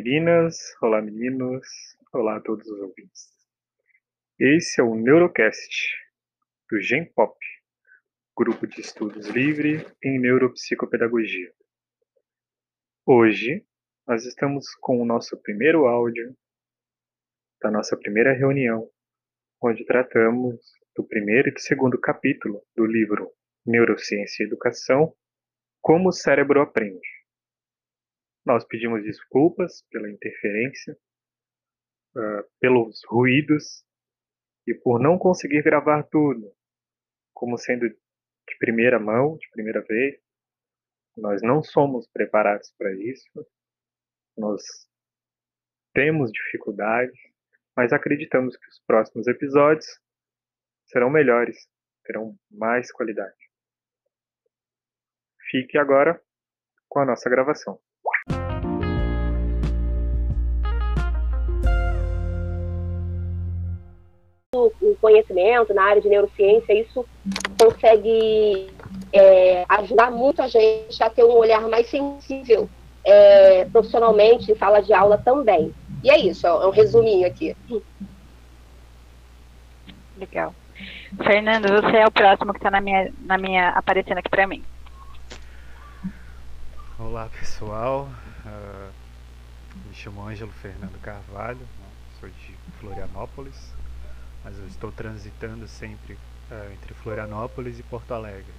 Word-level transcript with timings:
Meninas, 0.00 0.56
olá 0.80 1.02
meninos, 1.02 1.66
olá 2.12 2.36
a 2.36 2.40
todos 2.40 2.68
os 2.68 2.80
ouvintes. 2.82 3.32
Esse 4.38 4.80
é 4.80 4.84
o 4.84 4.94
Neurocast 4.94 5.96
do 6.70 6.80
GenPop, 6.80 7.36
grupo 8.38 8.64
de 8.64 8.80
estudos 8.80 9.26
livre 9.26 9.84
em 10.04 10.20
neuropsicopedagogia. 10.20 11.52
Hoje 13.04 13.66
nós 14.06 14.24
estamos 14.24 14.72
com 14.76 15.02
o 15.02 15.04
nosso 15.04 15.36
primeiro 15.42 15.86
áudio 15.86 16.32
da 17.60 17.68
nossa 17.68 17.96
primeira 17.96 18.32
reunião, 18.32 18.88
onde 19.60 19.84
tratamos 19.84 20.60
do 20.94 21.02
primeiro 21.02 21.48
e 21.48 21.60
segundo 21.60 21.98
capítulo 21.98 22.62
do 22.76 22.86
livro 22.86 23.32
Neurociência 23.66 24.44
e 24.44 24.46
Educação, 24.46 25.12
Como 25.80 26.10
o 26.10 26.12
Cérebro 26.12 26.60
Aprende. 26.60 27.17
Nós 28.48 28.64
pedimos 28.64 29.02
desculpas 29.02 29.82
pela 29.90 30.10
interferência, 30.10 30.96
uh, 32.16 32.42
pelos 32.58 33.02
ruídos 33.06 33.84
e 34.66 34.72
por 34.72 34.98
não 34.98 35.18
conseguir 35.18 35.62
gravar 35.62 36.02
tudo, 36.04 36.50
como 37.34 37.58
sendo 37.58 37.86
de 37.90 38.58
primeira 38.58 38.98
mão, 38.98 39.36
de 39.36 39.46
primeira 39.50 39.82
vez. 39.82 40.18
Nós 41.14 41.42
não 41.42 41.62
somos 41.62 42.08
preparados 42.08 42.72
para 42.78 42.90
isso. 42.94 43.28
Nós 44.34 44.62
temos 45.92 46.32
dificuldades, 46.32 47.20
mas 47.76 47.92
acreditamos 47.92 48.56
que 48.56 48.66
os 48.66 48.80
próximos 48.86 49.26
episódios 49.26 49.84
serão 50.86 51.10
melhores, 51.10 51.68
terão 52.02 52.34
mais 52.50 52.90
qualidade. 52.90 53.36
Fique 55.50 55.76
agora 55.76 56.18
com 56.88 57.00
a 57.00 57.04
nossa 57.04 57.28
gravação. 57.28 57.78
Conhecimento 65.08 65.72
na 65.72 65.82
área 65.82 66.02
de 66.02 66.08
neurociência, 66.08 66.72
isso 66.74 67.06
consegue 67.58 68.70
é, 69.12 69.64
ajudar 69.68 70.10
muito 70.10 70.42
a 70.42 70.48
gente 70.48 71.02
a 71.02 71.08
ter 71.08 71.24
um 71.24 71.32
olhar 71.32 71.62
mais 71.62 71.88
sensível 71.88 72.68
é, 73.04 73.64
profissionalmente 73.66 74.52
em 74.52 74.56
sala 74.56 74.80
de 74.82 74.92
aula 74.92 75.16
também. 75.16 75.74
E 76.04 76.10
é 76.10 76.18
isso, 76.18 76.46
é 76.46 76.66
um 76.66 76.70
resuminho 76.70 77.26
aqui. 77.26 77.56
Legal. 80.18 80.54
Fernando, 81.24 81.68
você 81.68 81.96
é 81.96 82.06
o 82.06 82.10
próximo 82.10 82.52
que 82.52 82.58
está 82.58 82.70
na 82.70 82.80
minha, 82.80 83.12
na 83.24 83.38
minha 83.38 83.70
aparecendo 83.70 84.18
aqui 84.18 84.28
para 84.28 84.46
mim. 84.46 84.62
Olá 86.98 87.28
pessoal, 87.38 88.08
uh, 88.44 88.92
me 89.86 89.94
chamo 89.94 90.26
Ângelo 90.26 90.50
Fernando 90.52 91.00
Carvalho, 91.00 91.60
sou 92.20 92.28
de 92.28 92.54
Florianópolis, 92.80 93.72
mas 94.44 94.58
eu 94.58 94.66
estou 94.66 94.92
transitando 94.92 95.66
sempre 95.68 96.14
uh, 96.14 96.72
entre 96.72 96.94
Florianópolis 96.94 97.78
e 97.78 97.82
Porto 97.82 98.12
Alegre. 98.12 98.52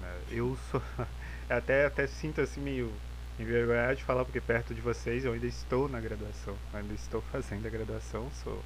Uh, 0.00 0.34
eu 0.34 0.58
sou, 0.70 0.82
até, 1.48 1.86
até 1.86 2.06
sinto 2.06 2.40
assim 2.40 2.60
meio 2.60 2.92
envergonhado 3.38 3.96
de 3.96 4.04
falar 4.04 4.24
porque 4.24 4.40
perto 4.40 4.74
de 4.74 4.80
vocês 4.80 5.24
eu 5.24 5.32
ainda 5.32 5.46
estou 5.46 5.88
na 5.88 6.00
graduação, 6.00 6.56
ainda 6.72 6.94
estou 6.94 7.22
fazendo 7.32 7.66
a 7.66 7.70
graduação, 7.70 8.30
sou 8.42 8.62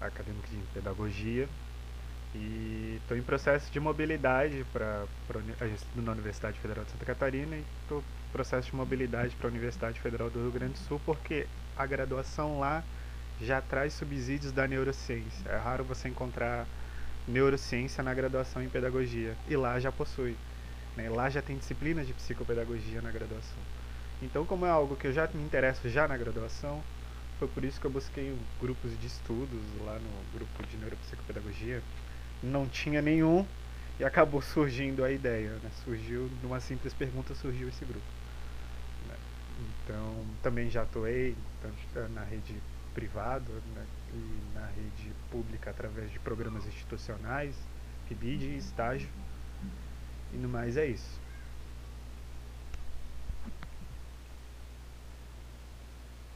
acadêmico 0.00 0.46
de 0.48 0.56
pedagogia 0.72 1.48
e 2.34 2.98
estou 3.00 3.16
em 3.16 3.22
processo 3.22 3.70
de 3.70 3.78
mobilidade 3.78 4.66
para 4.72 5.06
na 5.94 6.12
Universidade 6.12 6.58
Federal 6.58 6.84
de 6.84 6.90
Santa 6.90 7.04
Catarina 7.04 7.56
e 7.56 7.64
estou 7.82 8.00
em 8.00 8.32
processo 8.32 8.70
de 8.70 8.76
mobilidade 8.76 9.36
para 9.36 9.46
a 9.46 9.50
Universidade 9.50 10.00
Federal 10.00 10.28
do 10.28 10.40
Rio 10.40 10.50
Grande 10.50 10.72
do 10.72 10.78
Sul 10.80 11.00
porque 11.06 11.46
a 11.76 11.86
graduação 11.86 12.58
lá 12.58 12.82
já 13.40 13.60
traz 13.60 13.92
subsídios 13.92 14.52
da 14.52 14.66
neurociência. 14.66 15.48
É 15.48 15.56
raro 15.56 15.84
você 15.84 16.08
encontrar 16.08 16.66
neurociência 17.26 18.02
na 18.02 18.12
graduação 18.12 18.62
em 18.62 18.68
pedagogia 18.68 19.36
e 19.48 19.56
lá 19.56 19.78
já 19.80 19.90
possui. 19.90 20.36
Né? 20.96 21.08
Lá 21.08 21.28
já 21.28 21.42
tem 21.42 21.56
disciplinas 21.56 22.06
de 22.06 22.12
psicopedagogia 22.12 23.00
na 23.02 23.10
graduação. 23.10 23.58
Então, 24.22 24.44
como 24.46 24.64
é 24.64 24.70
algo 24.70 24.96
que 24.96 25.06
eu 25.06 25.12
já 25.12 25.28
me 25.34 25.42
interesso 25.42 25.88
já 25.88 26.06
na 26.06 26.16
graduação, 26.16 26.82
foi 27.38 27.48
por 27.48 27.64
isso 27.64 27.80
que 27.80 27.86
eu 27.86 27.90
busquei 27.90 28.36
grupos 28.60 28.98
de 28.98 29.06
estudos 29.06 29.60
lá 29.84 29.98
no 29.98 30.38
grupo 30.38 30.66
de 30.66 30.76
neuropsicopedagogia. 30.76 31.82
Não 32.42 32.68
tinha 32.68 33.02
nenhum 33.02 33.44
e 33.98 34.04
acabou 34.04 34.40
surgindo 34.40 35.04
a 35.04 35.10
ideia. 35.10 35.50
Né? 35.62 35.70
Surgiu, 35.84 36.30
numa 36.42 36.60
simples 36.60 36.94
pergunta, 36.94 37.34
surgiu 37.34 37.68
esse 37.68 37.84
grupo. 37.84 38.06
Né? 39.08 39.16
Então, 39.84 40.24
também 40.42 40.70
já 40.70 40.82
atuei 40.82 41.36
na 42.14 42.22
rede 42.22 42.54
privada 42.94 43.52
né? 43.74 43.86
e 44.12 44.54
na 44.54 44.66
rede 44.66 45.12
pública 45.30 45.70
através 45.70 46.10
de 46.10 46.18
programas 46.20 46.64
institucionais, 46.66 47.56
PIBID 48.08 48.44
e 48.44 48.56
estágio. 48.56 49.08
E 50.32 50.36
no 50.36 50.48
mais 50.48 50.76
é 50.76 50.86
isso. 50.86 51.20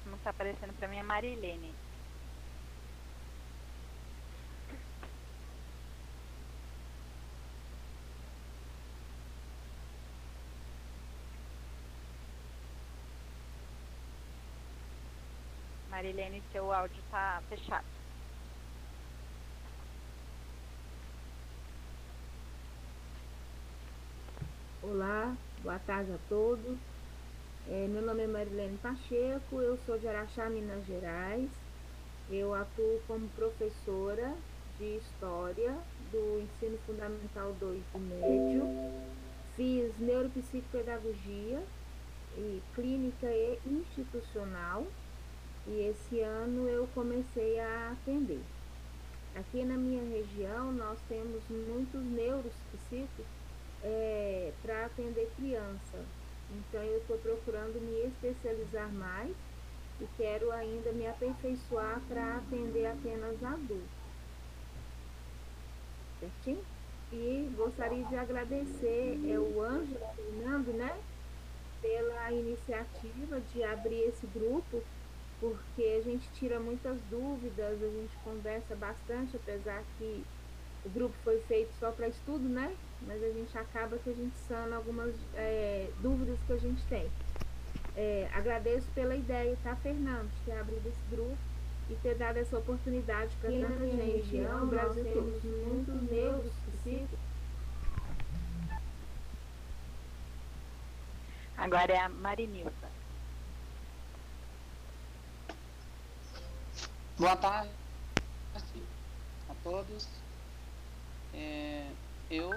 Como 0.05 0.17
está 0.17 0.31
aparecendo 0.31 0.73
para 0.75 0.89
mim 0.89 0.99
é 0.99 1.03
Marilene. 1.03 1.75
Marilene, 15.99 16.41
seu 16.53 16.73
áudio 16.73 16.97
está 17.05 17.43
fechado. 17.49 17.85
Olá, 24.81 25.37
boa 25.61 25.81
tarde 25.81 26.13
a 26.13 26.19
todos. 26.29 26.79
É, 27.67 27.89
meu 27.89 28.01
nome 28.01 28.23
é 28.23 28.27
Marilene 28.29 28.79
Pacheco, 28.79 29.61
eu 29.61 29.77
sou 29.85 29.99
de 29.99 30.07
Araxá, 30.07 30.49
Minas 30.49 30.87
Gerais. 30.87 31.51
Eu 32.31 32.55
atuo 32.55 33.03
como 33.09 33.29
professora 33.31 34.33
de 34.79 34.99
História 34.99 35.77
do 36.13 36.41
Ensino 36.41 36.79
Fundamental 36.87 37.53
2 37.59 37.83
do 37.93 37.99
Médio. 37.99 38.69
Fiz 39.57 39.93
neuropsicopedagogia 39.99 41.61
e 42.37 42.63
clínica 42.77 43.27
e 43.27 43.59
institucional. 43.67 44.87
E 45.69 45.91
esse 45.91 46.21
ano 46.21 46.67
eu 46.67 46.89
comecei 46.95 47.61
a 47.61 47.93
atender. 47.93 48.41
Aqui 49.35 49.65
na 49.65 49.77
minha 49.77 50.03
região 50.03 50.73
nós 50.73 50.99
temos 51.09 51.43
muitos 51.49 52.03
neuropsicos 52.03 53.27
é, 53.83 54.53
para 54.63 54.87
atender 54.87 55.31
criança. 55.37 56.05
Então 56.51 56.83
eu 56.83 56.99
estou 56.99 57.19
procurando 57.19 57.79
me 57.81 58.09
especializar 58.09 58.91
mais 58.93 59.31
e 60.01 60.07
quero 60.17 60.51
ainda 60.53 60.91
me 60.93 61.07
aperfeiçoar 61.07 62.01
para 62.09 62.37
atender 62.37 62.87
apenas 62.87 63.43
adultos. 63.45 63.99
Certinho? 66.19 66.65
E 67.13 67.53
gostaria 67.57 68.05
de 68.05 68.17
agradecer 68.17 69.19
é, 69.31 69.39
o 69.39 69.63
Ângelo 69.63 70.01
Fernando, 70.17 70.73
né? 70.77 70.99
Pela 71.81 72.33
iniciativa 72.33 73.41
de 73.53 73.63
abrir 73.63 74.09
esse 74.09 74.27
grupo, 74.27 74.83
porque 75.41 75.83
a 75.83 76.03
gente 76.03 76.29
tira 76.35 76.59
muitas 76.59 77.01
dúvidas, 77.11 77.83
a 77.83 77.87
gente 77.87 78.17
conversa 78.25 78.75
bastante, 78.75 79.37
apesar 79.37 79.83
que 79.99 80.25
o 80.85 80.89
grupo 80.91 81.15
foi 81.23 81.41
feito 81.43 81.73
só 81.79 81.91
para 81.93 82.09
estudo, 82.09 82.49
né? 82.49 82.75
Mas 83.07 83.23
a 83.23 83.31
gente 83.31 83.57
acaba 83.57 83.99
que 83.99 84.11
a 84.11 84.15
gente 84.15 84.37
sana 84.49 84.77
algumas 84.77 85.15
é, 85.35 85.89
dúvidas 86.01 86.39
que 86.47 86.53
a 86.53 86.57
gente 86.57 86.83
tem. 86.87 87.09
É, 87.97 88.29
agradeço 88.33 88.87
pela 88.95 89.15
ideia, 89.15 89.57
tá, 89.63 89.77
Fernando, 89.77 90.29
de 90.31 90.45
ter 90.45 90.59
abrido 90.59 90.89
esse 90.89 91.17
grupo 91.17 91.37
e 91.91 91.95
ter 91.97 92.15
dado 92.17 92.37
essa 92.37 92.59
oportunidade 92.59 93.35
para 93.41 93.51
tanta 93.51 93.87
gente. 93.87 94.13
Região, 94.13 94.61
no 94.61 94.67
Brasil 94.67 95.05
temos 95.05 95.43
muitos 95.43 96.03
negros 96.11 96.53
psíquicos. 96.83 97.19
Agora 101.57 101.93
é 101.93 101.99
a 101.99 102.09
Marinilda. 102.09 102.98
Boa 107.19 107.37
tarde 107.37 107.75
a 109.49 109.55
todos. 109.57 110.25
É, 111.33 111.97
eu 112.31 112.51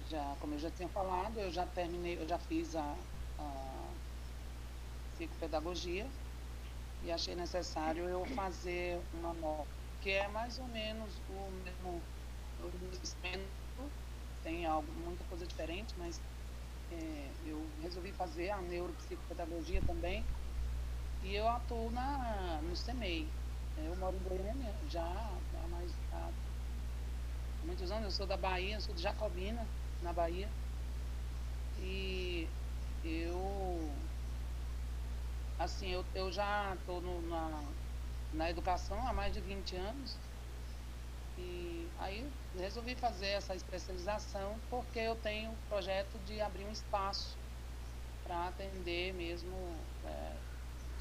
já, 0.00 0.36
como 0.36 0.54
eu 0.54 0.58
já 0.58 0.70
tinha 0.70 0.88
falado, 0.90 1.40
eu 1.40 1.50
já 1.50 1.66
terminei, 1.66 2.18
eu 2.18 2.28
já 2.28 2.38
fiz 2.38 2.74
a, 2.74 2.94
a 3.38 3.94
psicopedagogia 5.12 6.10
e 7.00 7.10
achei 7.10 7.34
necessário 7.34 8.08
eu 8.08 8.26
fazer 8.26 9.08
uma 9.12 9.34
nova, 9.34 9.70
que 10.00 10.10
é 10.10 10.28
mais 10.28 10.58
ou 10.58 10.68
menos 10.68 11.22
o 11.26 11.50
mesmo, 11.50 12.06
o 12.58 12.78
mesmo 12.78 13.94
tem 14.42 14.66
algo, 14.66 14.92
muita 14.92 15.24
coisa 15.24 15.46
diferente, 15.46 15.94
mas 15.96 16.20
é, 16.90 17.32
eu 17.40 17.76
resolvi 17.76 18.12
fazer 18.12 18.50
a 18.50 18.62
neuropsicopedagogia 18.62 19.82
também 19.82 20.30
e 21.22 21.34
eu 21.34 21.48
atuo 21.48 21.90
na, 21.90 22.60
no 22.62 22.74
CEMEI. 22.74 23.28
É, 23.76 23.86
eu 23.86 23.96
moro 23.96 24.16
em 24.16 24.20
Goiânia 24.20 24.74
já 24.88 25.04
há 25.04 25.68
mais 25.68 25.92
há 26.12 26.30
muitos 27.66 27.90
anos, 27.90 28.04
eu 28.04 28.10
sou 28.10 28.26
da 28.26 28.36
Bahia, 28.36 28.80
sou 28.80 28.94
de 28.94 29.02
Jacobina, 29.02 29.66
na 30.02 30.12
Bahia. 30.12 30.48
E 31.78 32.48
eu 33.04 34.10
assim, 35.58 35.88
eu, 35.90 36.04
eu 36.14 36.32
já 36.32 36.74
estou 36.74 37.00
na, 37.22 37.62
na 38.32 38.50
educação 38.50 39.06
há 39.06 39.12
mais 39.12 39.32
de 39.32 39.40
20 39.40 39.76
anos. 39.76 40.16
E 41.36 41.86
aí 41.98 42.30
resolvi 42.54 42.94
fazer 42.96 43.28
essa 43.28 43.54
especialização 43.54 44.58
porque 44.68 44.98
eu 44.98 45.16
tenho 45.16 45.52
o 45.52 45.56
projeto 45.68 46.18
de 46.20 46.40
abrir 46.40 46.64
um 46.64 46.72
espaço 46.72 47.36
para 48.22 48.48
atender 48.48 49.14
mesmo 49.14 49.54
é, 50.04 50.49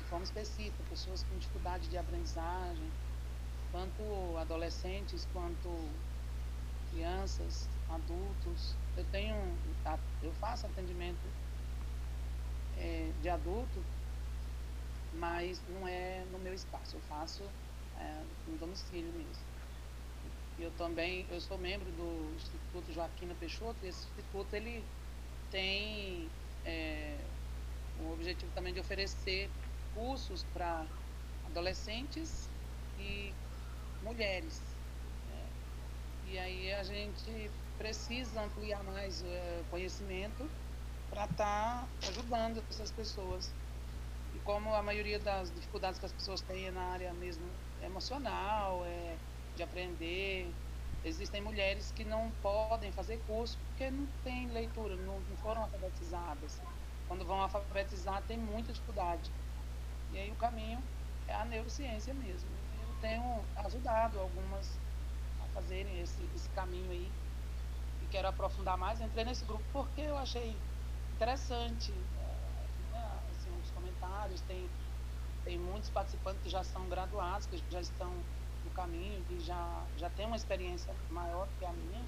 forma 0.09 0.25
específica 0.25 0.83
pessoas 0.89 1.23
com 1.23 1.37
dificuldade 1.37 1.87
de 1.87 1.97
aprendizagem, 1.97 2.89
tanto 3.71 4.37
adolescentes 4.37 5.27
quanto 5.31 5.69
crianças, 6.91 7.69
adultos. 7.89 8.75
Eu 8.97 9.05
tenho, 9.11 9.35
eu 10.23 10.33
faço 10.33 10.65
atendimento 10.65 11.21
é, 12.77 13.11
de 13.21 13.29
adulto, 13.29 13.83
mas 15.13 15.61
não 15.69 15.87
é 15.87 16.25
no 16.31 16.39
meu 16.39 16.53
espaço. 16.53 16.95
Eu 16.95 17.01
faço 17.01 17.43
é, 17.99 18.23
no 18.47 18.57
domicílio 18.57 19.11
mesmo. 19.13 19.49
Eu 20.57 20.71
também, 20.71 21.25
eu 21.29 21.39
sou 21.39 21.57
membro 21.57 21.89
do 21.91 22.35
Instituto 22.35 22.91
Joaquina 22.93 23.33
Peixoto, 23.35 23.77
e 23.83 23.87
esse 23.87 24.07
instituto 24.07 24.53
ele 24.53 24.83
tem 25.51 26.27
é, 26.65 27.17
o 28.01 28.11
objetivo 28.11 28.51
também 28.53 28.73
de 28.73 28.79
oferecer 28.79 29.49
cursos 29.99 30.45
para 30.53 30.85
adolescentes 31.45 32.49
e 32.97 33.33
mulheres. 34.01 34.61
Né? 35.27 35.45
E 36.31 36.39
aí 36.39 36.73
a 36.73 36.83
gente 36.83 37.51
precisa 37.77 38.41
ampliar 38.41 38.81
mais 38.83 39.23
é, 39.23 39.61
conhecimento 39.69 40.49
para 41.09 41.25
estar 41.25 41.87
tá 42.01 42.07
ajudando 42.07 42.63
essas 42.69 42.91
pessoas. 42.91 43.51
E 44.35 44.39
como 44.39 44.73
a 44.73 44.81
maioria 44.81 45.19
das 45.19 45.51
dificuldades 45.53 45.99
que 45.99 46.05
as 46.05 46.13
pessoas 46.13 46.41
têm 46.41 46.67
é 46.67 46.71
na 46.71 46.83
área 46.83 47.13
mesmo 47.13 47.43
emocional, 47.83 48.83
é, 48.85 49.15
de 49.55 49.63
aprender. 49.63 50.49
Existem 51.03 51.41
mulheres 51.41 51.91
que 51.95 52.03
não 52.03 52.29
podem 52.41 52.91
fazer 52.91 53.17
curso 53.25 53.57
porque 53.69 53.89
não 53.89 54.05
tem 54.23 54.47
leitura, 54.49 54.95
não, 54.97 55.19
não 55.19 55.37
foram 55.37 55.61
alfabetizadas. 55.63 56.59
Quando 57.07 57.25
vão 57.25 57.41
alfabetizar, 57.41 58.21
tem 58.27 58.37
muita 58.37 58.71
dificuldade. 58.71 59.31
E 60.11 60.17
aí 60.17 60.31
o 60.31 60.35
caminho 60.35 60.83
é 61.27 61.35
a 61.35 61.45
neurociência 61.45 62.13
mesmo. 62.13 62.49
Eu 62.81 62.93
tenho 62.99 63.45
ajudado 63.57 64.19
algumas 64.19 64.79
a 65.39 65.47
fazerem 65.49 65.99
esse, 66.01 66.23
esse 66.33 66.49
caminho 66.49 66.91
aí. 66.91 67.11
E 68.01 68.07
quero 68.07 68.27
aprofundar 68.27 68.77
mais. 68.77 69.01
Entrei 69.01 69.23
nesse 69.25 69.45
grupo 69.45 69.63
porque 69.71 70.01
eu 70.01 70.17
achei 70.17 70.55
interessante 71.13 71.91
é, 71.91 72.67
né, 72.91 73.23
assim, 73.29 73.51
os 73.59 73.69
comentários. 73.71 74.41
Tem, 74.41 74.69
tem 75.43 75.59
muitos 75.59 75.89
participantes 75.89 76.41
que 76.41 76.49
já 76.49 76.63
são 76.63 76.89
graduados, 76.89 77.45
que 77.45 77.63
já 77.69 77.81
estão 77.81 78.25
no 78.63 78.71
caminho, 78.71 79.23
que 79.25 79.39
já, 79.39 79.87
já 79.95 80.09
tem 80.09 80.25
uma 80.25 80.35
experiência 80.35 80.93
maior 81.09 81.47
que 81.57 81.65
a 81.65 81.73
minha, 81.73 82.03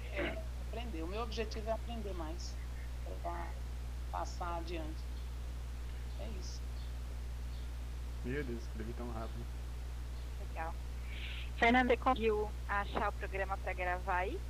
é 0.00 0.44
aprender. 0.60 1.02
O 1.02 1.08
meu 1.08 1.22
objetivo 1.22 1.68
é 1.68 1.72
aprender 1.72 2.12
mais, 2.12 2.58
para 3.22 3.54
passar 4.10 4.56
adiante. 4.56 5.11
É 6.22 6.28
isso. 6.40 6.60
Meu 8.24 8.44
Deus, 8.44 8.62
escrevi 8.62 8.92
tão 8.92 9.10
rápido. 9.12 9.44
Legal. 10.48 10.74
Fernanda, 11.56 11.88
você 11.88 11.96
conseguiu 11.96 12.50
achar 12.68 13.08
o 13.08 13.12
programa 13.12 13.56
para 13.58 13.72
gravar 13.72 14.16
aí? 14.16 14.40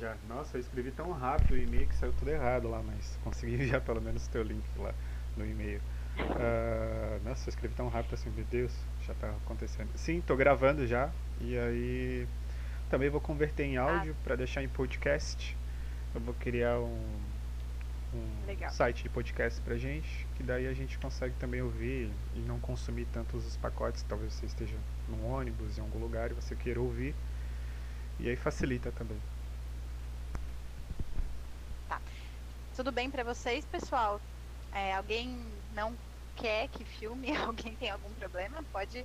Já. 0.00 0.16
Nossa, 0.28 0.56
eu 0.56 0.60
escrevi 0.60 0.90
tão 0.90 1.10
rápido 1.12 1.52
o 1.52 1.56
e-mail 1.56 1.86
que 1.88 1.94
saiu 1.94 2.12
tudo 2.12 2.30
errado 2.30 2.68
lá, 2.68 2.82
mas 2.82 3.18
consegui 3.24 3.54
enviar 3.54 3.80
pelo 3.80 4.00
menos 4.00 4.26
o 4.26 4.30
teu 4.30 4.42
link 4.42 4.64
lá 4.76 4.94
no 5.36 5.46
e-mail. 5.46 5.80
Uh, 6.18 7.22
nossa, 7.26 7.48
eu 7.48 7.50
escrevi 7.50 7.74
tão 7.74 7.88
rápido 7.88 8.14
assim, 8.14 8.30
meu 8.30 8.44
Deus, 8.44 8.72
já 9.06 9.14
tá 9.14 9.30
acontecendo. 9.44 9.90
Sim, 9.96 10.20
tô 10.20 10.36
gravando 10.36 10.86
já. 10.86 11.10
E 11.40 11.56
aí 11.56 12.28
também 12.90 13.08
vou 13.08 13.20
converter 13.20 13.64
em 13.64 13.76
áudio 13.76 14.14
ah. 14.18 14.22
para 14.24 14.36
deixar 14.36 14.62
em 14.62 14.68
podcast. 14.68 15.56
Eu 16.14 16.20
vou 16.20 16.34
criar 16.34 16.78
um, 16.78 17.20
um 18.14 18.70
site 18.70 19.02
de 19.02 19.08
podcast 19.08 19.60
pra 19.60 19.76
gente, 19.76 20.26
que 20.36 20.42
daí 20.42 20.66
a 20.66 20.72
gente 20.72 20.98
consegue 20.98 21.34
também 21.36 21.60
ouvir 21.60 22.10
e 22.34 22.38
não 22.40 22.58
consumir 22.58 23.06
tantos 23.06 23.46
os 23.46 23.56
pacotes. 23.56 24.02
Talvez 24.08 24.32
você 24.32 24.46
esteja 24.46 24.76
num 25.08 25.30
ônibus, 25.30 25.78
em 25.78 25.80
algum 25.80 25.98
lugar 25.98 26.30
e 26.30 26.34
você 26.34 26.54
queira 26.56 26.80
ouvir. 26.80 27.14
E 28.18 28.28
aí 28.28 28.36
facilita 28.36 28.90
também. 28.92 29.20
Tá. 31.88 32.00
Tudo 32.74 32.90
bem 32.90 33.10
para 33.10 33.24
vocês, 33.24 33.64
pessoal? 33.66 34.20
É, 34.72 34.94
alguém 34.94 35.38
não 35.74 35.94
quer 36.36 36.68
que 36.68 36.84
filme, 36.84 37.34
alguém 37.36 37.74
tem 37.76 37.90
algum 37.90 38.12
problema, 38.14 38.62
pode 38.72 39.04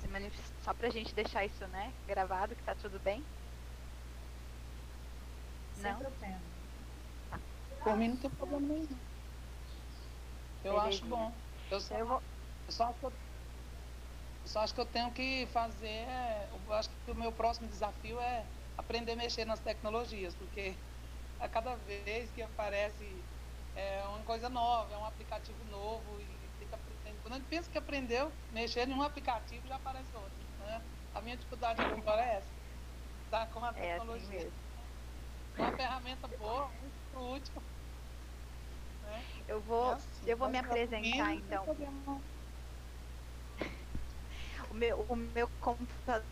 se 0.00 0.08
manifestar 0.08 0.54
só 0.62 0.74
pra 0.74 0.90
gente 0.90 1.14
deixar 1.14 1.44
isso, 1.44 1.66
né, 1.68 1.92
gravado, 2.06 2.54
que 2.54 2.62
tá 2.62 2.74
tudo 2.74 3.00
bem. 3.00 3.24
Sem 5.74 5.92
não? 5.92 5.98
problema. 5.98 6.53
Por 7.84 7.96
mim 7.96 8.08
não 8.08 8.16
tem 8.16 8.30
problema 8.30 8.66
nenhum. 8.66 8.88
Eu 10.64 10.72
Beleza. 10.72 10.88
acho 10.88 11.04
bom. 11.06 11.32
Eu 11.70 11.80
só, 11.80 11.94
eu, 11.96 12.06
vou... 12.06 12.22
eu, 12.66 12.72
só 12.72 12.84
acho 12.84 12.98
que 12.98 13.04
eu, 13.04 13.12
eu 14.42 14.48
só 14.48 14.60
acho 14.60 14.74
que 14.74 14.80
eu 14.80 14.86
tenho 14.86 15.10
que 15.12 15.46
fazer. 15.52 16.06
Eu 16.66 16.72
acho 16.72 16.88
que 16.88 17.10
o 17.10 17.14
meu 17.14 17.30
próximo 17.30 17.68
desafio 17.68 18.18
é 18.20 18.46
aprender 18.78 19.12
a 19.12 19.16
mexer 19.16 19.44
nas 19.44 19.60
tecnologias, 19.60 20.34
porque 20.34 20.74
a 21.38 21.48
cada 21.48 21.76
vez 21.76 22.30
que 22.32 22.42
aparece 22.42 23.06
é 23.76 24.02
uma 24.08 24.24
coisa 24.24 24.48
nova, 24.48 24.92
é 24.94 24.96
um 24.96 25.04
aplicativo 25.04 25.62
novo 25.70 26.20
e 26.20 26.34
quando 27.24 27.34
a 27.34 27.36
gente 27.38 27.48
pensa 27.48 27.70
que 27.70 27.78
aprendeu 27.78 28.30
mexer 28.52 28.86
em 28.86 28.92
um 28.92 29.02
aplicativo, 29.02 29.66
já 29.66 29.76
aparece 29.76 30.14
outro. 30.14 30.30
Né? 30.58 30.82
A 31.14 31.20
minha 31.22 31.36
dificuldade 31.36 31.80
agora 31.80 32.22
é 32.22 32.34
essa. 32.36 32.50
Tá 33.30 33.46
com 33.46 33.64
a 33.64 33.72
tecnologia. 33.72 34.40
É 34.40 34.46
assim 34.46 34.52
uma 35.56 35.72
ferramenta 35.72 36.28
boa, 36.36 36.68
muito 36.68 37.34
útil. 37.34 37.62
Eu 39.46 39.60
vou, 39.60 39.90
assim, 39.90 40.28
eu 40.28 40.36
vou 40.36 40.48
me 40.48 40.58
apresentar 40.58 41.34
então. 41.34 41.64
o 44.70 44.74
meu, 44.74 45.00
o 45.02 45.16
meu 45.16 45.48
computador, 45.60 46.26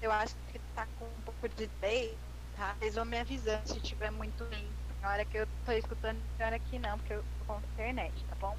eu 0.00 0.12
acho 0.12 0.36
que 0.46 0.58
está 0.58 0.86
com 0.86 1.06
um 1.06 1.22
pouco 1.22 1.48
de 1.48 1.66
delay, 1.80 2.18
tá? 2.52 2.76
Eles 2.80 2.94
vão 2.94 3.04
me 3.04 3.18
avisando 3.18 3.66
se 3.68 3.78
estiver 3.78 4.10
muito 4.10 4.44
ruim. 4.44 4.72
Na 5.00 5.10
hora 5.10 5.24
que 5.24 5.38
eu 5.38 5.44
estou 5.44 5.74
escutando, 5.74 6.22
na 6.38 6.46
hora 6.46 6.58
que 6.58 6.78
não, 6.78 6.96
porque 6.98 7.14
eu 7.14 7.22
tô 7.38 7.44
com 7.44 7.58
internet, 7.58 8.24
tá 8.26 8.36
bom? 8.40 8.56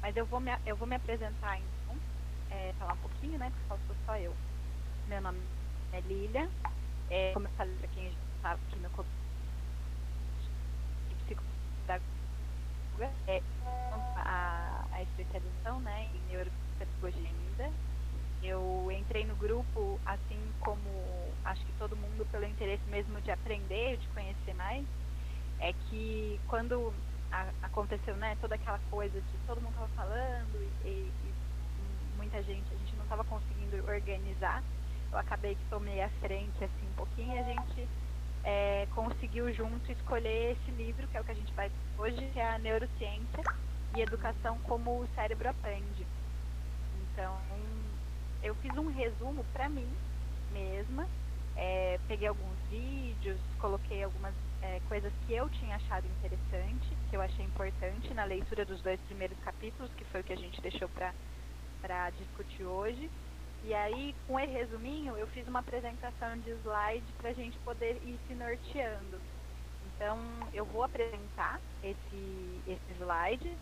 Mas 0.00 0.16
eu 0.16 0.26
vou 0.26 0.40
me, 0.40 0.50
eu 0.64 0.76
vou 0.76 0.86
me 0.86 0.94
apresentar 0.94 1.58
então, 1.58 2.00
é, 2.50 2.72
falar 2.74 2.94
um 2.94 2.98
pouquinho, 2.98 3.38
né? 3.38 3.50
Porque 3.50 3.84
sou 3.86 3.96
só 4.06 4.16
eu. 4.16 4.32
Meu 5.06 5.20
nome 5.20 5.40
é 5.92 6.00
Lilia. 6.00 6.48
É, 7.10 7.32
como 7.32 7.46
eu 7.46 7.52
falei 7.52 7.76
para 7.76 7.88
quem 7.88 8.16
sabe 8.40 8.60
que 8.68 8.78
meu 8.78 8.90
corpo 8.90 9.10
de 11.08 11.14
psicopedagogia 11.16 12.15
é 13.04 13.42
a, 14.16 14.84
a 14.92 15.02
especialização 15.02 15.80
né, 15.80 16.08
em 16.14 16.32
neuropedagogia 16.32 17.28
ainda. 17.28 17.72
Eu 18.42 18.90
entrei 18.92 19.24
no 19.24 19.34
grupo, 19.36 19.98
assim 20.04 20.40
como 20.60 20.80
acho 21.44 21.64
que 21.64 21.72
todo 21.78 21.96
mundo, 21.96 22.26
pelo 22.30 22.44
interesse 22.44 22.82
mesmo 22.88 23.20
de 23.20 23.30
aprender, 23.30 23.96
de 23.96 24.06
conhecer 24.08 24.54
mais. 24.54 24.84
É 25.58 25.72
que 25.72 26.40
quando 26.48 26.92
a, 27.32 27.48
aconteceu, 27.62 28.16
né, 28.16 28.36
toda 28.40 28.54
aquela 28.54 28.80
coisa 28.90 29.20
de 29.20 29.38
todo 29.46 29.60
mundo 29.60 29.74
tava 29.74 29.88
falando 29.88 30.54
e, 30.84 30.88
e, 30.88 31.12
e 31.12 32.16
muita 32.16 32.42
gente, 32.42 32.66
a 32.72 32.76
gente 32.76 32.94
não 32.96 33.04
estava 33.04 33.24
conseguindo 33.24 33.76
organizar. 33.88 34.62
Eu 35.10 35.18
acabei 35.18 35.54
que 35.54 35.64
tomei 35.70 36.02
a 36.02 36.08
frente 36.20 36.62
assim 36.62 36.86
um 36.90 36.96
pouquinho 36.96 37.34
e 37.34 37.38
a 37.38 37.42
gente 37.42 37.88
é, 38.46 38.86
conseguiu 38.94 39.52
junto 39.52 39.90
escolher 39.90 40.52
esse 40.52 40.70
livro, 40.70 41.06
que 41.08 41.16
é 41.16 41.20
o 41.20 41.24
que 41.24 41.32
a 41.32 41.34
gente 41.34 41.52
vai 41.54 41.70
hoje, 41.98 42.30
que 42.32 42.38
é 42.38 42.48
a 42.48 42.58
Neurociência 42.58 43.42
e 43.96 44.00
Educação 44.00 44.56
como 44.60 45.00
o 45.00 45.08
Cérebro 45.16 45.48
Aprende. 45.48 46.06
Então, 47.12 47.36
eu 48.44 48.54
fiz 48.56 48.72
um 48.78 48.86
resumo 48.86 49.44
para 49.52 49.68
mim 49.68 49.88
mesma, 50.52 51.08
é, 51.56 51.98
peguei 52.06 52.28
alguns 52.28 52.56
vídeos, 52.70 53.40
coloquei 53.58 54.04
algumas 54.04 54.34
é, 54.62 54.80
coisas 54.88 55.12
que 55.26 55.34
eu 55.34 55.48
tinha 55.48 55.74
achado 55.74 56.06
interessante, 56.06 56.86
que 57.10 57.16
eu 57.16 57.20
achei 57.20 57.44
importante 57.44 58.14
na 58.14 58.24
leitura 58.24 58.64
dos 58.64 58.80
dois 58.80 59.00
primeiros 59.08 59.36
capítulos, 59.40 59.90
que 59.94 60.04
foi 60.04 60.20
o 60.20 60.24
que 60.24 60.32
a 60.32 60.38
gente 60.38 60.60
deixou 60.60 60.88
para 61.82 62.10
discutir 62.10 62.62
hoje. 62.62 63.10
E 63.66 63.74
aí, 63.74 64.14
com 64.28 64.38
esse 64.38 64.52
resuminho, 64.52 65.18
eu 65.18 65.26
fiz 65.26 65.44
uma 65.48 65.58
apresentação 65.58 66.38
de 66.38 66.50
slide 66.50 67.04
para 67.18 67.30
a 67.30 67.32
gente 67.32 67.58
poder 67.58 68.00
ir 68.04 68.16
se 68.28 68.34
norteando. 68.34 69.20
Então, 69.88 70.20
eu 70.54 70.64
vou 70.64 70.84
apresentar 70.84 71.60
esse, 71.82 72.60
esse 72.64 72.92
slide, 72.96 73.52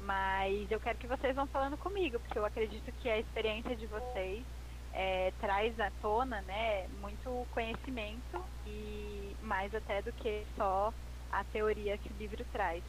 mas 0.00 0.68
eu 0.68 0.80
quero 0.80 0.98
que 0.98 1.06
vocês 1.06 1.36
vão 1.36 1.46
falando 1.46 1.76
comigo, 1.76 2.18
porque 2.18 2.36
eu 2.36 2.44
acredito 2.44 2.90
que 3.00 3.08
a 3.08 3.20
experiência 3.20 3.76
de 3.76 3.86
vocês 3.86 4.44
é, 4.92 5.32
traz 5.40 5.78
à 5.78 5.92
tona 6.02 6.42
né, 6.42 6.88
muito 7.00 7.46
conhecimento 7.52 8.44
e 8.66 9.36
mais 9.42 9.72
até 9.72 10.02
do 10.02 10.12
que 10.14 10.44
só 10.56 10.92
a 11.30 11.44
teoria 11.44 11.96
que 11.98 12.08
o 12.08 12.16
livro 12.18 12.44
traz. 12.50 12.82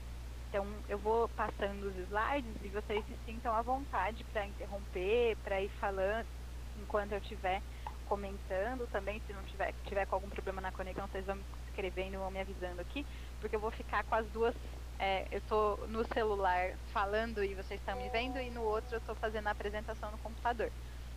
Então, 0.49 0.65
eu 0.89 0.97
vou 0.97 1.29
passando 1.29 1.83
os 1.83 1.95
slides 2.07 2.55
e 2.63 2.67
vocês 2.69 3.05
se 3.05 3.15
sintam 3.27 3.53
à 3.53 3.61
vontade 3.61 4.23
para 4.33 4.47
interromper, 4.47 5.37
para 5.43 5.61
ir 5.61 5.69
falando 5.79 6.42
enquanto 6.81 7.13
eu 7.13 7.19
estiver 7.19 7.61
comentando 8.07 8.87
também. 8.91 9.21
Se 9.25 9.33
não 9.33 9.43
tiver, 9.43 9.73
tiver 9.85 10.05
com 10.05 10.15
algum 10.15 10.29
problema 10.29 10.61
na 10.61 10.71
conexão, 10.71 11.07
vocês 11.07 11.25
vão 11.25 11.35
me 11.35 11.43
escrevendo 11.67 12.21
ou 12.21 12.29
me 12.29 12.39
avisando 12.39 12.81
aqui, 12.81 13.05
porque 13.39 13.55
eu 13.55 13.59
vou 13.59 13.71
ficar 13.71 14.03
com 14.03 14.15
as 14.15 14.27
duas. 14.27 14.55
É, 14.99 15.27
eu 15.31 15.39
estou 15.39 15.87
no 15.87 16.05
celular 16.13 16.75
falando 16.93 17.43
e 17.43 17.55
vocês 17.55 17.79
estão 17.79 17.97
me 17.97 18.09
vendo, 18.09 18.39
e 18.39 18.49
no 18.49 18.61
outro 18.61 18.95
eu 18.95 18.99
estou 18.99 19.15
fazendo 19.15 19.47
a 19.47 19.51
apresentação 19.51 20.11
no 20.11 20.17
computador. 20.19 20.71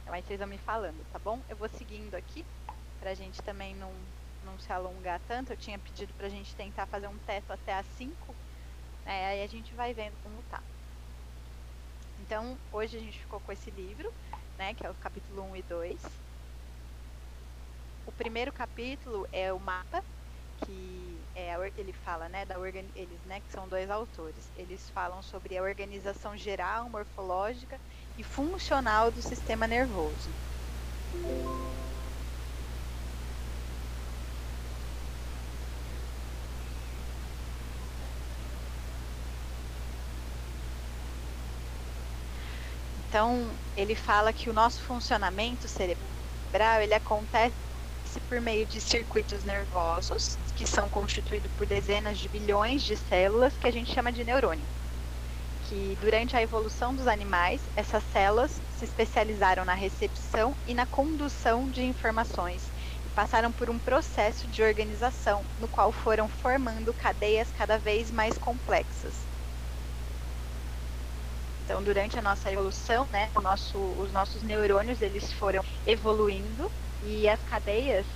Mas 0.07 0.25
vocês 0.25 0.39
vão 0.39 0.49
me 0.49 0.59
falando, 0.59 1.05
tá 1.13 1.19
bom? 1.19 1.41
Eu 1.49 1.57
vou 1.57 1.69
seguindo 1.69 2.15
aqui, 2.15 2.45
para 3.01 3.11
a 3.11 3.15
gente 3.15 3.43
também 3.43 3.75
não, 3.75 3.93
não 4.45 4.59
se 4.59 4.73
alongar 4.73 5.21
tanto. 5.29 5.53
Eu 5.53 5.57
tinha 5.57 5.79
pedido 5.79 6.13
para 6.15 6.27
a 6.27 6.31
gente 6.31 6.55
tentar 6.55 6.87
fazer 6.87 7.09
um 7.09 7.19
teto 7.19 7.53
até 7.53 7.75
às 7.75 7.87
5, 7.99 8.35
né? 9.05 9.27
aí 9.27 9.43
a 9.43 9.47
gente 9.47 9.75
vai 9.75 9.93
vendo 9.93 10.15
como 10.23 10.43
tá. 10.51 10.63
Então, 12.21 12.57
hoje 12.73 12.97
a 12.97 13.01
gente 13.01 13.19
ficou 13.19 13.41
com 13.41 13.53
esse 13.53 13.71
livro, 13.71 14.13
né, 14.59 14.75
que 14.75 14.87
é 14.87 14.91
o 14.91 14.95
capítulo 14.95 15.43
1 15.43 15.57
e 15.57 15.63
2. 15.63 16.03
O 18.07 18.13
primeiro 18.13 18.53
capítulo 18.53 19.27
é 19.33 19.53
o 19.53 19.59
mapa, 19.59 20.03
que 20.65 21.29
é, 21.35 21.55
ele 21.77 21.93
fala, 21.93 22.29
né, 22.29 22.45
da 22.47 22.57
eles, 22.95 23.23
né, 23.25 23.41
que 23.41 23.51
são 23.51 23.69
dois 23.69 23.91
autores. 23.91 24.51
Eles 24.55 24.89
falam 24.91 25.21
sobre 25.23 25.57
a 25.57 25.63
organização 25.63 26.37
geral, 26.37 26.89
morfológica 26.89 27.79
e 28.17 28.23
funcional 28.23 29.11
do 29.11 29.21
sistema 29.21 29.67
nervoso. 29.67 30.31
Então, 43.17 43.59
ele 43.75 43.95
fala 43.95 44.31
que 44.31 44.51
o 44.51 44.53
nosso 44.53 44.83
funcionamento 44.83 45.67
cerebral, 45.67 46.83
ele 46.83 46.93
acontece 46.93 47.57
por 48.29 48.43
meio 48.43 48.67
de 48.67 48.79
circuitos 48.79 49.43
nervosos, 49.43 50.39
que 50.55 50.67
são 50.67 50.91
constituídos 50.91 51.51
por 51.57 51.67
dezenas 51.67 52.19
de 52.19 52.29
bilhões 52.29 52.83
de 52.83 52.95
células, 52.95 53.57
que 53.57 53.67
a 53.67 53.71
gente 53.71 53.91
chama 53.91 54.13
de 54.13 54.23
neurônio. 54.23 54.69
Que 55.59 55.97
durante 55.97 56.37
a 56.37 56.43
evolução 56.43 56.95
dos 56.95 57.07
animais, 57.07 57.63
essas 57.75 58.05
células 58.05 58.61
se 58.69 58.85
especializaram 58.85 59.65
na 59.65 59.75
recepção 59.75 60.55
e 60.67 60.75
na 60.75 60.87
condução 60.87 61.71
de 61.71 61.83
informações 61.85 62.71
e 63.03 63.09
passaram 63.09 63.51
por 63.51 63.71
um 63.71 63.81
processo 63.81 64.47
de 64.47 64.63
organização 64.63 65.49
no 65.57 65.71
qual 65.71 65.91
foram 65.91 66.29
formando 66.29 66.93
cadeias 66.95 67.51
cada 67.51 67.79
vez 67.79 68.11
mais 68.11 68.37
complexas. 68.37 69.26
Então, 71.67 71.83
durante 71.83 72.17
a 72.19 72.23
nossa 72.23 72.51
evolução, 72.53 73.09
né, 73.11 73.33
nosso, 73.43 73.79
os 74.01 74.13
nossos 74.13 74.43
neurônios 74.43 75.01
eles 75.01 75.33
foram 75.33 75.65
evoluindo 75.85 76.73
e 77.01 77.29
as 77.29 77.43
cadeias 77.43 78.07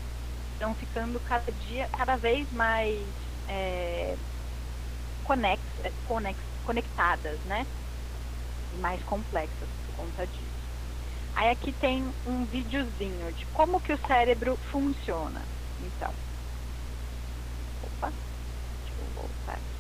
estão 0.53 0.75
ficando 0.75 1.21
cada 1.21 1.53
dia, 1.53 1.89
cada 1.91 2.17
vez 2.17 2.49
mais 2.53 3.17
é, 3.47 4.17
conex, 5.23 5.63
conex, 6.05 6.39
conectadas, 6.63 7.43
né? 7.45 7.67
Mais 8.73 9.03
complexas 9.05 9.71
por 9.85 9.95
conta 9.95 10.27
disso. 10.27 10.71
Aí 11.35 11.51
aqui 11.51 11.73
tem 11.73 12.15
um 12.25 12.47
videozinho 12.47 13.33
de 13.35 13.47
como 13.47 13.81
que 13.83 13.93
o 13.93 13.99
cérebro 13.99 14.59
funciona. 14.59 15.49
Então, 15.79 16.17
opa, 17.83 18.11
deixa 18.83 18.95
eu 19.03 19.11
voltar 19.13 19.55
aqui. 19.59 19.79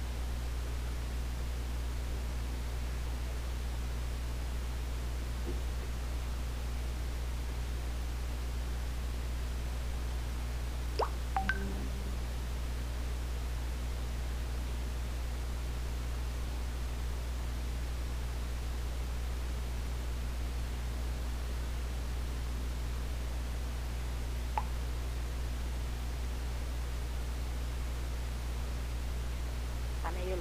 Tá 30.02 30.12
meio 30.12 30.36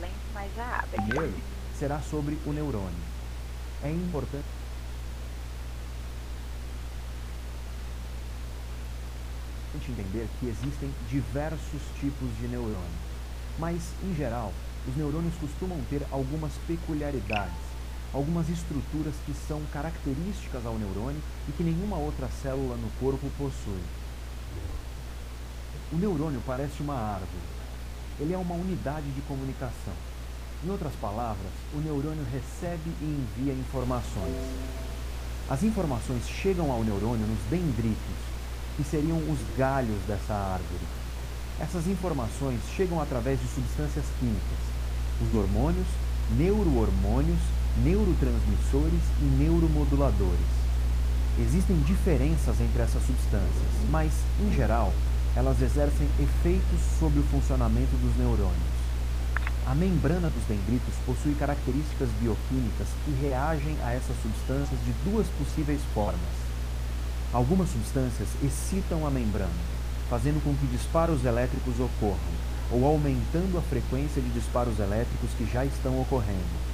abre. 0.57 1.01
Primeiro 1.01 1.33
será 1.77 1.99
sobre 2.01 2.37
o 2.45 2.51
neurônio. 2.51 3.09
É 3.83 3.89
importante 3.89 4.45
entender 9.89 10.27
que 10.39 10.47
existem 10.47 10.93
diversos 11.09 11.81
tipos 11.99 12.29
de 12.39 12.47
neurônio, 12.47 12.99
mas, 13.57 13.81
em 14.03 14.15
geral, 14.15 14.53
os 14.87 14.95
neurônios 14.95 15.35
costumam 15.35 15.79
ter 15.89 16.05
algumas 16.11 16.53
peculiaridades, 16.67 17.53
algumas 18.13 18.49
estruturas 18.49 19.13
que 19.25 19.33
são 19.47 19.61
características 19.73 20.65
ao 20.65 20.77
neurônio 20.77 21.21
e 21.47 21.51
que 21.51 21.63
nenhuma 21.63 21.97
outra 21.97 22.27
célula 22.41 22.75
no 22.75 22.89
corpo 22.99 23.29
possui. 23.37 23.81
O 25.91 25.97
neurônio 25.97 26.41
parece 26.45 26.81
uma 26.81 26.95
árvore. 26.95 27.59
Ele 28.19 28.33
é 28.33 28.37
uma 28.37 28.55
unidade 28.55 29.09
de 29.11 29.21
comunicação. 29.21 29.93
Em 30.61 30.69
outras 30.69 30.91
palavras, 30.99 31.53
o 31.73 31.77
neurônio 31.77 32.25
recebe 32.33 32.91
e 33.01 33.05
envia 33.05 33.53
informações. 33.53 34.35
As 35.49 35.63
informações 35.63 36.27
chegam 36.27 36.69
ao 36.69 36.83
neurônio 36.83 37.25
nos 37.25 37.39
dendritos, 37.49 38.19
que 38.75 38.83
seriam 38.83 39.17
os 39.19 39.39
galhos 39.57 39.97
dessa 40.05 40.33
árvore. 40.33 40.83
Essas 41.61 41.87
informações 41.87 42.59
chegam 42.75 43.01
através 43.01 43.39
de 43.39 43.47
substâncias 43.47 44.03
químicas, 44.19 44.59
os 45.21 45.33
hormônios, 45.33 45.87
neurohormônios, 46.37 47.39
neurotransmissores 47.81 49.01
e 49.21 49.23
neuromoduladores. 49.39 50.59
Existem 51.39 51.79
diferenças 51.83 52.59
entre 52.59 52.81
essas 52.81 53.05
substâncias, 53.05 53.71
mas, 53.89 54.11
em 54.41 54.53
geral, 54.53 54.93
elas 55.37 55.61
exercem 55.61 56.07
efeitos 56.19 56.81
sobre 56.99 57.19
o 57.19 57.23
funcionamento 57.23 57.95
dos 57.95 58.17
neurônios. 58.17 58.78
A 59.67 59.75
membrana 59.75 60.29
dos 60.29 60.43
dendritos 60.47 60.93
possui 61.05 61.35
características 61.35 62.09
bioquímicas 62.19 62.87
que 63.05 63.11
reagem 63.21 63.77
a 63.83 63.93
essas 63.93 64.15
substâncias 64.21 64.79
de 64.83 64.91
duas 65.03 65.27
possíveis 65.37 65.81
formas. 65.93 66.19
Algumas 67.31 67.69
substâncias 67.69 68.27
excitam 68.43 69.05
a 69.05 69.11
membrana, 69.11 69.49
fazendo 70.09 70.43
com 70.43 70.55
que 70.55 70.65
disparos 70.65 71.23
elétricos 71.23 71.79
ocorram, 71.79 72.17
ou 72.71 72.85
aumentando 72.85 73.57
a 73.57 73.61
frequência 73.61 74.21
de 74.21 74.29
disparos 74.29 74.79
elétricos 74.79 75.29
que 75.37 75.45
já 75.45 75.63
estão 75.63 76.01
ocorrendo. 76.01 76.69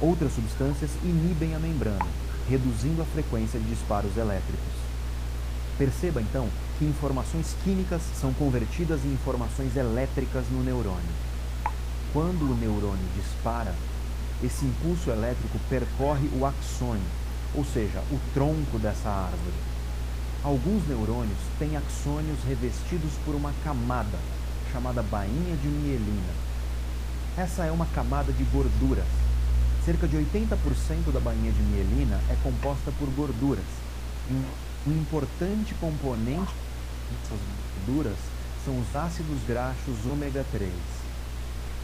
Outras 0.00 0.32
substâncias 0.34 0.90
inibem 1.02 1.54
a 1.54 1.58
membrana, 1.58 2.06
reduzindo 2.48 3.02
a 3.02 3.06
frequência 3.06 3.58
de 3.58 3.66
disparos 3.66 4.16
elétricos. 4.16 4.76
Perceba 5.76 6.22
então 6.22 6.48
que 6.78 6.84
informações 6.84 7.56
químicas 7.64 8.02
são 8.20 8.32
convertidas 8.34 9.04
em 9.04 9.12
informações 9.12 9.76
elétricas 9.76 10.44
no 10.50 10.62
neurônio. 10.62 11.25
Quando 12.12 12.50
o 12.50 12.56
neurônio 12.56 13.06
dispara, 13.14 13.74
esse 14.42 14.64
impulso 14.64 15.10
elétrico 15.10 15.58
percorre 15.68 16.28
o 16.38 16.44
axônio, 16.44 17.02
ou 17.54 17.64
seja, 17.64 18.02
o 18.10 18.18
tronco 18.34 18.78
dessa 18.78 19.08
árvore. 19.08 19.56
Alguns 20.42 20.86
neurônios 20.86 21.38
têm 21.58 21.76
axônios 21.76 22.38
revestidos 22.46 23.12
por 23.24 23.34
uma 23.34 23.52
camada, 23.64 24.18
chamada 24.72 25.02
bainha 25.02 25.56
de 25.56 25.68
mielina. 25.68 26.34
Essa 27.36 27.64
é 27.64 27.72
uma 27.72 27.86
camada 27.86 28.32
de 28.32 28.44
gorduras. 28.44 29.06
Cerca 29.84 30.06
de 30.06 30.16
80% 30.16 31.12
da 31.12 31.20
bainha 31.20 31.52
de 31.52 31.62
mielina 31.62 32.20
é 32.30 32.36
composta 32.42 32.92
por 32.98 33.08
gorduras. 33.10 33.64
Um 34.86 34.92
importante 34.92 35.74
componente 35.74 36.52
dessas 37.10 37.38
gorduras 37.86 38.16
são 38.64 38.78
os 38.78 38.96
ácidos 38.96 39.38
graxos 39.46 39.94
ômega 40.10 40.44
3. 40.52 40.70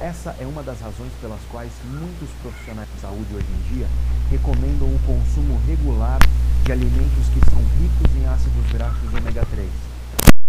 Essa 0.03 0.31
é 0.41 0.45
uma 0.45 0.65
das 0.65 0.81
razões 0.81 1.13
pelas 1.21 1.41
quais 1.45 1.73
muitos 1.85 2.29
profissionais 2.43 2.93
de 2.93 3.01
saúde 3.01 3.37
hoje 3.37 3.47
em 3.47 3.73
dia 3.73 3.87
recomendam 4.31 4.93
o 4.93 4.99
consumo 5.07 5.57
regular 5.65 6.19
de 6.65 6.73
alimentos 6.73 7.29
que 7.29 7.39
são 7.49 7.61
ricos 7.79 8.17
em 8.17 8.27
ácidos 8.27 8.73
graxos 8.73 9.15
ômega 9.15 9.47
3, 9.47 9.71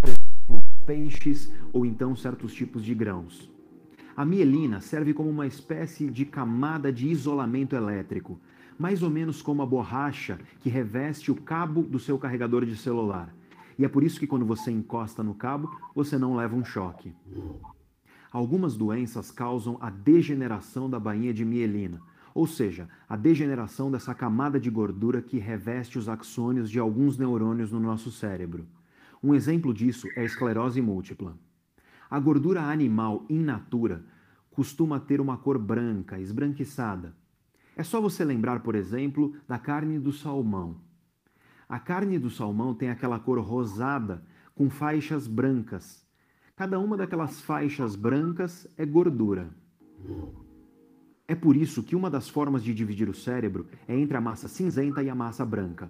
por 0.01 0.09
exemplo, 0.09 0.65
peixes 0.87 1.53
ou 1.71 1.85
então 1.85 2.15
certos 2.15 2.51
tipos 2.51 2.83
de 2.83 2.95
grãos. 2.95 3.47
A 4.17 4.25
mielina 4.25 4.81
serve 4.81 5.13
como 5.13 5.29
uma 5.29 5.45
espécie 5.45 6.09
de 6.09 6.25
camada 6.25 6.91
de 6.91 7.07
isolamento 7.07 7.75
elétrico, 7.75 8.39
mais 8.79 9.03
ou 9.03 9.09
menos 9.11 9.43
como 9.43 9.61
a 9.61 9.67
borracha 9.67 10.39
que 10.61 10.69
reveste 10.69 11.29
o 11.29 11.35
cabo 11.35 11.83
do 11.83 11.99
seu 11.99 12.17
carregador 12.17 12.65
de 12.65 12.75
celular. 12.75 13.31
E 13.77 13.85
é 13.85 13.87
por 13.87 14.03
isso 14.03 14.19
que 14.19 14.25
quando 14.25 14.47
você 14.47 14.71
encosta 14.71 15.21
no 15.21 15.35
cabo, 15.35 15.69
você 15.93 16.17
não 16.17 16.35
leva 16.35 16.55
um 16.55 16.65
choque. 16.65 17.13
Algumas 18.33 18.75
doenças 18.75 19.29
causam 19.29 19.77
a 19.79 19.91
degeneração 19.91 20.89
da 20.89 20.99
bainha 20.99 21.31
de 21.31 21.45
mielina, 21.45 22.01
ou 22.33 22.47
seja, 22.47 22.89
a 23.07 23.15
degeneração 23.15 23.91
dessa 23.91 24.15
camada 24.15 24.59
de 24.59 24.71
gordura 24.71 25.21
que 25.21 25.37
reveste 25.37 25.99
os 25.99 26.09
axônios 26.09 26.67
de 26.67 26.79
alguns 26.79 27.15
neurônios 27.15 27.71
no 27.71 27.79
nosso 27.79 28.11
cérebro. 28.11 28.65
Um 29.21 29.35
exemplo 29.35 29.71
disso 29.71 30.07
é 30.15 30.21
a 30.21 30.23
esclerose 30.23 30.81
múltipla. 30.81 31.37
A 32.09 32.19
gordura 32.19 32.63
animal 32.63 33.23
in 33.29 33.43
natura 33.43 34.03
costuma 34.49 34.99
ter 34.99 35.21
uma 35.21 35.37
cor 35.37 35.59
branca, 35.59 36.19
esbranquiçada. 36.19 37.15
É 37.75 37.83
só 37.83 38.01
você 38.01 38.25
lembrar, 38.25 38.61
por 38.61 38.73
exemplo, 38.73 39.35
da 39.47 39.59
carne 39.59 39.99
do 39.99 40.11
salmão. 40.11 40.81
A 41.69 41.77
carne 41.77 42.17
do 42.17 42.31
salmão 42.31 42.73
tem 42.73 42.89
aquela 42.89 43.19
cor 43.19 43.39
rosada 43.39 44.23
com 44.55 44.71
faixas 44.71 45.27
brancas, 45.27 46.02
Cada 46.55 46.77
uma 46.79 46.95
daquelas 46.95 47.41
faixas 47.41 47.95
brancas 47.95 48.67
é 48.77 48.85
gordura. 48.85 49.49
É 51.27 51.33
por 51.33 51.55
isso 51.57 51.81
que 51.81 51.95
uma 51.95 52.11
das 52.11 52.29
formas 52.29 52.63
de 52.63 52.75
dividir 52.75 53.09
o 53.09 53.13
cérebro 53.13 53.65
é 53.87 53.97
entre 53.97 54.15
a 54.15 54.21
massa 54.21 54.47
cinzenta 54.47 55.01
e 55.01 55.09
a 55.09 55.15
massa 55.15 55.43
branca. 55.43 55.89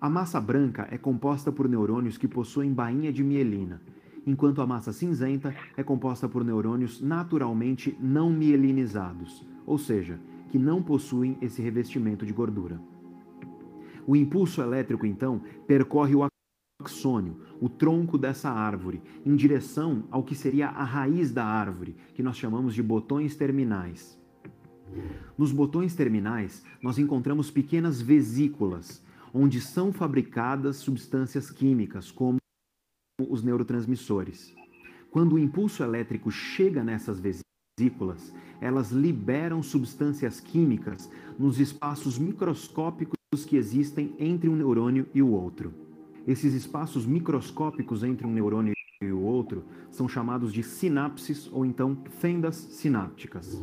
A 0.00 0.10
massa 0.10 0.40
branca 0.40 0.88
é 0.90 0.98
composta 0.98 1.52
por 1.52 1.68
neurônios 1.68 2.18
que 2.18 2.26
possuem 2.26 2.72
bainha 2.72 3.12
de 3.12 3.22
mielina, 3.22 3.80
enquanto 4.26 4.60
a 4.60 4.66
massa 4.66 4.92
cinzenta 4.92 5.54
é 5.76 5.84
composta 5.84 6.28
por 6.28 6.44
neurônios 6.44 7.00
naturalmente 7.00 7.96
não 8.00 8.28
mielinizados, 8.28 9.46
ou 9.64 9.78
seja, 9.78 10.18
que 10.50 10.58
não 10.58 10.82
possuem 10.82 11.38
esse 11.40 11.62
revestimento 11.62 12.26
de 12.26 12.32
gordura. 12.32 12.80
O 14.04 14.16
impulso 14.16 14.60
elétrico, 14.60 15.06
então, 15.06 15.40
percorre 15.64 16.16
o 16.16 16.26
axônio, 16.86 17.36
o 17.60 17.68
tronco 17.68 18.16
dessa 18.16 18.48
árvore, 18.48 19.02
em 19.24 19.34
direção 19.36 20.04
ao 20.10 20.22
que 20.22 20.34
seria 20.34 20.68
a 20.68 20.84
raiz 20.84 21.32
da 21.32 21.44
árvore, 21.44 21.96
que 22.14 22.22
nós 22.22 22.36
chamamos 22.36 22.74
de 22.74 22.82
botões 22.82 23.34
terminais. 23.36 24.18
Nos 25.36 25.52
botões 25.52 25.94
terminais, 25.94 26.64
nós 26.82 26.98
encontramos 26.98 27.50
pequenas 27.50 28.00
vesículas, 28.00 29.02
onde 29.34 29.60
são 29.60 29.92
fabricadas 29.92 30.76
substâncias 30.76 31.50
químicas, 31.50 32.10
como 32.10 32.38
os 33.28 33.42
neurotransmissores. 33.42 34.54
Quando 35.10 35.34
o 35.34 35.38
impulso 35.38 35.82
elétrico 35.82 36.30
chega 36.30 36.84
nessas 36.84 37.20
vesículas, 37.20 38.32
elas 38.60 38.90
liberam 38.90 39.62
substâncias 39.62 40.40
químicas 40.40 41.10
nos 41.38 41.58
espaços 41.58 42.18
microscópicos 42.18 43.16
que 43.46 43.56
existem 43.56 44.14
entre 44.18 44.48
um 44.48 44.56
neurônio 44.56 45.06
e 45.12 45.20
o 45.20 45.30
outro. 45.30 45.85
Esses 46.26 46.54
espaços 46.54 47.06
microscópicos 47.06 48.02
entre 48.02 48.26
um 48.26 48.32
neurônio 48.32 48.74
e 49.00 49.12
o 49.12 49.20
outro 49.20 49.64
são 49.90 50.08
chamados 50.08 50.52
de 50.52 50.62
sinapses 50.62 51.48
ou 51.52 51.64
então 51.64 52.02
fendas 52.18 52.56
sinápticas. 52.56 53.62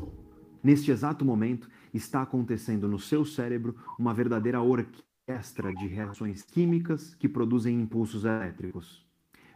Neste 0.64 0.90
exato 0.90 1.26
momento, 1.26 1.70
está 1.94 2.22
acontecendo 2.22 2.88
no 2.88 2.98
seu 2.98 3.26
cérebro 3.26 3.76
uma 4.00 4.14
verdadeira 4.14 4.62
orquestra 4.62 5.74
de 5.74 5.88
reações 5.88 6.42
químicas 6.44 7.14
que 7.16 7.28
produzem 7.28 7.82
impulsos 7.82 8.24
elétricos. 8.24 9.06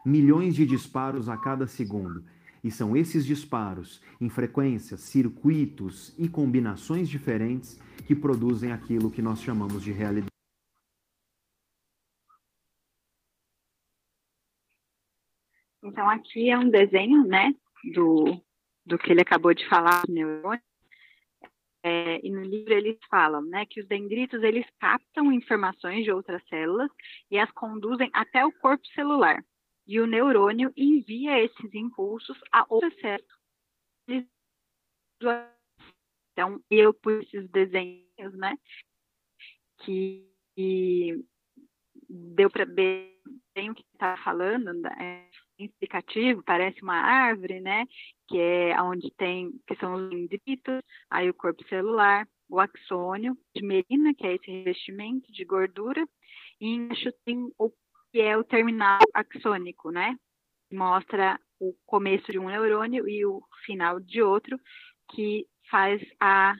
Milhões 0.06 0.54
de 0.54 0.66
disparos 0.66 1.30
a 1.30 1.38
cada 1.38 1.66
segundo. 1.66 2.24
E 2.64 2.70
são 2.70 2.98
esses 2.98 3.26
disparos, 3.26 4.02
em 4.20 4.28
frequências, 4.28 5.00
circuitos 5.02 6.14
e 6.18 6.28
combinações 6.28 7.08
diferentes, 7.08 7.80
que 8.06 8.16
produzem 8.16 8.72
aquilo 8.74 9.12
que 9.12 9.22
nós 9.22 9.42
chamamos 9.42 9.82
de 9.82 9.92
realidade. 9.92 10.37
Então, 15.98 16.12
aqui 16.12 16.52
é 16.52 16.56
um 16.56 16.70
desenho, 16.70 17.26
né, 17.26 17.52
do, 17.96 18.40
do 18.86 19.00
que 19.00 19.12
ele 19.12 19.22
acabou 19.22 19.52
de 19.52 19.68
falar, 19.68 20.04
neurônio. 20.08 20.62
É, 21.82 22.24
e 22.24 22.30
no 22.30 22.44
livro 22.44 22.72
eles 22.72 23.00
falam, 23.10 23.42
né, 23.42 23.66
que 23.66 23.82
os 23.82 23.88
dendritos 23.88 24.44
eles 24.44 24.68
captam 24.80 25.34
informações 25.34 26.04
de 26.04 26.12
outras 26.12 26.48
células 26.50 26.92
e 27.32 27.40
as 27.40 27.50
conduzem 27.50 28.12
até 28.14 28.46
o 28.46 28.52
corpo 28.52 28.86
celular. 28.90 29.44
E 29.88 30.00
o 30.00 30.06
neurônio 30.06 30.72
envia 30.78 31.44
esses 31.44 31.74
impulsos 31.74 32.38
a 32.52 32.64
outras 32.70 32.94
células. 33.02 34.28
Então, 36.32 36.64
eu 36.70 36.94
pus 36.94 37.26
esses 37.26 37.50
desenhos, 37.50 38.34
né, 38.36 38.56
que, 39.80 40.32
que 40.56 41.26
deu 42.08 42.52
para 42.52 42.66
ver 42.66 43.20
bem 43.56 43.72
o 43.72 43.74
que 43.74 43.84
está 43.96 44.16
falando, 44.18 44.72
né, 44.74 45.28
explicativo, 45.66 46.44
parece 46.44 46.82
uma 46.82 46.96
árvore, 46.96 47.60
né? 47.60 47.86
Que 48.28 48.40
é 48.40 48.82
onde 48.82 49.12
tem, 49.18 49.52
que 49.68 49.76
são 49.78 49.96
os 49.96 50.10
dendritos, 50.10 50.82
aí 51.10 51.30
o 51.30 51.34
corpo 51.34 51.68
celular, 51.68 52.28
o 52.50 52.60
axônio 52.60 53.38
de 53.56 53.64
melina, 53.64 54.14
que 54.14 54.26
é 54.26 54.36
esse 54.36 54.50
revestimento 54.50 55.32
de 55.32 55.44
gordura, 55.46 56.08
e 56.60 56.68
embaixo 56.70 57.12
tem 57.26 57.52
o 57.58 57.72
que 58.12 58.22
é 58.22 58.38
o 58.38 58.44
terminal 58.44 59.00
axônico, 59.14 59.92
né? 59.92 60.16
Mostra 60.72 61.40
o 61.60 61.74
começo 61.86 62.32
de 62.32 62.40
um 62.40 62.48
neurônio 62.48 63.08
e 63.08 63.26
o 63.26 63.42
final 63.66 64.00
de 64.00 64.22
outro, 64.22 64.60
que 65.12 65.46
faz 65.70 66.02
a 66.20 66.56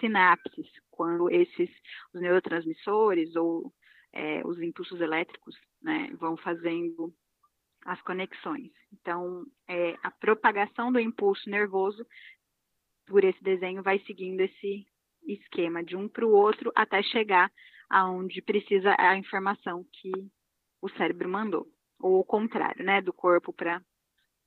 sinapses, 0.00 0.68
quando 0.90 1.30
esses 1.30 1.70
os 2.12 2.20
neurotransmissores 2.20 3.34
ou 3.36 3.72
é, 4.12 4.46
os 4.46 4.60
impulsos 4.60 5.00
elétricos 5.00 5.54
né, 5.82 6.10
vão 6.18 6.36
fazendo 6.36 7.12
as 7.86 8.02
conexões. 8.02 8.72
Então, 8.92 9.46
é, 9.68 9.96
a 10.02 10.10
propagação 10.10 10.92
do 10.92 10.98
impulso 10.98 11.48
nervoso 11.48 12.04
por 13.06 13.24
esse 13.24 13.42
desenho 13.42 13.82
vai 13.82 14.00
seguindo 14.00 14.40
esse 14.40 14.86
esquema 15.26 15.82
de 15.82 15.96
um 15.96 16.08
para 16.08 16.26
o 16.26 16.32
outro 16.32 16.72
até 16.74 17.02
chegar 17.02 17.50
aonde 17.88 18.42
precisa 18.42 18.94
a 18.98 19.16
informação 19.16 19.84
que 19.92 20.10
o 20.82 20.88
cérebro 20.90 21.28
mandou, 21.28 21.66
ou 22.00 22.20
o 22.20 22.24
contrário, 22.24 22.84
né, 22.84 23.00
do 23.00 23.12
corpo 23.12 23.52
para 23.52 23.82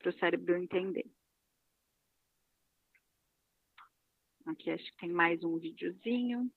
o 0.05 0.11
cérebro 0.19 0.57
entender. 0.57 1.05
Aqui 4.45 4.71
acho 4.71 4.83
que 4.83 4.97
tem 4.97 5.11
mais 5.11 5.43
um 5.43 5.57
videozinho. 5.57 6.51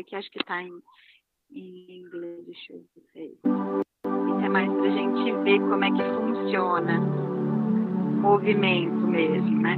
Aqui 0.00 0.16
acho 0.16 0.30
que 0.30 0.40
está 0.40 0.62
em, 0.62 0.82
em 1.50 2.00
inglês, 2.00 2.44
deixa 2.44 2.72
eu 2.72 2.84
ver. 3.14 3.38
Isso 3.44 4.44
é 4.44 4.48
mais 4.48 4.70
para 4.72 4.84
a 4.84 4.90
gente 4.90 5.32
ver 5.44 5.60
como 5.60 5.84
é 5.84 5.90
que 5.90 6.02
funciona 6.02 7.00
o 7.00 8.20
movimento 8.20 9.06
mesmo, 9.06 9.62
né? 9.62 9.76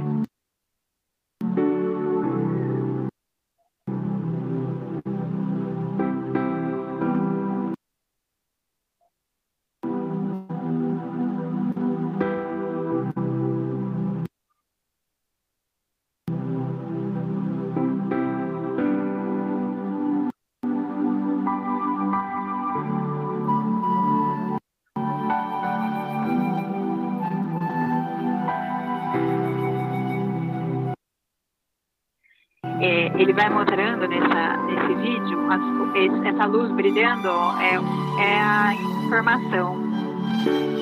ele 33.23 33.33
vai 33.33 33.49
mostrando 33.49 34.05
nessa, 34.05 34.57
nesse 34.63 34.95
vídeo, 34.95 35.39
as, 35.49 36.25
essa 36.25 36.45
luz 36.45 36.69
brilhando 36.73 37.29
é, 37.61 37.75
é 38.21 38.41
a 38.41 38.73
informação. 39.05 39.81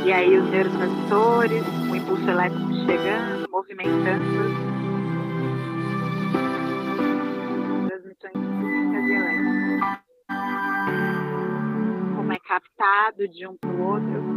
E 0.04 0.12
aí 0.12 0.38
os 0.40 0.50
neurotransmissores, 0.50 1.64
o 1.92 1.96
impulso 1.96 2.28
elétrico 2.28 2.74
chegando, 2.86 3.48
movimentando. 3.52 4.26
Transmissões 7.88 8.34
físicas 8.34 9.06
e 9.06 9.14
elétricas. 9.14 10.00
Como 12.16 12.34
é 12.34 12.40
captado 12.40 13.28
de 13.28 13.48
um 13.48 13.56
para 13.58 13.70
o 13.70 13.82
outro. 13.84 14.31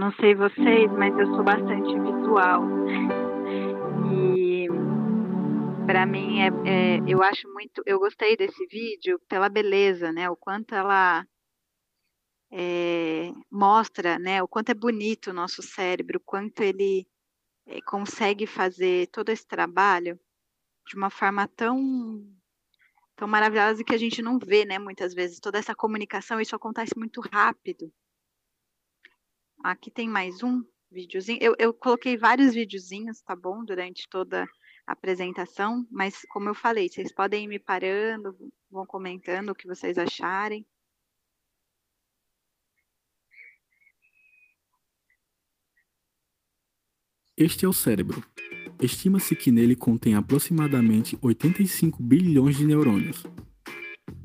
Não 0.00 0.12
sei 0.14 0.34
vocês, 0.34 0.90
mas 0.92 1.16
eu 1.18 1.26
sou 1.26 1.44
bastante 1.44 1.92
visual. 2.00 2.62
E 4.10 4.66
para 5.86 6.06
mim 6.06 6.40
é, 6.40 6.48
é, 6.64 6.98
eu 7.06 7.22
acho 7.22 7.46
muito, 7.52 7.82
eu 7.84 7.98
gostei 7.98 8.34
desse 8.34 8.66
vídeo 8.66 9.20
pela 9.28 9.50
beleza, 9.50 10.10
né? 10.10 10.30
O 10.30 10.36
quanto 10.36 10.74
ela 10.74 11.26
é, 12.50 13.30
mostra, 13.50 14.18
né? 14.18 14.42
O 14.42 14.48
quanto 14.48 14.70
é 14.70 14.74
bonito 14.74 15.30
o 15.30 15.34
nosso 15.34 15.62
cérebro, 15.62 16.16
o 16.16 16.24
quanto 16.24 16.62
ele 16.62 17.06
é, 17.66 17.82
consegue 17.82 18.46
fazer 18.46 19.06
todo 19.08 19.28
esse 19.28 19.46
trabalho 19.46 20.18
de 20.86 20.96
uma 20.96 21.10
forma 21.10 21.46
tão 21.46 22.24
tão 23.16 23.28
maravilhosa 23.28 23.84
que 23.84 23.94
a 23.94 23.98
gente 23.98 24.22
não 24.22 24.38
vê, 24.38 24.64
né? 24.64 24.78
Muitas 24.78 25.12
vezes 25.12 25.38
toda 25.40 25.58
essa 25.58 25.74
comunicação, 25.74 26.40
isso 26.40 26.56
acontece 26.56 26.94
muito 26.96 27.20
rápido. 27.20 27.92
Aqui 29.62 29.90
tem 29.90 30.08
mais 30.08 30.42
um 30.42 30.64
videozinho. 30.90 31.38
Eu, 31.40 31.54
eu 31.58 31.74
coloquei 31.74 32.16
vários 32.16 32.54
videozinhos, 32.54 33.20
tá 33.20 33.36
bom? 33.36 33.62
Durante 33.62 34.08
toda 34.08 34.44
a 34.86 34.92
apresentação, 34.92 35.86
mas 35.90 36.22
como 36.30 36.48
eu 36.48 36.54
falei, 36.54 36.88
vocês 36.88 37.12
podem 37.12 37.44
ir 37.44 37.48
me 37.48 37.58
parando, 37.58 38.34
vão 38.70 38.86
comentando 38.86 39.50
o 39.50 39.54
que 39.54 39.66
vocês 39.66 39.98
acharem. 39.98 40.66
Este 47.36 47.66
é 47.66 47.68
o 47.68 47.72
cérebro. 47.72 48.24
Estima-se 48.80 49.36
que 49.36 49.50
nele 49.50 49.76
contém 49.76 50.14
aproximadamente 50.14 51.18
85 51.20 52.02
bilhões 52.02 52.56
de 52.56 52.64
neurônios. 52.64 53.24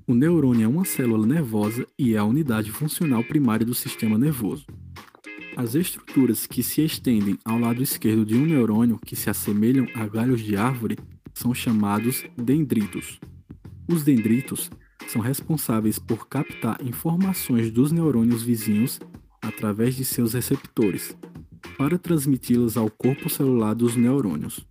O 0.07 0.13
neurônio 0.13 0.63
é 0.63 0.67
uma 0.67 0.85
célula 0.85 1.27
nervosa 1.27 1.85
e 1.99 2.15
é 2.15 2.17
a 2.17 2.23
unidade 2.23 2.71
funcional 2.71 3.23
primária 3.23 3.65
do 3.65 3.73
sistema 3.73 4.17
nervoso. 4.17 4.65
As 5.57 5.73
estruturas 5.73 6.45
que 6.45 6.61
se 6.61 6.81
estendem 6.81 7.39
ao 7.45 7.57
lado 7.57 7.81
esquerdo 7.81 8.25
de 8.25 8.35
um 8.35 8.45
neurônio 8.45 8.99
que 8.99 9.15
se 9.15 9.29
assemelham 9.29 9.87
a 9.95 10.05
galhos 10.05 10.41
de 10.41 10.57
árvore 10.57 10.97
são 11.33 11.53
chamados 11.53 12.25
dendritos. 12.35 13.19
Os 13.87 14.03
dendritos 14.03 14.69
são 15.07 15.21
responsáveis 15.21 15.97
por 15.97 16.27
captar 16.27 16.85
informações 16.85 17.71
dos 17.71 17.91
neurônios 17.91 18.43
vizinhos 18.43 18.99
através 19.41 19.95
de 19.95 20.03
seus 20.03 20.33
receptores, 20.33 21.15
para 21.77 21.97
transmiti-las 21.97 22.75
ao 22.75 22.89
corpo 22.89 23.29
celular 23.29 23.73
dos 23.73 23.95
neurônios. 23.95 24.65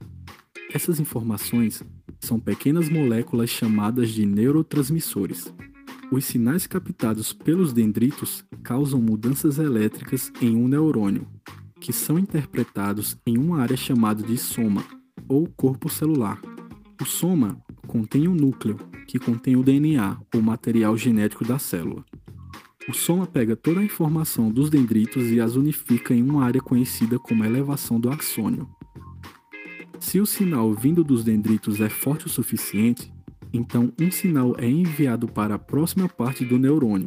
Essas 0.72 1.00
informações 1.00 1.82
são 2.20 2.38
pequenas 2.38 2.90
moléculas 2.90 3.48
chamadas 3.48 4.10
de 4.10 4.26
neurotransmissores. 4.26 5.52
Os 6.16 6.26
sinais 6.26 6.64
captados 6.64 7.32
pelos 7.32 7.72
dendritos 7.72 8.44
causam 8.62 9.02
mudanças 9.02 9.58
elétricas 9.58 10.30
em 10.40 10.54
um 10.54 10.68
neurônio, 10.68 11.26
que 11.80 11.92
são 11.92 12.16
interpretados 12.16 13.18
em 13.26 13.36
uma 13.36 13.60
área 13.60 13.76
chamada 13.76 14.22
de 14.22 14.38
soma, 14.38 14.84
ou 15.28 15.48
corpo 15.48 15.88
celular. 15.88 16.40
O 17.02 17.04
soma 17.04 17.60
contém 17.88 18.28
um 18.28 18.34
núcleo, 18.34 18.78
que 19.08 19.18
contém 19.18 19.56
o 19.56 19.64
DNA, 19.64 20.16
ou 20.32 20.40
material 20.40 20.96
genético 20.96 21.44
da 21.44 21.58
célula. 21.58 22.04
O 22.88 22.92
soma 22.92 23.26
pega 23.26 23.56
toda 23.56 23.80
a 23.80 23.84
informação 23.84 24.52
dos 24.52 24.70
dendritos 24.70 25.32
e 25.32 25.40
as 25.40 25.56
unifica 25.56 26.14
em 26.14 26.22
uma 26.22 26.44
área 26.44 26.60
conhecida 26.60 27.18
como 27.18 27.44
elevação 27.44 27.98
do 27.98 28.08
axônio. 28.08 28.68
Se 29.98 30.20
o 30.20 30.26
sinal 30.26 30.72
vindo 30.72 31.02
dos 31.02 31.24
dendritos 31.24 31.80
é 31.80 31.88
forte 31.88 32.26
o 32.26 32.30
suficiente, 32.30 33.12
então 33.54 33.92
um 34.00 34.10
sinal 34.10 34.56
é 34.58 34.68
enviado 34.68 35.28
para 35.28 35.54
a 35.54 35.58
próxima 35.58 36.08
parte 36.08 36.44
do 36.44 36.58
neurônio, 36.58 37.06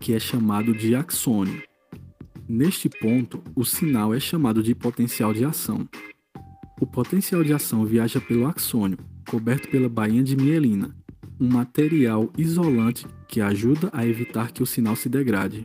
que 0.00 0.12
é 0.12 0.18
chamado 0.18 0.74
de 0.74 0.96
axônio. 0.96 1.62
Neste 2.48 2.88
ponto, 2.88 3.40
o 3.54 3.64
sinal 3.64 4.12
é 4.12 4.18
chamado 4.18 4.60
de 4.60 4.74
potencial 4.74 5.32
de 5.32 5.44
ação. 5.44 5.88
O 6.80 6.86
potencial 6.86 7.44
de 7.44 7.52
ação 7.52 7.84
viaja 7.84 8.20
pelo 8.20 8.44
axônio, 8.48 8.98
coberto 9.30 9.68
pela 9.68 9.88
bainha 9.88 10.24
de 10.24 10.34
mielina, 10.34 10.96
um 11.40 11.48
material 11.48 12.28
isolante 12.36 13.06
que 13.28 13.40
ajuda 13.40 13.88
a 13.92 14.04
evitar 14.04 14.50
que 14.50 14.64
o 14.64 14.66
sinal 14.66 14.96
se 14.96 15.08
degrade. 15.08 15.64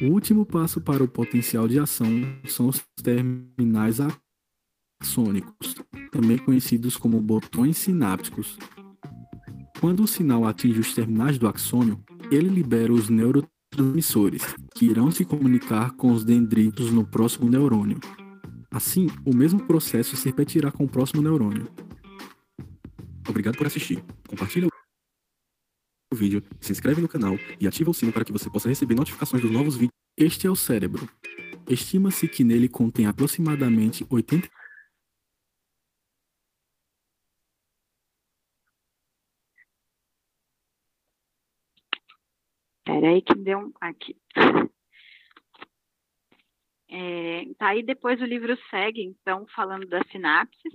O 0.00 0.06
último 0.06 0.46
passo 0.46 0.80
para 0.80 1.04
o 1.04 1.08
potencial 1.08 1.68
de 1.68 1.78
ação 1.78 2.08
são 2.46 2.68
os 2.68 2.82
terminais 3.02 4.00
axônicos, 5.02 5.74
também 6.12 6.38
conhecidos 6.38 6.96
como 6.96 7.20
botões 7.20 7.76
sinápticos. 7.76 8.56
Quando 9.80 10.04
o 10.04 10.06
sinal 10.06 10.46
atinge 10.46 10.78
os 10.78 10.94
terminais 10.94 11.38
do 11.38 11.48
axônio, 11.48 12.02
ele 12.30 12.48
libera 12.48 12.92
os 12.92 13.08
neurotransmissores, 13.08 14.54
que 14.76 14.86
irão 14.86 15.10
se 15.10 15.24
comunicar 15.24 15.90
com 15.96 16.12
os 16.12 16.24
dendritos 16.24 16.92
no 16.92 17.04
próximo 17.04 17.50
neurônio. 17.50 17.98
Assim, 18.70 19.08
o 19.26 19.34
mesmo 19.34 19.66
processo 19.66 20.16
se 20.16 20.26
repetirá 20.26 20.70
com 20.70 20.84
o 20.84 20.88
próximo 20.88 21.20
neurônio. 21.20 21.68
Obrigado 23.28 23.58
por 23.58 23.66
assistir. 23.66 24.02
Compartilhe 24.28 24.68
o 26.12 26.16
vídeo, 26.16 26.42
se 26.60 26.70
inscreve 26.70 27.00
no 27.02 27.08
canal 27.08 27.36
e 27.60 27.66
ativa 27.66 27.90
o 27.90 27.94
sino 27.94 28.12
para 28.12 28.24
que 28.24 28.32
você 28.32 28.48
possa 28.48 28.68
receber 28.68 28.94
notificações 28.94 29.42
dos 29.42 29.50
novos 29.50 29.74
vídeos. 29.74 29.92
Este 30.16 30.46
é 30.46 30.50
o 30.50 30.56
cérebro. 30.56 31.08
Estima-se 31.68 32.28
que 32.28 32.44
nele 32.44 32.68
contém 32.68 33.06
aproximadamente 33.06 34.06
80 34.08 34.48
Espera 42.92 43.08
aí 43.08 43.22
que 43.22 43.34
deu 43.34 43.58
um. 43.58 43.72
Aqui. 43.80 44.16
É, 46.94 47.46
tá 47.56 47.68
aí 47.68 47.82
depois 47.82 48.20
o 48.20 48.26
livro 48.26 48.54
segue, 48.68 49.02
então, 49.02 49.46
falando 49.54 49.86
da 49.86 50.02
sinapse. 50.10 50.68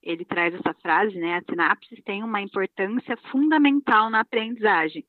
Ele 0.00 0.24
traz 0.24 0.54
essa 0.54 0.72
frase, 0.74 1.18
né? 1.18 1.34
As 1.34 1.44
sinapses 1.46 2.00
têm 2.04 2.22
uma 2.22 2.40
importância 2.40 3.16
fundamental 3.32 4.08
na 4.08 4.20
aprendizagem, 4.20 5.04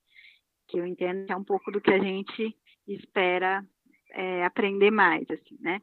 que 0.68 0.80
eu 0.80 0.88
entendo 0.88 1.26
que 1.28 1.32
é 1.34 1.36
um 1.36 1.44
pouco 1.44 1.70
do 1.70 1.82
que 1.82 1.92
a 1.92 2.00
gente 2.00 2.58
espera 2.88 3.64
é, 4.12 4.44
aprender 4.46 4.90
mais, 4.90 5.30
assim, 5.30 5.58
né? 5.60 5.82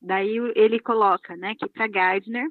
Daí 0.00 0.36
ele 0.56 0.80
coloca, 0.80 1.36
né, 1.36 1.54
que 1.56 1.68
para 1.68 1.88
Gardner 1.88 2.48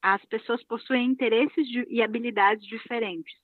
as 0.00 0.24
pessoas 0.26 0.62
possuem 0.64 1.06
interesses 1.06 1.66
e 1.88 2.02
habilidades 2.02 2.66
diferentes 2.66 3.34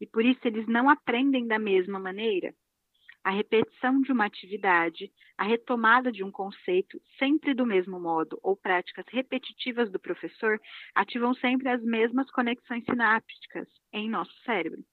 e 0.00 0.06
por 0.06 0.24
isso 0.24 0.40
eles 0.44 0.66
não 0.66 0.88
aprendem 0.88 1.46
da 1.46 1.58
mesma 1.58 1.98
maneira. 1.98 2.54
A 3.24 3.30
repetição 3.30 4.02
de 4.02 4.12
uma 4.12 4.26
atividade, 4.26 5.10
a 5.38 5.44
retomada 5.44 6.12
de 6.12 6.22
um 6.22 6.30
conceito 6.30 7.00
sempre 7.18 7.54
do 7.54 7.64
mesmo 7.64 7.98
modo 7.98 8.38
ou 8.42 8.54
práticas 8.54 9.06
repetitivas 9.08 9.90
do 9.90 9.98
professor 9.98 10.60
ativam 10.94 11.32
sempre 11.34 11.70
as 11.70 11.82
mesmas 11.82 12.30
conexões 12.30 12.84
sinápticas 12.84 13.66
em 13.90 14.10
nosso 14.10 14.32
cérebro, 14.44 14.84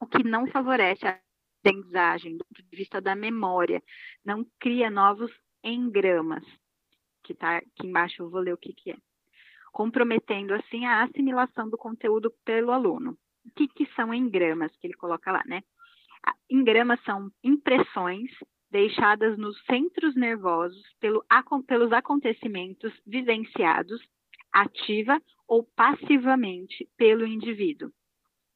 o 0.00 0.06
que 0.06 0.24
não 0.24 0.46
favorece 0.46 1.06
a 1.06 1.20
aprendizagem 1.60 2.36
do 2.36 2.44
ponto 2.46 2.62
de 2.62 2.76
vista 2.76 3.00
da 3.00 3.14
memória, 3.14 3.82
não 4.24 4.46
cria 4.58 4.88
novos 4.88 5.30
engramas, 5.62 6.44
que 7.22 7.32
está 7.32 7.58
aqui 7.58 7.86
embaixo 7.86 8.22
eu 8.22 8.30
vou 8.30 8.40
ler 8.40 8.54
o 8.54 8.58
que, 8.58 8.72
que 8.72 8.92
é, 8.92 8.96
comprometendo 9.70 10.54
assim 10.54 10.86
a 10.86 11.02
assimilação 11.02 11.68
do 11.68 11.76
conteúdo 11.76 12.32
pelo 12.44 12.72
aluno. 12.72 13.18
O 13.44 13.50
que, 13.54 13.68
que 13.68 13.86
são 13.94 14.14
engramas 14.14 14.74
que 14.76 14.86
ele 14.86 14.94
coloca 14.94 15.30
lá, 15.30 15.42
né? 15.46 15.62
Engramas 16.50 17.02
são 17.04 17.30
impressões 17.44 18.30
deixadas 18.70 19.38
nos 19.38 19.58
centros 19.64 20.14
nervosos 20.14 20.82
pelo, 21.00 21.24
pelos 21.66 21.92
acontecimentos 21.92 22.92
vivenciados 23.06 24.00
ativa 24.52 25.20
ou 25.46 25.64
passivamente 25.76 26.88
pelo 26.96 27.26
indivíduo. 27.26 27.90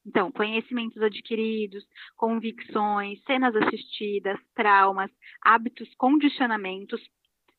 Então, 0.04 0.32
conhecimentos 0.32 1.00
adquiridos, 1.00 1.84
convicções, 2.16 3.22
cenas 3.24 3.54
assistidas, 3.54 4.38
traumas, 4.54 5.10
hábitos, 5.40 5.94
condicionamentos, 5.94 7.00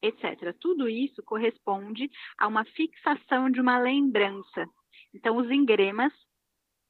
etc. 0.01 0.53
Tudo 0.59 0.89
isso 0.89 1.23
corresponde 1.23 2.09
a 2.37 2.47
uma 2.47 2.65
fixação 2.65 3.49
de 3.49 3.61
uma 3.61 3.79
lembrança. 3.79 4.65
Então, 5.13 5.37
os 5.37 5.49
engramas 5.49 6.11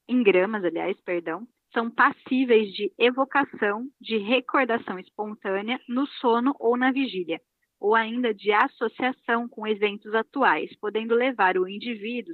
engramas, 0.07 0.63
aliás, 0.63 0.99
perdão, 1.01 1.47
são 1.73 1.89
passíveis 1.89 2.71
de 2.73 2.91
evocação, 2.97 3.87
de 3.99 4.17
recordação 4.17 4.99
espontânea 4.99 5.79
no 5.87 6.05
sono 6.07 6.55
ou 6.59 6.77
na 6.77 6.91
vigília, 6.91 7.41
ou 7.79 7.95
ainda 7.95 8.33
de 8.33 8.51
associação 8.51 9.47
com 9.49 9.67
eventos 9.67 10.13
atuais, 10.13 10.73
podendo 10.79 11.15
levar 11.15 11.57
o 11.57 11.67
indivíduo 11.67 12.33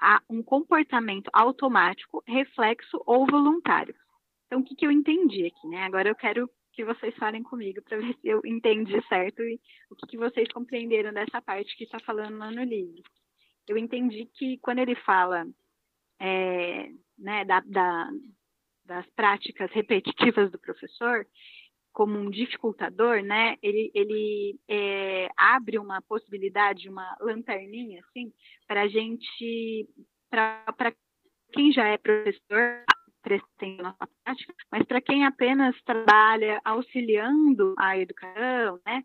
a 0.00 0.20
um 0.28 0.42
comportamento 0.42 1.28
automático, 1.32 2.22
reflexo 2.26 3.02
ou 3.06 3.26
voluntário. 3.26 3.94
Então, 4.46 4.60
o 4.60 4.64
que, 4.64 4.76
que 4.76 4.86
eu 4.86 4.90
entendi 4.90 5.46
aqui, 5.46 5.66
né? 5.68 5.82
Agora 5.84 6.08
eu 6.08 6.14
quero 6.14 6.48
que 6.72 6.84
vocês 6.84 7.14
falem 7.16 7.42
comigo 7.42 7.82
para 7.82 7.98
ver 7.98 8.14
se 8.20 8.28
eu 8.28 8.40
entendi 8.44 9.00
certo 9.08 9.42
e 9.42 9.60
o 9.90 9.96
que, 9.96 10.06
que 10.06 10.16
vocês 10.16 10.48
compreenderam 10.52 11.12
dessa 11.12 11.42
parte 11.42 11.76
que 11.76 11.84
está 11.84 11.98
falando 12.00 12.38
lá 12.38 12.50
no 12.50 12.62
livro. 12.62 13.02
Eu 13.68 13.76
entendi 13.76 14.26
que 14.34 14.58
quando 14.58 14.78
ele 14.78 14.94
fala 14.94 15.46
é, 16.20 16.90
né, 17.18 17.44
da, 17.44 17.60
da, 17.60 18.10
das 18.90 19.08
práticas 19.14 19.70
repetitivas 19.70 20.50
do 20.50 20.58
professor 20.58 21.24
como 21.92 22.18
um 22.18 22.28
dificultador, 22.28 23.22
né, 23.22 23.56
ele, 23.62 23.90
ele 23.94 24.58
é, 24.68 25.28
abre 25.36 25.78
uma 25.78 26.02
possibilidade, 26.02 26.88
uma 26.88 27.16
lanterninha, 27.20 28.00
assim, 28.00 28.32
para 28.66 28.82
a 28.82 28.88
gente, 28.88 29.88
para 30.28 30.94
quem 31.52 31.72
já 31.72 31.86
é 31.86 31.98
professor, 31.98 32.84
prática, 33.22 34.54
mas 34.72 34.84
para 34.86 35.00
quem 35.00 35.24
apenas 35.24 35.80
trabalha 35.82 36.60
auxiliando 36.64 37.74
a 37.78 37.96
educação, 37.98 38.80
né, 38.86 39.04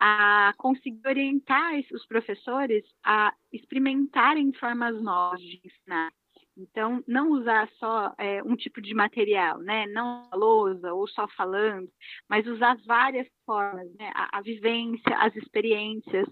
a 0.00 0.52
conseguir 0.58 1.06
orientar 1.06 1.72
os 1.92 2.06
professores 2.06 2.84
a 3.04 3.32
experimentarem 3.52 4.52
formas 4.54 5.00
novas 5.02 5.40
de 5.40 5.60
ensinar. 5.64 6.12
Então, 6.56 7.02
não 7.06 7.30
usar 7.30 7.68
só 7.78 8.14
é, 8.18 8.42
um 8.42 8.54
tipo 8.54 8.80
de 8.82 8.94
material, 8.94 9.58
né? 9.58 9.86
Não 9.86 10.28
a 10.30 10.36
lousa 10.36 10.92
ou 10.92 11.08
só 11.08 11.26
falando, 11.28 11.90
mas 12.28 12.46
usar 12.46 12.76
várias 12.86 13.26
formas, 13.46 13.90
né? 13.94 14.12
A, 14.14 14.38
a 14.38 14.42
vivência, 14.42 15.16
as 15.18 15.34
experiências, 15.34 16.28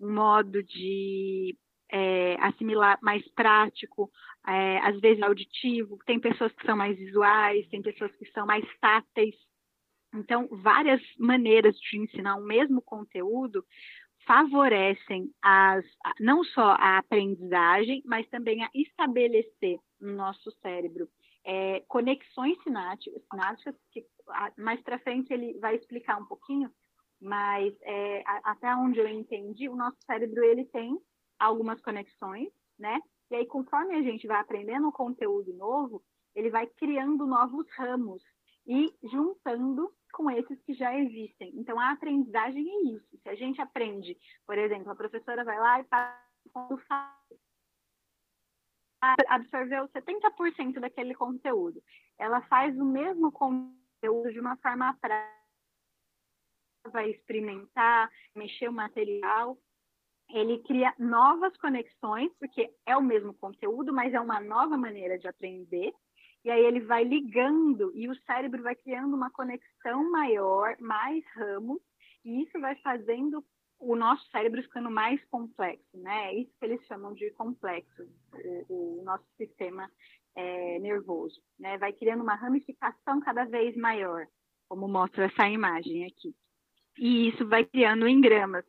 um 0.00 0.14
modo 0.14 0.62
de 0.62 1.54
é, 1.90 2.36
assimilar 2.40 2.98
mais 3.02 3.26
prático, 3.32 4.10
é, 4.46 4.78
às 4.78 4.98
vezes 5.00 5.22
auditivo. 5.22 5.98
Tem 6.06 6.18
pessoas 6.18 6.52
que 6.52 6.64
são 6.64 6.76
mais 6.76 6.96
visuais, 6.96 7.68
tem 7.68 7.82
pessoas 7.82 8.14
que 8.16 8.30
são 8.32 8.46
mais 8.46 8.64
táteis. 8.80 9.34
Então, 10.14 10.48
várias 10.50 11.02
maneiras 11.18 11.76
de 11.78 11.98
ensinar 11.98 12.36
o 12.36 12.44
mesmo 12.44 12.80
conteúdo 12.80 13.62
favorecem 14.28 15.32
as, 15.42 15.86
não 16.20 16.44
só 16.44 16.76
a 16.78 16.98
aprendizagem, 16.98 18.02
mas 18.04 18.28
também 18.28 18.62
a 18.62 18.68
estabelecer 18.74 19.78
no 19.98 20.12
nosso 20.12 20.50
cérebro 20.60 21.08
é, 21.46 21.80
conexões 21.88 22.62
sinápticas, 22.62 23.22
que 23.90 24.04
mais 24.58 24.82
para 24.82 24.98
frente 24.98 25.32
ele 25.32 25.58
vai 25.58 25.76
explicar 25.76 26.20
um 26.20 26.26
pouquinho, 26.26 26.70
mas 27.18 27.74
é, 27.80 28.22
até 28.44 28.76
onde 28.76 28.98
eu 28.98 29.08
entendi, 29.08 29.66
o 29.66 29.74
nosso 29.74 29.96
cérebro 30.04 30.44
ele 30.44 30.66
tem 30.66 31.00
algumas 31.38 31.80
conexões, 31.80 32.50
né? 32.78 33.00
E 33.30 33.34
aí, 33.34 33.46
conforme 33.46 33.96
a 33.96 34.02
gente 34.02 34.26
vai 34.26 34.40
aprendendo 34.40 34.88
um 34.88 34.92
conteúdo 34.92 35.54
novo, 35.54 36.02
ele 36.34 36.50
vai 36.50 36.66
criando 36.66 37.26
novos 37.26 37.66
ramos 37.76 38.22
e 38.66 38.92
juntando 39.10 39.90
com 40.18 40.28
esses 40.28 40.60
que 40.62 40.74
já 40.74 40.92
existem. 40.98 41.52
Então, 41.54 41.78
a 41.78 41.92
aprendizagem 41.92 42.68
é 42.68 42.96
isso. 42.96 43.16
Se 43.22 43.28
a 43.28 43.36
gente 43.36 43.60
aprende, 43.60 44.18
por 44.44 44.58
exemplo, 44.58 44.90
a 44.90 44.96
professora 44.96 45.44
vai 45.44 45.56
lá 45.56 45.80
e 45.80 45.84
passa 45.84 46.28
absorveu 49.28 49.88
70% 49.90 50.80
daquele 50.80 51.14
conteúdo. 51.14 51.80
Ela 52.18 52.40
faz 52.42 52.76
o 52.76 52.84
mesmo 52.84 53.30
conteúdo 53.30 54.32
de 54.32 54.40
uma 54.40 54.56
forma 54.56 54.92
prática, 55.00 55.38
vai 56.90 57.10
experimentar, 57.10 58.10
mexer 58.34 58.68
o 58.68 58.72
material. 58.72 59.56
Ele 60.30 60.58
cria 60.64 60.92
novas 60.98 61.56
conexões, 61.58 62.32
porque 62.40 62.74
é 62.84 62.96
o 62.96 63.02
mesmo 63.02 63.32
conteúdo, 63.34 63.92
mas 63.92 64.12
é 64.12 64.20
uma 64.20 64.40
nova 64.40 64.76
maneira 64.76 65.16
de 65.16 65.28
aprender 65.28 65.94
e 66.48 66.50
aí 66.50 66.64
ele 66.64 66.80
vai 66.80 67.04
ligando 67.04 67.92
e 67.94 68.08
o 68.08 68.16
cérebro 68.22 68.62
vai 68.62 68.74
criando 68.74 69.14
uma 69.14 69.30
conexão 69.30 70.10
maior, 70.10 70.74
mais 70.80 71.22
ramos, 71.34 71.78
e 72.24 72.42
isso 72.42 72.58
vai 72.58 72.74
fazendo 72.76 73.44
o 73.78 73.94
nosso 73.94 74.26
cérebro 74.30 74.62
ficando 74.62 74.90
mais 74.90 75.22
complexo, 75.26 75.98
né? 75.98 76.32
É 76.32 76.40
isso 76.40 76.50
que 76.58 76.64
eles 76.64 76.82
chamam 76.86 77.12
de 77.12 77.30
complexo, 77.32 78.02
o, 78.66 79.00
o 79.00 79.04
nosso 79.04 79.26
sistema 79.36 79.90
é, 80.34 80.78
nervoso, 80.78 81.38
né? 81.58 81.76
Vai 81.76 81.92
criando 81.92 82.22
uma 82.22 82.34
ramificação 82.34 83.20
cada 83.20 83.44
vez 83.44 83.76
maior, 83.76 84.26
como 84.70 84.88
mostra 84.88 85.26
essa 85.26 85.46
imagem 85.50 86.06
aqui. 86.06 86.34
E 86.96 87.28
isso 87.28 87.46
vai 87.46 87.66
criando 87.66 88.08
engramas, 88.08 88.64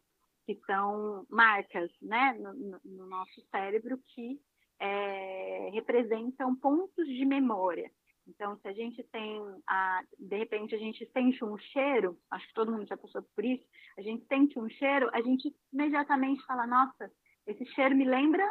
que 0.45 0.59
são 0.65 1.25
marcas, 1.29 1.89
né, 2.01 2.37
no, 2.41 2.77
no 2.83 3.05
nosso 3.07 3.41
cérebro 3.49 3.97
que 4.13 4.37
é, 4.79 5.69
representam 5.73 6.55
pontos 6.55 7.07
de 7.07 7.25
memória. 7.25 7.91
Então, 8.27 8.57
se 8.57 8.67
a 8.67 8.73
gente 8.73 9.01
tem, 9.11 9.41
a, 9.67 10.03
de 10.17 10.37
repente, 10.37 10.75
a 10.75 10.77
gente 10.77 11.05
sente 11.11 11.43
um 11.43 11.57
cheiro, 11.57 12.17
acho 12.29 12.47
que 12.47 12.53
todo 12.53 12.71
mundo 12.71 12.85
já 12.85 12.95
passou 12.95 13.23
por 13.35 13.43
isso, 13.43 13.65
a 13.97 14.01
gente 14.01 14.25
sente 14.27 14.59
um 14.59 14.69
cheiro, 14.69 15.09
a 15.13 15.21
gente 15.21 15.53
imediatamente 15.73 16.45
fala, 16.45 16.67
nossa, 16.67 17.11
esse 17.47 17.65
cheiro 17.67 17.95
me 17.95 18.05
lembra 18.05 18.43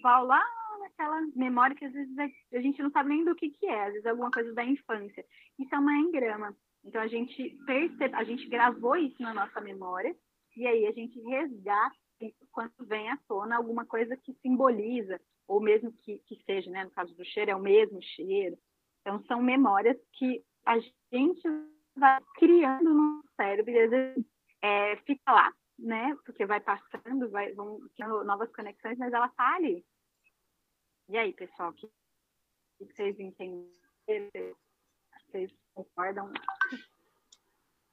vai 0.00 0.24
lá 0.24 0.42
naquela 0.80 1.20
memória 1.34 1.76
que 1.76 1.84
às 1.84 1.92
vezes 1.92 2.16
a 2.18 2.60
gente 2.60 2.82
não 2.82 2.90
sabe 2.90 3.10
nem 3.10 3.24
do 3.24 3.34
que, 3.34 3.50
que 3.50 3.66
é, 3.66 3.86
às 3.86 3.92
vezes 3.92 4.06
alguma 4.06 4.30
coisa 4.30 4.52
da 4.54 4.64
infância. 4.64 5.24
Isso 5.58 5.74
é 5.74 5.78
uma 5.78 5.96
engrama. 5.98 6.56
Então, 6.84 7.02
a 7.02 7.08
gente 7.08 7.50
percebe, 7.66 8.14
a 8.14 8.24
gente 8.24 8.48
gravou 8.48 8.96
isso 8.96 9.20
na 9.20 9.34
nossa 9.34 9.60
memória, 9.60 10.16
e 10.56 10.66
aí 10.66 10.86
a 10.86 10.92
gente 10.92 11.20
resgata 11.20 11.96
quando 12.50 12.72
vem 12.80 13.10
à 13.10 13.18
tona 13.28 13.56
alguma 13.56 13.84
coisa 13.84 14.16
que 14.16 14.32
simboliza 14.40 15.20
ou 15.46 15.60
mesmo 15.60 15.92
que, 15.92 16.18
que 16.26 16.42
seja, 16.44 16.70
né, 16.70 16.84
no 16.84 16.90
caso 16.90 17.14
do 17.14 17.24
cheiro, 17.24 17.50
é 17.50 17.56
o 17.56 17.60
mesmo 17.60 18.02
cheiro. 18.02 18.58
Então, 19.00 19.22
são 19.26 19.40
memórias 19.40 19.96
que 20.12 20.44
a 20.64 20.78
gente 20.78 21.42
vai 21.94 22.20
criando 22.34 22.92
no 22.92 23.24
cérebro 23.36 23.70
e 23.70 23.78
às 23.78 23.90
vezes 23.90 24.24
é, 24.62 24.96
fica 24.98 25.32
lá, 25.32 25.54
né? 25.78 26.16
Porque 26.24 26.44
vai 26.44 26.60
passando, 26.60 27.30
vai, 27.30 27.52
vão 27.52 27.80
criando 27.94 28.24
novas 28.24 28.50
conexões, 28.52 28.98
mas 28.98 29.12
ela 29.12 29.28
tá 29.28 29.54
ali. 29.54 29.84
E 31.08 31.16
aí, 31.16 31.32
pessoal, 31.32 31.70
o 31.70 31.74
que, 31.74 31.88
que 32.78 32.92
vocês 32.92 33.18
entendem? 33.20 33.70
Vocês 35.30 35.52
concordam? 35.72 36.32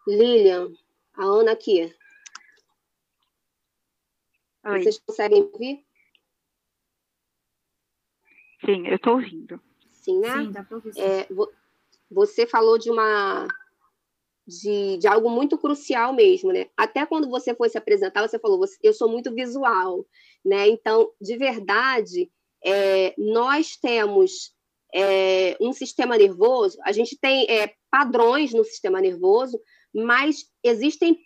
Lilian, 0.08 0.74
a 1.14 1.24
Ana 1.24 1.52
aqui. 1.52 1.96
Oi. 4.66 4.82
Vocês 4.82 5.00
conseguem 5.00 5.44
ouvir? 5.44 5.86
Sim, 8.66 8.88
eu 8.88 8.96
estou 8.96 9.14
ouvindo. 9.14 9.60
Sim, 9.92 10.20
né? 10.20 10.44
Sim, 10.44 10.52
dá 10.52 10.64
para 10.64 10.78
ouvir. 10.78 10.92
É, 10.98 11.28
vo- 11.34 11.52
você 12.10 12.46
falou 12.46 12.78
de 12.78 12.90
uma 12.90 13.48
de, 14.46 14.98
de 14.98 15.08
algo 15.08 15.30
muito 15.30 15.58
crucial 15.58 16.14
mesmo, 16.14 16.52
né? 16.52 16.68
Até 16.76 17.06
quando 17.06 17.30
você 17.30 17.56
foi 17.56 17.70
se 17.70 17.78
apresentar, 17.78 18.28
você 18.28 18.38
falou, 18.38 18.58
você- 18.58 18.78
eu 18.84 18.94
sou 18.94 19.10
muito 19.10 19.34
visual, 19.34 20.06
né? 20.44 20.68
Então, 20.68 21.12
de 21.22 21.38
verdade, 21.38 22.30
é, 22.64 23.14
nós 23.18 23.78
temos 23.78 24.54
é, 24.96 25.58
um 25.60 25.74
sistema 25.74 26.16
nervoso, 26.18 26.78
a 26.84 26.92
gente 26.92 27.18
tem 27.20 27.50
é, 27.50 27.74
padrões 27.90 28.54
no 28.54 28.64
sistema 28.64 29.02
nervoso, 29.02 29.60
mas 29.92 30.46
existem 30.64 31.18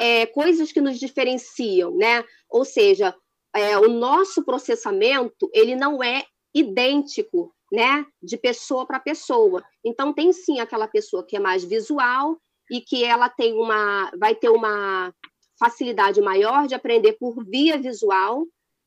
é, 0.00 0.24
coisas 0.26 0.72
que 0.72 0.80
nos 0.80 0.98
diferenciam, 0.98 1.94
né? 1.96 2.24
Ou 2.48 2.64
seja, 2.64 3.14
é, 3.54 3.76
o 3.76 3.88
nosso 3.88 4.42
processamento 4.44 5.50
ele 5.52 5.74
não 5.76 6.02
é 6.02 6.24
idêntico, 6.54 7.54
né? 7.72 8.04
De 8.22 8.36
pessoa 8.36 8.86
para 8.86 9.00
pessoa. 9.00 9.62
Então 9.84 10.12
tem 10.12 10.32
sim 10.32 10.60
aquela 10.60 10.88
pessoa 10.88 11.24
que 11.24 11.36
é 11.36 11.40
mais 11.40 11.64
visual 11.64 12.38
e 12.70 12.80
que 12.80 13.04
ela 13.04 13.28
tem 13.28 13.54
uma, 13.54 14.10
vai 14.18 14.34
ter 14.34 14.48
uma 14.48 15.12
facilidade 15.58 16.20
maior 16.20 16.66
de 16.66 16.74
aprender 16.74 17.14
por 17.14 17.44
via 17.44 17.78
visual, 17.78 18.46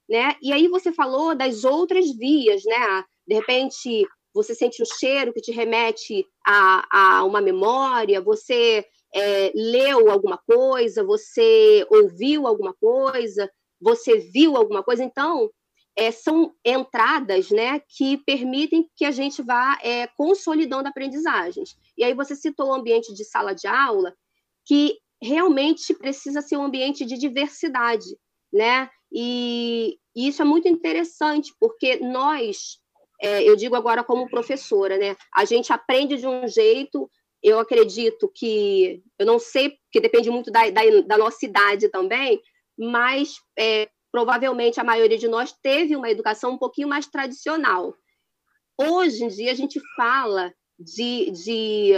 né? 0.09 0.35
E 0.41 0.51
aí 0.51 0.67
você 0.67 0.91
falou 0.91 1.35
das 1.35 1.63
outras 1.63 2.11
vias, 2.11 2.63
né? 2.65 3.03
De 3.27 3.35
repente 3.35 4.07
você 4.33 4.55
sente 4.55 4.81
um 4.81 4.85
cheiro 4.85 5.33
que 5.33 5.41
te 5.41 5.51
remete 5.51 6.25
a, 6.45 7.19
a 7.19 7.23
uma 7.25 7.41
memória, 7.41 8.21
você 8.21 8.85
é, 9.13 9.51
leu 9.53 10.09
alguma 10.09 10.37
coisa, 10.37 11.03
você 11.03 11.85
ouviu 11.89 12.47
alguma 12.47 12.73
coisa, 12.73 13.51
você 13.79 14.19
viu 14.19 14.55
alguma 14.55 14.83
coisa. 14.83 15.03
Então, 15.03 15.49
é, 15.95 16.11
são 16.11 16.53
entradas 16.65 17.49
né, 17.49 17.81
que 17.87 18.17
permitem 18.17 18.89
que 18.95 19.05
a 19.05 19.11
gente 19.11 19.41
vá 19.41 19.77
é, 19.83 20.07
consolidando 20.07 20.87
aprendizagens. 20.87 21.75
E 21.97 22.03
aí 22.03 22.13
você 22.13 22.35
citou 22.35 22.69
o 22.69 22.73
ambiente 22.73 23.13
de 23.13 23.25
sala 23.25 23.53
de 23.53 23.67
aula, 23.67 24.13
que 24.65 24.97
realmente 25.21 25.93
precisa 25.93 26.41
ser 26.41 26.57
um 26.57 26.63
ambiente 26.63 27.05
de 27.05 27.17
diversidade, 27.17 28.17
né? 28.51 28.89
E, 29.11 29.97
e 30.15 30.27
isso 30.27 30.41
é 30.41 30.45
muito 30.45 30.67
interessante, 30.67 31.53
porque 31.59 31.97
nós, 31.97 32.79
é, 33.21 33.43
eu 33.43 33.55
digo 33.55 33.75
agora 33.75 34.03
como 34.03 34.29
professora, 34.29 34.97
né? 34.97 35.15
A 35.35 35.45
gente 35.45 35.71
aprende 35.71 36.17
de 36.17 36.25
um 36.25 36.47
jeito, 36.47 37.09
eu 37.43 37.59
acredito 37.59 38.31
que, 38.33 39.03
eu 39.19 39.25
não 39.25 39.37
sei, 39.37 39.69
porque 39.69 39.99
depende 39.99 40.29
muito 40.29 40.49
da, 40.49 40.69
da, 40.69 40.81
da 41.05 41.17
nossa 41.17 41.45
idade 41.45 41.89
também, 41.89 42.41
mas 42.77 43.35
é, 43.57 43.89
provavelmente 44.11 44.79
a 44.79 44.83
maioria 44.83 45.17
de 45.17 45.27
nós 45.27 45.53
teve 45.53 45.95
uma 45.95 46.09
educação 46.09 46.51
um 46.51 46.57
pouquinho 46.57 46.87
mais 46.87 47.07
tradicional. 47.07 47.95
Hoje 48.77 49.23
em 49.23 49.27
dia, 49.27 49.51
a 49.51 49.55
gente 49.55 49.79
fala 49.95 50.53
de, 50.77 51.31
de, 51.31 51.93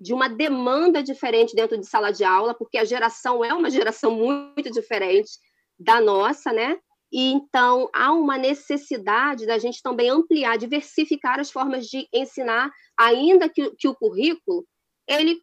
de 0.00 0.12
uma 0.12 0.28
demanda 0.28 1.02
diferente 1.02 1.54
dentro 1.54 1.78
de 1.78 1.86
sala 1.86 2.12
de 2.12 2.24
aula, 2.24 2.54
porque 2.54 2.78
a 2.78 2.84
geração 2.84 3.44
é 3.44 3.54
uma 3.54 3.70
geração 3.70 4.10
muito 4.12 4.70
diferente 4.70 5.30
da 5.78 6.00
nossa, 6.00 6.52
né? 6.52 6.78
E 7.12 7.32
então 7.32 7.88
há 7.94 8.12
uma 8.12 8.36
necessidade 8.36 9.46
da 9.46 9.58
gente 9.58 9.80
também 9.80 10.10
ampliar, 10.10 10.58
diversificar 10.58 11.38
as 11.38 11.50
formas 11.50 11.86
de 11.86 12.08
ensinar, 12.12 12.70
ainda 12.98 13.48
que, 13.48 13.70
que 13.76 13.86
o 13.86 13.94
currículo 13.94 14.66
ele 15.08 15.40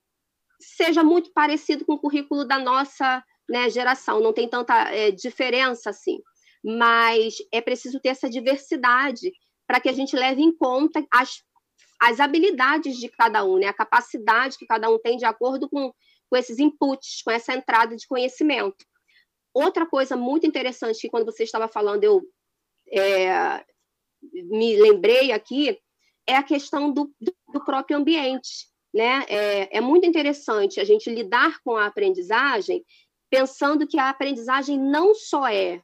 seja 0.59 1.03
muito 1.03 1.31
parecido 1.31 1.85
com 1.85 1.93
o 1.93 1.99
currículo 1.99 2.45
da 2.45 2.59
nossa 2.59 3.23
né, 3.53 3.69
geração, 3.69 4.19
não 4.19 4.33
tem 4.33 4.49
tanta 4.49 4.91
é, 4.91 5.11
diferença 5.11 5.91
assim, 5.91 6.19
mas 6.65 7.35
é 7.51 7.61
preciso 7.61 7.99
ter 7.99 8.09
essa 8.09 8.27
diversidade 8.27 9.31
para 9.67 9.79
que 9.79 9.87
a 9.87 9.93
gente 9.93 10.15
leve 10.15 10.41
em 10.41 10.51
conta 10.51 11.05
as, 11.11 11.43
as 12.01 12.19
habilidades 12.19 12.97
de 12.97 13.07
cada 13.09 13.45
um, 13.45 13.59
né, 13.59 13.67
a 13.67 13.73
capacidade 13.73 14.57
que 14.57 14.65
cada 14.65 14.89
um 14.89 14.97
tem 14.97 15.17
de 15.17 15.25
acordo 15.25 15.69
com, 15.69 15.93
com 16.31 16.35
esses 16.35 16.57
inputs, 16.57 17.21
com 17.21 17.29
essa 17.29 17.53
entrada 17.53 17.95
de 17.95 18.07
conhecimento. 18.07 18.83
Outra 19.53 19.85
coisa 19.85 20.15
muito 20.17 20.47
interessante 20.47 21.01
que 21.01 21.09
quando 21.09 21.25
você 21.25 21.43
estava 21.43 21.67
falando 21.67 22.03
eu 22.03 22.23
é, 22.91 23.63
me 24.49 24.75
lembrei 24.77 25.31
aqui 25.31 25.77
é 26.25 26.35
a 26.35 26.41
questão 26.41 26.91
do, 26.91 27.13
do 27.21 27.63
próprio 27.63 27.97
ambiente. 27.97 28.67
Né? 28.91 29.25
É, 29.27 29.77
é 29.77 29.81
muito 29.81 30.07
interessante 30.07 30.79
a 30.79 30.83
gente 30.83 31.07
lidar 31.07 31.59
com 31.63 31.77
a 31.77 31.85
aprendizagem 31.85 32.83
pensando 33.33 33.87
que 33.87 33.97
a 33.97 34.11
aprendizagem 34.11 34.79
não 34.79 35.15
só 35.15 35.47
é, 35.47 35.81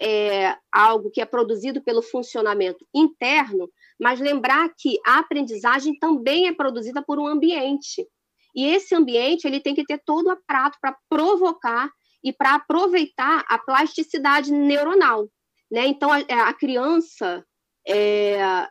é, 0.00 0.56
algo 0.70 1.10
que 1.10 1.20
é 1.20 1.24
produzido 1.24 1.82
pelo 1.82 2.00
funcionamento 2.00 2.86
interno, 2.94 3.68
mas 3.98 4.20
lembrar 4.20 4.72
que 4.78 5.00
a 5.04 5.18
aprendizagem 5.18 5.98
também 5.98 6.46
é 6.46 6.52
produzida 6.52 7.02
por 7.02 7.18
um 7.18 7.26
ambiente. 7.26 8.06
E 8.54 8.66
esse 8.66 8.94
ambiente 8.94 9.44
ele 9.44 9.58
tem 9.58 9.74
que 9.74 9.84
ter 9.84 10.00
todo 10.06 10.26
o 10.26 10.30
aparato 10.30 10.78
para 10.80 10.96
provocar 11.08 11.90
e 12.22 12.32
para 12.32 12.54
aproveitar 12.54 13.44
a 13.48 13.58
plasticidade 13.58 14.52
neuronal. 14.52 15.28
Né? 15.68 15.88
Então, 15.88 16.12
a, 16.12 16.18
a 16.48 16.54
criança, 16.54 17.44
é, 17.88 18.68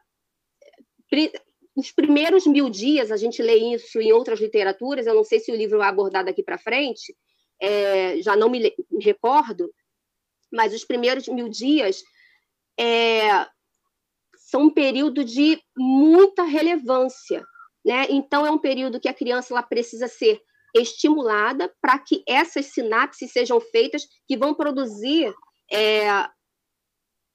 os 1.75 1.91
primeiros 1.91 2.47
mil 2.47 2.69
dias, 2.69 3.11
a 3.11 3.17
gente 3.17 3.41
lê 3.41 3.57
isso 3.75 3.99
em 3.99 4.13
outras 4.13 4.39
literaturas, 4.39 5.07
eu 5.07 5.13
não 5.13 5.25
sei 5.25 5.41
se 5.41 5.51
o 5.51 5.55
livro 5.57 5.79
vai 5.79 5.89
abordar 5.89 6.23
daqui 6.23 6.41
para 6.41 6.57
frente, 6.57 7.13
é, 7.63 8.21
já 8.21 8.35
não 8.35 8.49
me, 8.49 8.59
me, 8.91 9.03
recordo, 9.03 9.73
mas 10.51 10.73
os 10.73 10.83
primeiros 10.83 11.29
mil 11.29 11.47
dias 11.47 12.03
é, 12.77 13.47
são 14.35 14.63
um 14.63 14.69
período 14.69 15.23
de 15.23 15.61
muita 15.75 16.43
relevância. 16.43 17.41
Né? 17.85 18.07
Então, 18.09 18.45
é 18.45 18.51
um 18.51 18.57
período 18.57 18.99
que 18.99 19.07
a 19.07 19.13
criança 19.13 19.53
ela 19.53 19.63
precisa 19.63 20.09
ser 20.09 20.41
estimulada 20.75 21.73
para 21.81 21.97
que 21.99 22.21
essas 22.27 22.65
sinapses 22.65 23.31
sejam 23.31 23.61
feitas, 23.61 24.05
que 24.27 24.35
vão 24.35 24.53
produzir 24.53 25.33
é, 25.71 26.27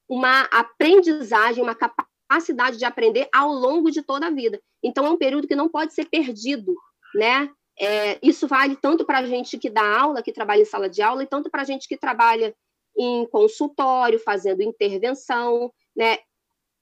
uma 0.07 0.43
aprendizagem, 0.43 1.63
uma 1.63 1.75
capacidade 1.75 2.77
de 2.77 2.85
aprender 2.85 3.29
ao 3.33 3.51
longo 3.51 3.91
de 3.91 4.03
toda 4.03 4.27
a 4.27 4.31
vida. 4.31 4.61
Então, 4.83 5.07
é 5.07 5.11
um 5.11 5.17
período 5.17 5.49
que 5.49 5.57
não 5.57 5.71
pode 5.71 5.95
ser 5.95 6.05
perdido, 6.05 6.75
né? 7.15 7.51
É, 7.81 8.19
isso 8.23 8.49
vale 8.49 8.77
tanto 8.77 9.05
para 9.05 9.19
a 9.19 9.27
gente 9.27 9.57
que 9.57 9.71
dá 9.71 10.01
aula, 10.01 10.23
que 10.23 10.33
trabalha 10.33 10.63
em 10.63 10.65
sala 10.65 10.89
de 10.89 11.01
aula, 11.01 11.23
e 11.23 11.27
tanto 11.27 11.49
para 11.51 11.63
a 11.63 11.65
gente 11.65 11.87
que 11.87 11.97
trabalha 11.97 12.55
em 12.97 13.27
consultório, 13.27 14.19
fazendo 14.19 14.63
intervenção, 14.63 15.73
né? 15.97 16.19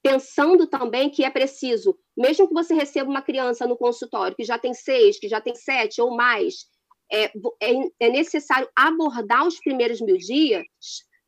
Pensando 0.03 0.67
também 0.67 1.11
que 1.11 1.25
é 1.25 1.31
preciso, 1.31 1.99
mesmo 2.17 2.49
que 2.49 2.55
você 2.55 2.73
receba 2.73 3.11
uma 3.11 3.21
criança 3.21 3.67
no 3.67 3.77
consultório 3.77 4.37
que 4.37 4.45
já 4.45 4.59
tem 4.59 4.73
seis, 4.73 5.19
que 5.19 5.29
já 5.29 5.41
tem 5.41 5.55
sete 5.55 6.01
ou 6.01 6.17
mais, 6.17 6.67
é, 7.13 7.25
é, 7.25 7.73
é 8.01 8.09
necessário 8.09 8.69
abordar 8.75 9.47
os 9.47 9.59
primeiros 9.59 10.01
mil 10.01 10.17
dias 10.17 10.65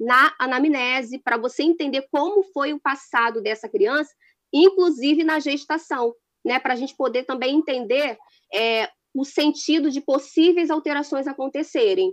na 0.00 0.32
anamnese 0.38 1.18
para 1.18 1.36
você 1.36 1.62
entender 1.62 2.06
como 2.10 2.42
foi 2.44 2.72
o 2.72 2.80
passado 2.80 3.42
dessa 3.42 3.68
criança, 3.68 4.12
inclusive 4.52 5.24
na 5.24 5.40
gestação, 5.40 6.14
né? 6.44 6.58
Para 6.58 6.72
a 6.72 6.76
gente 6.76 6.96
poder 6.96 7.24
também 7.24 7.56
entender 7.56 8.16
é, 8.54 8.88
o 9.14 9.24
sentido 9.24 9.90
de 9.90 10.00
possíveis 10.00 10.70
alterações 10.70 11.26
acontecerem. 11.26 12.12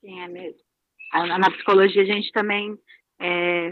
Sim, 0.00 0.20
é 0.20 0.28
mesmo. 0.28 0.60
Na 1.12 1.50
psicologia 1.50 2.02
a 2.02 2.06
gente 2.06 2.32
também 2.32 2.76
é, 3.20 3.70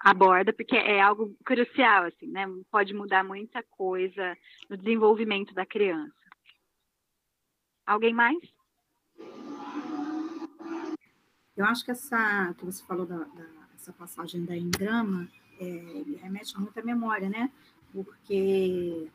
aborda, 0.00 0.52
porque 0.52 0.76
é 0.76 1.00
algo 1.00 1.36
crucial, 1.44 2.04
assim, 2.04 2.26
né? 2.26 2.46
Pode 2.70 2.92
mudar 2.92 3.22
muita 3.22 3.62
coisa 3.62 4.36
no 4.68 4.76
desenvolvimento 4.76 5.54
da 5.54 5.64
criança. 5.64 6.14
Alguém 7.86 8.14
mais? 8.14 8.38
Eu 11.56 11.64
acho 11.66 11.84
que 11.84 11.90
essa 11.90 12.54
que 12.58 12.64
você 12.64 12.84
falou 12.84 13.06
da, 13.06 13.18
da 13.18 13.63
essa 13.84 13.92
passagem 13.92 14.44
da 14.46 14.56
engrama 14.56 15.28
é, 15.60 16.04
remete 16.22 16.58
muito 16.58 16.78
à 16.80 16.82
memória, 16.82 17.28
né? 17.28 17.50
Porque 17.92 19.08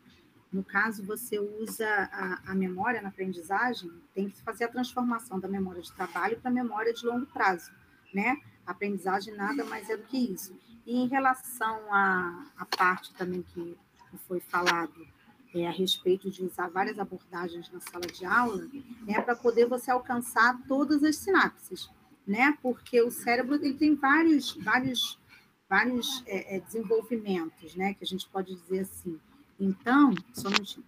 no 0.54 0.64
caso 0.64 1.04
você 1.04 1.40
usa 1.40 1.88
a, 2.12 2.52
a, 2.52 2.56
memória 2.56 3.02
na 3.02 3.10
aprendizagem, 3.10 3.92
tem 4.14 4.30
que 4.30 4.42
fazer 4.44 4.66
a 4.66 4.68
transformação 4.68 5.40
da 5.40 5.48
memória 5.48 5.82
de 5.82 5.92
trabalho 5.92 6.40
para 6.40 6.52
memória 6.52 6.94
de 6.94 7.04
longo 7.04 7.26
prazo, 7.26 7.72
né? 8.14 8.38
Aprendizagem 8.66 9.36
nada 9.36 9.66
mais 9.66 9.90
é 9.90 9.98
do 9.98 10.04
que 10.04 10.18
isso. 10.18 10.56
E 10.86 10.98
em 10.98 11.08
relação 11.08 11.92
à, 11.92 12.46
à 12.58 12.66
parte 12.66 13.12
também 13.16 13.42
que 13.42 13.76
foi 14.28 14.40
falado 14.40 15.08
é, 15.54 15.68
a 15.68 15.72
respeito 15.72 16.30
de 16.30 16.44
usar 16.44 16.68
várias 16.70 17.00
abordagens 17.00 17.72
na 17.72 17.80
sala 17.80 18.06
de 18.06 18.24
aula, 18.24 18.68
é 19.08 19.20
para 19.20 19.36
poder 19.36 19.66
você 19.66 19.90
alcançar 19.90 20.60
todas 20.68 21.04
as 21.04 21.16
sinapses, 21.16 21.90
né? 22.30 22.56
Porque 22.62 23.02
o 23.02 23.10
cérebro 23.10 23.56
ele 23.56 23.74
tem 23.74 23.96
vários, 23.96 24.54
vários, 24.58 25.20
vários 25.68 26.24
é, 26.28 26.58
é, 26.58 26.60
desenvolvimentos, 26.60 27.76
né? 27.76 27.96
Que 27.96 28.04
a 28.04 28.08
gente 28.08 28.30
pode 28.30 28.54
dizer 28.56 28.82
assim. 28.82 29.20
Então, 29.60 30.14
só 30.32 30.48
um 30.48 30.52
minutinho. 30.52 30.86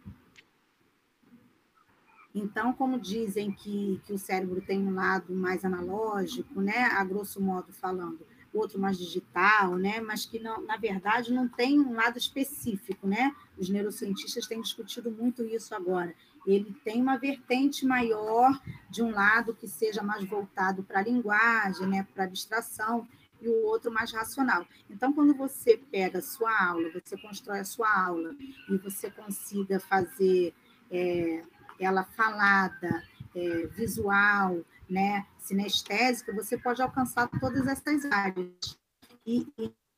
Então, 2.34 2.72
como 2.72 3.00
dizem 3.00 3.52
que, 3.52 4.00
que 4.06 4.14
o 4.14 4.20
cérebro 4.20 4.62
tem 4.62 4.80
um 4.80 4.94
lado 4.94 5.34
mais 5.34 5.66
analógico, 5.66 6.62
né, 6.62 6.86
a 6.94 7.04
grosso 7.04 7.42
modo 7.42 7.74
falando, 7.74 8.26
outro 8.54 8.80
mais 8.80 8.98
digital, 8.98 9.76
né, 9.76 10.00
mas 10.00 10.26
que 10.26 10.40
não, 10.40 10.62
na 10.62 10.78
verdade 10.78 11.34
não 11.34 11.50
tem 11.50 11.78
um 11.78 11.94
lado 11.94 12.18
específico, 12.18 13.06
né? 13.06 13.36
Os 13.58 13.68
neurocientistas 13.68 14.48
têm 14.48 14.62
discutido 14.62 15.12
muito 15.12 15.44
isso 15.44 15.76
agora. 15.76 16.16
Ele 16.46 16.74
tem 16.84 17.02
uma 17.02 17.18
vertente 17.18 17.86
maior 17.86 18.60
de 18.90 19.02
um 19.02 19.12
lado 19.12 19.54
que 19.54 19.68
seja 19.68 20.02
mais 20.02 20.24
voltado 20.28 20.84
para 20.84 21.00
a 21.00 21.04
linguagem, 21.04 21.88
né, 21.88 22.08
para 22.14 22.24
a 22.24 22.28
abstração, 22.28 23.08
e 23.42 23.48
o 23.48 23.66
outro 23.66 23.92
mais 23.92 24.12
racional. 24.12 24.66
Então, 24.90 25.12
quando 25.12 25.34
você 25.34 25.76
pega 25.76 26.20
a 26.20 26.22
sua 26.22 26.52
aula, 26.64 26.92
você 26.94 27.18
constrói 27.18 27.60
a 27.60 27.66
sua 27.66 27.92
aula 27.92 28.36
e 28.70 28.78
você 28.78 29.10
consiga 29.10 29.80
fazer 29.80 30.54
é, 30.92 31.44
ela 31.80 32.04
falada, 32.04 33.04
é, 33.36 33.68
visual, 33.68 34.64
né, 34.88 35.26
sinestésica, 35.40 36.34
você 36.34 36.58
pode 36.58 36.82
alcançar 36.82 37.28
todas 37.40 37.66
essas 37.66 38.06
áreas. 38.06 38.80
E, 39.26 39.48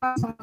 relação 0.02 0.36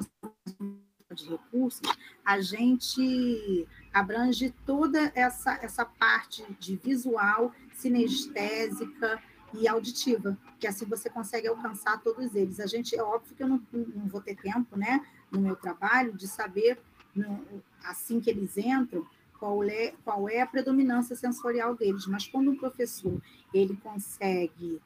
de 1.15 1.29
recursos, 1.29 1.81
a 2.25 2.41
gente 2.41 3.67
abrange 3.93 4.55
toda 4.65 5.11
essa, 5.15 5.59
essa 5.63 5.85
parte 5.85 6.45
de 6.59 6.77
visual, 6.77 7.53
sinestésica 7.75 9.21
e 9.53 9.67
auditiva, 9.67 10.39
que 10.59 10.67
assim 10.67 10.85
você 10.85 11.11
consegue 11.11 11.49
alcançar 11.49 12.01
todos 12.01 12.35
eles. 12.35 12.61
A 12.61 12.67
gente, 12.67 12.97
é 12.97 13.03
óbvio 13.03 13.35
que 13.35 13.43
eu 13.43 13.49
não, 13.49 13.61
não 13.73 14.07
vou 14.07 14.21
ter 14.21 14.37
tempo, 14.37 14.77
né, 14.77 15.05
no 15.31 15.41
meu 15.41 15.57
trabalho, 15.57 16.13
de 16.13 16.29
saber, 16.29 16.79
no, 17.15 17.45
assim 17.85 18.21
que 18.21 18.31
eles 18.31 18.57
entram, 18.57 19.05
qual 19.39 19.65
é, 19.65 19.95
qual 20.05 20.29
é 20.29 20.41
a 20.43 20.47
predominância 20.47 21.17
sensorial 21.17 21.75
deles, 21.75 22.07
mas 22.07 22.27
quando 22.27 22.51
um 22.51 22.57
professor 22.57 23.21
ele 23.53 23.75
consegue 23.83 24.81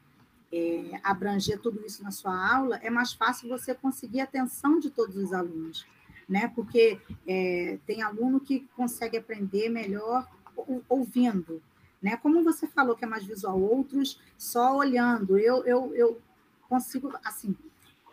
é, 0.51 0.99
abranger 1.03 1.59
tudo 1.59 1.85
isso 1.85 2.01
na 2.01 2.11
sua 2.11 2.55
aula, 2.55 2.77
é 2.77 2.89
mais 2.89 3.11
fácil 3.13 3.49
você 3.49 3.75
conseguir 3.75 4.21
a 4.21 4.23
atenção 4.23 4.79
de 4.79 4.89
todos 4.89 5.17
os 5.17 5.33
alunos, 5.33 5.85
né? 6.27 6.51
Porque 6.55 6.99
é, 7.27 7.77
tem 7.85 8.01
aluno 8.01 8.39
que 8.39 8.67
consegue 8.75 9.17
aprender 9.17 9.69
melhor 9.69 10.27
ouvindo, 10.87 11.61
né? 12.01 12.17
Como 12.17 12.43
você 12.43 12.67
falou 12.67 12.95
que 12.95 13.05
é 13.05 13.07
mais 13.07 13.23
visual, 13.23 13.59
outros 13.61 14.19
só 14.37 14.75
olhando. 14.75 15.37
Eu, 15.37 15.65
eu, 15.65 15.95
eu 15.95 16.21
consigo, 16.67 17.11
assim, 17.23 17.55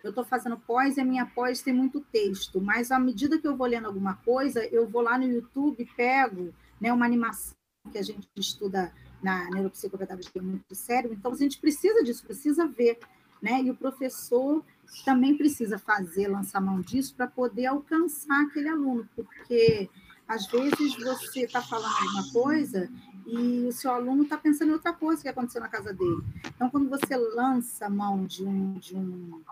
eu 0.03 0.11
estou 0.11 0.25
fazendo 0.25 0.59
pós 0.59 0.97
e 0.97 1.01
a 1.01 1.05
minha 1.05 1.27
pós 1.27 1.63
tem 1.63 1.73
muito 1.73 2.01
texto, 2.01 2.61
mas 2.61 2.91
à 2.91 2.99
medida 2.99 3.39
que 3.39 3.47
eu 3.47 3.57
vou 3.57 3.67
lendo 3.67 3.87
alguma 3.87 4.15
coisa, 4.17 4.65
eu 4.67 4.87
vou 4.89 5.03
lá 5.03 5.17
no 5.17 5.25
YouTube, 5.25 5.89
pego 5.97 6.53
né, 6.81 6.93
uma 6.93 7.07
animação 7.07 7.55
que 7.91 7.99
a 7.99 8.03
gente 8.03 8.29
estuda 8.37 8.93
na 9.23 9.49
neuropsicopedagogia 9.51 10.43
muito 10.43 10.75
cérebro, 10.75 11.17
então 11.17 11.33
a 11.33 11.37
gente 11.37 11.59
precisa 11.59 12.03
disso, 12.03 12.25
precisa 12.25 12.67
ver, 12.67 12.99
né? 13.41 13.63
E 13.63 13.71
o 13.71 13.77
professor 13.77 14.65
também 15.05 15.37
precisa 15.37 15.79
fazer, 15.79 16.29
lançar 16.29 16.61
mão 16.61 16.81
disso 16.81 17.15
para 17.15 17.27
poder 17.27 17.67
alcançar 17.67 18.43
aquele 18.43 18.69
aluno, 18.69 19.09
porque 19.17 19.89
às 20.29 20.47
vezes 20.47 20.95
você 20.97 21.45
está 21.45 21.63
falando 21.63 21.95
alguma 21.95 22.33
coisa 22.33 22.91
e 23.27 23.67
o 23.67 23.73
seu 23.73 23.93
aluno 23.93 24.25
está 24.25 24.37
pensando 24.37 24.71
em 24.71 24.75
outra 24.75 24.93
coisa 24.93 25.23
que 25.23 25.29
aconteceu 25.29 25.61
na 25.61 25.69
casa 25.69 25.93
dele. 25.93 26.23
Então, 26.55 26.69
quando 26.69 26.89
você 26.89 27.17
lança 27.17 27.89
mão 27.89 28.25
de 28.27 28.45
um, 28.45 28.75
de 28.75 28.97
um 28.97 29.43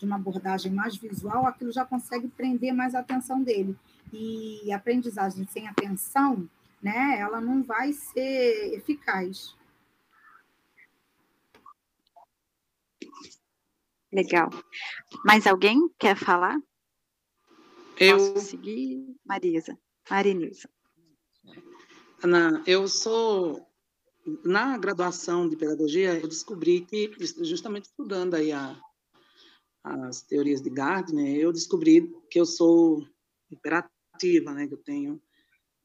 de 0.00 0.06
uma 0.06 0.16
abordagem 0.16 0.72
mais 0.72 0.96
visual, 0.96 1.46
aquilo 1.46 1.70
já 1.70 1.84
consegue 1.84 2.26
prender 2.26 2.72
mais 2.72 2.94
a 2.94 3.00
atenção 3.00 3.42
dele. 3.42 3.76
E 4.10 4.72
aprendizagem 4.72 5.46
sem 5.46 5.68
atenção, 5.68 6.48
né, 6.82 7.18
ela 7.20 7.38
não 7.38 7.62
vai 7.62 7.92
ser 7.92 8.74
eficaz. 8.74 9.54
Legal. 14.12 14.50
Mais 15.24 15.46
alguém 15.46 15.88
quer 15.98 16.16
falar? 16.16 16.58
Eu. 17.98 18.16
Posso 18.16 18.40
seguir? 18.40 19.14
Marisa. 19.24 19.78
Marinisa. 20.08 20.68
Ana, 22.22 22.62
eu 22.66 22.88
sou. 22.88 23.66
Na 24.44 24.76
graduação 24.76 25.48
de 25.48 25.56
pedagogia, 25.56 26.18
eu 26.20 26.28
descobri 26.28 26.82
que, 26.82 27.10
justamente 27.42 27.86
estudando 27.86 28.34
aí 28.34 28.52
a, 28.52 28.78
as 29.82 30.22
teorias 30.22 30.60
de 30.60 30.68
Gardner, 30.68 31.36
eu 31.36 31.52
descobri 31.52 32.12
que 32.30 32.38
eu 32.38 32.44
sou 32.44 33.02
hiperativa, 33.50 34.52
né? 34.52 34.66
Que 34.68 34.74
eu 34.74 34.82
tenho 34.82 35.22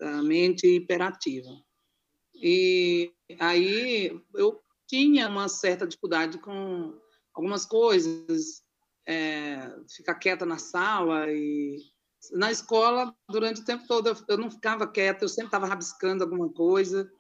a 0.02 0.22
mente 0.22 0.68
hiperativa. 0.68 1.50
E 2.36 3.14
aí 3.40 4.22
eu 4.34 4.62
tinha 4.88 5.30
uma 5.30 5.48
certa 5.48 5.88
dificuldade 5.88 6.38
com 6.38 6.94
algumas 7.36 7.66
coisas, 7.66 8.64
é, 9.06 9.70
ficar 9.96 10.16
quieta 10.16 10.46
na 10.46 10.58
sala 10.58 11.32
e 11.32 11.78
na 12.32 12.52
escola 12.52 13.14
durante 13.30 13.62
o 13.62 13.66
tempo 13.66 13.86
todo 13.88 14.16
eu 14.28 14.38
não 14.38 14.50
ficava 14.50 14.88
quieta, 14.88 15.26
eu 15.26 15.30
sempre 15.30 15.48
estava 15.48 15.68
rabiscando 15.68 16.24
alguma 16.24 16.50
coisa. 16.50 17.12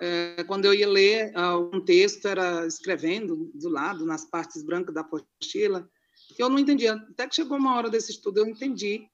É, 0.00 0.42
quando 0.44 0.64
eu 0.64 0.74
ia 0.74 0.88
ler 0.88 1.32
um 1.72 1.80
texto, 1.80 2.26
era 2.26 2.66
escrevendo 2.66 3.50
do 3.54 3.68
lado, 3.68 4.04
nas 4.04 4.24
partes 4.24 4.62
brancas 4.62 4.92
da 4.92 5.02
apostila, 5.02 5.88
eu 6.36 6.48
não 6.48 6.58
entendia. 6.58 6.94
Até 6.94 7.28
que 7.28 7.36
chegou 7.36 7.56
uma 7.56 7.76
hora 7.76 7.88
desse 7.88 8.10
estudo, 8.10 8.38
eu 8.38 8.46
entendi. 8.46 9.08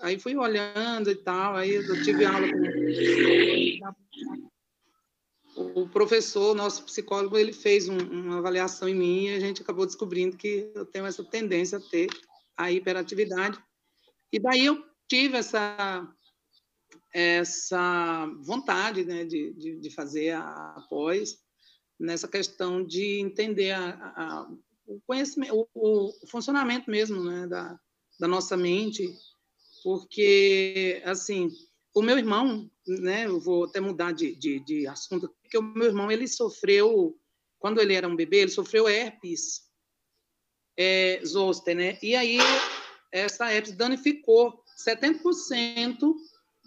Aí 0.00 0.18
fui 0.18 0.34
olhando 0.36 1.10
e 1.10 1.16
tal, 1.16 1.54
aí 1.54 1.74
eu 1.74 2.02
tive 2.02 2.24
aula 2.24 2.48
com 2.50 2.56
o 5.56 5.88
professor, 5.88 6.54
nosso 6.54 6.84
psicólogo, 6.84 7.36
ele 7.36 7.52
fez 7.52 7.88
um, 7.88 7.98
uma 7.98 8.38
avaliação 8.38 8.88
em 8.88 8.94
mim 8.94 9.26
e 9.26 9.34
a 9.34 9.40
gente 9.40 9.62
acabou 9.62 9.86
descobrindo 9.86 10.36
que 10.36 10.70
eu 10.74 10.86
tenho 10.86 11.06
essa 11.06 11.22
tendência 11.22 11.78
a 11.78 11.80
ter 11.80 12.08
a 12.56 12.70
hiperatividade. 12.70 13.58
E 14.32 14.38
daí 14.38 14.64
eu 14.64 14.82
tive 15.08 15.36
essa 15.36 16.08
essa 17.14 18.26
vontade 18.40 19.04
né, 19.04 19.24
de, 19.24 19.52
de, 19.52 19.78
de 19.78 19.90
fazer 19.90 20.30
a 20.30 20.82
pós 20.88 21.38
nessa 22.00 22.26
questão 22.26 22.82
de 22.82 23.20
entender 23.20 23.72
a, 23.72 23.90
a, 24.16 24.50
o 24.86 25.00
conhecimento, 25.06 25.68
o, 25.74 26.08
o 26.08 26.26
funcionamento 26.26 26.90
mesmo 26.90 27.22
né, 27.22 27.46
da, 27.46 27.78
da 28.18 28.26
nossa 28.26 28.56
mente, 28.56 29.14
porque, 29.84 31.02
assim, 31.04 31.50
o 31.94 32.02
meu 32.02 32.16
irmão, 32.16 32.70
né, 32.86 33.26
eu 33.26 33.38
vou 33.38 33.64
até 33.64 33.80
mudar 33.80 34.12
de, 34.12 34.34
de, 34.34 34.60
de 34.60 34.86
assunto, 34.86 35.32
porque 35.52 35.58
o 35.58 35.62
meu 35.62 35.88
irmão, 35.88 36.10
ele 36.10 36.26
sofreu, 36.26 37.14
quando 37.58 37.78
ele 37.78 37.92
era 37.92 38.08
um 38.08 38.16
bebê, 38.16 38.38
ele 38.38 38.50
sofreu 38.50 38.88
herpes 38.88 39.70
é, 40.78 41.20
zoster, 41.22 41.76
né, 41.76 41.98
e 42.02 42.16
aí 42.16 42.38
essa 43.12 43.52
herpes 43.52 43.72
danificou 43.72 44.64
70% 44.82 46.14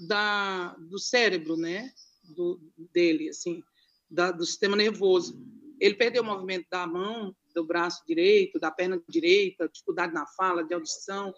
da, 0.08 0.76
do 0.76 1.00
cérebro, 1.00 1.58
né, 1.58 1.92
do, 2.36 2.62
dele, 2.94 3.30
assim, 3.30 3.64
da, 4.08 4.32
do 4.32 4.46
sistema 4.46 4.76
nervoso. 4.76 5.36
Ele 5.80 5.96
perdeu 5.96 6.22
o 6.22 6.26
movimento 6.26 6.68
da 6.70 6.86
mão, 6.86 7.36
do 7.56 7.66
braço 7.66 8.04
direito, 8.06 8.60
da 8.60 8.70
perna 8.70 9.02
direita, 9.10 9.68
dificuldade 9.68 10.14
na 10.14 10.28
fala, 10.28 10.64
de 10.64 10.76
audição, 10.76 11.34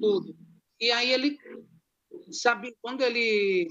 tudo. 0.00 0.36
E 0.78 0.92
aí 0.92 1.10
ele 1.10 1.36
sabe 2.30 2.76
quando 2.80 3.02
ele 3.02 3.68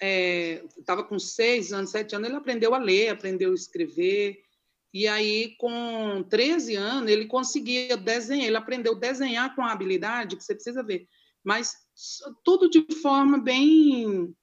estava 0.00 1.00
é, 1.00 1.04
com 1.04 1.18
seis 1.18 1.72
anos, 1.72 1.90
sete 1.90 2.14
anos, 2.14 2.28
ele 2.28 2.36
aprendeu 2.36 2.74
a 2.74 2.78
ler, 2.78 3.08
aprendeu 3.08 3.52
a 3.52 3.54
escrever. 3.54 4.42
E 4.92 5.06
aí, 5.06 5.54
com 5.58 6.24
13 6.28 6.74
anos, 6.74 7.10
ele 7.10 7.26
conseguia 7.26 7.96
desenhar, 7.96 8.46
ele 8.46 8.56
aprendeu 8.56 8.94
a 8.94 8.98
desenhar 8.98 9.54
com 9.54 9.62
a 9.62 9.72
habilidade 9.72 10.36
que 10.36 10.42
você 10.42 10.54
precisa 10.54 10.82
ver, 10.82 11.06
mas 11.44 11.74
tudo 12.42 12.70
de 12.70 12.86
forma 13.02 13.38
bem 13.38 14.34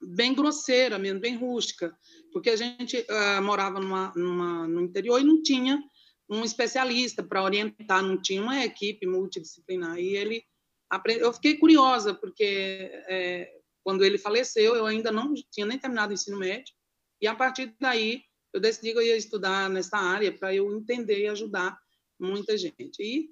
bem 0.00 0.34
grosseira 0.34 0.98
mesmo, 0.98 1.20
bem 1.20 1.36
rústica, 1.36 1.96
porque 2.32 2.50
a 2.50 2.56
gente 2.56 2.98
uh, 2.98 3.42
morava 3.42 3.80
numa, 3.80 4.12
numa, 4.14 4.68
no 4.68 4.82
interior 4.82 5.20
e 5.20 5.24
não 5.24 5.42
tinha 5.42 5.82
um 6.28 6.44
especialista 6.44 7.22
para 7.22 7.42
orientar, 7.42 8.02
não 8.02 8.20
tinha 8.20 8.42
uma 8.42 8.64
equipe 8.64 9.06
multidisciplinar. 9.06 9.98
E 9.98 10.16
ele 10.16 10.44
aprende... 10.90 11.20
eu 11.20 11.32
fiquei 11.32 11.56
curiosa, 11.56 12.12
porque 12.12 12.90
é, 13.08 13.55
quando 13.86 14.04
ele 14.04 14.18
faleceu, 14.18 14.74
eu 14.74 14.84
ainda 14.84 15.12
não 15.12 15.32
tinha 15.52 15.64
nem 15.64 15.78
terminado 15.78 16.10
o 16.10 16.14
ensino 16.14 16.36
médio, 16.36 16.74
e 17.22 17.26
a 17.28 17.36
partir 17.36 17.72
daí 17.80 18.20
eu 18.52 18.60
decidi 18.60 18.90
que 18.90 18.98
eu 18.98 19.02
ia 19.02 19.16
estudar 19.16 19.70
nessa 19.70 19.96
área 19.96 20.36
para 20.36 20.52
eu 20.52 20.76
entender 20.76 21.20
e 21.20 21.28
ajudar 21.28 21.78
muita 22.18 22.58
gente. 22.58 23.00
E, 23.00 23.30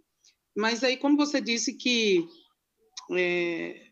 mas 0.57 0.85
aí, 0.85 0.97
como 0.97 1.17
você 1.17 1.41
disse 1.41 1.75
que 1.75 2.29
é, 3.11 3.89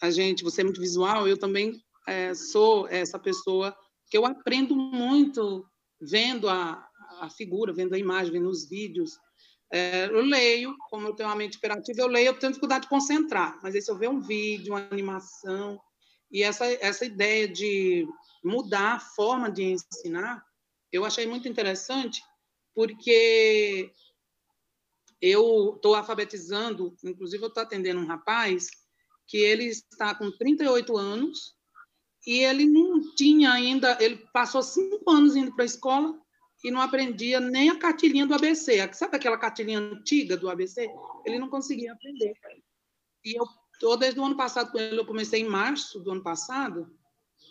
a 0.00 0.08
gente, 0.08 0.44
você 0.44 0.60
é 0.60 0.64
muito 0.64 0.80
visual, 0.80 1.26
eu 1.26 1.36
também 1.36 1.82
é, 2.06 2.32
sou 2.32 2.86
essa 2.86 3.18
pessoa 3.18 3.76
que 4.08 4.16
eu 4.16 4.24
aprendo 4.24 4.76
muito 4.76 5.68
vendo 6.00 6.48
a, 6.48 6.88
a 7.22 7.28
figura, 7.28 7.72
vendo 7.72 7.94
a 7.94 7.98
imagem, 7.98 8.34
vendo 8.34 8.48
os 8.48 8.68
vídeos. 8.68 9.18
É, 9.72 10.04
eu 10.04 10.20
leio, 10.20 10.76
como 10.90 11.08
eu 11.08 11.14
tenho 11.16 11.28
uma 11.28 11.34
mente 11.34 11.58
operativa, 11.58 12.02
eu 12.02 12.06
leio, 12.06 12.28
eu 12.28 12.38
tenho 12.38 12.52
dificuldade 12.52 12.84
de 12.84 12.88
concentrar, 12.88 13.58
mas 13.64 13.74
aí 13.74 13.82
se 13.82 13.90
eu 13.90 13.98
ver 13.98 14.08
um 14.08 14.20
vídeo, 14.20 14.74
uma 14.74 14.86
animação, 14.92 15.80
E 16.30 16.42
essa, 16.42 16.66
essa 16.66 17.04
ideia 17.04 17.48
de 17.48 18.06
mudar 18.44 18.94
a 18.94 19.00
forma 19.00 19.50
de 19.50 19.62
ensinar, 19.62 20.44
eu 20.92 21.04
achei 21.04 21.26
muito 21.26 21.48
interessante, 21.48 22.22
porque 22.74 23.90
eu 25.20 25.74
estou 25.76 25.94
alfabetizando, 25.94 26.96
inclusive 27.04 27.42
eu 27.42 27.48
estou 27.48 27.62
atendendo 27.62 28.00
um 28.00 28.06
rapaz 28.06 28.68
que 29.26 29.38
ele 29.38 29.64
está 29.64 30.14
com 30.14 30.30
38 30.30 30.96
anos 30.96 31.54
e 32.26 32.44
ele 32.44 32.66
não 32.66 33.14
tinha 33.14 33.52
ainda, 33.52 33.96
ele 34.00 34.16
passou 34.32 34.62
cinco 34.62 35.10
anos 35.10 35.36
indo 35.36 35.54
para 35.54 35.64
a 35.64 35.66
escola 35.66 36.18
e 36.64 36.70
não 36.70 36.80
aprendia 36.80 37.40
nem 37.40 37.70
a 37.70 37.78
cartilhinha 37.78 38.26
do 38.26 38.34
ABC. 38.34 38.92
Sabe 38.92 39.16
aquela 39.16 39.38
cartilhinha 39.38 39.78
antiga 39.78 40.36
do 40.36 40.48
ABC? 40.48 40.90
Ele 41.24 41.38
não 41.38 41.48
conseguia 41.48 41.92
aprender. 41.92 42.34
E 43.24 43.38
eu 43.38 43.46
tô 43.78 43.96
desde 43.96 44.18
o 44.20 44.24
ano 44.24 44.36
passado 44.36 44.70
com 44.70 44.78
ele, 44.78 44.98
eu 44.98 45.06
comecei 45.06 45.40
em 45.40 45.48
março 45.48 46.00
do 46.00 46.10
ano 46.12 46.22
passado, 46.22 46.90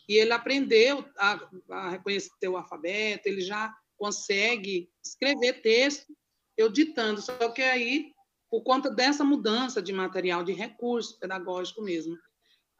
e 0.07 0.15
ele 0.15 0.31
aprendeu 0.31 1.05
a, 1.17 1.49
a 1.69 1.89
reconhecer 1.89 2.47
o 2.47 2.57
alfabeto, 2.57 3.27
ele 3.27 3.41
já 3.41 3.75
consegue 3.97 4.89
escrever 5.03 5.61
texto, 5.61 6.15
eu 6.55 6.69
ditando. 6.69 7.21
Só 7.21 7.49
que 7.49 7.61
aí, 7.61 8.13
por 8.49 8.61
conta 8.61 8.89
dessa 8.89 9.23
mudança 9.23 9.81
de 9.81 9.91
material, 9.91 10.43
de 10.43 10.53
recurso 10.53 11.19
pedagógico 11.19 11.81
mesmo, 11.81 12.17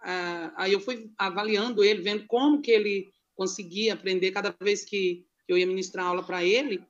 ah, 0.02 0.54
aí 0.56 0.72
eu 0.72 0.80
fui 0.80 1.12
avaliando 1.18 1.84
ele, 1.84 2.02
vendo 2.02 2.26
como 2.28 2.62
que 2.62 2.72
ele 2.72 3.12
conseguia 3.36 3.94
aprender 3.94 4.32
cada 4.32 4.56
vez 4.62 4.86
que 4.86 5.26
eu 5.48 5.58
ia 5.58 5.68
ministrar 5.68 6.06
aula 6.06 6.24
para 6.24 6.44
ele, 6.44 6.84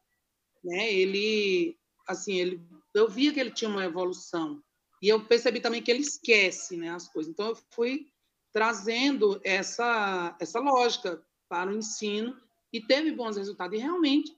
né? 0.64 0.92
Ele, 0.94 1.78
assim, 2.08 2.36
ele, 2.36 2.62
eu 2.94 3.10
via 3.10 3.34
que 3.34 3.40
ele 3.40 3.52
tinha 3.52 3.70
uma 3.70 3.86
evolução 3.86 4.62
e 5.02 5.10
eu 5.10 5.24
percebi 5.26 5.60
também 5.60 5.82
que 5.82 5.92
ele 5.92 6.02
esquece, 6.02 6.78
né, 6.78 6.90
as 6.90 7.08
coisas. 7.08 7.32
Então 7.32 7.48
eu 7.48 7.58
fui 7.72 8.08
trazendo 8.52 9.40
essa 9.44 10.36
essa 10.40 10.60
lógica 10.60 11.22
para 11.48 11.70
o 11.70 11.76
ensino 11.76 12.36
e 12.72 12.82
teve 12.82 13.12
bons 13.12 13.38
resultados. 13.38 13.78
E 13.78 13.82
realmente 13.82 14.36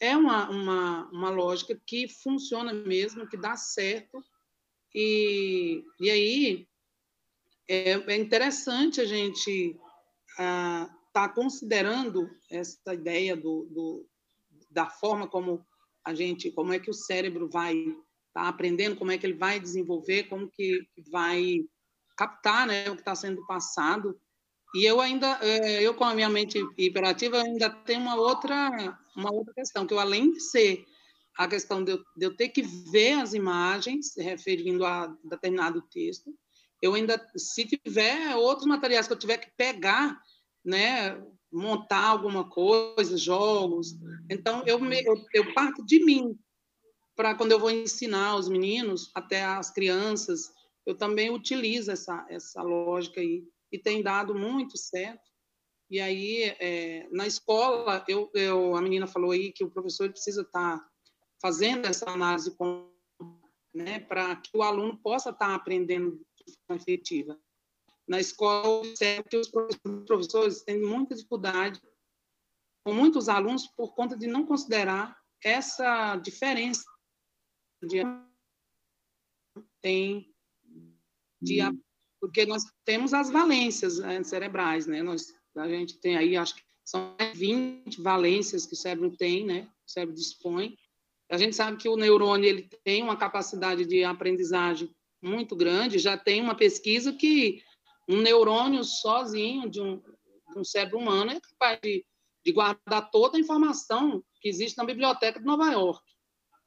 é 0.00 0.16
uma, 0.16 0.50
uma, 0.50 1.10
uma 1.10 1.30
lógica 1.30 1.80
que 1.86 2.08
funciona 2.08 2.72
mesmo, 2.72 3.28
que 3.28 3.36
dá 3.36 3.56
certo. 3.56 4.22
E, 4.94 5.84
e 6.00 6.10
aí 6.10 6.68
é, 7.68 7.92
é 7.92 8.16
interessante 8.16 9.00
a 9.00 9.04
gente 9.04 9.78
estar 10.30 10.90
ah, 10.90 10.96
tá 11.12 11.28
considerando 11.28 12.28
essa 12.50 12.92
ideia 12.92 13.36
do, 13.36 13.68
do, 13.70 14.06
da 14.70 14.86
forma 14.90 15.28
como 15.28 15.64
a 16.04 16.14
gente, 16.14 16.50
como 16.50 16.72
é 16.72 16.78
que 16.78 16.90
o 16.90 16.94
cérebro 16.94 17.48
vai 17.48 17.76
estar 18.32 18.42
tá 18.42 18.48
aprendendo, 18.48 18.96
como 18.96 19.12
é 19.12 19.18
que 19.18 19.26
ele 19.26 19.34
vai 19.34 19.60
desenvolver, 19.60 20.24
como 20.24 20.48
que 20.48 20.86
vai 21.10 21.60
captar 22.16 22.66
né, 22.66 22.90
o 22.90 22.94
que 22.94 23.02
está 23.02 23.14
sendo 23.14 23.46
passado. 23.46 24.18
E 24.74 24.84
eu 24.84 25.00
ainda, 25.00 25.38
é, 25.42 25.82
eu 25.82 25.94
com 25.94 26.04
a 26.04 26.14
minha 26.14 26.30
mente 26.30 26.58
hiperativa, 26.78 27.42
ainda 27.42 27.68
tenho 27.68 28.00
uma 28.00 28.16
outra, 28.16 28.98
uma 29.14 29.30
outra 29.30 29.52
questão, 29.52 29.86
que 29.86 29.92
eu, 29.92 30.00
além 30.00 30.32
de 30.32 30.40
ser 30.40 30.84
a 31.36 31.46
questão 31.46 31.84
de 31.84 31.92
eu, 31.92 31.98
de 32.16 32.26
eu 32.26 32.36
ter 32.36 32.48
que 32.48 32.62
ver 32.62 33.20
as 33.20 33.34
imagens, 33.34 34.14
referindo 34.16 34.84
a 34.86 35.14
determinado 35.22 35.82
texto, 35.82 36.34
eu 36.80 36.94
ainda, 36.94 37.22
se 37.36 37.66
tiver 37.66 38.34
outros 38.34 38.66
materiais 38.66 39.06
que 39.06 39.12
eu 39.12 39.18
tiver 39.18 39.38
que 39.38 39.50
pegar, 39.56 40.18
né, 40.64 41.22
montar 41.52 42.06
alguma 42.06 42.48
coisa, 42.48 43.16
jogos, 43.16 43.94
então 44.30 44.62
eu, 44.66 44.82
eu, 44.82 45.24
eu 45.34 45.54
parto 45.54 45.84
de 45.84 46.02
mim 46.02 46.38
para 47.14 47.34
quando 47.34 47.52
eu 47.52 47.58
vou 47.58 47.70
ensinar 47.70 48.36
os 48.36 48.48
meninos, 48.48 49.10
até 49.14 49.44
as 49.44 49.70
crianças, 49.70 50.52
eu 50.86 50.96
também 50.96 51.30
utilizo 51.30 51.90
essa, 51.90 52.26
essa 52.28 52.62
lógica 52.62 53.20
aí, 53.20 53.44
e 53.70 53.78
tem 53.78 54.02
dado 54.02 54.34
muito 54.34 54.76
certo. 54.76 55.30
E 55.90 56.00
aí, 56.00 56.54
é, 56.58 57.06
na 57.10 57.26
escola, 57.26 58.04
eu, 58.08 58.30
eu, 58.34 58.76
a 58.76 58.82
menina 58.82 59.06
falou 59.06 59.30
aí 59.30 59.52
que 59.52 59.64
o 59.64 59.70
professor 59.70 60.10
precisa 60.10 60.42
estar 60.42 60.78
tá 60.78 60.88
fazendo 61.40 61.86
essa 61.86 62.08
análise 62.08 62.56
né, 63.74 64.00
para 64.00 64.36
que 64.36 64.56
o 64.56 64.62
aluno 64.62 64.96
possa 64.98 65.30
estar 65.30 65.48
tá 65.48 65.54
aprendendo 65.54 66.24
de 66.46 66.54
forma 66.66 66.80
efetiva. 66.80 67.38
Na 68.08 68.20
escola, 68.20 68.82
que 69.30 69.36
os 69.36 69.48
professores 70.06 70.62
têm 70.62 70.80
muita 70.80 71.14
dificuldade 71.14 71.80
com 72.84 72.92
muitos 72.92 73.28
alunos 73.28 73.66
por 73.68 73.94
conta 73.94 74.16
de 74.16 74.26
não 74.26 74.44
considerar 74.44 75.16
essa 75.42 76.16
diferença 76.16 76.84
de 77.82 78.02
tem 79.80 80.32
de 81.40 81.58
porque 82.20 82.46
nós 82.46 82.62
temos 82.84 83.12
as 83.12 83.30
valências 83.30 83.98
né, 83.98 84.22
cerebrais, 84.22 84.86
né? 84.86 85.02
Nós 85.02 85.34
a 85.56 85.68
gente 85.68 85.98
tem 85.98 86.16
aí 86.16 86.36
acho 86.36 86.54
que 86.54 86.62
são 86.84 87.14
20 87.34 88.00
valências 88.00 88.64
que 88.64 88.74
o 88.74 88.76
cérebro 88.76 89.10
tem, 89.16 89.44
né? 89.44 89.68
O 89.86 89.90
cérebro 89.90 90.14
dispõe. 90.14 90.76
A 91.30 91.36
gente 91.36 91.56
sabe 91.56 91.76
que 91.78 91.88
o 91.88 91.96
neurônio 91.96 92.48
ele 92.48 92.68
tem 92.84 93.02
uma 93.02 93.16
capacidade 93.16 93.84
de 93.84 94.04
aprendizagem 94.04 94.94
muito 95.22 95.56
grande. 95.56 95.98
Já 95.98 96.16
tem 96.16 96.40
uma 96.40 96.54
pesquisa 96.54 97.12
que 97.12 97.62
um 98.08 98.20
neurônio 98.20 98.84
sozinho 98.84 99.70
de 99.70 99.80
um, 99.80 99.96
de 99.96 100.58
um 100.58 100.64
cérebro 100.64 100.98
humano 100.98 101.30
é 101.30 101.40
capaz 101.40 101.80
de, 101.82 102.04
de, 102.44 102.52
guardar 102.52 103.10
toda 103.10 103.36
a 103.36 103.40
informação 103.40 104.22
que 104.40 104.48
existe 104.48 104.76
na 104.76 104.84
biblioteca 104.84 105.38
de 105.38 105.46
Nova 105.46 105.70
York. 105.70 106.02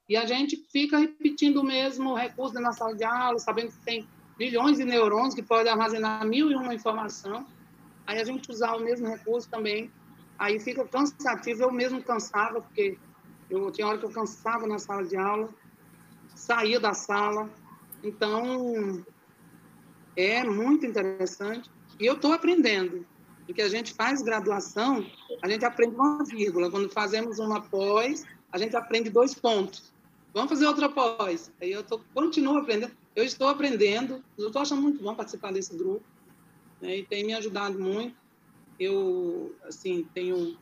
E 0.08 0.16
a 0.16 0.24
gente 0.24 0.56
fica 0.70 0.98
repetindo 0.98 1.58
o 1.58 1.64
mesmo 1.64 2.14
recurso 2.14 2.54
na 2.60 2.72
sala 2.72 2.94
de 2.94 3.04
aula, 3.04 3.38
sabendo 3.38 3.72
que 3.72 3.80
tem 3.84 4.08
milhões 4.38 4.76
de 4.76 4.84
neurônios 4.84 5.34
que 5.34 5.42
podem 5.42 5.72
armazenar 5.72 6.24
mil 6.26 6.50
e 6.50 6.54
uma 6.54 6.74
informação. 6.74 7.46
Aí 8.06 8.20
a 8.20 8.24
gente 8.24 8.50
usar 8.50 8.76
o 8.76 8.80
mesmo 8.80 9.08
recurso 9.08 9.48
também, 9.48 9.90
aí 10.38 10.60
fica 10.60 10.86
cansativo. 10.86 11.64
Eu 11.64 11.72
mesmo 11.72 12.02
cansava, 12.02 12.60
porque 12.60 12.96
eu 13.50 13.70
tinha 13.72 13.86
hora 13.86 13.98
que 13.98 14.04
eu 14.04 14.10
cansava 14.10 14.66
na 14.66 14.78
sala 14.78 15.04
de 15.04 15.16
aula, 15.16 15.48
saía 16.34 16.78
da 16.78 16.94
sala, 16.94 17.50
então, 18.02 19.04
é 20.16 20.44
muito 20.44 20.86
interessante. 20.86 21.70
E 21.98 22.06
eu 22.06 22.14
estou 22.14 22.32
aprendendo, 22.32 23.04
porque 23.46 23.62
a 23.62 23.68
gente 23.68 23.94
faz 23.94 24.22
graduação, 24.22 25.04
a 25.42 25.48
gente 25.48 25.64
aprende 25.64 25.94
uma 25.94 26.22
vírgula. 26.24 26.70
Quando 26.70 26.88
fazemos 26.88 27.38
uma 27.38 27.60
pós, 27.60 28.24
a 28.52 28.58
gente 28.58 28.76
aprende 28.76 29.10
dois 29.10 29.34
pontos. 29.34 29.92
Vamos 30.36 30.50
fazer 30.50 30.66
outra 30.66 30.86
pós. 30.90 31.50
Aí 31.58 31.72
eu 31.72 31.82
tô, 31.82 31.98
continuo 32.12 32.58
aprendendo. 32.58 32.92
Eu 33.16 33.24
estou 33.24 33.48
aprendendo. 33.48 34.22
Eu 34.36 34.48
estou 34.48 34.60
achando 34.60 34.82
muito 34.82 35.02
bom 35.02 35.14
participar 35.14 35.50
desse 35.50 35.74
grupo. 35.74 36.04
Né, 36.80 36.98
e 36.98 37.06
tem 37.06 37.24
me 37.24 37.32
ajudado 37.32 37.78
muito. 37.78 38.14
Eu, 38.78 39.56
assim, 39.64 40.06
tenho 40.12 40.58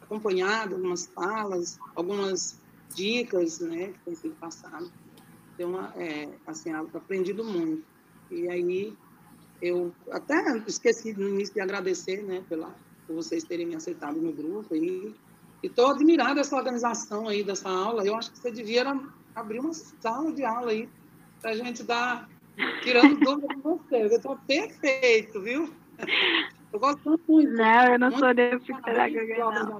acompanhado 0.00 0.76
algumas 0.76 1.06
falas, 1.06 1.80
algumas 1.96 2.60
dicas, 2.94 3.58
né, 3.58 3.88
que 3.88 3.98
têm 4.04 4.14
sido 4.14 4.36
passadas 4.36 4.88
deu 5.58 5.68
uma, 5.68 5.92
é, 5.96 6.28
assim, 6.46 6.70
aprendido 6.70 7.44
muito. 7.44 7.84
E 8.30 8.48
aí 8.48 8.96
eu 9.60 9.92
até 10.12 10.56
esqueci 10.68 11.12
no 11.12 11.28
início 11.28 11.52
de 11.54 11.60
agradecer, 11.60 12.22
né, 12.22 12.44
pela, 12.48 12.72
por 13.06 13.16
vocês 13.16 13.42
terem 13.42 13.66
me 13.66 13.74
aceitado 13.74 14.20
no 14.20 14.32
grupo 14.32 14.76
e 14.76 15.12
estou 15.62 15.88
admirada 15.88 16.36
dessa 16.36 16.56
organização 16.56 17.28
aí 17.28 17.42
dessa 17.42 17.68
aula. 17.68 18.04
Eu 18.04 18.14
acho 18.16 18.30
que 18.32 18.38
você 18.38 18.50
devia 18.50 18.84
abrir 19.34 19.60
uma 19.60 19.72
sala 19.72 20.32
de 20.32 20.44
aula 20.44 20.70
aí 20.70 20.88
para 21.40 21.50
a 21.50 21.56
gente 21.56 21.82
dar 21.82 22.28
tirando 22.82 23.18
dúvida 23.18 23.54
com 23.62 23.78
você. 23.78 24.02
Eu 24.02 24.06
estou 24.08 24.36
perfeito, 24.46 25.40
viu? 25.40 25.72
Eu 26.72 26.78
gosto 26.78 27.20
muito. 27.26 27.50
Não, 27.52 27.92
eu 27.92 27.98
não 27.98 28.10
muito 28.10 28.20
sou 28.20 28.34
de 28.34 28.58
pedagoga. 28.82 29.78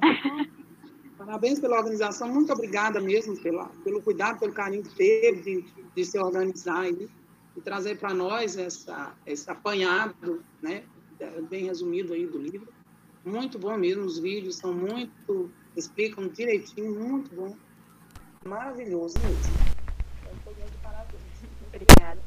Parabéns 1.18 1.58
pela 1.58 1.78
organização, 1.78 2.28
muito 2.32 2.52
obrigada 2.52 3.00
mesmo 3.00 3.36
pela, 3.36 3.66
pelo 3.82 4.00
cuidado, 4.00 4.38
pelo 4.38 4.52
carinho 4.52 4.84
que 4.84 4.94
teve 4.94 5.42
de, 5.42 5.64
de 5.94 6.04
se 6.04 6.16
organizar 6.16 6.88
e, 6.88 7.10
e 7.56 7.60
trazer 7.60 7.98
para 7.98 8.14
nós 8.14 8.56
essa, 8.56 9.12
esse 9.26 9.50
apanhado, 9.50 10.44
né, 10.62 10.84
bem 11.50 11.64
resumido 11.64 12.12
aí 12.12 12.24
do 12.24 12.38
livro. 12.38 12.68
Muito 13.24 13.58
bom 13.58 13.76
mesmo, 13.76 14.04
os 14.04 14.20
vídeos 14.20 14.56
são 14.56 14.72
muito, 14.72 15.50
explicam 15.78 16.28
direitinho, 16.28 16.92
muito 16.92 17.34
bom. 17.34 17.56
Maravilhoso 18.44 19.16
mesmo. 19.20 19.54
Obrigada. 21.68 22.20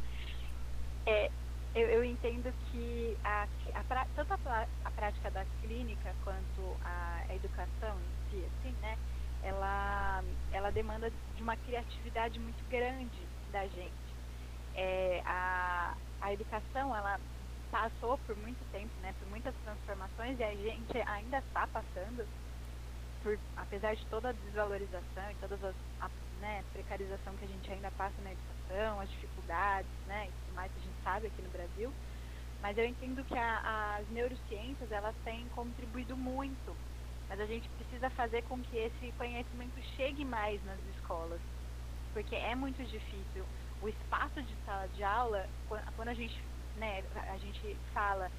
É, 1.06 1.30
eu, 1.76 1.88
eu, 1.88 2.04
entendo 2.04 2.54
que 2.72 3.18
a, 3.24 3.48
a, 3.74 4.06
tanto 4.16 4.34
a, 4.34 4.68
a, 4.86 4.92
prática 4.92 5.30
da 5.32 5.46
clínica 5.62 6.16
quanto 6.24 6.78
a, 6.84 7.24
a 7.28 7.36
educação 7.36 7.98
si, 8.30 8.46
assim, 8.46 8.76
né? 8.82 8.98
Ela, 9.44 10.24
ela 10.52 10.72
demanda 10.72 11.12
de 11.36 11.42
uma 11.42 11.58
criatividade 11.58 12.40
muito 12.40 12.64
grande 12.70 13.20
da 13.52 13.64
gente. 13.68 13.92
É, 14.76 15.22
a, 15.26 15.96
a 16.22 16.32
educação, 16.32 16.96
ela 16.96 17.20
passou 17.72 18.18
por 18.20 18.38
muito 18.38 18.60
tempo, 18.72 18.92
né? 19.02 19.14
Por 19.20 19.28
muitas 19.30 19.56
transformações 19.64 20.40
e 20.40 20.44
a 20.44 20.54
gente 20.56 20.98
ainda 21.08 21.40
está 21.40 21.66
passando 21.68 22.26
por, 23.24 23.38
apesar 23.58 23.96
de 23.96 24.06
toda 24.08 24.30
a 24.30 24.34
desvalorização 24.34 25.32
e 25.32 25.36
toda 25.36 25.76
a 26.02 26.10
né, 26.42 26.64
precarização 26.74 27.36
que 27.38 27.46
a 27.46 27.48
gente 27.48 27.72
ainda 27.72 27.92
passa 27.92 28.16
na 28.24 28.32
educação, 28.32 29.00
as 29.00 29.10
dificuldades, 29.12 29.92
né, 30.08 30.28
e 30.28 30.32
tudo 30.32 30.56
mais 30.56 30.72
que 30.72 30.80
a 30.80 30.84
gente 30.84 31.04
sabe 31.04 31.28
aqui 31.28 31.42
no 31.42 31.50
Brasil, 31.50 31.94
Mas 32.62 32.78
eu 32.78 32.86
entendo 32.86 33.24
que 33.26 33.38
a, 33.38 33.98
as 34.00 34.10
neurociências 34.10 34.92
elas 34.92 35.16
têm 35.24 35.48
contribuído 35.50 36.16
muito, 36.18 36.76
mas 37.30 37.40
a 37.40 37.46
gente 37.46 37.68
precisa 37.70 38.10
fazer 38.12 38.44
com 38.44 38.60
que 38.62 38.78
esse 38.78 39.12
conhecimento 39.14 39.82
chegue 39.96 40.24
mais 40.26 40.64
nas 40.66 40.80
escolas, 40.96 41.42
porque 42.14 42.36
é 42.36 42.56
muito 42.56 42.84
difícil. 42.84 43.46
O 43.82 43.90
espaço 43.90 44.42
de 44.44 44.56
sala 44.66 44.88
de 44.90 45.04
aula, 45.04 45.50
quando 45.96 46.10
a 46.10 46.14
gente, 46.14 46.38
né, 46.78 47.04
a 47.16 47.38
gente 47.38 47.78
fala 47.94 48.32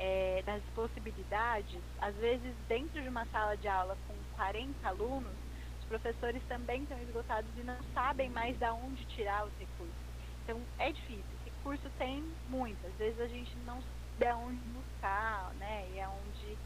é, 0.00 0.42
das 0.44 0.62
possibilidades, 0.74 1.80
às 2.00 2.14
vezes 2.16 2.52
dentro 2.66 3.00
de 3.00 3.08
uma 3.08 3.24
sala 3.26 3.56
de 3.56 3.68
aula 3.68 3.96
com 4.08 4.14
40 4.34 4.88
alunos, 4.88 5.32
os 5.80 5.84
professores 5.86 6.42
também 6.48 6.82
estão 6.82 6.98
esgotados 7.02 7.50
e 7.56 7.62
não 7.62 7.76
sabem 7.94 8.28
mais 8.30 8.58
de 8.58 8.64
onde 8.64 9.04
tirar 9.04 9.46
os 9.46 9.52
recursos. 9.58 9.94
Então 10.42 10.60
é 10.78 10.90
difícil 10.90 11.40
curso 11.62 11.88
tem 11.98 12.24
muitas. 12.48 12.90
Às 12.92 12.96
vezes 12.96 13.20
a 13.20 13.28
gente 13.28 13.54
não 13.66 13.80
sabe 14.18 14.32
onde 14.32 14.60
buscar, 14.68 15.52
né? 15.58 15.88
E 15.94 16.00
aonde 16.00 16.58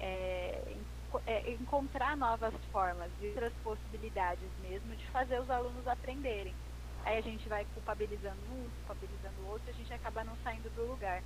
é, 0.00 0.76
é, 1.26 1.50
encontrar 1.52 2.16
novas 2.16 2.54
formas 2.72 3.10
e 3.20 3.28
outras 3.28 3.52
possibilidades 3.62 4.48
mesmo 4.60 4.94
de 4.96 5.06
fazer 5.06 5.40
os 5.40 5.50
alunos 5.50 5.86
aprenderem. 5.86 6.54
Aí 7.04 7.18
a 7.18 7.22
gente 7.22 7.48
vai 7.48 7.64
culpabilizando 7.74 8.40
um, 8.50 8.68
culpabilizando 8.86 9.40
o 9.42 9.50
outro, 9.52 9.70
a 9.70 9.72
gente 9.72 9.92
acaba 9.92 10.24
não 10.24 10.36
saindo 10.42 10.68
do 10.74 10.86
lugar. 10.86 11.22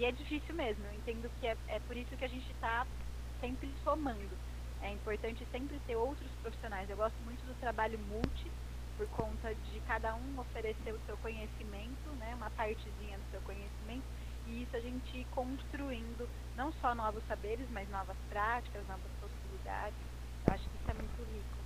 E 0.00 0.04
é 0.06 0.12
difícil 0.12 0.54
mesmo, 0.54 0.82
eu 0.86 0.94
entendo 0.94 1.30
que 1.38 1.46
é, 1.46 1.54
é 1.68 1.78
por 1.80 1.94
isso 1.94 2.16
que 2.16 2.24
a 2.24 2.28
gente 2.28 2.50
está 2.52 2.86
sempre 3.38 3.68
somando. 3.84 4.30
É 4.80 4.90
importante 4.90 5.46
sempre 5.52 5.78
ter 5.86 5.94
outros 5.94 6.30
profissionais. 6.40 6.88
Eu 6.88 6.96
gosto 6.96 7.16
muito 7.22 7.44
do 7.44 7.52
trabalho 7.60 7.98
multi, 8.08 8.50
por 8.96 9.06
conta 9.08 9.54
de 9.54 9.80
cada 9.80 10.14
um 10.14 10.40
oferecer 10.40 10.94
o 10.94 11.00
seu 11.04 11.18
conhecimento, 11.18 12.08
né, 12.18 12.34
uma 12.34 12.48
partezinha 12.48 13.18
do 13.18 13.30
seu 13.30 13.42
conhecimento, 13.42 14.04
e 14.46 14.62
isso 14.62 14.74
a 14.74 14.80
gente 14.80 15.18
ir 15.18 15.26
construindo 15.32 16.26
não 16.56 16.72
só 16.80 16.94
novos 16.94 17.22
saberes, 17.28 17.68
mas 17.70 17.86
novas 17.90 18.16
práticas, 18.30 18.82
novas 18.88 19.12
possibilidades. 19.20 19.98
Eu 20.46 20.54
acho 20.54 20.64
que 20.64 20.76
isso 20.76 20.90
é 20.90 20.94
muito 20.94 21.22
rico. 21.30 21.58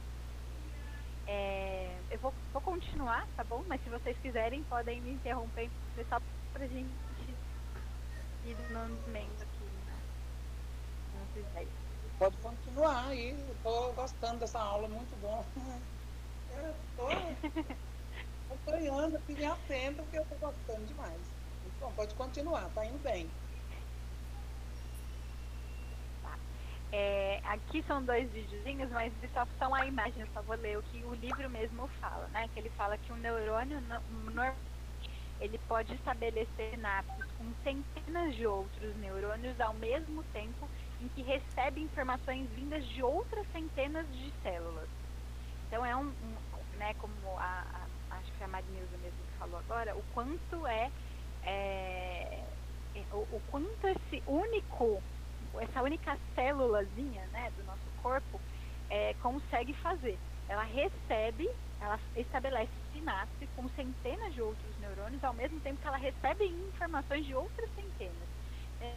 É, 1.29 1.97
eu 2.11 2.19
vou, 2.19 2.35
vou 2.53 2.63
continuar, 2.63 3.29
tá 3.37 3.45
bom? 3.45 3.63
Mas 3.69 3.81
se 3.85 3.91
vocês 3.91 4.19
quiserem, 4.19 4.65
podem 4.65 5.01
me 5.03 5.13
interromper 5.13 5.71
só 6.11 6.21
pra 6.53 6.67
gente 6.67 6.91
aqui. 9.43 9.65
Né? 9.65 10.03
Pode 12.19 12.37
continuar 12.39 13.09
aí, 13.09 13.35
tô 13.63 13.93
gostando 13.95 14.41
dessa 14.41 14.61
aula, 14.61 14.89
muito 14.89 15.17
bom. 15.17 15.45
Eu 16.51 16.75
tô 16.97 17.09
acompanhando, 18.49 19.17
assim, 19.17 19.45
atento, 19.45 20.03
porque 20.03 20.19
eu 20.19 20.27
tô 20.27 20.37
gostando 20.37 20.87
demais. 20.87 21.21
Bom, 21.81 21.93
pode 21.93 22.15
continuar, 22.15 22.69
tá 22.71 22.85
indo 22.87 22.99
bem. 23.01 23.29
Tá. 26.23 26.39
É, 26.93 27.41
aqui 27.45 27.83
são 27.89 28.05
dois 28.05 28.31
videozinhos, 28.31 28.91
mas 28.91 29.13
só 29.33 29.45
são 29.59 29.75
a 29.75 29.85
imagem, 29.87 30.21
eu 30.23 30.29
só 30.33 30.43
vou 30.43 30.55
ler 30.57 30.79
o 30.79 30.83
que 30.83 31.05
o 31.05 31.15
livro 31.15 31.51
mesmo 31.51 31.89
fala, 32.01 32.29
né? 32.29 32.47
Que 32.49 32.61
ele 32.61 32.71
fala 32.71 32.97
que 32.97 33.13
um 33.13 33.17
neurônio 33.17 33.81
ele 35.45 35.59
pode 35.69 35.93
estabelecer 35.95 36.71
sinapses 36.71 37.25
com 37.37 37.45
centenas 37.63 38.35
de 38.35 38.47
outros 38.47 38.97
neurônios 38.97 39.61
ao 39.61 39.75
mesmo 39.75 40.23
tempo 40.33 40.69
em 41.01 41.09
que 41.09 41.23
recebe 41.23 41.83
informações 41.83 42.49
vindas 42.51 42.87
de 42.89 43.03
outras 43.03 43.47
centenas 43.53 44.07
de 44.13 44.33
células. 44.43 44.89
Então 45.67 45.85
é 45.85 45.95
um, 45.95 46.07
um 46.07 46.79
né, 46.79 46.95
como 46.95 47.15
a, 47.37 47.65
a, 48.11 48.17
acho 48.17 48.33
que 48.33 48.45
a 48.45 48.49
Marinilza 48.49 48.97
mesmo 49.03 49.19
falou 49.39 49.59
agora, 49.59 49.95
o 49.95 50.03
quanto 50.15 50.67
é, 50.67 50.91
é, 51.45 52.43
é 52.95 53.05
o, 53.13 53.19
o, 53.19 53.43
quanto 53.51 53.87
esse 53.87 54.23
único, 54.27 55.03
essa 55.61 55.83
única 55.83 56.19
célulazinha 56.35 57.27
né, 57.33 57.53
do 57.57 57.65
nosso 57.65 57.91
corpo 58.03 58.41
é, 58.89 59.15
consegue 59.23 59.75
fazer. 59.75 60.19
Ela 60.49 60.65
recebe, 60.65 61.51
ela 61.81 61.99
estabelece 62.17 62.84
sinapse 62.95 63.47
com 63.55 63.69
centenas 63.71 64.33
de 64.33 64.41
outros 64.41 64.79
neurônios, 64.79 65.23
ao 65.23 65.35
mesmo 65.35 65.61
tempo 65.61 65.81
que 65.81 65.87
ela 65.87 65.99
recebe 65.99 66.47
informações 66.47 67.27
de 67.27 67.35
outras 67.35 67.69
centenas. 67.75 68.29
É, 68.81 68.95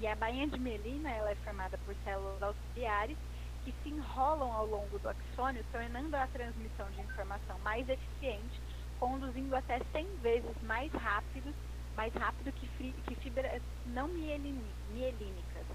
e 0.00 0.06
a 0.06 0.14
bainha 0.14 0.46
de 0.46 0.58
melina 0.58 1.10
ela 1.10 1.30
é 1.30 1.34
formada 1.36 1.78
por 1.78 1.94
células 2.04 2.42
auxiliares 2.42 3.16
que 3.64 3.74
se 3.82 3.88
enrolam 3.88 4.52
ao 4.52 4.66
longo 4.66 4.98
do 4.98 5.08
axônio, 5.08 5.64
tornando 5.72 6.14
a 6.16 6.26
transmissão 6.26 6.86
de 6.90 7.00
informação 7.00 7.58
mais 7.60 7.88
eficiente, 7.88 8.60
conduzindo 9.00 9.56
até 9.56 9.80
100 9.92 10.06
vezes 10.16 10.62
mais 10.62 10.92
rápido, 10.92 11.54
mais 11.96 12.12
rápido 12.14 12.52
que, 12.52 12.92
que 12.92 13.14
fibras 13.16 13.62
não 13.86 14.08
mielínicas. 14.08 15.66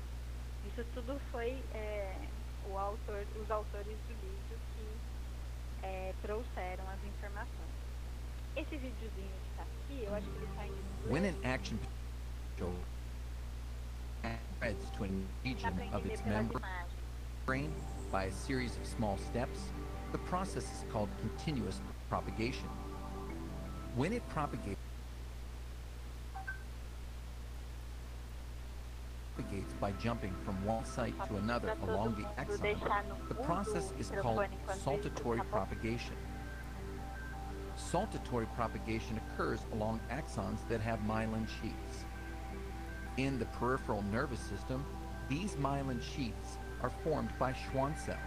Isso 0.68 0.86
tudo 0.94 1.20
foi 1.32 1.58
é, 1.74 2.16
o 2.70 2.78
autor, 2.78 3.26
os 3.42 3.50
autores 3.50 3.98
do 4.08 4.14
livro 4.14 4.29
é, 5.84 6.14
trouxeram 6.22 6.84
as 6.90 7.04
informações. 7.04 7.70
Esse 8.56 8.78
videozinho 8.78 9.12
que 9.44 9.50
está 9.52 9.64
aqui, 9.64 10.04
eu 10.04 10.16
acho 10.16 10.28
que 10.28 10.38
ele 10.38 10.46
está 10.46 10.68
em. 10.68 11.12
When 11.12 11.26
an 11.26 11.36
action 11.44 11.78
spreads 14.60 14.86
to 14.98 15.04
an 15.06 15.26
region 15.46 15.74
of 15.94 16.06
its 16.06 16.22
member 16.26 16.62
brain 17.46 17.72
by 18.12 18.26
a 18.26 18.32
series 18.32 18.76
of 18.76 18.86
small 18.86 19.18
steps, 19.18 19.60
the 20.12 20.18
process 20.18 20.64
is 20.64 20.86
called 20.92 21.10
continuous 21.22 21.80
propagation. 22.10 22.68
When 23.96 24.12
it 24.14 24.28
propagates, 24.30 24.78
propagates 29.40 29.74
by 29.80 29.92
jumping 29.94 30.34
from 30.44 30.64
one 30.66 30.84
site 30.84 31.16
to 31.28 31.36
another 31.36 31.74
along 31.84 32.16
the 32.16 32.42
axon, 32.42 32.76
the 33.28 33.36
process 33.36 33.94
is 34.00 34.12
called 34.22 34.46
saltatory 34.68 35.48
propagation. 35.50 36.16
Saltatory 37.78 38.54
propagation 38.56 39.20
occurs 39.32 39.60
along 39.74 40.02
axons 40.12 40.68
that 40.68 40.82
have 40.82 41.00
myelin 41.02 41.48
sheaths. 41.48 42.06
In 43.18 43.40
the 43.40 43.46
peripheral 43.46 44.04
nervous 44.12 44.40
system, 44.40 44.86
these 45.30 45.56
myelin 45.56 46.02
sheaths 46.02 46.58
are 46.82 46.92
formed 47.04 47.32
by 47.40 47.54
Schwann 47.54 47.96
cells. 47.98 48.18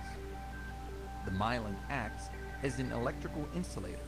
The 1.24 1.30
myelin 1.32 1.76
acts 1.90 2.30
as 2.62 2.78
an 2.78 2.90
electrical 2.92 3.46
insulator, 3.54 3.98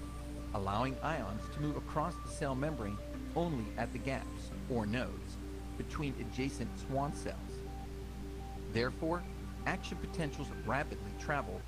allowing 0.55 0.97
ions 1.03 1.43
to 1.53 1.61
move 1.61 1.77
across 1.77 2.15
the 2.25 2.31
cell 2.31 2.55
membrane 2.55 2.99
only 3.37 3.67
at 3.77 3.93
the 3.93 3.99
gaps, 3.99 4.51
or 4.71 4.87
nodes, 4.87 5.37
between 5.77 6.15
adjacent 6.21 6.71
Schwann 6.81 7.13
cells. 7.13 7.55
Therefore, 8.73 9.23
action 9.67 9.97
potentials 9.99 10.49
rapidly 10.67 11.13
travel 11.19 11.61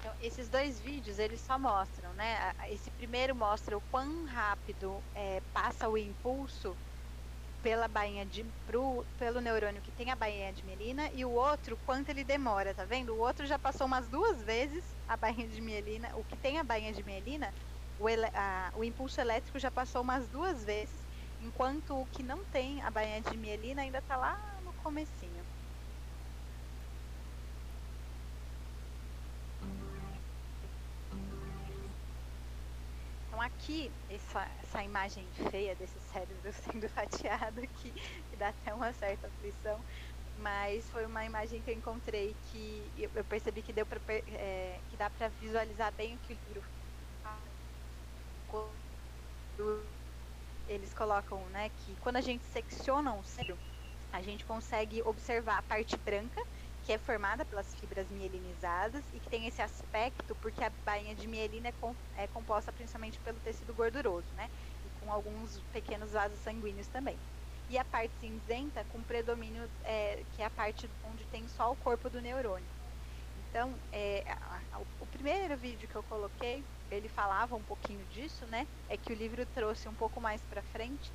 Então, 0.00 0.12
esses 0.22 0.48
dois 0.48 0.80
vídeos, 0.80 1.18
eles 1.18 1.40
só 1.40 1.58
mostram, 1.58 2.10
né? 2.14 2.54
Esse 2.70 2.90
primeiro 2.92 3.34
mostra 3.34 3.76
o 3.76 3.82
quão 3.90 4.24
rápido 4.24 4.96
é, 5.14 5.42
passa 5.52 5.88
o 5.90 5.98
impulso 5.98 6.74
pela 7.62 7.86
bainha 7.86 8.24
de 8.24 8.42
pro, 8.66 9.04
pelo 9.18 9.42
neurônio 9.42 9.82
que 9.82 9.90
tem 9.90 10.10
a 10.10 10.16
bainha 10.16 10.50
de 10.54 10.64
mielina 10.64 11.10
e 11.12 11.22
o 11.22 11.30
outro 11.30 11.78
quanto 11.84 12.08
ele 12.08 12.24
demora, 12.24 12.72
tá 12.72 12.86
vendo? 12.86 13.12
O 13.12 13.18
outro 13.18 13.44
já 13.44 13.58
passou 13.58 13.86
umas 13.86 14.08
duas 14.08 14.42
vezes 14.42 14.82
a 15.06 15.18
bainha 15.18 15.46
de 15.46 15.60
mielina, 15.60 16.08
o 16.14 16.24
que 16.24 16.36
tem 16.36 16.58
a 16.58 16.64
bainha 16.64 16.94
de 16.94 17.02
mielina, 17.02 17.52
o, 17.98 18.08
ele, 18.08 18.24
a, 18.32 18.72
o 18.74 18.82
impulso 18.82 19.20
elétrico 19.20 19.58
já 19.58 19.70
passou 19.70 20.00
umas 20.00 20.26
duas 20.28 20.64
vezes, 20.64 20.99
enquanto 21.42 22.00
o 22.00 22.06
que 22.06 22.22
não 22.22 22.44
tem 22.46 22.82
a 22.82 22.90
bainha 22.90 23.20
de 23.20 23.36
mielina 23.36 23.82
ainda 23.82 23.98
está 23.98 24.16
lá 24.16 24.38
no 24.64 24.72
comecinho. 24.74 25.44
Então 33.28 33.40
aqui, 33.40 33.90
essa, 34.10 34.46
essa 34.62 34.82
imagem 34.82 35.26
feia 35.50 35.74
desse 35.74 35.98
cérebro 36.12 36.52
sendo 36.52 36.88
fatiado 36.88 37.60
aqui, 37.60 37.90
que 37.90 38.36
dá 38.36 38.48
até 38.48 38.74
uma 38.74 38.92
certa 38.92 39.26
aflição, 39.28 39.80
mas 40.38 40.88
foi 40.90 41.06
uma 41.06 41.24
imagem 41.24 41.62
que 41.62 41.70
eu 41.70 41.74
encontrei 41.74 42.34
que 42.50 42.82
eu, 42.98 43.24
percebi 43.24 43.62
que 43.62 43.72
deu 43.72 43.86
pra, 43.86 43.98
é, 44.08 44.78
que 44.90 44.96
dá 44.96 45.08
para 45.08 45.28
visualizar 45.28 45.92
bem 45.92 46.14
o 46.14 46.18
que 46.18 46.34
o 46.34 46.38
livro 49.58 49.99
eles 50.70 50.94
colocam, 50.94 51.38
né, 51.46 51.68
que 51.80 51.96
quando 51.96 52.16
a 52.16 52.20
gente 52.20 52.44
secciona 52.44 53.12
um 53.12 53.22
cérebro, 53.24 53.58
a 54.12 54.22
gente 54.22 54.44
consegue 54.44 55.02
observar 55.02 55.58
a 55.58 55.62
parte 55.62 55.96
branca 55.96 56.40
que 56.84 56.92
é 56.92 56.98
formada 56.98 57.44
pelas 57.44 57.74
fibras 57.74 58.08
mielinizadas 58.08 59.02
e 59.12 59.20
que 59.20 59.28
tem 59.28 59.46
esse 59.46 59.60
aspecto 59.60 60.34
porque 60.36 60.62
a 60.64 60.70
bainha 60.84 61.14
de 61.14 61.26
mielina 61.26 61.68
é, 61.68 61.72
com, 61.72 61.94
é 62.16 62.26
composta 62.28 62.72
principalmente 62.72 63.18
pelo 63.20 63.38
tecido 63.40 63.74
gorduroso, 63.74 64.26
né? 64.36 64.48
E 64.86 65.04
com 65.04 65.12
alguns 65.12 65.60
pequenos 65.72 66.12
vasos 66.12 66.38
sanguíneos 66.40 66.86
também. 66.88 67.18
E 67.68 67.76
a 67.78 67.84
parte 67.84 68.12
cinzenta 68.20 68.84
com 68.92 69.02
predomínio, 69.02 69.68
é, 69.84 70.24
que 70.34 70.42
é 70.42 70.46
a 70.46 70.50
parte 70.50 70.88
onde 71.04 71.24
tem 71.26 71.46
só 71.48 71.70
o 71.70 71.76
corpo 71.76 72.08
do 72.08 72.20
neurônio. 72.20 72.66
Então, 73.48 73.74
é, 73.92 74.24
a, 74.26 74.60
a, 74.72 74.78
o 75.00 75.06
primeiro 75.06 75.56
vídeo 75.56 75.88
que 75.88 75.94
eu 75.94 76.02
coloquei, 76.04 76.64
ele 76.96 77.08
falava 77.08 77.56
um 77.56 77.64
pouquinho 77.64 78.06
disso, 78.06 78.46
né? 78.46 78.66
É 78.88 78.96
que 78.96 79.12
o 79.12 79.16
livro 79.16 79.46
trouxe 79.46 79.88
um 79.88 79.94
pouco 79.94 80.20
mais 80.20 80.44
para 80.44 80.62
frente. 80.62 81.12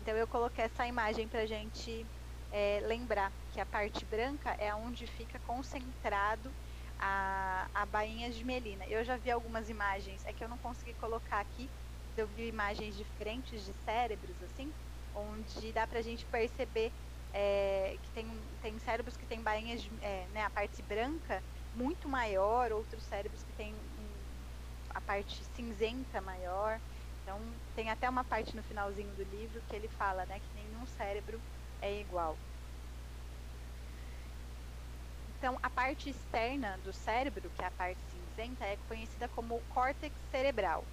Então, 0.00 0.16
eu 0.16 0.28
coloquei 0.28 0.64
essa 0.64 0.86
imagem 0.86 1.28
para 1.28 1.46
gente 1.46 2.08
é, 2.50 2.80
lembrar 2.80 3.32
que 3.48 3.60
a 3.60 3.66
parte 3.66 4.04
branca 4.06 4.54
é 4.58 4.74
onde 4.74 5.06
fica 5.06 5.38
concentrado 5.40 6.54
a, 6.98 7.68
a 7.72 7.86
bainha 7.86 8.30
de 8.30 8.44
melina. 8.44 8.84
Eu 8.86 9.04
já 9.04 9.16
vi 9.16 9.30
algumas 9.30 9.68
imagens, 9.68 10.24
é 10.24 10.32
que 10.32 10.42
eu 10.44 10.48
não 10.48 10.58
consegui 10.58 10.94
colocar 10.94 11.40
aqui, 11.40 11.70
eu 12.16 12.26
vi 12.26 12.48
imagens 12.48 12.96
diferentes 12.96 13.62
de 13.64 13.72
cérebros, 13.72 14.42
assim, 14.42 14.74
onde 15.12 15.72
dá 15.72 15.86
pra 15.86 16.02
gente 16.02 16.26
perceber 16.26 16.92
é, 17.32 17.98
que 18.02 18.10
tem, 18.10 18.26
tem 18.60 18.78
cérebros 18.78 19.16
que 19.16 19.26
tem 19.26 19.42
bainhas, 19.42 19.82
de, 19.82 19.90
é, 20.00 20.28
né, 20.28 20.42
a 20.42 20.50
parte 20.50 20.82
branca 20.82 21.44
muito 21.72 22.08
maior, 22.08 22.72
outros 22.72 23.04
cérebros 23.04 23.42
que 23.42 23.52
tem 23.52 23.74
a 24.98 25.00
parte 25.00 25.44
cinzenta 25.44 26.20
maior. 26.20 26.80
Então, 27.22 27.40
tem 27.74 27.90
até 27.90 28.08
uma 28.08 28.24
parte 28.24 28.56
no 28.56 28.62
finalzinho 28.62 29.14
do 29.14 29.22
livro 29.22 29.62
que 29.68 29.76
ele 29.76 29.88
fala, 29.88 30.26
né, 30.26 30.40
que 30.40 30.52
nenhum 30.54 30.86
cérebro 30.86 31.42
é 31.80 32.00
igual. 32.00 32.40
Então, 35.28 35.58
a 35.62 35.70
parte 35.70 36.10
externa 36.10 36.78
do 36.78 36.92
cérebro, 36.92 37.50
que 37.50 37.62
é 37.62 37.66
a 37.66 37.70
parte 37.70 38.00
cinzenta, 38.10 38.64
é 38.64 38.76
conhecida 38.88 39.28
como 39.28 39.62
córtex 39.68 40.14
cerebral. 40.30 40.88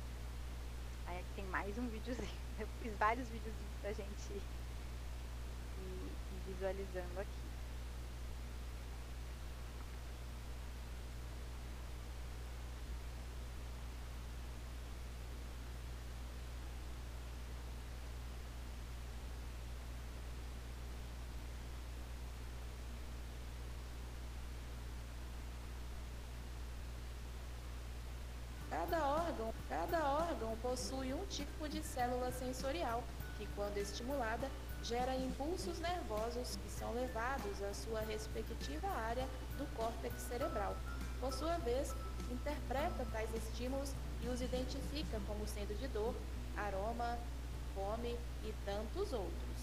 Aí 1.05 1.19
aqui 1.19 1.33
tem 1.33 1.45
mais 1.45 1.77
um 1.77 1.87
videozinho. 1.89 2.29
Eu 2.59 2.67
fiz 2.81 2.95
vários 2.97 3.27
videozinhos 3.29 3.75
pra 3.81 3.93
gente 3.93 4.33
ir, 4.33 4.43
ir 5.77 6.39
visualizando 6.45 7.19
aqui. 7.19 7.45
Cada 28.69 29.07
órgão, 29.07 29.53
cada 29.69 30.11
órgão 30.11 30.57
possui 30.75 31.13
um 31.13 31.25
tipo 31.27 31.69
de 31.69 31.81
célula 31.81 32.33
sensorial 32.33 33.01
que, 33.37 33.47
quando 33.55 33.77
estimulada, 33.77 34.51
gera 34.83 35.15
impulsos 35.15 35.79
nervosos 35.79 36.57
que 36.57 36.69
são 36.69 36.93
levados 36.93 37.63
à 37.63 37.73
sua 37.73 38.01
respectiva 38.01 38.85
área 38.89 39.25
do 39.57 39.65
córtex 39.77 40.21
cerebral. 40.23 40.75
Por 41.21 41.31
sua 41.31 41.57
vez, 41.59 41.95
interpreta 42.29 43.07
tais 43.13 43.33
estímulos 43.33 43.93
e 44.21 44.27
os 44.27 44.41
identifica 44.41 45.17
como 45.25 45.47
sendo 45.47 45.73
de 45.79 45.87
dor, 45.87 46.13
aroma, 46.57 47.17
fome 47.73 48.19
e 48.43 48.53
tantos 48.65 49.13
outros. 49.13 49.54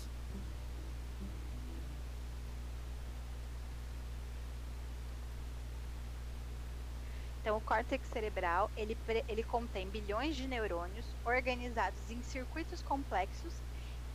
Então, 7.43 7.57
o 7.57 7.61
córtex 7.63 8.09
cerebral, 8.09 8.71
ele, 8.77 8.97
ele 9.29 9.43
contém 9.43 9.91
bilhões 9.91 10.37
de 10.37 10.47
neurônios 10.47 11.17
organizados 11.25 12.09
em 12.09 12.23
circuitos 12.23 12.83
complexos 12.83 13.65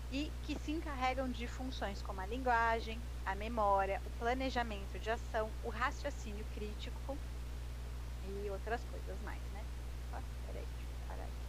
e 0.09 0.33
que 0.41 0.57
se 0.57 0.71
encarregam 0.71 1.29
de 1.29 1.45
funções 1.47 2.01
como 2.01 2.21
a 2.21 2.25
linguagem, 2.27 3.05
a 3.25 3.35
memória, 3.35 4.01
o 4.05 4.11
planejamento 4.11 4.97
de 4.99 5.09
ação, 5.09 5.53
o 5.61 5.69
raciocínio 5.69 6.45
crítico 6.47 7.21
e 8.21 8.49
outras 8.51 8.85
coisas 8.85 9.19
mais, 9.19 9.43
né? 9.51 9.67
Peraí, 10.45 10.67
deixa 10.67 10.91
eu 10.91 10.95
parar 11.05 11.25
aqui. 11.27 11.47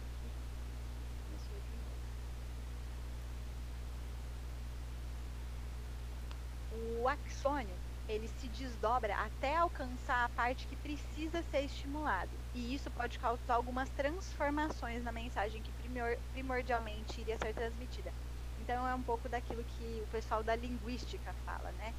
O 6.71 7.07
axônio 7.07 7.79
ele 8.09 8.27
se 8.27 8.47
desdobra 8.47 9.15
até 9.15 9.55
alcançar 9.55 10.25
a 10.25 10.29
parte 10.29 10.65
que 10.65 10.75
precisa 10.75 11.43
ser 11.43 11.61
estimulado. 11.61 12.31
E 12.55 12.73
isso 12.73 12.89
pode 12.89 13.19
causar 13.19 13.53
algumas 13.53 13.87
transformações 13.89 15.03
na 15.03 15.11
mensagem 15.11 15.61
que 15.61 15.71
primor 15.73 16.17
primordialmente 16.33 17.21
iria 17.21 17.37
ser 17.37 17.53
transmitida. 17.53 18.11
Então 18.59 18.87
é 18.87 18.95
um 18.95 19.03
pouco 19.03 19.29
daquilo 19.29 19.63
que 19.63 20.03
o 20.03 20.07
pessoal 20.11 20.41
da 20.41 20.55
linguística 20.55 21.33
fala, 21.45 21.71
né? 21.73 21.93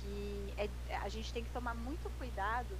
Que 0.00 0.54
é, 0.56 0.96
a 0.96 1.08
gente 1.10 1.30
tem 1.30 1.44
que 1.44 1.50
tomar 1.50 1.74
muito 1.74 2.10
cuidado 2.18 2.74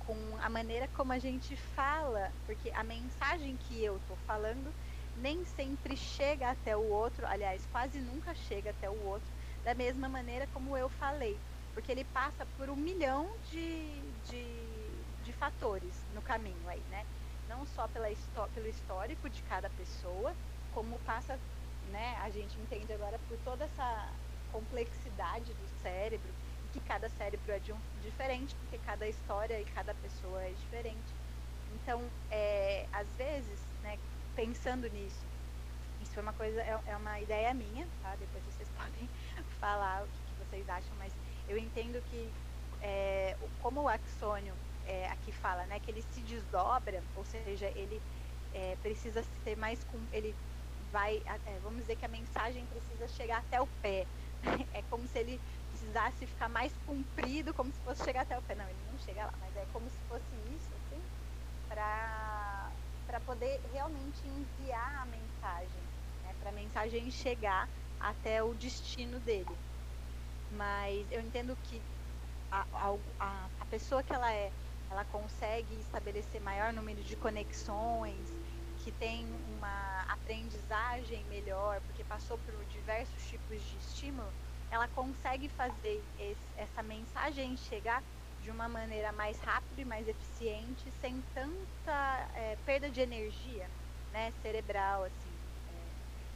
com 0.00 0.16
a 0.42 0.48
maneira 0.48 0.88
como 0.96 1.12
a 1.12 1.18
gente 1.20 1.54
fala, 1.54 2.32
porque 2.46 2.70
a 2.72 2.82
mensagem 2.82 3.56
que 3.68 3.82
eu 3.82 3.96
estou 3.98 4.16
falando 4.26 4.74
nem 5.18 5.44
sempre 5.44 5.96
chega 5.96 6.50
até 6.50 6.76
o 6.76 6.88
outro, 6.90 7.24
aliás, 7.26 7.64
quase 7.70 8.00
nunca 8.00 8.34
chega 8.34 8.70
até 8.70 8.90
o 8.90 9.04
outro, 9.04 9.28
da 9.62 9.72
mesma 9.72 10.08
maneira 10.08 10.48
como 10.52 10.76
eu 10.76 10.88
falei 10.88 11.38
porque 11.74 11.92
ele 11.92 12.04
passa 12.04 12.46
por 12.56 12.68
um 12.68 12.76
milhão 12.76 13.30
de, 13.50 14.00
de, 14.28 14.44
de 15.24 15.32
fatores 15.32 15.94
no 16.14 16.22
caminho 16.22 16.68
aí, 16.68 16.82
né? 16.90 17.04
Não 17.48 17.66
só 17.66 17.88
pela, 17.88 18.08
pelo 18.54 18.68
histórico 18.68 19.28
de 19.28 19.42
cada 19.42 19.68
pessoa, 19.70 20.34
como 20.72 20.98
passa, 21.00 21.38
né? 21.90 22.16
A 22.22 22.30
gente 22.30 22.58
entende 22.58 22.92
agora 22.92 23.18
por 23.28 23.36
toda 23.38 23.64
essa 23.64 24.08
complexidade 24.50 25.52
do 25.52 25.82
cérebro, 25.82 26.30
que 26.72 26.80
cada 26.80 27.08
cérebro 27.10 27.52
é 27.52 27.60
um, 27.72 28.00
diferente, 28.02 28.54
porque 28.56 28.78
cada 28.78 29.06
história 29.06 29.60
e 29.60 29.64
cada 29.66 29.94
pessoa 29.94 30.42
é 30.42 30.50
diferente. 30.50 31.14
Então, 31.74 32.02
é, 32.30 32.86
às 32.92 33.08
vezes, 33.16 33.60
né, 33.82 33.98
pensando 34.34 34.88
nisso, 34.90 35.24
isso 36.00 36.18
é 36.18 36.22
uma 36.22 36.32
coisa, 36.32 36.60
é, 36.60 36.78
é 36.86 36.96
uma 36.96 37.20
ideia 37.20 37.54
minha, 37.54 37.86
tá? 38.02 38.14
Depois 38.16 38.44
vocês 38.44 38.68
podem 38.76 39.08
falar 39.60 40.04
o 40.04 40.06
que, 40.06 40.12
que 40.12 40.50
vocês 40.50 40.68
acham, 40.68 40.94
mas 40.98 41.12
eu 41.52 41.58
entendo 41.58 42.00
que 42.10 42.32
é, 42.80 43.36
como 43.60 43.82
o 43.82 43.88
axônio 43.88 44.54
é, 44.86 45.06
aqui 45.08 45.30
fala, 45.32 45.64
né, 45.66 45.78
que 45.80 45.90
ele 45.90 46.02
se 46.02 46.20
desdobra, 46.22 47.02
ou 47.14 47.24
seja, 47.24 47.66
ele 47.76 48.00
é, 48.54 48.74
precisa 48.76 49.22
ser 49.44 49.56
mais 49.56 49.84
com, 49.84 49.98
ele 50.12 50.34
vai, 50.90 51.22
vamos 51.62 51.80
dizer 51.80 51.96
que 51.96 52.04
a 52.04 52.08
mensagem 52.08 52.64
precisa 52.66 53.06
chegar 53.08 53.38
até 53.38 53.60
o 53.60 53.66
pé. 53.82 54.06
É 54.74 54.82
como 54.90 55.06
se 55.06 55.18
ele 55.18 55.38
precisasse 55.68 56.26
ficar 56.26 56.48
mais 56.48 56.72
comprido, 56.84 57.54
como 57.54 57.70
se 57.72 57.78
fosse 57.80 58.02
chegar 58.04 58.22
até 58.22 58.36
o 58.36 58.42
pé. 58.42 58.56
Não, 58.56 58.64
ele 58.64 58.78
não 58.90 58.98
chega 58.98 59.24
lá, 59.24 59.32
mas 59.38 59.54
é 59.54 59.64
como 59.72 59.88
se 59.88 59.98
fosse 60.08 60.34
isso, 60.56 60.68
assim, 60.74 61.00
para 61.68 62.72
para 63.06 63.20
poder 63.20 63.60
realmente 63.72 64.26
enviar 64.26 65.02
a 65.02 65.04
mensagem, 65.04 65.82
né, 66.22 66.34
para 66.40 66.48
a 66.48 66.52
mensagem 66.52 67.10
chegar 67.10 67.68
até 68.00 68.42
o 68.42 68.54
destino 68.54 69.20
dele 69.20 69.54
mas 70.52 71.10
eu 71.10 71.20
entendo 71.20 71.56
que 71.56 71.84
a, 72.50 72.66
a, 73.18 73.50
a 73.60 73.66
pessoa 73.66 74.02
que 74.04 74.12
ela 74.12 74.32
é, 74.32 74.52
ela 74.90 75.04
consegue 75.04 75.78
estabelecer 75.80 76.40
maior 76.40 76.72
número 76.72 77.02
de 77.02 77.16
conexões, 77.16 78.40
que 78.76 78.92
tem 78.92 79.32
uma 79.32 80.02
aprendizagem 80.08 81.24
melhor, 81.26 81.80
porque 81.82 82.04
passou 82.04 82.38
por 82.38 82.66
diversos 82.66 83.24
tipos 83.26 83.62
de 83.62 83.78
estímulo, 83.78 84.34
ela 84.70 84.88
consegue 84.88 85.48
fazer 85.48 86.04
esse, 86.16 86.48
essa 86.56 86.82
mensagem 86.82 87.56
chegar 87.56 88.04
de 88.38 88.50
uma 88.50 88.68
maneira 88.68 89.12
mais 89.12 89.40
rápida 89.40 89.80
e 89.82 89.84
mais 89.84 90.08
eficiente, 90.08 90.90
sem 90.92 91.22
tanta 91.32 92.30
é, 92.34 92.56
perda 92.64 92.90
de 92.90 93.00
energia 93.00 93.70
né, 94.10 94.32
cerebral, 94.32 95.04
assim 95.04 95.31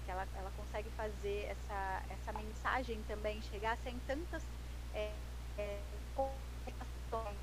que 0.06 0.10
ela, 0.12 0.26
ela 0.36 0.50
consegue 0.56 0.88
fazer 0.90 1.50
essa, 1.50 2.02
essa 2.08 2.32
mensagem 2.32 3.02
também 3.08 3.42
chegar 3.42 3.76
sem 3.84 3.98
tantas 4.06 4.42
é, 4.94 5.10
é, 5.58 5.80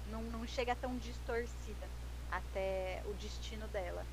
não, 0.10 0.24
não 0.24 0.48
chega 0.48 0.76
tão 0.76 0.98
distorcida 0.98 1.88
até 2.32 3.02
o 3.06 3.14
destino 3.16 3.68
dela. 3.68 4.04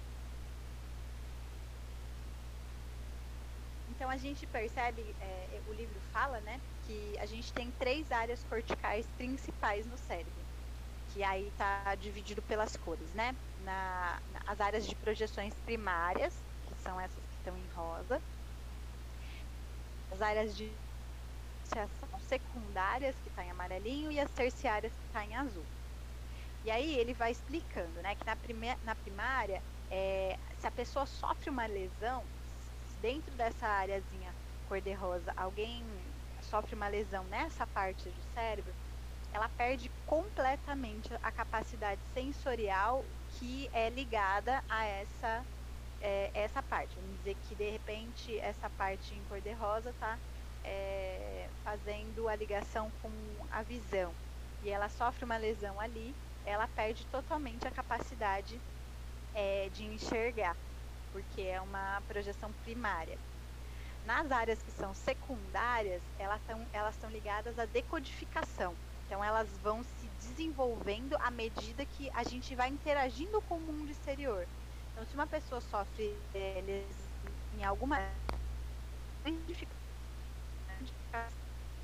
Então 3.90 4.10
a 4.10 4.16
gente 4.16 4.46
percebe, 4.46 5.02
é, 5.20 5.60
o 5.68 5.72
livro 5.72 6.00
fala, 6.12 6.40
né, 6.40 6.58
que 6.86 7.16
a 7.18 7.26
gente 7.26 7.52
tem 7.52 7.70
três 7.72 8.10
áreas 8.10 8.42
corticais 8.48 9.06
principais 9.16 9.86
no 9.86 9.96
cérebro, 9.96 10.32
que 11.12 11.22
aí 11.22 11.46
está 11.48 11.94
dividido 11.96 12.42
pelas 12.42 12.76
cores, 12.76 13.12
né? 13.14 13.34
Na, 13.64 14.18
as 14.46 14.60
áreas 14.60 14.86
de 14.86 14.94
projeções 14.96 15.52
primárias, 15.66 16.32
que 16.66 16.82
são 16.82 16.98
essas 17.00 17.22
que 17.22 17.36
estão 17.36 17.56
em 17.56 17.66
rosa, 17.74 18.20
as 20.12 20.20
áreas 20.22 20.56
de 20.56 20.70
associação 21.64 22.20
secundárias, 22.28 23.14
que 23.22 23.28
está 23.28 23.44
em 23.44 23.50
amarelinho, 23.50 24.10
e 24.10 24.20
as 24.20 24.30
terciárias, 24.30 24.92
que 24.92 25.06
está 25.06 25.24
em 25.24 25.34
azul. 25.36 25.64
E 26.64 26.70
aí 26.70 26.98
ele 26.98 27.14
vai 27.14 27.30
explicando, 27.30 28.02
né, 28.02 28.14
que 28.14 28.24
na, 28.24 28.36
prime 28.36 28.76
na 28.84 28.94
primária, 28.94 29.62
é, 29.90 30.38
se 30.58 30.66
a 30.66 30.70
pessoa 30.70 31.06
sofre 31.06 31.48
uma 31.48 31.66
lesão, 31.66 32.22
dentro 33.00 33.34
dessa 33.34 33.66
áreazinha 33.66 34.34
cor-de-rosa, 34.68 35.32
alguém 35.36 35.82
sofre 36.42 36.74
uma 36.74 36.88
lesão 36.88 37.24
nessa 37.24 37.66
parte 37.66 38.08
do 38.08 38.34
cérebro, 38.34 38.72
ela 39.32 39.48
perde 39.48 39.90
completamente 40.06 41.12
a 41.22 41.30
capacidade 41.30 42.00
sensorial 42.12 43.04
que 43.38 43.70
é 43.72 43.88
ligada 43.88 44.62
a 44.68 44.84
essa 44.84 45.44
é, 46.00 46.30
essa 46.34 46.62
parte. 46.62 46.94
Vamos 46.96 47.16
dizer 47.18 47.36
que 47.48 47.54
de 47.54 47.70
repente 47.70 48.38
essa 48.38 48.68
parte 48.70 49.14
em 49.14 49.22
cor 49.28 49.40
de 49.40 49.52
rosa 49.52 49.90
está 49.90 50.18
é, 50.64 51.48
fazendo 51.64 52.28
a 52.28 52.36
ligação 52.36 52.90
com 53.02 53.10
a 53.50 53.62
visão 53.62 54.12
e 54.62 54.70
ela 54.70 54.88
sofre 54.88 55.24
uma 55.24 55.36
lesão 55.36 55.80
ali, 55.80 56.14
ela 56.44 56.68
perde 56.68 57.06
totalmente 57.06 57.66
a 57.66 57.70
capacidade 57.70 58.60
é, 59.34 59.70
de 59.72 59.84
enxergar, 59.84 60.56
porque 61.12 61.42
é 61.42 61.60
uma 61.60 62.02
projeção 62.08 62.52
primária. 62.64 63.18
Nas 64.04 64.30
áreas 64.30 64.60
que 64.62 64.70
são 64.72 64.94
secundárias, 64.94 66.02
elas 66.18 66.40
estão 66.40 66.66
elas 66.72 66.96
ligadas 67.10 67.58
à 67.58 67.64
decodificação. 67.66 68.74
Então, 69.06 69.22
elas 69.22 69.48
vão 69.58 69.82
se 69.82 70.08
desenvolvendo 70.20 71.16
à 71.16 71.30
medida 71.30 71.84
que 71.84 72.10
a 72.10 72.22
gente 72.22 72.54
vai 72.54 72.68
interagindo 72.68 73.40
com 73.42 73.56
o 73.56 73.60
mundo 73.60 73.90
exterior. 73.90 74.46
Então, 74.92 75.04
se 75.04 75.14
uma 75.14 75.26
pessoa 75.26 75.60
sofre 75.60 76.16
é, 76.34 76.60
em 77.56 77.64
alguma 77.64 77.96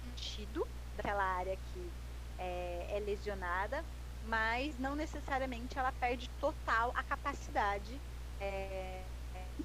sentido 0.02 0.66
daquela 0.96 1.24
área 1.24 1.57
que 1.57 1.92
é, 2.38 2.96
é, 2.96 3.00
lesionada, 3.00 3.82
mas 4.24 4.78
não 4.78 4.94
necessariamente 4.96 5.78
ela 5.78 5.92
perde 5.92 6.28
total 6.40 6.92
a 6.94 7.02
capacidade 7.02 8.00
é, 8.40 9.04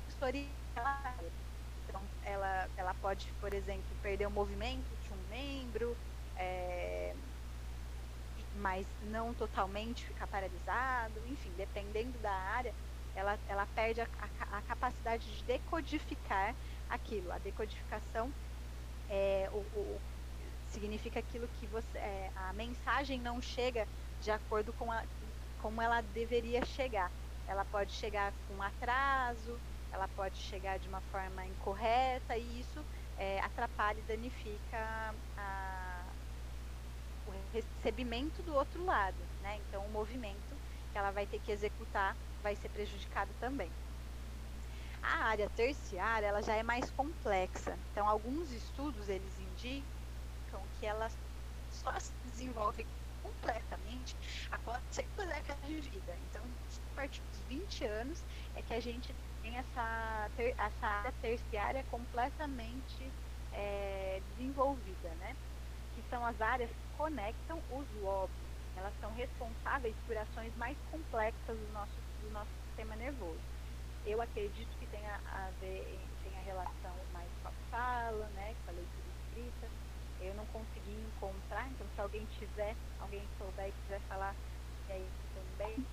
sensorial. 0.10 0.52
Então, 1.84 2.02
ela, 2.24 2.70
ela 2.78 2.94
pode, 2.96 3.34
por 3.40 3.54
exemplo, 3.54 3.84
perder 4.02 4.28
o 4.28 4.32
movimento 4.32 4.90
de 5.04 5.14
um 5.14 5.28
membro, 5.30 5.96
é, 6.38 7.14
mas 8.56 8.86
não 9.04 9.34
totalmente 9.34 10.06
ficar 10.06 10.28
paralisado, 10.28 11.26
enfim, 11.28 11.52
dependendo 11.58 12.18
da 12.20 12.32
área, 12.32 12.74
ela, 13.16 13.38
ela 13.48 13.68
perde 13.76 14.02
a, 14.02 14.08
a, 14.20 14.58
a 14.58 14.62
capacidade 14.64 15.26
de 15.26 15.44
decodificar 15.44 16.56
aquilo. 16.90 17.32
A 17.32 17.38
decodificação 17.38 18.32
é, 19.10 19.50
o, 19.52 19.58
o, 19.58 20.02
significa 20.70 21.20
aquilo 21.20 21.48
que 21.60 21.68
você, 21.68 21.98
é, 21.98 22.32
a 22.36 22.54
mensagem 22.54 23.20
não 23.20 23.42
chega 23.42 23.88
de 24.22 24.32
acordo 24.32 24.72
com 24.74 24.92
a, 24.92 25.04
como 25.62 25.82
ela 25.82 26.02
deveria 26.02 26.64
chegar. 26.66 27.12
Ela 27.48 27.66
pode 27.66 27.92
chegar 27.94 28.34
com 28.48 28.62
atraso, 28.62 29.60
ela 29.92 30.08
pode 30.08 30.38
chegar 30.38 30.80
de 30.80 30.88
uma 30.88 31.02
forma 31.02 31.46
incorreta 31.46 32.38
e 32.38 32.62
isso 32.62 32.86
é, 33.18 33.40
atrapalha 33.42 34.00
e 34.00 34.04
danifica 34.04 35.14
a, 35.38 36.04
o 37.28 37.32
recebimento 37.54 38.42
do 38.44 38.56
outro 38.56 38.84
lado, 38.86 39.18
né? 39.42 39.60
Então 39.68 39.86
o 39.86 39.90
movimento 39.90 40.56
que 40.92 40.98
ela 40.98 41.12
vai 41.12 41.26
ter 41.26 41.40
que 41.40 41.52
executar 41.52 42.16
vai 42.42 42.56
ser 42.56 42.70
prejudicado 42.70 43.30
também. 43.40 43.72
A 45.02 45.26
área 45.26 45.50
terciária 45.50 46.28
ela 46.28 46.42
já 46.42 46.56
é 46.56 46.64
mais 46.64 46.90
complexa. 46.92 47.78
Então 47.92 48.08
alguns 48.08 48.52
estudos 48.52 49.10
eles 49.10 49.40
indicam 49.40 50.62
que 50.80 50.86
ela 50.86 51.10
só 51.72 51.98
se 52.00 52.12
desenvolve 52.26 52.86
completamente 53.24 54.16
após 54.52 54.82
cinco 54.92 55.26
décadas 55.26 55.66
de 55.66 55.82
vida. 55.82 56.18
Então, 56.30 56.44
a 56.92 56.96
partir 56.96 57.22
dos 57.22 57.40
20 57.48 57.86
anos 57.86 58.24
é 58.56 58.62
que 58.62 58.74
a 58.74 58.80
gente 58.80 59.16
tem 59.42 59.58
essa, 59.58 60.30
ter, 60.36 60.56
essa 60.58 60.88
área 60.88 61.14
terciária 61.22 61.84
completamente 61.90 63.12
é, 63.54 64.22
desenvolvida, 64.36 65.10
né? 65.20 65.36
Que 65.96 66.04
são 66.10 66.26
as 66.26 66.40
áreas 66.42 66.70
que 66.70 66.98
conectam 66.98 67.62
os 67.70 67.88
lobos. 68.02 68.36
Elas 68.76 68.94
são 69.00 69.14
responsáveis 69.14 69.96
por 70.06 70.18
ações 70.18 70.56
mais 70.56 70.78
complexas 70.90 71.58
do 71.58 71.74
nosso, 71.74 72.01
do 72.22 72.30
nosso 72.32 72.52
sistema 72.68 72.96
nervoso. 72.96 73.40
Eu 74.06 74.22
acredito 74.22 74.70
que 74.80 74.88
tenha 74.88 75.16
a 75.16 75.52
ver, 75.60 76.00
tenha 76.24 76.42
relação 76.42 76.96
mais 77.14 77.30
com 77.42 77.50
a 77.50 77.52
fala, 77.70 78.26
né? 78.30 78.56
Com 78.66 78.72
a 78.72 78.74
leitura 78.74 79.08
escrita. 79.26 79.70
Eu 80.20 80.34
não 80.36 80.46
consegui 80.48 80.92
encontrar, 80.92 81.68
então 81.70 81.88
se 81.96 82.02
alguém 82.02 82.26
tiver, 82.38 82.76
alguém 83.00 83.24
souber 83.38 83.70
e 83.70 83.72
quiser 83.72 84.02
falar 84.02 84.36
é 84.90 85.00
isso 85.00 85.24
também, 85.34 85.86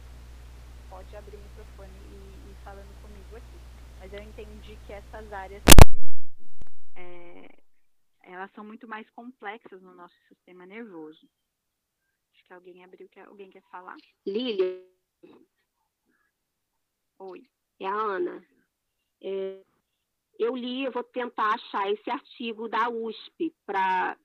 pode 0.90 1.16
abrir 1.16 1.36
o 1.36 1.40
microfone 1.40 1.92
e 1.92 2.50
ir 2.50 2.56
falando 2.64 3.02
comigo 3.02 3.36
aqui. 3.36 3.58
Mas 4.00 4.12
eu 4.12 4.22
entendi 4.22 4.76
que 4.86 4.92
essas 4.92 5.32
áreas 5.32 5.62
é, 6.96 7.48
elas 8.22 8.50
são 8.52 8.64
muito 8.64 8.88
mais 8.88 9.08
complexas 9.10 9.80
no 9.82 9.94
nosso 9.94 10.14
sistema 10.28 10.66
nervoso. 10.66 11.28
Acho 12.32 12.44
que 12.44 12.52
alguém 12.52 12.84
abriu, 12.84 13.08
alguém 13.26 13.50
quer 13.50 13.62
falar? 13.70 13.96
Lília. 14.26 14.84
Oi. 17.18 17.42
É 17.80 17.86
a 17.86 17.94
Ana. 17.94 18.44
É, 19.22 19.62
eu 20.38 20.56
li, 20.56 20.84
eu 20.84 20.92
vou 20.92 21.04
tentar 21.04 21.54
achar 21.54 21.90
esse 21.90 22.10
artigo 22.10 22.68
da 22.68 22.88
USP 22.88 23.54
para 23.66 24.16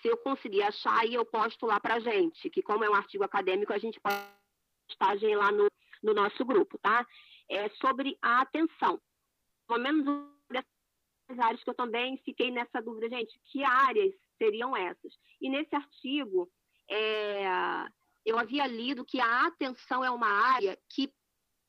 se 0.00 0.08
eu 0.08 0.16
conseguir 0.16 0.62
achar, 0.62 1.00
aí 1.00 1.14
eu 1.14 1.26
posto 1.26 1.66
lá 1.66 1.78
para 1.78 2.00
gente, 2.00 2.48
que 2.48 2.62
como 2.62 2.84
é 2.84 2.88
um 2.88 2.94
artigo 2.94 3.22
acadêmico, 3.22 3.72
a 3.72 3.78
gente 3.78 4.00
pode 4.00 4.16
postagem 4.86 5.34
lá 5.36 5.50
no, 5.50 5.68
no 6.02 6.14
nosso 6.14 6.44
grupo, 6.44 6.78
tá? 6.78 7.06
É 7.48 7.68
sobre 7.70 8.16
a 8.22 8.42
atenção. 8.42 9.00
Pelo 9.66 9.80
menos 9.80 10.04
das 10.50 11.38
áreas 11.38 11.62
que 11.62 11.70
eu 11.70 11.74
também 11.74 12.18
fiquei 12.18 12.50
nessa 12.50 12.80
dúvida, 12.80 13.08
gente, 13.08 13.38
que 13.44 13.64
áreas 13.64 14.14
seriam 14.38 14.76
essas? 14.76 15.12
E 15.40 15.48
nesse 15.48 15.74
artigo, 15.74 16.50
é, 16.88 17.44
eu 18.24 18.38
havia 18.38 18.66
lido 18.66 19.04
que 19.04 19.20
a 19.20 19.46
atenção 19.46 20.04
é 20.04 20.10
uma 20.10 20.28
área 20.28 20.78
que 20.88 21.12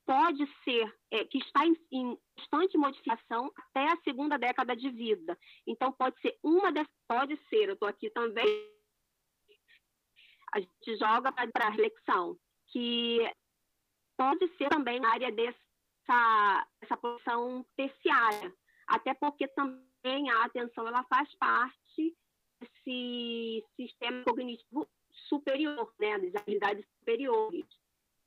pode 0.05 0.45
ser, 0.63 0.95
é, 1.11 1.25
que 1.25 1.39
está 1.39 1.65
em, 1.65 1.75
em, 1.91 2.17
constante 2.37 2.77
modificação 2.77 3.51
até 3.55 3.91
a 3.91 4.01
segunda 4.03 4.37
década 4.37 4.75
de 4.75 4.89
vida. 4.89 5.37
Então, 5.65 5.91
pode 5.91 6.19
ser 6.21 6.37
uma 6.43 6.71
dessas, 6.71 6.93
pode 7.07 7.37
ser, 7.49 7.69
eu 7.69 7.73
estou 7.73 7.87
aqui 7.87 8.09
também, 8.11 8.45
a 10.53 10.59
gente 10.59 10.97
joga 10.97 11.31
para 11.31 11.49
a 11.65 11.69
reflexão, 11.69 12.37
que 12.67 13.19
pode 14.17 14.47
ser 14.57 14.69
também 14.69 14.99
na 14.99 15.11
área 15.11 15.31
dessa 15.31 16.67
essa 16.81 16.95
posição 16.97 17.65
terciária, 17.75 18.53
até 18.87 19.13
porque 19.15 19.47
também 19.47 20.29
a 20.29 20.45
atenção 20.45 20.87
ela 20.87 21.03
faz 21.05 21.33
parte 21.35 22.15
desse 22.59 23.65
sistema 23.75 24.23
cognitivo 24.23 24.87
superior, 25.27 25.91
né, 25.99 26.19
das 26.19 26.35
habilidades 26.35 26.85
superiores. 26.99 27.65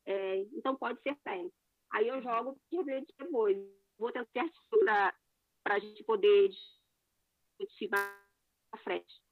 É, 0.04 0.38
então, 0.54 0.74
pode 0.74 1.00
ser 1.02 1.16
bem. 1.24 1.52
Aí 1.91 2.09
eu 2.09 2.22
jogo 2.22 2.59
de 2.70 3.07
depois. 3.18 3.57
Vou 3.99 4.12
ter 4.12 4.26
certo 4.32 4.61
para 5.62 5.74
a 5.74 5.78
gente 5.78 6.05
poder 6.05 6.49
discutir 6.49 7.91
à 7.95 8.78
frente. 8.78 9.22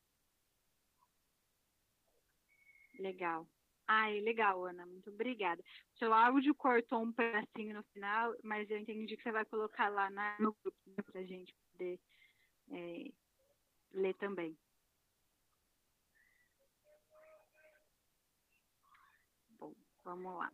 Legal. 2.99 3.47
Ai, 3.87 4.21
legal, 4.21 4.65
Ana. 4.65 4.85
Muito 4.85 5.11
obrigada. 5.11 5.63
Seu 5.97 6.13
áudio 6.13 6.55
cortou 6.55 7.03
um 7.03 7.13
pedacinho 7.13 7.75
no 7.75 7.85
final, 7.93 8.35
mas 8.43 8.69
eu 8.69 8.79
entendi 8.79 9.17
que 9.17 9.23
você 9.23 9.31
vai 9.31 9.45
colocar 9.45 9.89
lá 9.89 10.11
na, 10.11 10.37
no 10.41 10.53
grupo 10.55 10.79
né, 10.87 10.97
para 11.05 11.21
a 11.21 11.25
gente 11.25 11.55
poder 11.71 12.01
é, 12.73 13.13
ler 13.93 14.15
também. 14.15 14.59
Bom, 19.51 19.73
vamos 20.05 20.37
lá. 20.37 20.53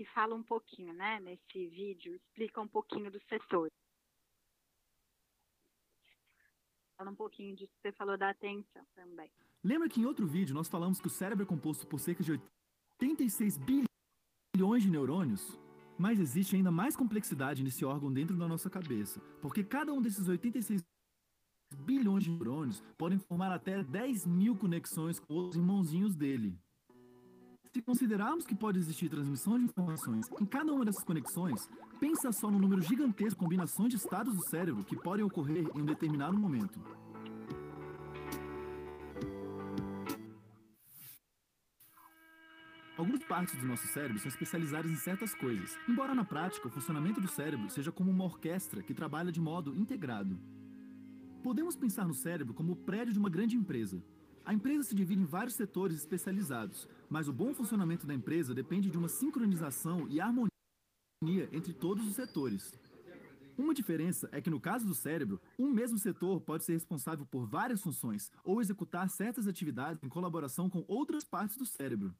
Que 0.00 0.04
fala 0.06 0.34
um 0.34 0.42
pouquinho, 0.42 0.94
né, 0.94 1.20
nesse 1.20 1.66
vídeo, 1.68 2.14
explica 2.14 2.58
um 2.58 2.66
pouquinho 2.66 3.10
do 3.10 3.20
setor. 3.28 3.68
Fala 6.96 7.10
um 7.10 7.14
pouquinho 7.14 7.54
disso 7.54 7.70
que 7.74 7.82
você 7.82 7.92
falou 7.92 8.16
da 8.16 8.30
atenção 8.30 8.82
também. 8.94 9.30
Lembra 9.62 9.90
que 9.90 10.00
em 10.00 10.06
outro 10.06 10.26
vídeo 10.26 10.54
nós 10.54 10.68
falamos 10.68 10.98
que 10.98 11.06
o 11.06 11.10
cérebro 11.10 11.44
é 11.44 11.46
composto 11.46 11.86
por 11.86 12.00
cerca 12.00 12.24
de 12.24 12.32
86 12.98 13.58
bilhões 13.58 14.82
de 14.82 14.88
neurônios? 14.88 15.58
Mas 15.98 16.18
existe 16.18 16.56
ainda 16.56 16.70
mais 16.70 16.96
complexidade 16.96 17.62
nesse 17.62 17.84
órgão 17.84 18.10
dentro 18.10 18.38
da 18.38 18.48
nossa 18.48 18.70
cabeça, 18.70 19.20
porque 19.42 19.62
cada 19.62 19.92
um 19.92 20.00
desses 20.00 20.26
86 20.26 20.80
bilhões 21.76 22.24
de 22.24 22.30
neurônios 22.30 22.82
podem 22.96 23.18
formar 23.18 23.52
até 23.52 23.84
10 23.84 24.24
mil 24.24 24.56
conexões 24.56 25.20
com 25.20 25.48
os 25.48 25.56
irmãozinhos 25.56 26.16
dele. 26.16 26.58
Se 27.72 27.80
considerarmos 27.80 28.44
que 28.44 28.54
pode 28.54 28.80
existir 28.80 29.08
transmissão 29.08 29.56
de 29.56 29.64
informações 29.64 30.26
em 30.40 30.44
cada 30.44 30.72
uma 30.72 30.84
dessas 30.84 31.04
conexões, 31.04 31.70
pensa 32.00 32.32
só 32.32 32.50
no 32.50 32.58
número 32.58 32.82
gigantesco 32.82 33.30
de 33.30 33.36
combinações 33.36 33.90
de 33.90 33.96
estados 33.96 34.34
do 34.34 34.42
cérebro 34.48 34.82
que 34.82 34.96
podem 34.96 35.24
ocorrer 35.24 35.68
em 35.72 35.80
um 35.80 35.86
determinado 35.86 36.36
momento. 36.36 36.80
Algumas 42.98 43.22
partes 43.22 43.56
do 43.56 43.66
nosso 43.66 43.86
cérebro 43.86 44.18
são 44.18 44.28
especializadas 44.28 44.90
em 44.90 44.96
certas 44.96 45.32
coisas, 45.32 45.78
embora 45.88 46.12
na 46.12 46.24
prática 46.24 46.66
o 46.66 46.70
funcionamento 46.72 47.20
do 47.20 47.28
cérebro 47.28 47.70
seja 47.70 47.92
como 47.92 48.10
uma 48.10 48.24
orquestra 48.24 48.82
que 48.82 48.92
trabalha 48.92 49.30
de 49.30 49.40
modo 49.40 49.76
integrado. 49.76 50.36
Podemos 51.40 51.76
pensar 51.76 52.08
no 52.08 52.14
cérebro 52.14 52.52
como 52.52 52.72
o 52.72 52.76
prédio 52.76 53.12
de 53.12 53.18
uma 53.20 53.30
grande 53.30 53.56
empresa. 53.56 54.02
A 54.44 54.54
empresa 54.54 54.84
se 54.84 54.94
divide 54.94 55.22
em 55.22 55.26
vários 55.26 55.54
setores 55.54 55.96
especializados, 55.96 56.88
mas 57.08 57.28
o 57.28 57.32
bom 57.32 57.54
funcionamento 57.54 58.06
da 58.06 58.14
empresa 58.14 58.54
depende 58.54 58.90
de 58.90 58.98
uma 58.98 59.08
sincronização 59.08 60.08
e 60.08 60.20
harmonia 60.20 60.50
entre 61.52 61.72
todos 61.72 62.06
os 62.06 62.14
setores. 62.14 62.74
Uma 63.58 63.74
diferença 63.74 64.28
é 64.32 64.40
que 64.40 64.48
no 64.48 64.58
caso 64.58 64.86
do 64.86 64.94
cérebro, 64.94 65.38
um 65.58 65.70
mesmo 65.70 65.98
setor 65.98 66.40
pode 66.40 66.64
ser 66.64 66.72
responsável 66.72 67.26
por 67.26 67.46
várias 67.46 67.82
funções 67.82 68.32
ou 68.42 68.60
executar 68.60 69.08
certas 69.10 69.46
atividades 69.46 70.02
em 70.02 70.08
colaboração 70.08 70.70
com 70.70 70.82
outras 70.88 71.24
partes 71.24 71.58
do 71.58 71.66
cérebro. 71.66 72.14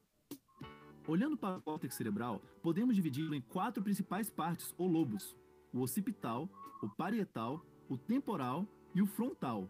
Olhando 1.09 1.37
para 1.39 1.57
o 1.57 1.63
córtex 1.63 1.95
cerebral, 1.95 2.43
podemos 2.63 2.95
dividi-lo 2.95 3.35
em 3.35 3.41
quatro 3.41 3.83
principais 3.83 4.29
partes 4.29 4.75
ou 4.77 4.87
lobos: 4.87 5.35
o 5.73 5.81
occipital, 5.81 6.49
o 6.83 6.89
parietal, 6.91 7.65
o 7.89 7.97
temporal 7.97 8.67
e 8.95 9.01
o 9.01 9.07
frontal. 9.07 9.69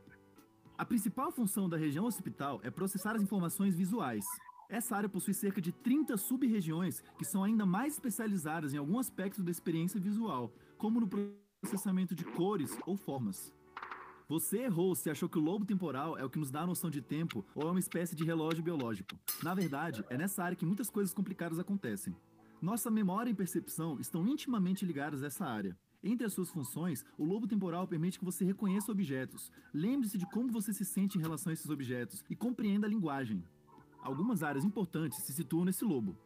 A 0.81 0.85
principal 0.87 1.31
função 1.31 1.69
da 1.69 1.77
região 1.77 2.07
occipital 2.07 2.59
é 2.63 2.71
processar 2.71 3.15
as 3.15 3.21
informações 3.21 3.77
visuais. 3.77 4.25
Essa 4.67 4.97
área 4.97 5.11
possui 5.11 5.35
cerca 5.35 5.61
de 5.61 5.73
30 5.73 6.17
sub-regiões 6.17 7.05
que 7.19 7.25
são 7.27 7.45
ainda 7.45 7.67
mais 7.67 7.93
especializadas 7.93 8.73
em 8.73 8.79
algum 8.79 8.99
aspecto 8.99 9.43
da 9.43 9.51
experiência 9.51 10.01
visual, 10.01 10.51
como 10.79 10.99
no 10.99 11.07
processamento 11.07 12.15
de 12.15 12.25
cores 12.25 12.79
ou 12.87 12.97
formas. 12.97 13.53
Você 14.27 14.61
errou 14.61 14.95
se 14.95 15.11
achou 15.11 15.29
que 15.29 15.37
o 15.37 15.43
lobo 15.43 15.67
temporal 15.67 16.17
é 16.17 16.25
o 16.25 16.31
que 16.31 16.39
nos 16.39 16.51
dá 16.51 16.63
a 16.63 16.67
noção 16.67 16.89
de 16.89 17.03
tempo 17.03 17.45
ou 17.55 17.69
é 17.69 17.71
uma 17.71 17.79
espécie 17.79 18.17
de 18.17 18.25
relógio 18.25 18.65
biológico. 18.65 19.19
Na 19.43 19.53
verdade, 19.53 20.03
é 20.09 20.17
nessa 20.17 20.43
área 20.43 20.57
que 20.57 20.65
muitas 20.65 20.89
coisas 20.89 21.13
complicadas 21.13 21.59
acontecem. 21.59 22.17
Nossa 22.59 22.91
memória 22.91 23.29
e 23.29 23.35
percepção 23.35 24.01
estão 24.01 24.27
intimamente 24.27 24.87
ligadas 24.87 25.23
a 25.23 25.27
essa 25.27 25.45
área. 25.45 25.77
Entre 26.03 26.27
as 26.27 26.33
suas 26.33 26.49
funções, 26.49 27.05
o 27.19 27.25
lobo 27.25 27.47
temporal 27.47 27.87
permite 27.87 28.19
que 28.19 28.25
você 28.25 28.43
reconheça 28.43 28.91
objetos, 28.91 29.53
lembre-se 29.73 30.17
de 30.17 30.25
como 30.27 30.51
você 30.51 30.73
se 30.73 30.85
sente 30.85 31.19
em 31.19 31.21
relação 31.21 31.51
a 31.51 31.53
esses 31.53 31.69
objetos 31.69 32.25
e 32.31 32.35
compreenda 32.35 32.87
a 32.87 32.91
linguagem. 32.91 33.45
Algumas 34.03 34.43
áreas 34.43 34.65
importantes 34.65 35.23
se 35.23 35.33
situam 35.33 35.67
nesse 35.67 35.85
lobo. 35.85 36.17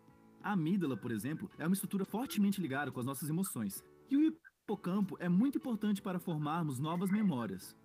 A 0.40 0.52
amígdala, 0.52 0.96
por 0.96 1.10
exemplo, 1.10 1.50
é 1.58 1.66
uma 1.66 1.74
estrutura 1.74 2.04
fortemente 2.04 2.60
ligada 2.60 2.92
com 2.92 3.00
as 3.00 3.06
nossas 3.06 3.28
emoções, 3.28 3.82
e 4.08 4.16
o 4.16 4.22
hipocampo 4.22 5.16
é 5.18 5.28
muito 5.28 5.58
importante 5.58 6.00
para 6.00 6.20
formarmos 6.20 6.78
novas 6.78 7.10
memórias. 7.10 7.76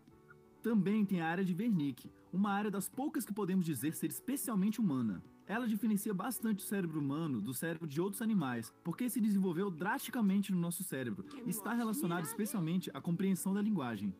Também 0.61 1.05
tem 1.05 1.21
a 1.21 1.27
área 1.27 1.43
de 1.43 1.55
Wernicke, 1.55 2.11
uma 2.31 2.51
área 2.51 2.69
das 2.69 2.87
poucas 2.87 3.25
que 3.25 3.33
podemos 3.33 3.65
dizer 3.65 3.95
ser 3.95 4.11
especialmente 4.11 4.79
humana. 4.79 5.23
Ela 5.49 5.67
diferencia 5.67 6.13
bastante 6.13 6.63
o 6.63 6.67
cérebro 6.67 6.99
humano 6.99 7.41
do 7.41 7.55
cérebro 7.55 7.87
de 7.87 7.99
outros 7.99 8.21
animais, 8.21 8.71
porque 8.83 9.09
se 9.09 9.19
desenvolveu 9.19 9.71
drasticamente 9.71 10.51
no 10.51 10.59
nosso 10.59 10.83
cérebro 10.83 11.25
e 11.43 11.49
está 11.49 11.73
relacionado 11.73 12.23
especialmente 12.23 12.91
à 12.93 13.01
compreensão 13.01 13.51
da 13.51 13.59
linguagem. 13.59 14.13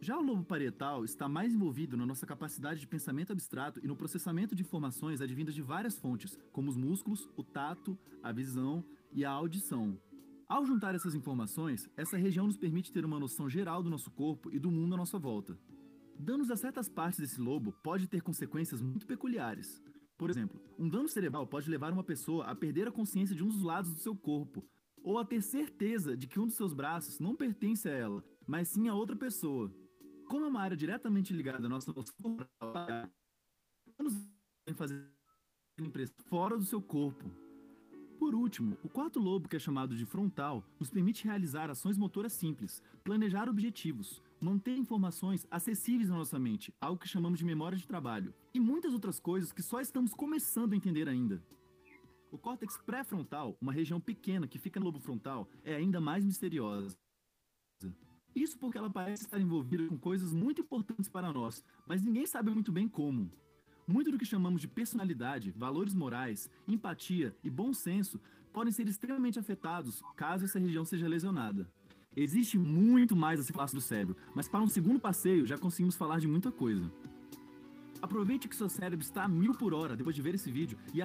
Já 0.00 0.18
o 0.18 0.20
lobo 0.20 0.42
parietal 0.42 1.04
está 1.04 1.28
mais 1.28 1.54
envolvido 1.54 1.96
na 1.96 2.04
nossa 2.04 2.26
capacidade 2.26 2.80
de 2.80 2.88
pensamento 2.88 3.30
abstrato 3.30 3.78
e 3.80 3.86
no 3.86 3.94
processamento 3.94 4.56
de 4.56 4.62
informações 4.62 5.20
advindas 5.20 5.54
de 5.54 5.62
várias 5.62 5.96
fontes, 5.96 6.36
como 6.50 6.68
os 6.68 6.76
músculos, 6.76 7.30
o 7.36 7.44
tato, 7.44 7.96
a 8.20 8.32
visão 8.32 8.84
e 9.12 9.24
a 9.24 9.30
audição. 9.30 9.96
Ao 10.48 10.66
juntar 10.66 10.96
essas 10.96 11.14
informações, 11.14 11.88
essa 11.96 12.16
região 12.16 12.48
nos 12.48 12.56
permite 12.56 12.90
ter 12.90 13.04
uma 13.04 13.20
noção 13.20 13.48
geral 13.48 13.84
do 13.84 13.88
nosso 13.88 14.10
corpo 14.10 14.50
e 14.50 14.58
do 14.58 14.68
mundo 14.68 14.94
à 14.94 14.98
nossa 14.98 15.16
volta. 15.16 15.56
Danos 16.18 16.50
a 16.50 16.56
certas 16.56 16.88
partes 16.88 17.20
desse 17.20 17.40
lobo 17.40 17.72
pode 17.84 18.08
ter 18.08 18.20
consequências 18.20 18.82
muito 18.82 19.06
peculiares. 19.06 19.80
Por 20.16 20.30
exemplo, 20.30 20.60
um 20.78 20.88
dano 20.88 21.08
cerebral 21.08 21.46
pode 21.46 21.68
levar 21.68 21.92
uma 21.92 22.04
pessoa 22.04 22.46
a 22.46 22.54
perder 22.54 22.88
a 22.88 22.92
consciência 22.92 23.34
de 23.34 23.42
um 23.42 23.48
dos 23.48 23.62
lados 23.62 23.92
do 23.92 23.98
seu 23.98 24.14
corpo, 24.16 24.64
ou 25.02 25.18
a 25.18 25.24
ter 25.24 25.42
certeza 25.42 26.16
de 26.16 26.26
que 26.26 26.38
um 26.38 26.46
dos 26.46 26.54
seus 26.54 26.72
braços 26.72 27.18
não 27.18 27.34
pertence 27.34 27.88
a 27.88 27.92
ela, 27.92 28.24
mas 28.46 28.68
sim 28.68 28.88
a 28.88 28.94
outra 28.94 29.16
pessoa. 29.16 29.72
Como 30.28 30.44
é 30.44 30.48
uma 30.48 30.60
área 30.60 30.76
diretamente 30.76 31.32
ligada 31.32 31.66
à 31.66 31.68
nossa 31.68 31.92
noção 31.92 32.36
danos 33.98 34.14
fazer 34.74 35.06
impressão 35.78 36.16
fora 36.26 36.56
do 36.56 36.64
seu 36.64 36.80
corpo. 36.80 37.24
Por 38.18 38.34
último, 38.34 38.76
o 38.84 38.88
quarto 38.88 39.18
lobo, 39.18 39.48
que 39.48 39.56
é 39.56 39.58
chamado 39.58 39.96
de 39.96 40.06
frontal, 40.06 40.64
nos 40.78 40.90
permite 40.90 41.24
realizar 41.24 41.68
ações 41.68 41.98
motoras 41.98 42.32
simples, 42.32 42.80
planejar 43.02 43.48
objetivos, 43.48 44.22
manter 44.42 44.76
informações 44.76 45.46
acessíveis 45.48 46.10
na 46.10 46.16
nossa 46.16 46.36
mente, 46.36 46.74
algo 46.80 46.98
que 46.98 47.08
chamamos 47.08 47.38
de 47.38 47.44
memória 47.44 47.78
de 47.78 47.86
trabalho, 47.86 48.34
e 48.52 48.58
muitas 48.58 48.92
outras 48.92 49.20
coisas 49.20 49.52
que 49.52 49.62
só 49.62 49.80
estamos 49.80 50.12
começando 50.12 50.72
a 50.72 50.76
entender 50.76 51.08
ainda. 51.08 51.40
O 52.32 52.36
córtex 52.36 52.76
pré-frontal, 52.78 53.56
uma 53.60 53.72
região 53.72 54.00
pequena 54.00 54.48
que 54.48 54.58
fica 54.58 54.80
no 54.80 54.86
lobo 54.86 54.98
frontal, 54.98 55.48
é 55.62 55.76
ainda 55.76 56.00
mais 56.00 56.24
misteriosa. 56.24 56.96
Isso 58.34 58.58
porque 58.58 58.78
ela 58.78 58.90
parece 58.90 59.24
estar 59.24 59.38
envolvida 59.38 59.86
com 59.86 59.96
coisas 59.96 60.32
muito 60.32 60.62
importantes 60.62 61.08
para 61.08 61.32
nós, 61.32 61.64
mas 61.86 62.02
ninguém 62.02 62.26
sabe 62.26 62.50
muito 62.50 62.72
bem 62.72 62.88
como. 62.88 63.30
Muito 63.86 64.10
do 64.10 64.18
que 64.18 64.24
chamamos 64.24 64.60
de 64.60 64.66
personalidade, 64.66 65.52
valores 65.52 65.94
morais, 65.94 66.50
empatia 66.66 67.36
e 67.44 67.50
bom 67.50 67.72
senso 67.72 68.20
podem 68.52 68.72
ser 68.72 68.88
extremamente 68.88 69.38
afetados 69.38 70.02
caso 70.16 70.44
essa 70.46 70.58
região 70.58 70.84
seja 70.84 71.06
lesionada. 71.06 71.70
Existe 72.14 72.58
muito 72.58 73.16
mais 73.16 73.40
a 73.40 73.42
se 73.42 73.52
falar 73.52 73.66
do 73.66 73.80
cérebro, 73.80 74.16
mas 74.34 74.48
para 74.48 74.60
um 74.60 74.68
segundo 74.68 75.00
passeio 75.00 75.46
já 75.46 75.56
conseguimos 75.56 75.96
falar 75.96 76.20
de 76.20 76.28
muita 76.28 76.52
coisa. 76.52 76.92
Aproveite 78.02 78.48
que 78.48 78.56
seu 78.56 78.68
cérebro 78.68 79.04
está 79.04 79.24
a 79.24 79.28
mil 79.28 79.54
por 79.54 79.72
hora 79.72 79.96
depois 79.96 80.14
de 80.14 80.20
ver 80.20 80.34
esse 80.34 80.50
vídeo 80.50 80.78
e 80.92 81.00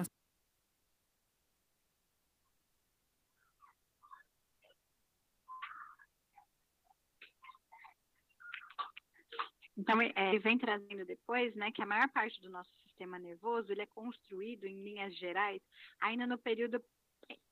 Então, 9.78 10.02
é, 10.02 10.12
ele 10.28 10.40
vem 10.40 10.58
trazendo 10.58 11.06
depois, 11.06 11.54
né, 11.54 11.70
que 11.70 11.80
a 11.80 11.86
maior 11.86 12.08
parte 12.08 12.42
do 12.42 12.50
nosso 12.50 12.70
sistema 12.82 13.16
nervoso, 13.16 13.70
ele 13.70 13.80
é 13.80 13.86
construído, 13.86 14.64
em 14.64 14.82
linhas 14.82 15.16
gerais, 15.16 15.62
ainda 16.00 16.26
no 16.26 16.36
período 16.36 16.82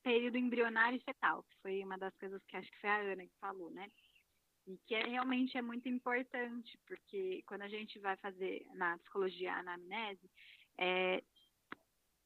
período 0.03 0.39
embrionário 0.39 0.97
e 0.97 1.05
fetal, 1.05 1.43
que 1.45 1.57
foi 1.62 1.83
uma 1.83 1.99
das 1.99 2.16
coisas 2.16 2.43
que 2.45 2.57
acho 2.57 2.70
que 2.70 2.81
foi 2.81 2.91
a 2.91 2.99
Ana 2.99 3.27
que 3.27 3.39
falou, 3.41 3.70
né? 3.70 3.91
E 4.66 4.79
que 4.87 4.95
é, 4.95 5.07
realmente 5.07 5.57
é 5.57 5.62
muito 5.62 5.89
importante, 5.89 6.79
porque 6.87 7.43
quando 7.47 7.62
a 7.62 7.68
gente 7.68 7.99
vai 7.99 8.16
fazer 8.16 8.66
na 8.74 8.99
psicologia 8.99 9.55
anamnese, 9.55 10.31
é, 10.79 11.22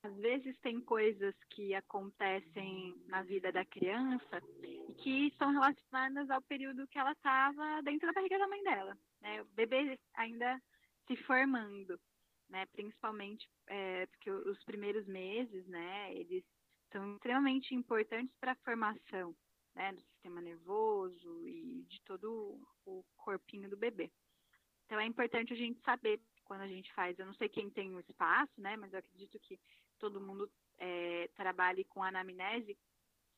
às 0.03 0.17
vezes 0.17 0.59
tem 0.61 0.81
coisas 0.81 1.35
que 1.51 1.75
acontecem 1.75 2.95
na 3.07 3.23
vida 3.23 3.53
da 3.53 3.65
criança 3.65 4.43
e 4.63 4.95
que 4.95 5.35
são 5.37 5.51
relacionadas 5.51 6.31
ao 6.31 6.41
período 6.43 6.87
que 6.89 6.99
ela 6.99 7.13
estava 7.13 7.83
dentro 7.83 8.07
da 8.07 8.13
barriga 8.13 8.39
da 8.39 8.49
mãe 8.49 8.63
dela, 8.63 8.99
né? 9.21 9.43
O 9.43 9.45
bebê 9.55 9.99
ainda 10.15 10.61
se 11.07 11.17
formando, 11.25 12.01
né? 12.49 12.65
Principalmente 12.73 13.49
é, 13.67 14.07
porque 14.07 14.31
os 14.31 14.63
primeiros 14.65 15.07
meses, 15.07 15.67
né? 15.67 16.15
Eles 16.15 16.45
são 16.93 17.15
extremamente 17.15 17.75
importantes 17.75 18.35
para 18.39 18.53
a 18.53 18.57
formação 18.65 19.35
né, 19.75 19.93
do 19.93 20.01
sistema 20.03 20.41
nervoso 20.41 21.47
e 21.47 21.85
de 21.89 22.01
todo 22.03 22.61
o 22.85 23.05
corpinho 23.17 23.69
do 23.69 23.77
bebê. 23.77 24.11
Então 24.87 24.99
é 24.99 25.07
importante 25.07 25.53
a 25.53 25.57
gente 25.57 25.81
saber 25.83 26.21
quando 26.45 26.63
a 26.63 26.69
gente 26.69 26.93
faz. 26.95 27.19
Eu 27.19 27.27
não 27.27 27.35
sei 27.35 27.49
quem 27.49 27.71
tem 27.71 27.95
o 27.95 28.01
espaço, 28.01 28.61
né? 28.61 28.77
Mas 28.77 28.93
eu 28.93 28.99
acredito 28.99 29.39
que 29.39 29.59
todo 29.99 30.21
mundo 30.21 30.51
é, 30.79 31.29
trabalhe 31.37 31.85
com 31.85 32.03
anamnese. 32.03 32.77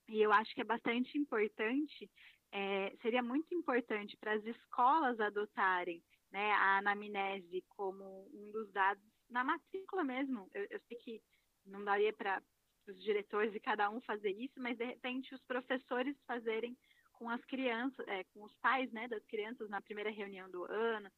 E 0.09 0.21
eu 0.21 0.33
acho 0.33 0.55
que 0.55 0.63
é 0.63 0.65
bastante 0.65 1.17
importante, 1.19 2.11
é, 2.51 2.95
seria 3.03 3.23
muito 3.23 3.55
importante 3.55 4.17
para 4.17 4.33
as 4.33 4.45
escolas 4.45 5.21
adotarem 5.21 6.03
né, 6.31 6.53
a 6.53 6.79
anamnese 6.79 7.63
como 7.69 8.29
um 8.33 8.51
dos 8.51 8.73
dados 8.73 9.05
na 9.29 9.45
matrícula 9.45 10.03
mesmo. 10.03 10.49
Eu, 10.55 10.67
eu 10.71 10.81
sei 10.89 10.97
que 10.99 11.23
não 11.67 11.85
daria 11.85 12.13
para 12.13 12.43
os 12.89 13.03
diretores 13.03 13.55
e 13.55 13.61
cada 13.61 13.89
um 13.91 14.01
fazer 14.01 14.31
isso, 14.31 14.61
mas 14.61 14.77
de 14.77 14.85
repente 14.85 15.35
os 15.35 15.43
professores 15.43 16.17
fazerem 16.27 16.77
com 17.13 17.29
as 17.31 17.45
crianças, 17.45 18.07
é, 18.09 18.25
com 18.25 18.43
os 18.43 18.55
pais 18.57 18.91
né, 18.93 19.07
das 19.09 19.25
crianças 19.27 19.69
na 19.71 19.81
primeira 19.81 20.11
reunião 20.11 20.51
do 20.51 20.65
ano, 20.65 21.11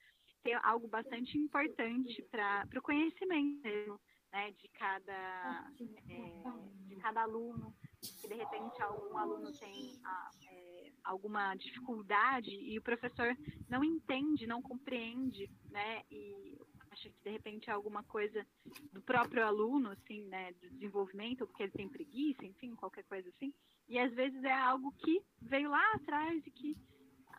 ter 0.42 0.58
algo 0.62 0.86
bastante 0.86 1.38
importante 1.38 2.22
para 2.30 2.66
o 2.76 2.82
conhecimento 2.82 3.62
mesmo, 3.62 3.98
né, 4.30 4.50
de 4.52 4.68
cada 4.68 5.70
é, 6.08 6.86
de 6.86 6.96
cada 6.96 7.22
aluno, 7.22 7.74
que 8.20 8.28
de 8.28 8.34
repente 8.34 8.82
algum 8.82 9.16
aluno 9.16 9.50
tem 9.58 9.98
a, 10.04 10.30
é, 10.42 10.92
alguma 11.04 11.54
dificuldade 11.54 12.50
e 12.50 12.78
o 12.78 12.82
professor 12.82 13.34
não 13.68 13.82
entende, 13.82 14.46
não 14.46 14.60
compreende, 14.60 15.50
né, 15.70 16.02
e 16.10 16.58
acha 16.94 17.10
que 17.10 17.22
de 17.22 17.30
repente 17.30 17.68
é 17.68 17.72
alguma 17.72 18.02
coisa 18.04 18.46
do 18.92 19.02
próprio 19.02 19.44
aluno, 19.44 19.90
assim, 19.90 20.22
né, 20.24 20.52
do 20.52 20.70
desenvolvimento, 20.70 21.46
porque 21.46 21.64
ele 21.64 21.72
tem 21.72 21.88
preguiça, 21.88 22.46
enfim, 22.46 22.74
qualquer 22.74 23.04
coisa 23.04 23.28
assim. 23.28 23.52
E 23.88 23.98
às 23.98 24.12
vezes 24.14 24.42
é 24.44 24.52
algo 24.52 24.92
que 24.92 25.22
veio 25.42 25.70
lá 25.70 25.92
atrás 25.94 26.46
e 26.46 26.50
que 26.50 26.76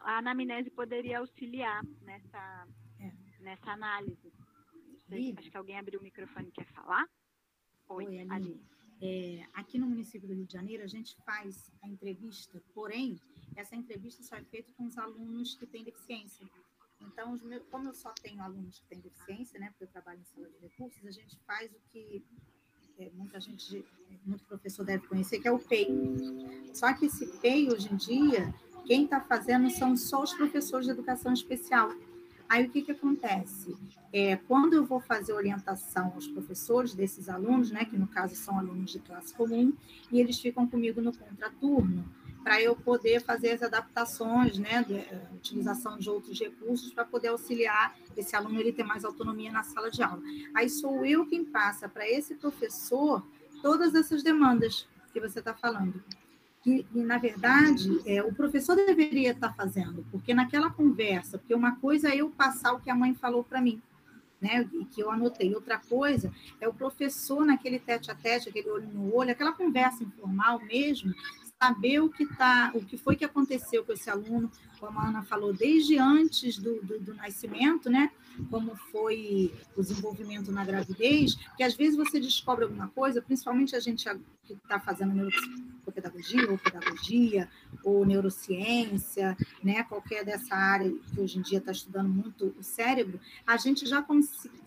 a 0.01 0.20
anamnese 0.20 0.70
poderia 0.70 1.20
auxiliar 1.20 1.84
nessa, 2.01 2.68
é. 2.99 3.12
nessa 3.39 3.72
análise. 3.72 4.32
Sei, 5.08 5.34
acho 5.38 5.49
que 5.49 5.58
alguém 5.58 5.80
abriu 5.80 5.99
o 5.99 6.03
microfone 6.03 6.49
e 6.49 6.51
quer 6.51 6.68
falar. 6.68 7.08
Oi, 7.89 8.06
Oi 8.06 8.20
Aline. 8.20 8.62
É, 9.01 9.45
aqui 9.53 9.78
no 9.78 9.88
município 9.88 10.28
do 10.28 10.34
Rio 10.34 10.45
de 10.45 10.53
Janeiro, 10.53 10.84
a 10.84 10.88
gente 10.88 11.16
faz 11.24 11.72
a 11.82 11.88
entrevista, 11.88 12.62
porém, 12.74 13.20
essa 13.56 13.76
entrevista 13.76 14.24
só 14.24 14.36
é 14.36 14.43
feita 14.43 14.72
com 14.74 14.86
os 14.86 14.97
alunos 14.97 15.56
que 15.56 15.68
têm 15.68 15.84
deficiência. 15.84 16.45
Então, 17.02 17.38
meus, 17.43 17.64
como 17.70 17.89
eu 17.89 17.93
só 17.93 18.14
tenho 18.22 18.41
alunos 18.41 18.80
que 18.80 18.88
têm 18.88 19.00
deficiência, 19.00 19.60
né, 19.60 19.70
porque 19.70 19.84
eu 19.84 19.88
trabalho 19.88 20.20
em 20.20 20.26
sala 20.26 20.50
de 20.50 20.58
recursos, 20.60 21.06
a 21.06 21.12
gente 21.12 21.38
faz 21.46 21.72
o 21.72 21.80
que 21.91 22.24
é, 22.98 23.10
muita 23.14 23.39
gente, 23.39 23.86
muito 24.26 24.43
professor 24.46 24.86
deve 24.86 25.06
conhecer, 25.08 25.39
que 25.39 25.48
é 25.48 25.52
o 25.52 25.60
PEI. 25.60 25.89
Só 26.74 26.93
que 26.93 27.08
esse 27.08 27.28
PEI, 27.39 27.70
hoje 27.70 27.91
em 27.91 27.96
dia, 27.96 28.54
quem 28.86 29.04
está 29.06 29.20
fazendo 29.20 29.70
são 29.70 29.98
só 29.98 30.24
os 30.24 30.34
professores 30.34 30.86
de 30.86 30.91
educação 30.91 31.34
especial. 31.34 31.91
Aí 32.48 32.66
o 32.66 32.70
que, 32.70 32.84
que 32.84 32.91
acontece? 32.91 33.76
É, 34.14 34.38
quando 34.38 34.74
eu 34.74 34.86
vou 34.86 35.02
fazer 35.02 35.34
orientação 35.34 36.14
aos 36.14 36.28
professores 36.28 36.93
desses 36.93 37.28
alunos, 37.28 37.72
né, 37.72 37.84
que 37.86 37.98
no 37.98 38.08
caso 38.08 38.36
são 38.36 38.58
alunos 38.58 38.91
de 38.91 39.00
classe 39.00 39.34
comum, 39.34 39.74
e 40.12 40.20
eles 40.20 40.39
ficam 40.39 40.68
comigo 40.68 41.02
no 41.02 41.16
contraturno, 41.16 42.06
para 42.46 42.62
eu 42.62 42.76
poder 42.76 43.24
fazer 43.24 43.54
as 43.54 43.64
adaptações, 43.64 44.60
né, 44.60 44.84
de, 44.84 44.93
uh, 44.93 45.34
utilização 45.34 45.98
de 45.98 46.08
outros 46.08 46.39
recursos 46.39 46.93
para 46.93 47.04
poder 47.04 47.30
auxiliar 47.30 47.98
esse 48.16 48.36
aluno 48.36 48.60
ele 48.60 48.72
ter 48.72 48.84
mais 48.84 49.04
autonomia 49.04 49.52
na 49.52 49.64
sala 49.64 49.89
de 49.89 50.04
aula. 50.04 50.22
Aí 50.54 50.70
sou 50.70 51.04
eu 51.04 51.26
quem 51.26 51.43
passa 51.43 51.89
para 51.89 52.08
esse 52.08 52.36
professor 52.36 53.26
todas 53.64 53.96
essas 53.96 54.22
demandas 54.22 54.88
que 55.12 55.20
você 55.20 55.39
está 55.39 55.56
falando. 55.56 56.04
Que, 56.62 56.86
e, 56.93 57.00
na 57.00 57.18
verdade, 57.18 58.00
é, 58.06 58.22
o 58.22 58.32
professor 58.32 58.76
deveria 58.76 59.32
estar 59.32 59.50
tá 59.50 59.56
fazendo, 59.56 60.06
porque 60.12 60.32
naquela 60.32 60.70
conversa, 60.70 61.39
porque 61.39 61.56
uma 61.56 61.78
coisa 61.78 62.10
é 62.10 62.18
eu 62.18 62.30
passar 62.30 62.74
o 62.74 62.80
que 62.80 62.91
a 62.91 62.96
mãe 62.96 63.16
falou 63.16 63.43
para 63.43 63.60
mim, 63.60 63.82
né, 64.39 64.70
que 64.91 65.02
eu 65.02 65.10
anotei. 65.10 65.56
Outra 65.56 65.80
coisa 65.80 66.32
é 66.62 66.68
o 66.68 66.74
professor 66.74 67.43
naquele 67.43 67.80
tete 67.80 68.12
a 68.12 68.16
tete, 68.16 68.50
aquele 68.50 68.70
olho 68.70 68.88
no 68.88 69.16
olho, 69.16 69.32
aquela 69.32 69.52
conversa 69.52 70.04
informal 70.04 70.60
mesmo, 70.60 71.12
saber 71.62 71.99
o 71.99 72.10
que 72.10 72.26
tá, 72.26 72.72
o 72.74 72.82
que 72.82 72.97
foi 72.97 73.16
que 73.16 73.26
aconteceu 73.26 73.84
com 73.84 73.93
esse 73.93 74.10
aluno, 74.10 74.51
como 74.80 74.99
a 74.99 75.08
Ana 75.08 75.24
falou, 75.24 75.53
desde 75.53 75.97
antes 75.97 76.58
do, 76.58 76.82
do, 76.82 76.99
do 76.99 77.14
nascimento, 77.14 77.89
né? 77.89 78.12
Como 78.49 78.76
foi 78.91 79.53
o 79.76 79.82
desenvolvimento 79.82 80.51
na 80.51 80.66
gravidez, 80.66 81.36
que 81.56 81.64
às 81.64 81.74
vezes 81.74 81.95
você 81.95 82.20
descobre 82.20 82.66
alguma 82.66 82.89
coisa, 82.89 83.22
principalmente 83.22 83.76
a 83.76 83.80
gente 83.80 84.08
que 84.43 84.53
está 84.53 84.80
fazendo 84.80 85.14
neuropedagogia 85.14 86.51
ou 86.51 86.58
pedagogia 86.58 87.49
ou 87.84 88.06
neurociência, 88.06 89.38
né? 89.64 89.84
Qualquer 89.84 90.26
dessa 90.26 90.53
área 90.56 90.91
que 90.91 91.20
hoje 91.20 91.39
em 91.39 91.41
dia 91.41 91.60
está 91.60 91.72
estudando 91.72 92.10
muito 92.10 92.53
o 92.60 92.64
cérebro, 92.64 93.20
a 93.47 93.56
gente 93.56 93.86
já, 93.86 94.06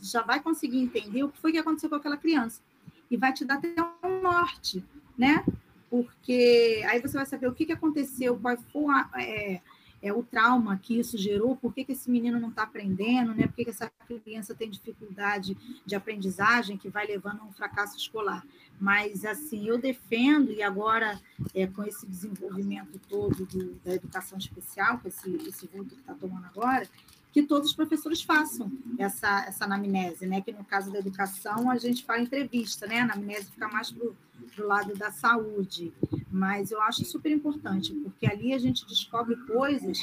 já 0.01 0.23
vai 0.23 0.41
conseguir 0.41 0.79
entender 0.79 1.23
o 1.23 1.29
que 1.29 1.39
foi 1.39 1.53
que 1.53 1.59
aconteceu 1.59 1.91
com 1.91 1.97
aquela 1.97 2.17
criança 2.17 2.63
e 3.11 3.17
vai 3.17 3.33
te 3.33 3.45
dar 3.45 3.57
até 3.57 3.75
um 4.03 4.23
norte, 4.23 4.85
né? 5.17 5.45
Porque 5.91 6.83
aí 6.89 7.01
você 7.01 7.17
vai 7.17 7.27
saber 7.27 7.49
o 7.49 7.55
que, 7.55 7.67
que 7.67 7.73
aconteceu, 7.73 8.39
qual 8.39 8.57
foi 8.57 8.95
a, 8.95 9.11
é, 9.17 9.61
é, 10.01 10.13
o 10.13 10.23
trauma 10.23 10.79
que 10.79 10.99
isso 10.99 11.19
gerou, 11.19 11.57
por 11.57 11.75
que, 11.75 11.85
que 11.85 11.93
esse 11.93 12.11
menino 12.11 12.39
não 12.39 12.51
está 12.51 12.63
aprendendo, 12.63 13.35
né? 13.35 13.47
por 13.47 13.55
que, 13.55 13.65
que 13.65 13.71
essa 13.71 13.91
criança 14.25 14.55
tem 14.55 14.71
dificuldade 14.71 15.57
de 15.85 15.95
aprendizagem 15.95 16.77
que 16.77 16.89
vai 16.89 17.07
levando 17.07 17.41
a 17.41 17.45
um 17.45 17.53
fracasso 17.53 17.97
escolar. 17.97 18.45
Mas, 18.81 19.25
assim, 19.25 19.69
eu 19.69 19.79
defendo, 19.79 20.53
e 20.53 20.63
agora, 20.63 21.21
é, 21.55 21.67
com 21.67 21.83
esse 21.83 22.07
desenvolvimento 22.07 23.01
todo 23.09 23.45
do, 23.47 23.75
da 23.85 23.95
educação 23.95 24.39
especial, 24.39 24.99
com 24.99 25.09
esse, 25.09 25.35
esse 25.49 25.67
vulto 25.67 25.95
que 25.95 26.01
está 26.01 26.15
tomando 26.15 26.47
agora, 26.47 26.89
que 27.33 27.43
todos 27.43 27.71
os 27.71 27.77
professores 27.77 28.23
façam 28.23 28.71
essa, 28.99 29.45
essa 29.47 29.65
anamnese, 29.65 30.27
né? 30.27 30.41
Que 30.41 30.53
no 30.53 30.65
caso 30.65 30.91
da 30.91 30.99
educação 30.99 31.71
a 31.71 31.77
gente 31.77 32.05
fala 32.05 32.21
entrevista, 32.21 32.87
né? 32.87 33.01
A 33.01 33.05
anamnese 33.05 33.51
fica 33.51 33.69
mais 33.69 33.91
para 33.91 34.65
o 34.65 34.67
lado 34.67 34.95
da 34.95 35.11
saúde. 35.11 35.93
Mas 36.31 36.71
eu 36.71 36.81
acho 36.83 37.05
super 37.05 37.31
importante, 37.31 37.93
porque 37.95 38.27
ali 38.27 38.53
a 38.53 38.59
gente 38.59 38.87
descobre 38.87 39.37
coisas 39.37 39.99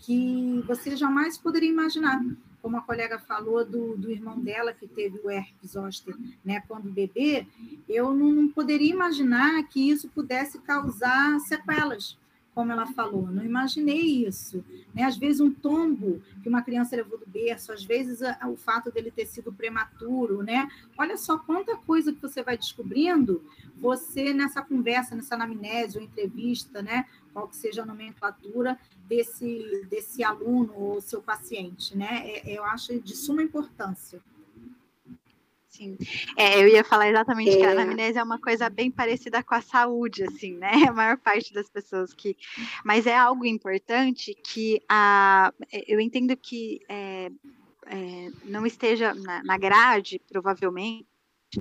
que 0.00 0.62
você 0.66 0.96
jamais 0.96 1.38
poderia 1.38 1.68
imaginar. 1.68 2.22
Como 2.60 2.76
a 2.76 2.82
colega 2.82 3.18
falou 3.18 3.64
do, 3.64 3.96
do 3.96 4.10
irmão 4.10 4.40
dela 4.40 4.72
que 4.72 4.88
teve 4.88 5.20
o 5.22 5.30
herpes 5.30 5.72
zoster, 5.72 6.16
né, 6.44 6.62
quando 6.66 6.90
bebê, 6.90 7.46
eu 7.88 8.12
não, 8.12 8.32
não 8.32 8.48
poderia 8.48 8.90
imaginar 8.90 9.62
que 9.68 9.88
isso 9.88 10.08
pudesse 10.08 10.58
causar 10.58 11.38
sequelas 11.40 12.18
como 12.56 12.72
ela 12.72 12.86
falou, 12.86 13.26
não 13.26 13.44
imaginei 13.44 14.26
isso. 14.26 14.64
Né? 14.94 15.02
Às 15.02 15.18
vezes, 15.18 15.42
um 15.42 15.52
tombo 15.52 16.22
que 16.42 16.48
uma 16.48 16.62
criança 16.62 16.96
levou 16.96 17.18
do 17.18 17.26
berço, 17.26 17.70
às 17.70 17.84
vezes, 17.84 18.20
o 18.50 18.56
fato 18.56 18.90
dele 18.90 19.10
ter 19.10 19.26
sido 19.26 19.52
prematuro, 19.52 20.42
né? 20.42 20.66
Olha 20.96 21.18
só 21.18 21.36
quanta 21.36 21.76
coisa 21.76 22.14
que 22.14 22.22
você 22.22 22.42
vai 22.42 22.56
descobrindo, 22.56 23.44
você 23.78 24.32
nessa 24.32 24.62
conversa, 24.62 25.14
nessa 25.14 25.34
anamnese 25.34 25.98
ou 25.98 26.02
entrevista, 26.02 26.80
né? 26.80 27.04
Qual 27.30 27.46
que 27.46 27.56
seja 27.56 27.82
a 27.82 27.86
nomenclatura 27.86 28.78
desse, 29.06 29.86
desse 29.90 30.24
aluno 30.24 30.72
ou 30.78 31.00
seu 31.02 31.20
paciente, 31.20 31.94
né? 31.94 32.22
É, 32.24 32.56
eu 32.56 32.64
acho 32.64 32.98
de 32.98 33.14
suma 33.14 33.42
importância. 33.42 34.18
Sim. 35.76 35.98
É, 36.36 36.62
eu 36.62 36.68
ia 36.68 36.82
falar 36.82 37.08
exatamente 37.08 37.50
é. 37.50 37.56
que 37.58 37.64
a 37.64 37.72
anamnese 37.72 38.18
é 38.18 38.22
uma 38.22 38.40
coisa 38.40 38.70
bem 38.70 38.90
parecida 38.90 39.42
com 39.42 39.54
a 39.54 39.60
saúde, 39.60 40.24
assim, 40.24 40.54
né? 40.54 40.70
A 40.88 40.92
maior 40.92 41.18
parte 41.18 41.52
das 41.52 41.68
pessoas 41.68 42.14
que. 42.14 42.34
Mas 42.82 43.06
é 43.06 43.16
algo 43.16 43.44
importante 43.44 44.34
que 44.34 44.80
a. 44.88 45.52
Eu 45.86 46.00
entendo 46.00 46.34
que 46.36 46.80
é, 46.88 47.30
é, 47.86 48.30
não 48.44 48.64
esteja 48.64 49.12
na, 49.14 49.44
na 49.44 49.58
grade, 49.58 50.20
provavelmente, 50.30 51.06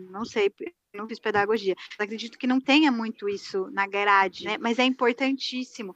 não 0.09 0.23
sei, 0.23 0.51
não 0.93 1.07
fiz 1.07 1.19
pedagogia. 1.19 1.75
Acredito 1.99 2.37
que 2.37 2.47
não 2.47 2.61
tenha 2.61 2.91
muito 2.91 3.27
isso 3.27 3.69
na 3.71 3.85
grade, 3.85 4.45
né? 4.45 4.57
Mas 4.57 4.79
é 4.79 4.85
importantíssimo 4.85 5.93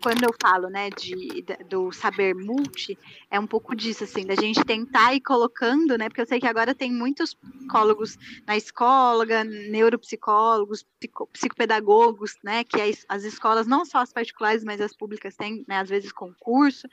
quando 0.00 0.24
eu 0.24 0.34
falo, 0.40 0.68
né, 0.68 0.90
de, 0.90 1.44
do 1.68 1.90
saber 1.92 2.34
multi, 2.34 2.98
é 3.30 3.40
um 3.40 3.46
pouco 3.46 3.74
disso, 3.74 4.04
assim, 4.04 4.26
da 4.26 4.34
gente 4.34 4.62
tentar 4.64 5.14
ir 5.14 5.20
colocando, 5.20 5.96
né, 5.96 6.08
porque 6.08 6.20
eu 6.20 6.26
sei 6.26 6.38
que 6.38 6.46
agora 6.46 6.74
tem 6.74 6.92
muitos 6.92 7.34
psicólogos 7.34 8.18
na 8.46 8.56
escola, 8.56 9.24
neuropsicólogos, 9.44 10.84
psicopedagogos, 11.32 12.36
né, 12.44 12.64
que 12.64 12.80
as, 12.80 13.04
as 13.08 13.24
escolas, 13.24 13.66
não 13.66 13.84
só 13.84 13.98
as 13.98 14.12
particulares, 14.12 14.62
mas 14.62 14.80
as 14.80 14.94
públicas 14.94 15.36
têm, 15.36 15.64
né, 15.66 15.78
às 15.78 15.88
vezes 15.88 16.12
concurso, 16.12 16.86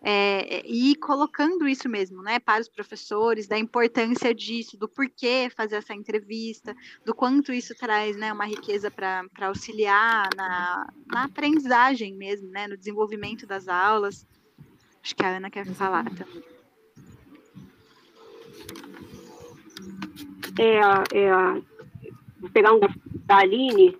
é, 0.00 0.62
e 0.66 0.94
colocando 0.96 1.66
isso 1.66 1.88
mesmo, 1.88 2.22
né, 2.22 2.38
para 2.38 2.60
os 2.60 2.68
professores, 2.68 3.48
da 3.48 3.58
importância 3.58 4.34
disso, 4.34 4.76
do 4.76 4.88
porquê 4.88 5.50
fazer 5.56 5.76
essa 5.76 5.94
entrevista, 5.94 6.74
do 7.04 7.14
quanto 7.14 7.52
isso 7.52 7.74
traz, 7.74 8.16
né, 8.16 8.32
uma 8.32 8.46
riqueza 8.46 8.90
para 8.90 9.26
auxiliar 9.40 10.28
na, 10.36 10.86
na 11.06 11.24
aprendizagem 11.24 12.11
mesmo, 12.16 12.50
né, 12.50 12.66
no 12.66 12.76
desenvolvimento 12.76 13.46
das 13.46 13.68
aulas. 13.68 14.26
Acho 15.02 15.16
que 15.16 15.24
a 15.24 15.36
Ana 15.36 15.50
quer 15.50 15.66
falar 15.66 16.04
também. 16.04 16.42
É, 20.58 21.18
é, 21.18 21.32
vou 22.38 22.50
pegar 22.50 22.74
um 22.74 22.80
da 23.24 23.38
Aline, 23.38 23.96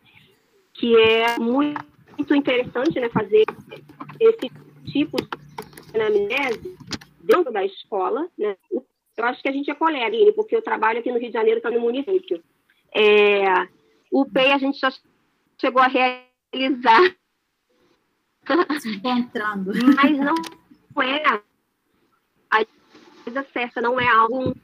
que 0.75 0.97
é 0.97 1.39
muito, 1.39 1.85
muito 2.17 2.35
interessante 2.35 3.01
né, 3.01 3.09
fazer 3.09 3.45
esse 4.21 4.51
tipo 4.93 5.17
de 5.17 6.01
anamnese 6.01 6.77
dentro 7.21 7.53
da 7.53 7.65
escola, 7.65 8.29
né? 8.37 8.57
Eu 8.71 9.25
acho 9.27 9.43
que 9.43 9.49
a 9.49 9.53
gente 9.53 9.71
é 9.71 9.75
colega, 9.75 10.17
porque 10.35 10.57
eu 10.57 10.63
trabalho 10.63 10.99
aqui 10.99 11.11
no 11.11 11.19
Rio 11.19 11.29
de 11.29 11.35
Janeiro, 11.35 11.59
está 11.59 11.71
no 11.71 11.81
município. 11.81 12.43
É, 12.95 13.45
o 14.11 14.25
PEI 14.25 14.53
a 14.53 14.59
gente 14.59 14.79
já 14.79 14.93
chegou 15.61 15.81
a 15.83 15.87
realizar. 15.87 17.17
Se 18.81 18.97
encontrando. 18.97 19.73
Mas 19.97 20.19
não 20.19 20.35
é 21.03 21.27
a 22.51 22.65
coisa 23.25 23.47
certa, 23.53 23.81
não 23.81 24.01
é 24.01 24.09
algo 24.09 24.55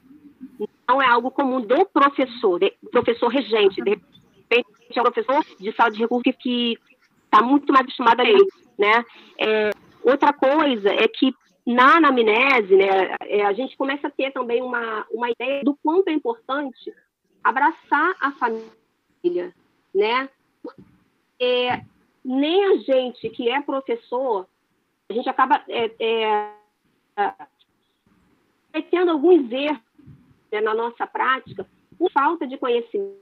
não 0.89 1.03
é 1.03 1.07
algo 1.07 1.31
comum 1.31 1.61
do 1.61 1.85
professor, 1.87 2.59
do 2.59 2.91
professor 2.91 3.29
regente. 3.29 3.83
De 3.83 3.91
repente, 3.91 4.67
é 4.97 5.01
um 5.01 5.05
professor 5.05 5.45
de 5.61 5.73
sala 5.73 5.91
de 5.91 5.99
recursos 5.99 6.35
que 6.41 6.79
está 7.25 7.43
muito 7.43 7.71
mais 7.73 7.85
acostumado 7.85 8.21
a 8.21 8.25
ele, 8.25 8.47
né? 8.79 9.05
É, 9.39 9.71
Outra 10.09 10.33
coisa 10.33 10.89
é 10.89 11.07
que 11.07 11.35
na 11.67 11.97
anamnese, 11.97 12.75
né, 12.75 13.15
é, 13.21 13.45
a 13.45 13.53
gente 13.53 13.77
começa 13.77 14.09
a 14.09 14.11
ter 14.11 14.33
também 14.33 14.63
uma, 14.63 15.07
uma 15.11 15.31
ideia 15.31 15.63
do 15.63 15.77
quanto 15.83 16.09
é 16.09 16.13
importante 16.13 16.95
abraçar 17.45 18.15
a 18.19 18.33
família, 18.33 19.55
né? 19.95 20.31
Nem 22.25 22.65
a 22.65 22.77
gente 22.79 23.29
que 23.31 23.49
é 23.49 23.61
professor, 23.61 24.47
a 25.09 25.13
gente 25.13 25.29
acaba 25.29 25.63
é, 25.69 25.91
é, 25.99 26.53
cometendo 28.73 29.11
alguns 29.11 29.51
erros 29.51 29.81
né, 30.53 30.61
na 30.61 30.75
nossa 30.75 31.07
prática 31.07 31.67
por 31.99 32.11
falta 32.13 32.47
de 32.47 32.57
conhecimento, 32.57 33.19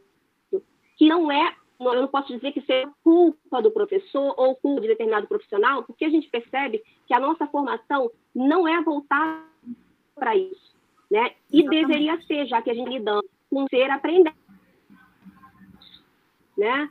que 0.96 1.08
não 1.08 1.30
é 1.30 1.54
eu 1.78 2.00
não 2.00 2.08
posso 2.08 2.34
dizer 2.34 2.52
que 2.52 2.62
seja 2.62 2.90
culpa 3.04 3.60
do 3.60 3.70
professor 3.70 4.34
ou 4.36 4.56
culpa 4.56 4.80
de 4.80 4.88
determinado 4.88 5.26
profissional, 5.26 5.82
porque 5.82 6.04
a 6.06 6.08
gente 6.08 6.28
percebe 6.28 6.82
que 7.06 7.12
a 7.12 7.20
nossa 7.20 7.46
formação 7.46 8.10
não 8.34 8.66
é 8.66 8.80
voltada 8.82 9.44
para 10.14 10.34
isso, 10.34 10.74
né? 11.10 11.32
E 11.52 11.60
Exatamente. 11.60 11.86
deveria 11.86 12.22
ser, 12.22 12.46
já 12.46 12.62
que 12.62 12.70
a 12.70 12.74
gente 12.74 12.88
lidando 12.88 13.28
com 13.50 13.66
ser 13.68 13.90
aprendendo. 13.90 14.34
né? 16.56 16.88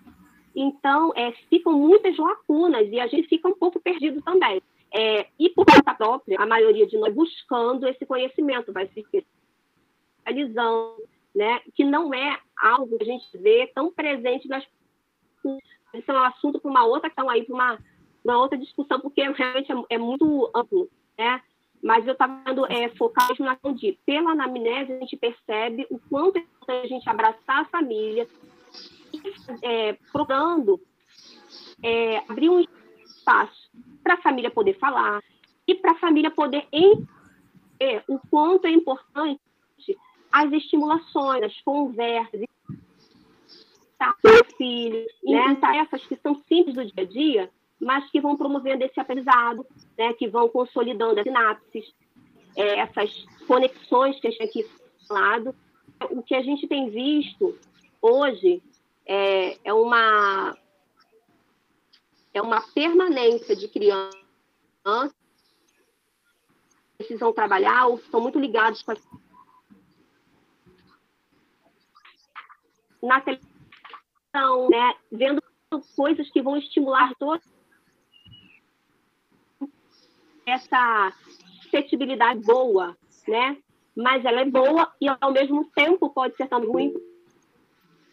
Então, 0.55 1.11
é, 1.15 1.33
ficam 1.49 1.73
muitas 1.73 2.17
lacunas 2.17 2.87
e 2.89 2.99
a 2.99 3.07
gente 3.07 3.27
fica 3.27 3.47
um 3.47 3.53
pouco 3.53 3.79
perdido 3.79 4.21
também. 4.21 4.61
É, 4.91 5.27
e 5.37 5.49
por 5.49 5.65
conta 5.65 5.93
própria, 5.93 6.39
a 6.39 6.45
maioria 6.45 6.87
de 6.87 6.97
nós 6.97 7.13
buscando 7.13 7.85
esse 7.85 8.05
conhecimento, 8.05 8.71
vai 8.71 8.87
se 8.87 9.01
especializando, 9.01 10.95
né? 11.35 11.59
que 11.73 11.83
não 11.83 12.13
é 12.13 12.39
algo 12.57 12.97
que 12.97 13.03
a 13.03 13.07
gente 13.07 13.37
vê 13.37 13.67
tão 13.75 13.91
presente 13.91 14.47
nas. 14.47 14.65
Isso 15.93 16.11
é 16.11 16.13
um 16.13 16.23
assunto 16.23 16.59
para 16.59 16.71
uma 16.71 16.85
outra 16.85 17.09
questão 17.09 17.29
aí, 17.29 17.43
para 17.43 17.53
uma, 17.53 17.79
uma 18.23 18.37
outra 18.37 18.57
discussão, 18.57 19.01
porque 19.01 19.21
realmente 19.21 19.69
é, 19.69 19.95
é 19.95 19.97
muito 19.97 20.49
amplo. 20.55 20.89
Né? 21.17 21.41
Mas 21.83 22.07
eu 22.07 22.13
estava 22.13 22.41
é, 22.69 22.89
focar 22.95 23.27
mesmo 23.29 23.45
na 23.45 23.57
de, 23.73 23.99
pela 24.05 24.31
anamnese, 24.31 24.93
a 24.93 24.99
gente 24.99 25.17
percebe 25.17 25.85
o 25.89 25.99
quanto 26.09 26.37
é 26.37 26.39
importante 26.39 26.85
a 26.85 26.87
gente 26.87 27.09
abraçar 27.09 27.59
a 27.59 27.65
família, 27.65 28.27
é, 29.61 29.93
procurando 30.11 30.79
é, 31.83 32.17
abrir 32.29 32.49
um 32.49 32.59
espaço 32.59 33.69
para 34.03 34.15
a 34.15 34.21
família 34.21 34.51
poder 34.51 34.77
falar 34.77 35.21
e 35.67 35.75
para 35.75 35.91
a 35.91 35.99
família 35.99 36.31
poder 36.31 36.67
entender 36.71 38.03
o 38.07 38.19
quanto 38.29 38.67
é 38.67 38.71
importante 38.71 39.41
as 40.31 40.51
estimulações, 40.51 41.43
as 41.43 41.61
conversas, 41.61 42.41
tá, 43.97 44.13
com 44.21 44.55
filho, 44.57 45.05
né, 45.23 45.55
tarefas 45.55 46.05
que 46.05 46.15
são 46.17 46.35
simples 46.47 46.75
do 46.75 46.85
dia 46.85 47.03
a 47.03 47.05
dia, 47.05 47.49
mas 47.79 48.09
que 48.11 48.19
vão 48.19 48.35
promovendo 48.35 48.83
esse 48.83 48.99
aprendizado, 48.99 49.65
né, 49.97 50.13
que 50.13 50.27
vão 50.27 50.49
consolidando 50.49 51.19
as 51.19 51.23
sinapses, 51.23 51.93
é, 52.55 52.79
essas 52.79 53.25
conexões 53.47 54.19
que 54.19 54.27
a 54.27 54.31
gente 54.31 54.43
aqui 54.43 54.65
falado. 55.07 55.55
O 56.11 56.21
que 56.21 56.35
a 56.35 56.41
gente 56.41 56.67
tem 56.67 56.89
visto 56.89 57.57
hoje 58.01 58.61
é, 59.05 59.57
é 59.63 59.73
uma 59.73 60.57
é 62.33 62.41
uma 62.41 62.61
permanência 62.73 63.55
de 63.55 63.67
crianças 63.67 64.15
precisam 66.97 67.33
trabalhar 67.33 67.87
ou 67.87 67.95
estão 67.95 68.21
muito 68.21 68.39
ligados 68.39 68.81
com 68.81 68.91
a... 68.91 68.95
na 73.01 73.21
televisão, 73.21 74.69
né, 74.69 74.95
vendo 75.11 75.41
coisas 75.95 76.29
que 76.31 76.41
vão 76.41 76.57
estimular 76.57 77.13
toda 77.15 77.41
essa 80.45 81.13
suscetibilidade 81.61 82.39
boa, 82.41 82.97
né? 83.27 83.57
Mas 83.95 84.23
ela 84.25 84.41
é 84.41 84.45
boa 84.45 84.93
e 85.01 85.07
ao 85.07 85.31
mesmo 85.31 85.65
tempo 85.71 86.09
pode 86.09 86.35
ser 86.35 86.47
também 86.47 86.69
ruim 86.69 87.14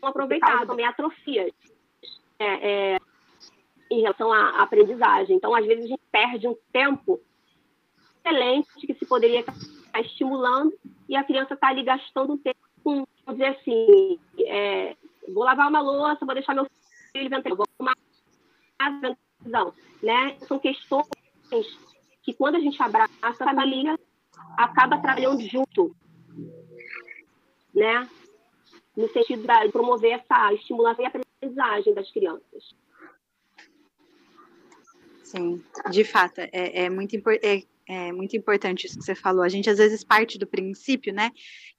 aproveitado, 0.09 0.67
também 0.67 0.87
atrofia 0.87 1.53
é, 2.39 2.95
é, 2.95 2.99
em 3.91 4.01
relação 4.01 4.33
à 4.33 4.63
aprendizagem. 4.63 5.37
Então, 5.37 5.55
às 5.55 5.67
vezes, 5.67 5.85
a 5.85 5.89
gente 5.89 6.03
perde 6.11 6.49
um 6.49 6.57
tempo 6.73 7.21
excelente 8.25 8.87
que 8.87 8.95
se 8.95 9.07
poderia 9.07 9.41
estar 9.41 10.01
estimulando 10.01 10.73
e 11.09 11.17
a 11.17 11.25
criança 11.25 11.55
está 11.55 11.69
ali 11.69 11.83
gastando 11.83 12.35
um 12.35 12.39
tempo 12.39 12.59
com, 12.83 13.07
vamos 13.25 13.41
dizer 13.41 13.57
assim, 13.57 14.19
é, 14.47 14.97
vou 15.33 15.45
lavar 15.45 15.69
uma 15.69 15.81
louça, 15.81 16.25
vou 16.25 16.35
deixar 16.35 16.55
meu 16.55 16.67
filho 17.13 17.31
ventando, 17.31 17.57
vou 17.57 17.67
arrumar 17.79 17.97
a 18.79 19.15
visão, 19.43 19.75
né? 20.03 20.37
São 20.41 20.59
questões 20.59 21.07
que 22.23 22.33
quando 22.33 22.57
a 22.57 22.61
gente 22.61 22.81
abraça 22.83 23.13
a 23.23 23.35
família, 23.35 23.99
acaba 24.57 24.99
trabalhando 24.99 25.43
junto, 25.43 25.95
né? 27.75 28.09
No 28.97 29.09
sentido 29.09 29.43
de 29.47 29.73
promover 29.73 30.13
essa 30.13 30.53
estimulação 30.55 31.05
e 31.05 31.09
aprendizagem 31.09 31.95
das 31.95 32.11
crianças. 32.11 32.75
Sim, 35.23 35.63
de 35.91 36.05
fato, 36.05 36.41
é, 36.41 36.85
é 36.85 36.91
muito, 36.91 37.17
é, 37.43 37.63
é 37.89 38.13
muito 38.13 38.37
importante 38.37 38.87
isso 38.87 38.99
que 38.99 39.05
você 39.05 39.15
falou. 39.15 39.43
A 39.43 39.49
gente 39.49 39.71
às 39.71 39.79
vezes 39.79 40.05
parte 40.05 40.39
do 40.39 40.47
princípio, 40.47 41.13
né, 41.13 41.31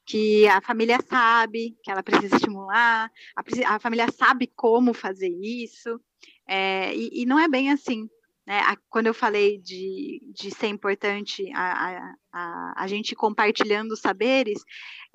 que 0.05 0.47
a 0.47 0.59
família 0.59 0.97
sabe 1.07 1.77
que 1.83 1.91
ela 1.91 2.01
precisa 2.01 2.35
estimular, 2.35 3.11
a, 3.35 3.75
a 3.75 3.79
família 3.79 4.11
sabe 4.11 4.47
como 4.47 4.93
fazer 4.93 5.29
isso, 5.29 5.99
é, 6.47 6.95
e, 6.95 7.21
e, 7.21 7.25
não 7.25 7.39
é 7.39 7.47
bem 7.47 7.71
assim. 7.71 8.09
Né? 8.45 8.59
A, 8.59 8.77
quando 8.89 9.07
eu 9.07 9.13
falei 9.13 9.57
de, 9.57 10.21
de 10.33 10.51
ser 10.51 10.67
importante 10.67 11.49
a, 11.55 12.13
a, 12.33 12.83
a, 12.83 12.87
gente 12.87 13.15
compartilhando 13.15 13.95
saberes, 13.95 14.61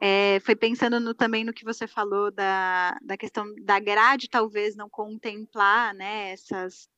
é, 0.01 0.41
foi 0.41 0.57
pensando 0.57 0.99
no, 0.99 1.15
também 1.15 1.45
no 1.45 1.53
que 1.53 1.65
você 1.65 1.87
falou 1.87 2.31
da, 2.31 2.99
da 3.03 3.17
questão 3.17 3.45
da 3.65 3.79
grade 3.79 4.31
talvez 4.31 4.75
não 4.75 4.89
contemplar 4.89 5.95
né, 5.95 6.31
essas, 6.33 6.89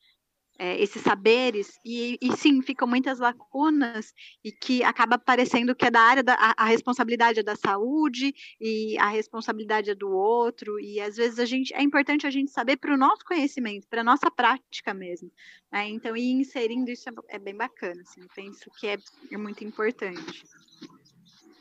é, 0.60 0.78
esses 0.78 1.00
saberes, 1.00 1.80
e, 1.82 2.18
e, 2.20 2.36
sim, 2.36 2.60
ficam 2.60 2.86
muitas 2.86 3.18
lacunas, 3.18 4.12
e 4.44 4.52
que 4.52 4.84
acaba 4.84 5.16
parecendo 5.16 5.74
que 5.74 5.86
é 5.86 5.90
da 5.90 6.02
área 6.02 6.22
da 6.22 6.34
a, 6.34 6.64
a, 6.64 6.64
responsabilidade 6.66 7.40
é 7.40 7.42
da 7.42 7.56
saúde, 7.56 8.34
e 8.60 8.98
a 8.98 9.08
responsabilidade 9.08 9.88
é 9.88 9.94
do 9.94 10.10
outro, 10.10 10.78
e 10.78 11.00
às 11.00 11.16
vezes 11.16 11.38
a 11.38 11.46
gente 11.46 11.72
é 11.72 11.82
importante 11.82 12.26
a 12.26 12.30
gente 12.30 12.50
saber 12.50 12.76
para 12.76 12.92
o 12.92 12.98
nosso 12.98 13.24
conhecimento, 13.24 13.88
para 13.88 14.02
a 14.02 14.04
nossa 14.04 14.30
prática 14.30 14.92
mesmo. 14.92 15.32
Né? 15.72 15.88
Então, 15.88 16.14
ir 16.14 16.30
inserindo 16.30 16.90
isso 16.90 17.08
é, 17.08 17.36
é 17.36 17.38
bem 17.38 17.56
bacana, 17.56 18.02
assim, 18.02 18.20
penso 18.34 18.70
que 18.78 18.86
é, 18.86 18.98
é 19.32 19.38
muito 19.38 19.64
importante. 19.64 20.44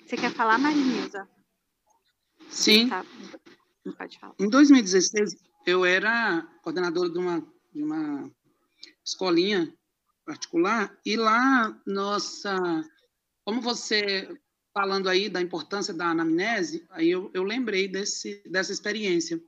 Você 0.05 0.17
quer 0.17 0.33
falar, 0.33 0.57
Marinilza? 0.57 1.25
Sim. 2.49 2.89
Tá. 2.89 3.05
Pode 3.97 4.19
falar. 4.19 4.35
Em 4.37 4.49
2016, 4.49 5.37
eu 5.65 5.85
era 5.85 6.45
coordenadora 6.61 7.09
de 7.09 7.17
uma, 7.17 7.39
de 7.73 7.81
uma 7.81 8.29
escolinha 9.09 9.73
particular, 10.25 10.95
e 11.05 11.17
lá, 11.17 11.75
nossa, 11.85 12.55
como 13.43 13.61
você 13.61 14.29
falando 14.71 15.09
aí 15.09 15.27
da 15.27 15.41
importância 15.41 15.93
da 15.93 16.07
anamnese, 16.11 16.85
aí 16.91 17.09
eu, 17.09 17.31
eu 17.33 17.43
lembrei 17.43 17.87
desse, 17.87 18.41
dessa 18.49 18.71
experiência. 18.71 19.41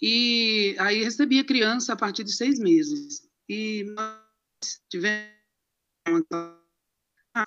E 0.00 0.74
aí 0.78 1.04
recebi 1.04 1.38
a 1.38 1.44
criança 1.44 1.92
a 1.92 1.96
partir 1.96 2.24
de 2.24 2.32
seis 2.32 2.58
meses. 2.58 3.28
E 3.48 3.84
tivemos 4.90 5.30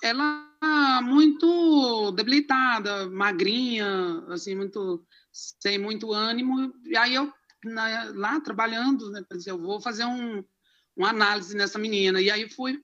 ela 0.01 1.01
muito 1.01 2.11
debilitada, 2.11 3.09
magrinha, 3.09 4.23
assim, 4.29 4.55
muito 4.55 5.05
sem 5.31 5.77
muito 5.77 6.13
ânimo. 6.13 6.73
E 6.85 6.95
aí 6.95 7.15
eu 7.15 7.33
na, 7.65 8.11
lá 8.13 8.39
trabalhando, 8.39 9.09
né, 9.09 9.23
eu 9.45 9.59
vou 9.59 9.81
fazer 9.81 10.05
um, 10.05 10.43
uma 10.95 11.09
análise 11.09 11.55
nessa 11.55 11.77
menina. 11.77 12.21
E 12.21 12.31
aí 12.31 12.49
fui, 12.49 12.79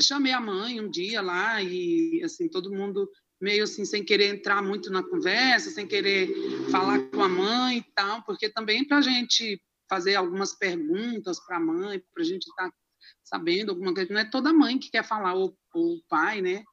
chamei 0.00 0.32
a 0.32 0.40
mãe 0.40 0.80
um 0.80 0.90
dia 0.90 1.22
lá 1.22 1.62
e 1.62 2.20
assim 2.24 2.48
todo 2.48 2.72
mundo 2.72 3.08
meio 3.40 3.64
assim 3.64 3.84
sem 3.84 4.04
querer 4.04 4.34
entrar 4.34 4.62
muito 4.62 4.90
na 4.90 5.02
conversa, 5.02 5.70
sem 5.70 5.86
querer 5.86 6.28
falar 6.70 6.98
com 7.10 7.22
a 7.22 7.28
mãe 7.28 7.78
e 7.78 7.92
tal, 7.94 8.22
porque 8.24 8.48
também 8.48 8.86
para 8.86 8.98
a 8.98 9.02
gente 9.02 9.60
fazer 9.88 10.16
algumas 10.16 10.54
perguntas 10.54 11.38
para 11.44 11.58
a 11.58 11.60
mãe, 11.60 12.02
para 12.12 12.22
a 12.22 12.26
gente 12.26 12.46
estar 12.46 12.70
tá 12.70 12.76
sabendo 13.22 13.70
alguma 13.70 13.94
coisa, 13.94 14.12
não 14.12 14.20
é 14.20 14.24
toda 14.24 14.52
mãe 14.52 14.78
que 14.78 14.90
quer 14.90 15.04
falar 15.04 15.34
ou 15.34 15.56
o 15.74 16.00
pai, 16.08 16.40
né? 16.40 16.64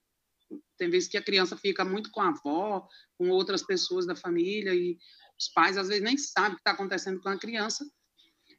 Tem 0.77 0.89
vezes 0.89 1.09
que 1.09 1.17
a 1.17 1.23
criança 1.23 1.57
fica 1.57 1.83
muito 1.83 2.09
com 2.11 2.21
a 2.21 2.29
avó, 2.29 2.87
com 3.17 3.29
outras 3.29 3.63
pessoas 3.63 4.05
da 4.05 4.15
família 4.15 4.73
e 4.73 4.97
os 5.39 5.49
pais 5.49 5.77
às 5.77 5.87
vezes 5.87 6.03
nem 6.03 6.17
sabem 6.17 6.51
o 6.51 6.55
que 6.55 6.61
está 6.61 6.71
acontecendo 6.71 7.19
com 7.21 7.29
a 7.29 7.37
criança 7.37 7.85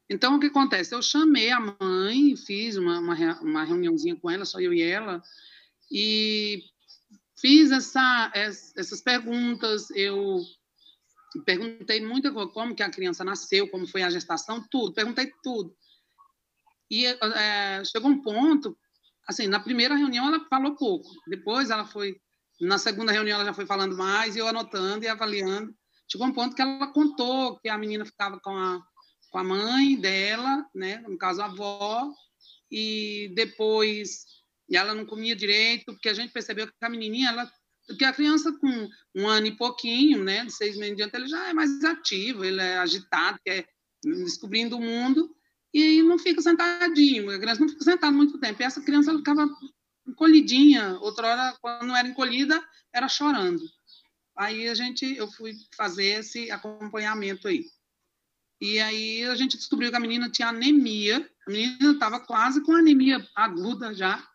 então, 0.08 0.36
o 0.36 0.40
que 0.40 0.46
acontece? 0.46 0.94
Eu 0.94 1.00
chamei 1.00 1.50
a 1.50 1.60
mãe, 1.60 2.36
fiz 2.36 2.76
uma, 2.76 2.98
uma, 2.98 3.40
uma 3.40 3.64
reuniãozinha 3.64 4.16
com 4.16 4.30
ela, 4.30 4.44
só 4.44 4.60
eu 4.60 4.72
e 4.72 4.82
ela, 4.82 5.22
e 5.90 6.62
fiz 7.40 7.70
essa, 7.70 8.30
essas 8.34 9.00
perguntas. 9.00 9.90
Eu 9.90 10.40
perguntei 11.46 12.04
muito 12.04 12.32
como 12.50 12.74
que 12.74 12.82
a 12.82 12.90
criança 12.90 13.24
nasceu, 13.24 13.68
como 13.68 13.86
foi 13.86 14.02
a 14.02 14.10
gestação, 14.10 14.64
tudo, 14.70 14.92
perguntei 14.92 15.32
tudo. 15.42 15.74
E 16.90 17.06
é, 17.06 17.82
chegou 17.84 18.10
um 18.10 18.22
ponto, 18.22 18.76
assim, 19.26 19.46
na 19.46 19.58
primeira 19.58 19.96
reunião 19.96 20.26
ela 20.26 20.44
falou 20.48 20.76
pouco, 20.76 21.08
depois 21.26 21.70
ela 21.70 21.86
foi, 21.86 22.20
na 22.60 22.76
segunda 22.76 23.10
reunião 23.10 23.36
ela 23.36 23.46
já 23.46 23.54
foi 23.54 23.64
falando 23.64 23.96
mais, 23.96 24.36
e 24.36 24.38
eu 24.38 24.46
anotando 24.46 25.04
e 25.04 25.08
avaliando. 25.08 25.74
Chegou 26.06 26.26
um 26.26 26.32
ponto 26.32 26.54
que 26.54 26.60
ela 26.60 26.88
contou 26.88 27.58
que 27.58 27.68
a 27.70 27.78
menina 27.78 28.04
ficava 28.04 28.38
com 28.38 28.54
a 28.54 28.80
com 29.34 29.40
a 29.40 29.42
mãe 29.42 29.96
dela, 29.96 30.64
né, 30.72 30.98
no 30.98 31.18
caso 31.18 31.42
a 31.42 31.46
avó, 31.46 32.08
e 32.70 33.32
depois 33.34 34.26
ela 34.72 34.94
não 34.94 35.04
comia 35.04 35.34
direito, 35.34 35.86
porque 35.86 36.08
a 36.08 36.14
gente 36.14 36.32
percebeu 36.32 36.68
que 36.68 36.72
a 36.80 36.88
menininha, 36.88 37.30
ela, 37.30 37.52
que 37.98 38.04
a 38.04 38.12
criança 38.12 38.52
com 38.52 38.88
um 39.12 39.26
ano 39.26 39.48
e 39.48 39.56
pouquinho, 39.56 40.22
né, 40.22 40.44
de 40.44 40.52
seis 40.52 40.76
meses 40.76 40.92
em 40.92 40.94
diante, 40.94 41.16
ele 41.16 41.26
já 41.26 41.48
é 41.48 41.52
mais 41.52 41.82
ativo, 41.82 42.44
ele 42.44 42.60
é 42.60 42.78
agitado, 42.78 43.40
quer 43.44 43.66
descobrindo 44.04 44.76
o 44.76 44.80
mundo, 44.80 45.34
e 45.72 46.00
não 46.00 46.16
fica 46.16 46.40
sentadinho, 46.40 47.28
a 47.28 47.36
criança 47.36 47.60
não 47.60 47.68
fica 47.68 47.82
sentada 47.82 48.12
muito 48.12 48.38
tempo, 48.38 48.62
e 48.62 48.64
essa 48.64 48.80
criança 48.82 49.10
ela 49.10 49.18
ficava 49.18 49.48
encolhidinha, 50.06 50.96
outra 51.00 51.26
hora, 51.26 51.58
quando 51.60 51.86
não 51.88 51.96
era 51.96 52.06
encolhida, 52.06 52.62
era 52.94 53.08
chorando. 53.08 53.64
Aí 54.38 54.68
a 54.68 54.74
gente, 54.76 55.04
eu 55.16 55.28
fui 55.32 55.54
fazer 55.76 56.20
esse 56.20 56.52
acompanhamento 56.52 57.48
aí. 57.48 57.64
E 58.60 58.78
aí 58.80 59.24
a 59.24 59.34
gente 59.34 59.56
descobriu 59.56 59.90
que 59.90 59.96
a 59.96 60.00
menina 60.00 60.30
tinha 60.30 60.48
anemia, 60.48 61.28
a 61.46 61.50
menina 61.50 61.92
estava 61.92 62.20
quase 62.20 62.62
com 62.62 62.72
anemia 62.72 63.26
aguda 63.34 63.94
já. 63.94 64.26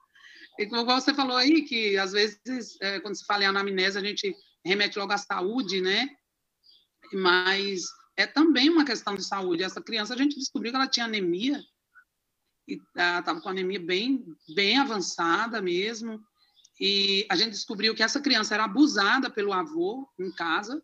E 0.57 0.65
como 0.67 0.85
você 0.85 1.13
falou 1.13 1.37
aí, 1.37 1.63
que 1.63 1.97
às 1.97 2.11
vezes, 2.11 2.77
é, 2.81 2.99
quando 2.99 3.15
se 3.15 3.25
fala 3.25 3.43
em 3.43 3.47
anamnese, 3.47 3.97
a 3.97 4.01
gente 4.01 4.35
remete 4.65 4.99
logo 4.99 5.13
à 5.13 5.17
saúde, 5.17 5.79
né? 5.81 6.09
Mas 7.13 7.85
é 8.17 8.27
também 8.27 8.69
uma 8.69 8.85
questão 8.85 9.15
de 9.15 9.23
saúde. 9.23 9.63
Essa 9.63 9.81
criança, 9.81 10.13
a 10.13 10.17
gente 10.17 10.37
descobriu 10.37 10.71
que 10.71 10.75
ela 10.75 10.87
tinha 10.87 11.05
anemia, 11.05 11.63
e 12.67 12.79
estava 12.95 13.39
com 13.41 13.49
anemia 13.49 13.79
bem, 13.79 14.23
bem 14.53 14.77
avançada 14.77 15.61
mesmo, 15.61 16.21
e 16.79 17.25
a 17.29 17.35
gente 17.35 17.51
descobriu 17.51 17.95
que 17.95 18.03
essa 18.03 18.21
criança 18.21 18.53
era 18.53 18.65
abusada 18.65 19.29
pelo 19.29 19.53
avô 19.53 20.07
em 20.19 20.31
casa, 20.31 20.83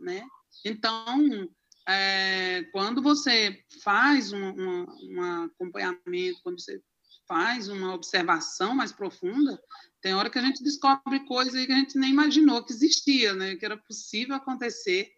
né? 0.00 0.22
Então, 0.64 1.48
é, 1.90 2.62
quando 2.72 3.02
você 3.02 3.62
faz 3.82 4.32
um, 4.32 4.50
um, 4.50 4.86
um, 5.02 5.44
acompanhamento, 5.44 6.40
quando 6.42 6.60
você 6.60 6.80
faz 7.26 7.68
uma 7.68 7.94
observação 7.94 8.74
mais 8.74 8.92
profunda, 8.92 9.60
tem 10.00 10.14
hora 10.14 10.30
que 10.30 10.38
a 10.38 10.42
gente 10.42 10.62
descobre 10.62 11.20
coisas 11.26 11.66
que 11.66 11.72
a 11.72 11.76
gente 11.76 11.98
nem 11.98 12.10
imaginou 12.10 12.64
que 12.64 12.72
existia, 12.72 13.34
né? 13.34 13.56
Que 13.56 13.64
era 13.64 13.76
possível 13.76 14.34
acontecer. 14.34 15.10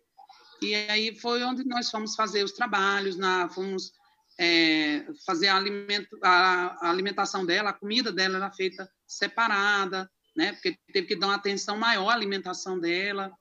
E 0.61 0.75
aí 0.75 1.15
foi 1.15 1.43
onde 1.43 1.65
nós 1.65 1.91
fomos 1.91 2.15
fazer 2.15 2.45
os 2.45 2.53
trabalhos, 2.53 3.17
na, 3.17 3.49
fomos 3.49 3.93
é, 4.39 5.07
fazer 5.27 5.49
a, 5.49 5.57
alimento, 5.57 6.19
a, 6.23 6.87
a, 6.87 6.91
alimentação 6.91 7.45
dela, 7.45 7.71
a 7.71 7.75
comida 7.75 8.13
dela 8.13 8.37
era 8.37 8.51
feita 8.51 8.91
separada, 9.07 10.11
né? 10.37 10.53
Porque 10.53 10.79
teve 10.93 11.07
que 11.07 11.17
dar 11.17 11.29
uma 11.29 11.37
atenção 11.37 11.77
maior 11.77 12.09
à 12.09 12.15
alimentação 12.15 12.79
dela. 12.79 13.33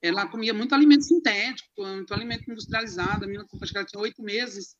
Ela 0.00 0.28
comia 0.28 0.54
muito 0.54 0.74
alimento 0.74 1.04
sintético, 1.04 1.84
muito 1.84 2.14
alimento 2.14 2.50
industrializado. 2.50 3.24
A 3.24 3.26
menina, 3.26 3.46
acho 3.60 3.72
que 3.72 3.78
ela 3.78 3.86
tinha 3.86 4.00
oito 4.00 4.22
meses, 4.22 4.76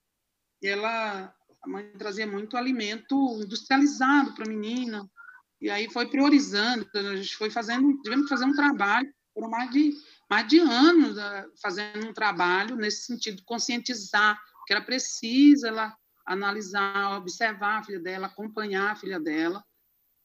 e 0.63 0.69
ela, 0.69 1.35
a 1.63 1.69
mãe 1.69 1.85
trazia 1.99 2.27
muito 2.27 2.57
alimento 2.57 3.41
industrializado 3.43 4.35
para 4.35 4.45
a 4.45 4.49
menina. 4.49 5.09
E 5.61 5.69
aí 5.71 5.91
foi 5.91 6.07
priorizando, 6.09 6.89
a 6.95 7.17
gente 7.17 7.37
foi 7.37 7.51
fazendo, 7.51 8.01
tivemos 8.03 8.25
que 8.25 8.31
fazer 8.31 8.45
um 8.45 8.55
trabalho, 8.55 9.13
por 9.35 9.51
mais 9.51 9.71
de, 9.71 9.93
mais 10.31 10.47
de 10.47 10.59
anos 10.59 11.17
né, 11.17 11.47
fazendo 11.61 12.09
um 12.09 12.13
trabalho 12.13 12.77
nesse 12.77 13.07
sentido, 13.07 13.43
conscientizar 13.45 14.41
que 14.69 14.75
era 14.75 14.85
preciso 14.85 15.67
ela 15.67 15.97
analisar, 16.27 17.17
observar 17.17 17.79
a 17.79 17.83
filha 17.83 17.99
dela, 17.99 18.27
acompanhar 18.27 18.93
a 18.93 18.97
filha 18.97 19.19
dela. 19.19 19.65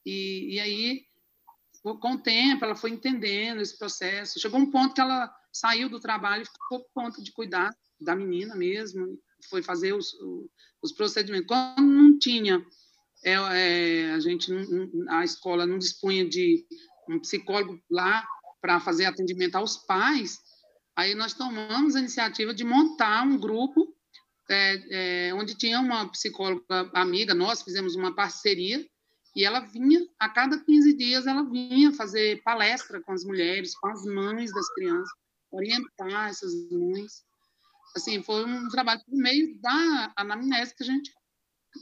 E, 0.04 0.56
e 0.56 0.60
aí, 0.60 1.06
com 2.00 2.12
o 2.12 2.18
tempo, 2.18 2.64
ela 2.64 2.74
foi 2.74 2.90
entendendo 2.90 3.60
esse 3.60 3.76
processo. 3.76 4.40
Chegou 4.40 4.58
um 4.58 4.70
ponto 4.70 4.94
que 4.94 5.00
ela 5.00 5.30
saiu 5.52 5.88
do 5.88 6.00
trabalho 6.00 6.42
e 6.42 6.46
ficou 6.46 6.80
por 6.80 6.90
conta 6.94 7.22
de 7.22 7.30
cuidar 7.30 7.70
da 8.00 8.16
menina 8.16 8.54
mesmo, 8.54 9.18
foi 9.50 9.62
fazer 9.62 9.92
os, 9.92 10.14
os 10.82 10.92
procedimentos. 10.92 11.46
Quando 11.46 11.82
não 11.82 12.18
tinha, 12.18 12.64
é, 13.22 13.32
é, 13.34 14.12
a 14.12 14.20
gente, 14.20 14.50
a 15.08 15.24
escola 15.24 15.66
não 15.66 15.78
dispunha 15.78 16.26
de 16.26 16.64
um 17.08 17.20
psicólogo 17.20 17.78
lá 17.90 18.26
para 18.62 18.80
fazer 18.80 19.04
atendimento 19.04 19.56
aos 19.56 19.76
pais, 19.76 20.38
aí 20.96 21.14
nós 21.14 21.34
tomamos 21.34 21.94
a 21.94 22.00
iniciativa 22.00 22.54
de 22.54 22.64
montar 22.64 23.26
um 23.26 23.38
grupo 23.38 23.94
é, 24.48 25.28
é, 25.28 25.34
onde 25.34 25.54
tinha 25.54 25.80
uma 25.80 26.08
psicóloga 26.10 26.90
amiga, 26.94 27.34
nós 27.34 27.62
fizemos 27.62 27.94
uma 27.94 28.14
parceria, 28.14 28.84
e 29.34 29.44
ela 29.44 29.60
vinha, 29.60 30.00
a 30.18 30.28
cada 30.28 30.58
15 30.58 30.96
dias, 30.96 31.26
ela 31.26 31.42
vinha 31.42 31.92
fazer 31.92 32.40
palestra 32.44 33.02
com 33.02 33.12
as 33.12 33.24
mulheres, 33.24 33.76
com 33.76 33.88
as 33.88 34.04
mães 34.04 34.52
das 34.52 34.68
crianças, 34.74 35.10
orientar 35.50 36.28
essas 36.28 36.52
mães. 36.70 37.24
Assim, 37.96 38.22
foi 38.22 38.44
um 38.44 38.68
trabalho 38.68 39.02
por 39.04 39.16
meio 39.16 39.58
da 39.60 40.12
anamnese 40.16 40.74
que 40.76 40.84
a 40.84 40.86
gente 40.86 41.12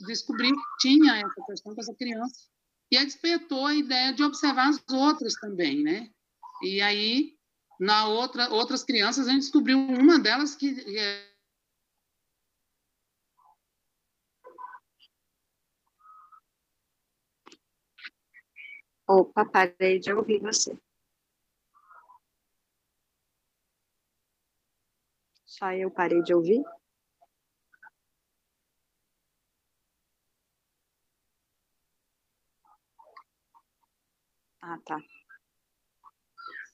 descobriu 0.06 0.54
que 0.54 0.88
tinha 0.88 1.16
essa 1.16 1.44
questão 1.46 1.74
com 1.74 1.80
essa 1.80 1.94
criança. 1.94 2.48
E 2.90 2.96
aí 2.96 3.04
despertou 3.04 3.66
a 3.66 3.74
ideia 3.74 4.12
de 4.12 4.22
observar 4.22 4.68
as 4.68 4.82
outras 4.90 5.34
também, 5.34 5.82
né? 5.82 6.10
E 6.62 6.80
aí, 6.80 7.34
na 7.78 8.06
outra, 8.06 8.48
outras 8.50 8.82
crianças, 8.82 9.26
a 9.26 9.30
gente 9.30 9.42
descobriu 9.42 9.78
uma 9.78 10.18
delas 10.18 10.54
que 10.54 10.70
Opa, 19.14 19.44
parei 19.44 19.98
de 19.98 20.10
ouvir 20.14 20.40
você. 20.40 20.72
Só 25.44 25.70
eu 25.72 25.90
parei 25.90 26.20
de 26.22 26.34
ouvir? 26.34 26.62
Ah, 34.60 34.78
tá. 34.86 34.98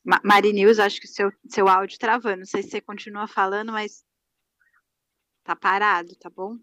Ma 0.05 0.21
Mari 0.25 0.53
News, 0.53 0.79
acho 0.79 1.01
que 1.01 1.07
seu, 1.07 1.31
seu 1.49 1.69
áudio 1.69 1.99
travou. 1.99 2.37
Não 2.37 2.45
sei 2.47 2.63
se 2.63 2.71
você 2.71 2.81
continua 2.81 3.27
falando, 3.29 3.73
mas 3.73 4.05
tá 5.45 5.57
parado, 5.57 6.15
tá 6.17 6.31
bom? 6.31 6.57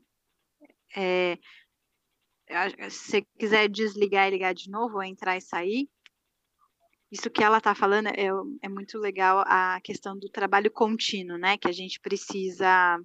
É, 0.96 1.38
se 2.90 3.26
quiser 3.38 3.68
desligar 3.70 4.28
e 4.28 4.32
ligar 4.32 4.54
de 4.54 4.70
novo, 4.70 4.96
ou 4.96 5.04
entrar 5.04 5.38
e 5.38 5.42
sair, 5.42 5.90
isso 7.12 7.30
que 7.30 7.44
ela 7.44 7.60
está 7.60 7.74
falando 7.76 8.08
é, 8.08 8.28
é, 8.62 8.70
muito 8.70 8.98
legal 8.98 9.44
a 9.48 9.80
questão 9.82 10.18
do 10.18 10.30
trabalho 10.30 10.72
contínuo, 10.72 11.38
né? 11.38 11.58
Que 11.58 11.68
a 11.68 11.72
gente 11.72 12.00
precisa. 12.00 13.00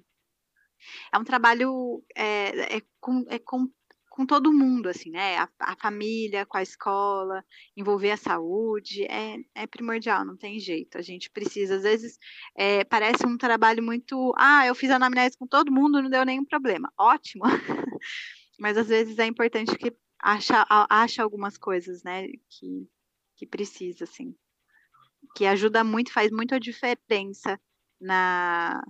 É 1.13 1.19
um 1.19 1.25
trabalho 1.25 2.03
é, 2.17 2.77
é 2.79 2.83
com, 2.99 3.25
é 3.29 3.39
com, 3.39 3.69
com 4.09 4.27
todo 4.27 4.53
mundo, 4.53 4.89
assim, 4.89 5.11
né? 5.11 5.37
A, 5.37 5.49
a, 5.61 5.77
família, 5.77 6.47
com 6.47 6.57
a 6.57 6.63
escola, 6.63 7.45
envolver 7.77 8.11
a 8.11 8.17
saúde, 8.17 9.05
é, 9.05 9.37
é 9.55 9.67
primordial, 9.67 10.25
não 10.25 10.37
tem 10.37 10.59
jeito. 10.59 10.97
A 10.97 11.03
gente 11.03 11.31
precisa, 11.31 11.77
às 11.77 11.83
vezes, 11.83 12.19
é, 12.57 12.83
parece 12.85 13.27
um 13.27 13.37
trabalho 13.37 13.83
muito. 13.83 14.35
Ah, 14.37 14.67
eu 14.67 14.75
fiz 14.75 14.91
anamnese 14.91 15.37
com 15.39 15.47
todo 15.47 15.71
mundo, 15.71 16.03
não 16.03 16.11
deu 16.11 16.25
nenhum 16.25 16.45
problema. 16.45 16.91
Ótimo! 16.99 17.45
mas 18.61 18.77
às 18.77 18.89
vezes 18.89 19.19
é 19.19 19.25
importante 19.25 19.75
que 19.75 19.97
acha, 20.19 20.67
acha 20.69 21.23
algumas 21.23 21.57
coisas, 21.57 22.03
né, 22.03 22.29
que, 22.47 22.87
que 23.35 23.47
precisa, 23.47 24.05
assim, 24.05 24.37
que 25.35 25.47
ajuda 25.47 25.83
muito, 25.83 26.13
faz 26.13 26.31
muito 26.31 26.55
a 26.55 26.59
diferença 26.59 27.59
na 27.99 28.83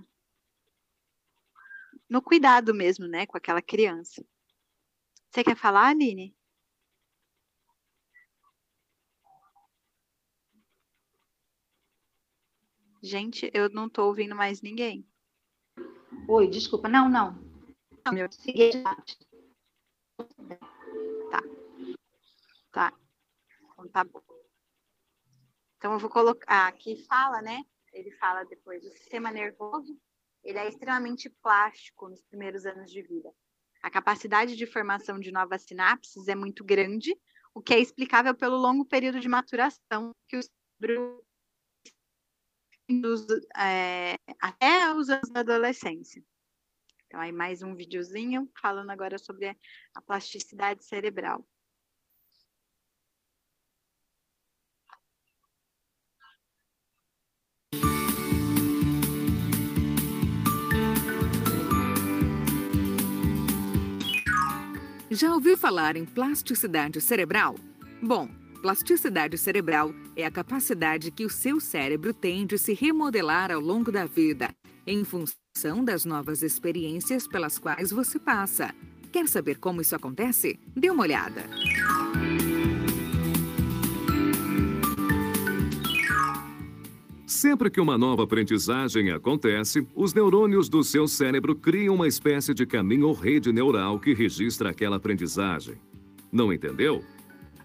no 2.09 2.21
cuidado 2.21 2.75
mesmo, 2.75 3.07
né, 3.07 3.25
com 3.27 3.37
aquela 3.37 3.63
criança. 3.63 4.27
Você 5.31 5.45
quer 5.45 5.57
falar, 5.57 5.87
Aline? 5.91 6.35
Gente, 13.01 13.49
eu 13.55 13.71
não 13.71 13.87
estou 13.87 14.09
ouvindo 14.09 14.35
mais 14.35 14.61
ninguém. 14.61 15.07
Oi, 16.27 16.49
desculpa. 16.49 16.89
Não, 16.89 17.09
não. 17.09 17.39
não 18.05 18.13
meu... 18.13 18.29
Tá. 21.31 21.43
Tá. 22.73 22.93
Então 23.73 23.89
tá 23.89 24.05
bom. 24.05 24.23
Então 25.77 25.93
eu 25.95 25.99
vou 25.99 26.11
colocar 26.11 26.67
aqui 26.69 27.05
fala, 27.07 27.41
né? 27.41 27.65
Ele 27.93 28.11
fala 28.13 28.45
depois 28.45 28.85
o 28.85 28.91
sistema 28.91 29.31
nervoso, 29.31 29.99
ele 30.45 30.59
é 30.59 30.69
extremamente 30.69 31.29
plástico 31.43 32.09
nos 32.09 32.23
primeiros 32.23 32.67
anos 32.67 32.91
de 32.91 33.03
vida. 33.03 33.33
A 33.83 33.91
capacidade 33.91 34.57
de 34.57 34.67
formação 34.67 35.19
de 35.19 35.33
novas 35.33 35.63
sinapses 35.63 36.29
é 36.29 36.35
muito 36.35 36.65
grande, 36.65 37.19
o 37.55 37.63
que 37.63 37.75
é 37.75 37.81
explicável 37.81 38.35
pelo 38.35 38.57
longo 38.57 38.85
período 38.85 39.21
de 39.21 39.29
maturação 39.29 40.15
que 40.29 40.37
o 40.37 40.43
cérebro 40.43 41.25
é, 43.57 44.17
até 44.41 44.93
os 44.95 45.09
anos 45.09 45.31
da 45.31 45.41
adolescência. 45.41 46.23
Então, 47.11 47.21
aí 47.21 47.33
mais 47.33 47.61
um 47.61 47.75
videozinho 47.75 48.49
falando 48.63 48.91
agora 48.91 49.19
sobre 49.19 49.49
a 49.93 50.01
plasticidade 50.01 50.85
cerebral. 50.85 51.45
Já 65.11 65.35
ouviu 65.35 65.59
falar 65.59 65.97
em 65.97 66.07
plasticidade 66.07 67.01
cerebral? 67.01 67.57
Bom, 68.01 68.29
plasticidade 68.63 69.37
cerebral 69.37 69.91
é 70.15 70.25
a 70.25 70.31
capacidade 70.31 71.11
que 71.11 71.25
o 71.25 71.31
seu 71.31 71.59
cérebro 71.59 72.15
tem 72.15 72.47
de 72.47 72.57
se 72.57 72.73
remodelar 72.73 73.51
ao 73.51 73.61
longo 73.61 73.91
da 73.91 74.07
vida, 74.07 74.55
em 74.87 75.05
função 75.05 75.41
das 75.85 76.05
novas 76.07 76.43
experiências 76.43 77.29
pelas 77.29 77.59
quais 77.59 77.91
você 77.91 78.19
passa. 78.19 78.75
Quer 79.13 79.29
saber 79.29 79.59
como 79.59 79.81
isso 79.81 79.95
acontece? 79.95 80.59
Dê 80.75 80.89
uma 80.89 81.03
olhada. 81.03 81.45
Sempre 87.27 87.71
que 87.71 87.81
uma 87.81 87.99
nova 87.99 88.25
aprendizagem 88.25 89.11
acontece, 89.11 89.87
os 89.95 90.15
neurônios 90.15 90.69
do 90.69 90.83
seu 90.83 91.07
cérebro 91.07 91.55
criam 91.55 91.95
uma 91.95 92.09
espécie 92.09 92.55
de 92.55 92.65
caminho 92.65 93.09
ou 93.09 93.15
rede 93.15 93.53
neural 93.53 94.01
que 94.01 94.15
registra 94.15 94.71
aquela 94.71 94.97
aprendizagem. 94.97 95.77
Não 96.33 96.53
entendeu? 96.53 97.05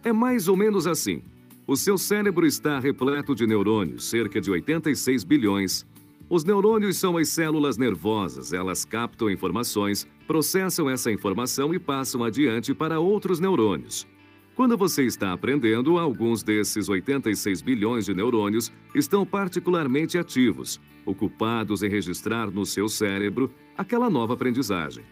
É 0.04 0.12
mais 0.12 0.48
ou 0.48 0.58
menos 0.58 0.86
assim. 0.86 1.24
O 1.66 1.76
seu 1.76 1.98
cérebro 1.98 2.46
está 2.46 2.78
repleto 2.78 3.34
de 3.34 3.48
neurônios, 3.48 4.06
cerca 4.06 4.40
de 4.40 4.52
86 4.52 5.24
bilhões. 5.24 5.86
Os 6.28 6.44
neurônios 6.44 6.98
são 6.98 7.18
as 7.18 7.30
células 7.30 7.78
nervosas, 7.78 8.52
elas 8.52 8.84
captam 8.84 9.30
informações, 9.30 10.08
processam 10.26 10.90
essa 10.90 11.12
informação 11.12 11.72
e 11.72 11.78
passam 11.78 12.24
adiante 12.24 12.74
para 12.74 13.00
outros 13.00 13.40
neurônios. 13.40 14.08
Quando 14.56 14.76
você 14.76 15.04
está 15.04 15.34
aprendendo, 15.34 16.00
alguns 16.00 16.42
desses 16.42 16.90
86 16.90 17.62
bilhões 17.62 18.06
de 18.06 18.14
neurônios 18.16 18.72
estão 18.96 19.24
particularmente 19.24 20.18
ativos, 20.18 20.82
ocupados 21.06 21.84
em 21.84 21.90
registrar 21.90 22.50
no 22.50 22.66
seu 22.66 22.90
cérebro 22.90 23.52
aquela 23.78 24.10
nova 24.10 24.34
aprendizagem. 24.34 25.04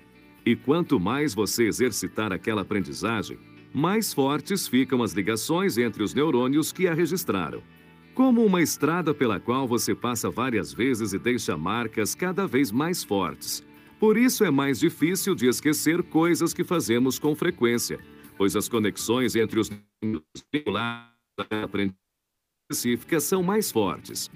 E 0.44 0.56
quanto 0.56 1.00
mais 1.00 1.36
você 1.36 1.66
exercitar 1.66 2.34
aquela 2.34 2.62
aprendizagem, 2.62 3.38
mais 3.72 4.14
fortes 4.14 4.68
ficam 4.68 5.04
as 5.04 5.14
ligações 5.14 5.78
entre 5.78 6.02
os 6.02 6.14
neurônios 6.14 6.72
que 6.72 6.88
a 6.88 6.94
registraram. 6.94 7.62
Como 8.14 8.46
uma 8.46 8.62
estrada 8.62 9.14
pela 9.14 9.40
qual 9.40 9.68
você 9.68 9.96
passa 9.96 10.30
várias 10.30 10.72
vezes 10.74 11.14
e 11.14 11.20
deixa 11.20 11.58
marcas 11.58 12.14
cada 12.14 12.46
vez 12.48 12.72
mais 12.72 13.04
fortes. 13.04 13.64
Por 14.00 14.18
isso 14.18 14.44
é 14.44 14.52
mais 14.52 14.80
difícil 14.80 15.34
de 15.34 15.48
esquecer 15.48 16.04
coisas 16.04 16.54
que 16.54 16.64
fazemos 16.64 17.18
com 17.18 17.36
frequência 17.36 18.00
pois 18.38 18.56
as 18.56 18.68
conexões 18.68 19.36
entre 19.36 19.60
os 19.60 19.72
específicas 22.70 23.24
são 23.24 23.44
mais 23.44 23.72
fortes. 23.72 24.30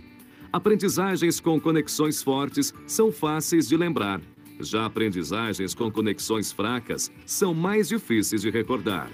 Aprendizagens 0.52 1.40
com 1.40 1.60
conexões 1.60 2.22
fortes 2.24 2.74
são 2.86 3.12
fáceis 3.12 3.68
de 3.68 3.76
lembrar, 3.76 4.22
já 4.60 4.86
aprendizagens 4.86 5.76
com 5.76 5.92
conexões 5.92 6.52
fracas 6.52 7.12
são 7.26 7.54
mais 7.54 7.90
difíceis 7.90 8.42
de 8.42 8.50
recordar. 8.50 9.10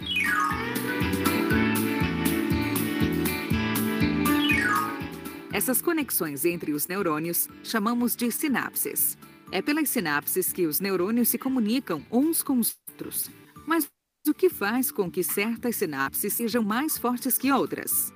Essas 5.53 5.83
conexões 5.83 6.45
entre 6.45 6.73
os 6.73 6.87
neurônios 6.87 7.47
chamamos 7.63 8.15
de 8.15 8.31
sinapses. 8.31 9.15
É 9.51 9.61
pelas 9.61 9.87
sinapses 9.87 10.51
que 10.51 10.65
os 10.65 10.79
neurônios 10.79 11.29
se 11.29 11.37
comunicam 11.37 12.03
uns 12.11 12.41
com 12.41 12.57
os 12.57 12.75
outros. 12.89 13.29
Mas 13.67 13.87
o 14.27 14.33
que 14.33 14.49
faz 14.49 14.91
com 14.91 15.11
que 15.11 15.21
certas 15.23 15.75
sinapses 15.75 16.33
sejam 16.33 16.63
mais 16.63 16.97
fortes 16.97 17.37
que 17.37 17.51
outras. 17.51 18.11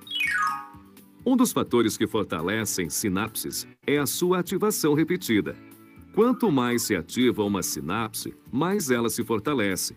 Um 1.24 1.36
dos 1.36 1.52
fatores 1.52 1.96
que 1.96 2.08
fortalecem 2.08 2.90
sinapses 2.90 3.68
é 3.86 3.98
a 3.98 4.06
sua 4.06 4.40
ativação 4.40 4.92
repetida. 4.94 5.54
Quanto 6.16 6.50
mais 6.50 6.82
se 6.82 6.96
ativa 6.96 7.44
uma 7.44 7.62
sinapse, 7.62 8.34
mais 8.50 8.90
ela 8.90 9.08
se 9.08 9.22
fortalece. 9.22 9.94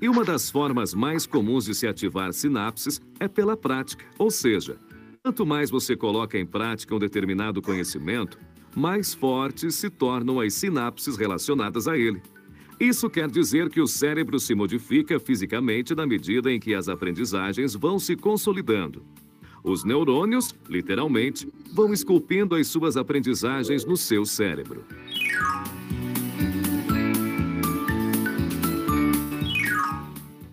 E 0.00 0.08
uma 0.08 0.22
das 0.22 0.48
formas 0.50 0.94
mais 0.94 1.26
comuns 1.26 1.64
de 1.64 1.74
se 1.74 1.88
ativar 1.88 2.32
sinapses 2.32 3.00
é 3.18 3.26
pela 3.26 3.56
prática, 3.56 4.04
ou 4.18 4.30
seja, 4.30 4.78
quanto 5.26 5.44
mais 5.44 5.70
você 5.70 5.96
coloca 5.96 6.38
em 6.38 6.46
prática 6.46 6.94
um 6.94 7.00
determinado 7.00 7.60
conhecimento, 7.60 8.38
mais 8.76 9.12
fortes 9.12 9.74
se 9.74 9.90
tornam 9.90 10.38
as 10.38 10.54
sinapses 10.54 11.16
relacionadas 11.16 11.88
a 11.88 11.98
ele. 11.98 12.22
Isso 12.78 13.10
quer 13.10 13.28
dizer 13.28 13.68
que 13.68 13.80
o 13.80 13.88
cérebro 13.88 14.38
se 14.38 14.54
modifica 14.54 15.18
fisicamente 15.18 15.96
na 15.96 16.06
medida 16.06 16.52
em 16.52 16.60
que 16.60 16.72
as 16.76 16.88
aprendizagens 16.88 17.74
vão 17.74 17.98
se 17.98 18.14
consolidando. 18.14 19.02
Os 19.64 19.82
neurônios, 19.82 20.54
literalmente, 20.68 21.52
vão 21.72 21.92
esculpindo 21.92 22.54
as 22.54 22.68
suas 22.68 22.96
aprendizagens 22.96 23.84
no 23.84 23.96
seu 23.96 24.24
cérebro. 24.24 24.84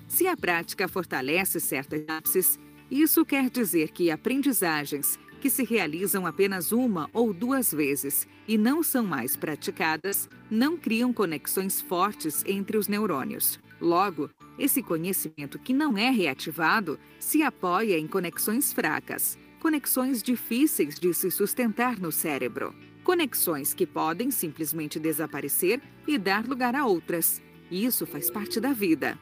Se 0.07 0.25
a 0.25 0.35
prática 0.35 0.87
fortalece 0.87 1.59
certas 1.59 1.99
sinapses, 1.99 2.59
isso 2.89 3.25
quer 3.25 3.49
dizer 3.49 3.91
que 3.91 4.11
aprendizagens 4.11 5.17
que 5.43 5.49
se 5.49 5.65
realizam 5.65 6.25
apenas 6.25 6.71
uma 6.71 7.09
ou 7.11 7.33
duas 7.33 7.73
vezes 7.73 8.25
e 8.47 8.57
não 8.57 8.81
são 8.81 9.03
mais 9.03 9.35
praticadas, 9.35 10.29
não 10.49 10.77
criam 10.77 11.11
conexões 11.11 11.81
fortes 11.81 12.45
entre 12.45 12.77
os 12.77 12.87
neurônios. 12.87 13.59
Logo, 13.81 14.29
esse 14.57 14.81
conhecimento 14.81 15.59
que 15.59 15.73
não 15.73 15.97
é 15.97 16.09
reativado 16.09 16.97
se 17.19 17.43
apoia 17.43 17.99
em 17.99 18.07
conexões 18.07 18.71
fracas, 18.71 19.37
conexões 19.59 20.23
difíceis 20.23 20.97
de 20.97 21.13
se 21.13 21.29
sustentar 21.29 21.99
no 21.99 22.09
cérebro, 22.09 22.73
conexões 23.03 23.73
que 23.73 23.85
podem 23.85 24.31
simplesmente 24.31 24.97
desaparecer 24.97 25.81
e 26.07 26.17
dar 26.17 26.47
lugar 26.47 26.73
a 26.73 26.85
outras. 26.85 27.41
Isso 27.69 28.05
faz 28.05 28.31
parte 28.31 28.61
da 28.61 28.71
vida. 28.71 29.19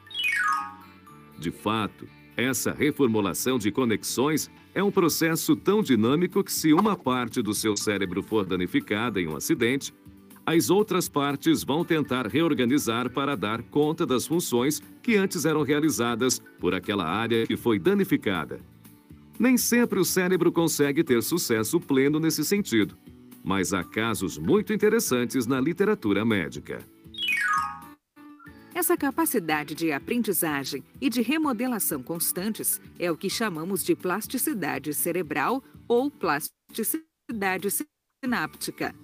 De 1.36 1.50
fato, 1.50 2.06
essa 2.36 2.72
reformulação 2.72 3.58
de 3.58 3.70
conexões 3.70 4.50
é 4.74 4.82
um 4.82 4.90
processo 4.90 5.54
tão 5.54 5.82
dinâmico 5.82 6.42
que, 6.42 6.52
se 6.52 6.72
uma 6.72 6.96
parte 6.96 7.42
do 7.42 7.52
seu 7.52 7.76
cérebro 7.76 8.22
for 8.22 8.46
danificada 8.46 9.20
em 9.20 9.28
um 9.28 9.36
acidente, 9.36 9.92
as 10.44 10.70
outras 10.70 11.08
partes 11.08 11.62
vão 11.62 11.84
tentar 11.84 12.26
reorganizar 12.26 13.10
para 13.10 13.36
dar 13.36 13.62
conta 13.62 14.04
das 14.04 14.26
funções 14.26 14.82
que 15.02 15.16
antes 15.16 15.44
eram 15.44 15.62
realizadas 15.62 16.42
por 16.58 16.74
aquela 16.74 17.04
área 17.04 17.46
que 17.46 17.56
foi 17.56 17.78
danificada. 17.78 18.60
Nem 19.38 19.56
sempre 19.56 20.00
o 20.00 20.04
cérebro 20.04 20.50
consegue 20.50 21.04
ter 21.04 21.22
sucesso 21.22 21.78
pleno 21.78 22.18
nesse 22.18 22.44
sentido, 22.44 22.96
mas 23.44 23.72
há 23.72 23.84
casos 23.84 24.38
muito 24.38 24.72
interessantes 24.72 25.46
na 25.46 25.60
literatura 25.60 26.24
médica. 26.24 26.80
Essa 28.74 28.96
capacidade 28.96 29.74
de 29.74 29.92
aprendizagem 29.92 30.82
e 30.98 31.10
de 31.10 31.20
remodelação 31.20 32.02
constantes 32.02 32.80
é 32.98 33.10
o 33.10 33.16
que 33.16 33.28
chamamos 33.28 33.84
de 33.84 33.94
plasticidade 33.94 34.94
cerebral 34.94 35.62
ou 35.86 36.10
plasticidade 36.10 37.68
sináptica. 38.24 38.94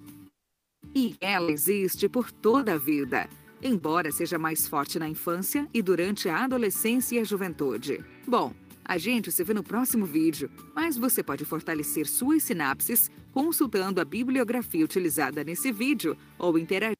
E 0.95 1.15
ela 1.21 1.51
existe 1.51 2.09
por 2.09 2.31
toda 2.31 2.73
a 2.73 2.77
vida, 2.79 3.29
embora 3.61 4.11
seja 4.11 4.39
mais 4.39 4.67
forte 4.67 4.97
na 4.97 5.07
infância 5.07 5.67
e 5.71 5.83
durante 5.83 6.27
a 6.27 6.45
adolescência 6.45 7.17
e 7.17 7.19
a 7.19 7.23
juventude. 7.23 8.03
Bom, 8.27 8.55
a 8.83 8.97
gente 8.97 9.31
se 9.31 9.43
vê 9.43 9.53
no 9.53 9.63
próximo 9.63 10.03
vídeo, 10.03 10.49
mas 10.73 10.97
você 10.97 11.21
pode 11.21 11.45
fortalecer 11.45 12.07
suas 12.07 12.41
sinapses 12.41 13.11
consultando 13.31 14.01
a 14.01 14.05
bibliografia 14.05 14.83
utilizada 14.83 15.43
nesse 15.43 15.71
vídeo 15.71 16.17
ou 16.39 16.57
interagir 16.57 16.99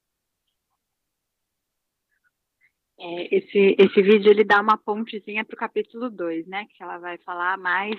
É, 2.92 2.92
esse, 3.32 3.76
esse 3.78 4.02
vídeo 4.02 4.30
ele 4.30 4.44
dá 4.44 4.62
uma 4.62 4.78
pontezinha 4.78 5.46
para 5.46 5.56
o 5.56 5.58
capítulo 5.58 6.10
2, 6.10 6.48
né? 6.48 6.66
Que 6.76 6.84
ela 6.84 6.98
vai 6.98 7.18
falar 7.20 7.58
mais, 7.58 7.96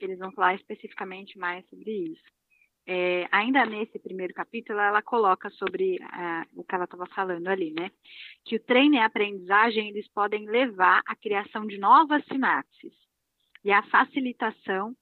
eles 0.00 0.18
vão 0.18 0.32
falar 0.32 0.54
especificamente 0.54 1.38
mais 1.38 1.66
sobre 1.68 1.90
isso. 1.90 2.22
É, 2.86 3.26
ainda 3.32 3.64
nesse 3.64 3.98
primeiro 3.98 4.34
capítulo, 4.34 4.78
ela 4.78 5.00
coloca 5.00 5.48
sobre 5.50 5.96
uh, 5.96 6.60
o 6.60 6.64
que 6.64 6.74
ela 6.74 6.84
estava 6.84 7.06
falando 7.06 7.48
ali, 7.48 7.72
né? 7.72 7.90
Que 8.44 8.56
o 8.56 8.60
treino 8.60 8.96
e 8.96 8.98
a 8.98 9.06
aprendizagem 9.06 9.88
eles 9.88 10.06
podem 10.08 10.46
levar 10.46 11.02
à 11.06 11.16
criação 11.16 11.66
de 11.66 11.78
novas 11.78 12.22
sinapses 12.26 12.92
e 13.64 13.72
à 13.72 13.82
facilitação 13.84 14.94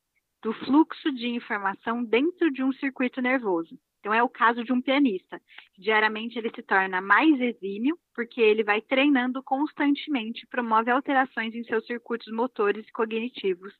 do 0.43 0.53
fluxo 0.53 1.13
de 1.13 1.29
informação 1.29 2.05
dentro 2.05 2.51
de 2.53 2.63
um 2.63 2.73
circuito 2.73 3.21
nervoso. 3.21 3.77
Então, 4.03 4.13
é 4.13 4.21
o 4.21 4.29
caso 4.29 4.65
de 4.65 4.73
um 4.73 4.83
pianista. 4.83 5.41
Diariamente, 5.79 6.37
ele 6.37 6.51
se 6.53 6.61
torna 6.61 7.01
mais 7.01 7.41
exímio, 7.41 7.97
porque 8.13 8.41
ele 8.41 8.65
vai 8.65 8.83
treinando 8.83 9.41
constantemente, 9.45 10.45
promove 10.49 10.91
alterações 10.91 11.55
em 11.55 11.63
seus 11.63 11.87
circuitos 11.87 12.27
motores 12.33 12.85
e 12.85 12.91
cognitivos, 12.91 13.73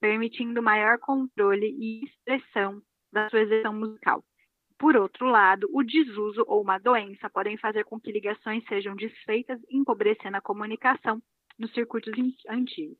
permitindo 0.00 0.62
maior 0.62 1.00
controle 1.00 1.66
e 1.76 2.04
expressão 2.04 2.80
da 3.12 3.28
sua 3.28 3.40
execução 3.40 3.74
musical. 3.74 4.24
Por 4.78 4.94
outro 4.96 5.26
lado, 5.26 5.68
o 5.72 5.82
desuso 5.82 6.44
ou 6.46 6.62
uma 6.62 6.78
doença 6.78 7.28
podem 7.28 7.56
fazer 7.58 7.84
com 7.84 7.98
que 7.98 8.12
ligações 8.12 8.64
sejam 8.68 8.94
desfeitas, 8.94 9.60
empobrecendo 9.68 10.36
a 10.36 10.40
comunicação 10.40 11.20
nos 11.58 11.72
circuitos 11.72 12.12
antigos. 12.48 12.96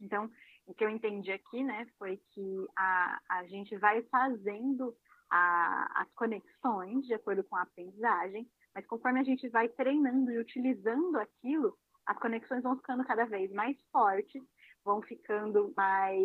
Então, 0.00 0.30
o 0.64 0.72
que 0.72 0.84
eu 0.84 0.88
entendi 0.88 1.32
aqui, 1.32 1.62
né, 1.62 1.86
foi 1.98 2.18
que 2.32 2.66
a, 2.78 3.20
a 3.28 3.44
gente 3.44 3.76
vai 3.76 4.02
fazendo 4.04 4.96
a, 5.32 6.02
as 6.02 6.12
conexões 6.12 7.06
de 7.06 7.14
acordo 7.14 7.42
com 7.44 7.56
a 7.56 7.62
aprendizagem, 7.62 8.46
mas 8.74 8.86
conforme 8.86 9.18
a 9.18 9.24
gente 9.24 9.48
vai 9.48 9.68
treinando 9.68 10.30
e 10.30 10.38
utilizando 10.38 11.16
aquilo, 11.18 11.76
as 12.06 12.18
conexões 12.18 12.62
vão 12.62 12.76
ficando 12.76 13.02
cada 13.04 13.24
vez 13.24 13.50
mais 13.50 13.76
fortes, 13.90 14.42
vão 14.84 15.00
ficando 15.00 15.72
mais 15.74 16.22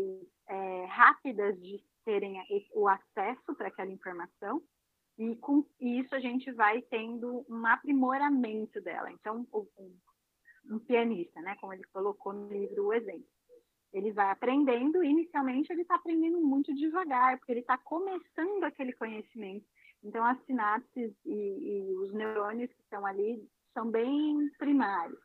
é, 0.47 0.85
rápidas 0.85 1.57
de 1.61 1.81
terem 2.03 2.41
o 2.73 2.87
acesso 2.87 3.55
para 3.55 3.69
aquela 3.69 3.91
informação, 3.91 4.61
e 5.17 5.35
com 5.37 5.65
isso 5.79 6.13
a 6.13 6.19
gente 6.19 6.51
vai 6.51 6.81
tendo 6.81 7.45
um 7.49 7.65
aprimoramento 7.65 8.81
dela. 8.81 9.11
Então, 9.11 9.47
um, 9.53 9.97
um 10.69 10.79
pianista, 10.79 11.41
né, 11.41 11.55
como 11.61 11.73
ele 11.73 11.83
colocou 11.85 12.33
no 12.33 12.49
livro 12.49 12.87
o 12.87 12.93
exemplo, 12.93 13.27
ele 13.93 14.11
vai 14.11 14.29
aprendendo, 14.29 15.03
inicialmente 15.03 15.71
ele 15.71 15.81
está 15.81 15.95
aprendendo 15.95 16.39
muito 16.41 16.73
devagar, 16.73 17.37
porque 17.37 17.51
ele 17.51 17.61
está 17.61 17.77
começando 17.77 18.63
aquele 18.63 18.93
conhecimento. 18.93 19.65
Então, 20.03 20.23
as 20.23 20.39
sinapses 20.45 21.13
e, 21.25 21.31
e, 21.31 21.95
os 21.97 22.13
neurônios 22.13 22.71
que 22.71 22.81
estão 22.81 23.05
ali 23.05 23.43
são 23.73 23.89
bem 23.89 24.49
primários. 24.57 25.19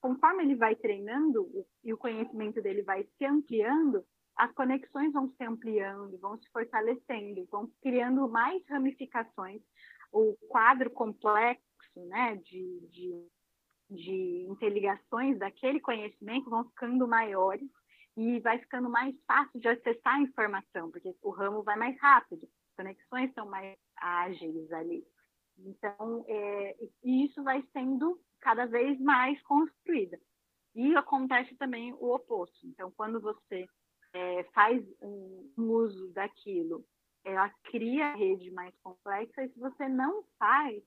Conforme 0.00 0.44
ele 0.44 0.56
vai 0.56 0.74
treinando 0.76 1.48
e 1.84 1.92
o 1.92 1.98
conhecimento 1.98 2.60
dele 2.60 2.82
vai 2.82 3.04
se 3.16 3.24
ampliando, 3.24 4.04
as 4.36 4.52
conexões 4.52 5.12
vão 5.12 5.28
se 5.36 5.44
ampliando, 5.44 6.18
vão 6.18 6.36
se 6.38 6.48
fortalecendo, 6.50 7.46
vão 7.50 7.70
criando 7.80 8.28
mais 8.28 8.62
ramificações. 8.68 9.62
O 10.12 10.36
quadro 10.48 10.90
complexo 10.90 11.62
né, 11.96 12.36
de, 12.36 12.80
de, 12.90 13.26
de 13.90 14.46
interligações 14.48 15.38
daquele 15.38 15.80
conhecimento 15.80 16.50
vão 16.50 16.64
ficando 16.64 17.06
maiores 17.06 17.68
e 18.16 18.40
vai 18.40 18.58
ficando 18.58 18.90
mais 18.90 19.14
fácil 19.26 19.60
de 19.60 19.68
acessar 19.68 20.14
a 20.14 20.20
informação, 20.20 20.90
porque 20.90 21.14
o 21.22 21.30
ramo 21.30 21.62
vai 21.62 21.76
mais 21.76 21.98
rápido, 22.00 22.44
as 22.44 22.76
conexões 22.76 23.32
são 23.34 23.48
mais 23.48 23.76
ágeis 23.96 24.70
ali. 24.72 25.06
Então, 25.58 26.24
é, 26.28 26.76
isso 27.02 27.42
vai 27.42 27.62
sendo 27.72 28.20
cada 28.40 28.66
vez 28.66 28.98
mais 29.00 29.40
construída. 29.42 30.18
E 30.74 30.94
acontece 30.96 31.54
também 31.56 31.92
o 31.94 32.14
oposto. 32.14 32.66
Então, 32.66 32.90
quando 32.92 33.20
você 33.20 33.66
é, 34.14 34.44
faz 34.54 34.82
um, 35.00 35.52
uso 35.56 36.12
daquilo, 36.12 36.84
ela 37.24 37.50
cria 37.64 38.06
a 38.06 38.16
rede 38.16 38.50
mais 38.50 38.74
complexa, 38.82 39.44
e 39.44 39.50
se 39.50 39.58
você 39.58 39.88
não 39.88 40.24
faz, 40.38 40.82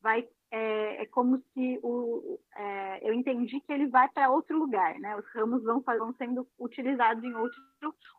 vai 0.00 0.28
é, 0.54 1.02
é 1.02 1.06
como 1.06 1.42
se 1.52 1.80
o, 1.82 2.38
é, 2.54 3.08
eu 3.08 3.12
entendi 3.12 3.60
que 3.60 3.72
ele 3.72 3.88
vai 3.88 4.08
para 4.08 4.30
outro 4.30 4.56
lugar, 4.56 4.96
né? 5.00 5.16
Os 5.16 5.26
ramos 5.34 5.64
vão, 5.64 5.80
vão 5.80 6.14
sendo 6.14 6.48
utilizados 6.60 7.24
em 7.24 7.34
outro, 7.34 7.60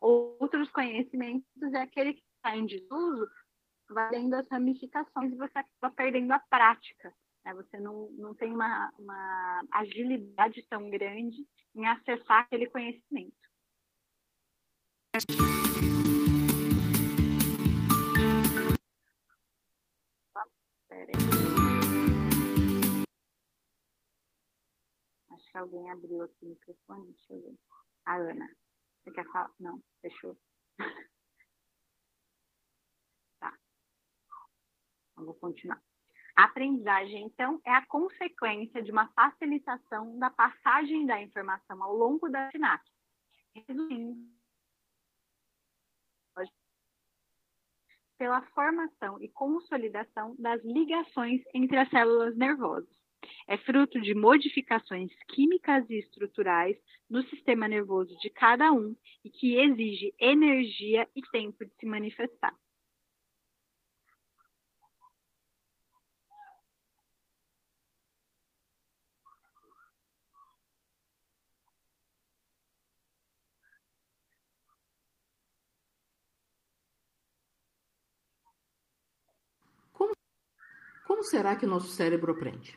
outros 0.02 0.70
conhecimentos, 0.72 1.48
e 1.62 1.78
aquele 1.78 2.14
que 2.14 2.24
está 2.36 2.58
em 2.58 2.66
desuso 2.66 3.26
vai 3.90 4.10
tendo 4.10 4.34
as 4.34 4.46
ramificações 4.50 5.32
e 5.32 5.38
você 5.38 5.60
acaba 5.60 5.96
perdendo 5.96 6.34
a 6.34 6.40
prática. 6.40 7.14
Né? 7.46 7.54
Você 7.54 7.80
não, 7.80 8.10
não 8.12 8.34
tem 8.34 8.52
uma, 8.52 8.92
uma 9.00 9.64
agilidade 9.72 10.62
tão 10.70 10.90
grande 10.90 11.38
em 11.74 11.88
acessar 11.88 12.42
aquele 12.42 12.68
conhecimento. 12.68 13.34
Acho 15.16 15.56
que 25.56 25.60
alguém 25.60 25.90
abriu 25.90 26.22
aqui 26.22 26.46
o 26.46 26.50
microfone. 26.50 27.14
Deixa 27.14 27.34
eu 27.34 27.42
ver. 27.42 27.58
A 28.06 28.18
Ana. 28.18 28.50
Você 29.02 29.12
quer 29.12 29.26
falar? 29.32 29.50
Não, 29.58 29.82
fechou. 30.02 30.38
tá. 33.40 33.58
Eu 35.18 35.26
vou 35.26 35.34
continuar. 35.36 35.82
A 36.36 36.44
aprendizagem, 36.44 37.26
então, 37.26 37.62
é 37.64 37.72
a 37.72 37.86
consequência 37.86 38.84
de 38.84 38.92
uma 38.92 39.08
facilitação 39.14 40.20
da 40.20 40.30
passagem 40.30 41.06
da 41.06 41.22
informação 41.22 41.82
ao 41.82 41.96
longo 41.96 42.28
da 42.28 42.52
sinapse. 42.52 42.92
Resumindo, 43.56 44.36
pela 48.18 48.42
formação 48.48 49.22
e 49.22 49.30
consolidação 49.30 50.36
das 50.38 50.62
ligações 50.64 51.42
entre 51.54 51.78
as 51.78 51.90
células 51.90 52.36
nervosas. 52.36 53.05
É 53.48 53.58
fruto 53.58 54.00
de 54.02 54.14
modificações 54.14 55.12
químicas 55.28 55.90
e 55.90 56.00
estruturais 56.00 56.78
no 57.10 57.24
sistema 57.24 57.68
nervoso 57.68 58.16
de 58.18 58.30
cada 58.30 58.72
um 58.72 58.96
e 59.24 59.30
que 59.30 59.58
exige 59.58 60.14
energia 60.20 61.08
e 61.16 61.22
tempo 61.32 61.66
de 61.66 61.72
se 61.80 61.86
manifestar. 61.86 62.56
Como 81.06 81.24
será 81.24 81.56
que 81.56 81.66
o 81.66 81.70
nosso 81.70 81.88
cérebro 81.88 82.34
aprende? 82.34 82.76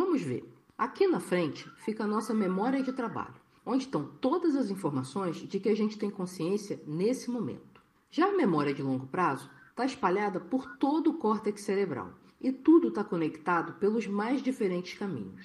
Vamos 0.00 0.22
ver. 0.22 0.44
Aqui 0.78 1.08
na 1.08 1.18
frente 1.18 1.68
fica 1.78 2.04
a 2.04 2.06
nossa 2.06 2.32
memória 2.32 2.80
de 2.80 2.92
trabalho, 2.92 3.34
onde 3.66 3.82
estão 3.82 4.04
todas 4.20 4.54
as 4.54 4.70
informações 4.70 5.38
de 5.38 5.58
que 5.58 5.68
a 5.68 5.74
gente 5.74 5.98
tem 5.98 6.08
consciência 6.08 6.80
nesse 6.86 7.28
momento. 7.28 7.82
Já 8.08 8.28
a 8.28 8.36
memória 8.36 8.72
de 8.72 8.80
longo 8.80 9.08
prazo 9.08 9.50
está 9.70 9.84
espalhada 9.84 10.38
por 10.38 10.76
todo 10.76 11.10
o 11.10 11.14
córtex 11.14 11.62
cerebral 11.62 12.12
e 12.40 12.52
tudo 12.52 12.90
está 12.90 13.02
conectado 13.02 13.72
pelos 13.80 14.06
mais 14.06 14.40
diferentes 14.40 14.96
caminhos. 14.96 15.44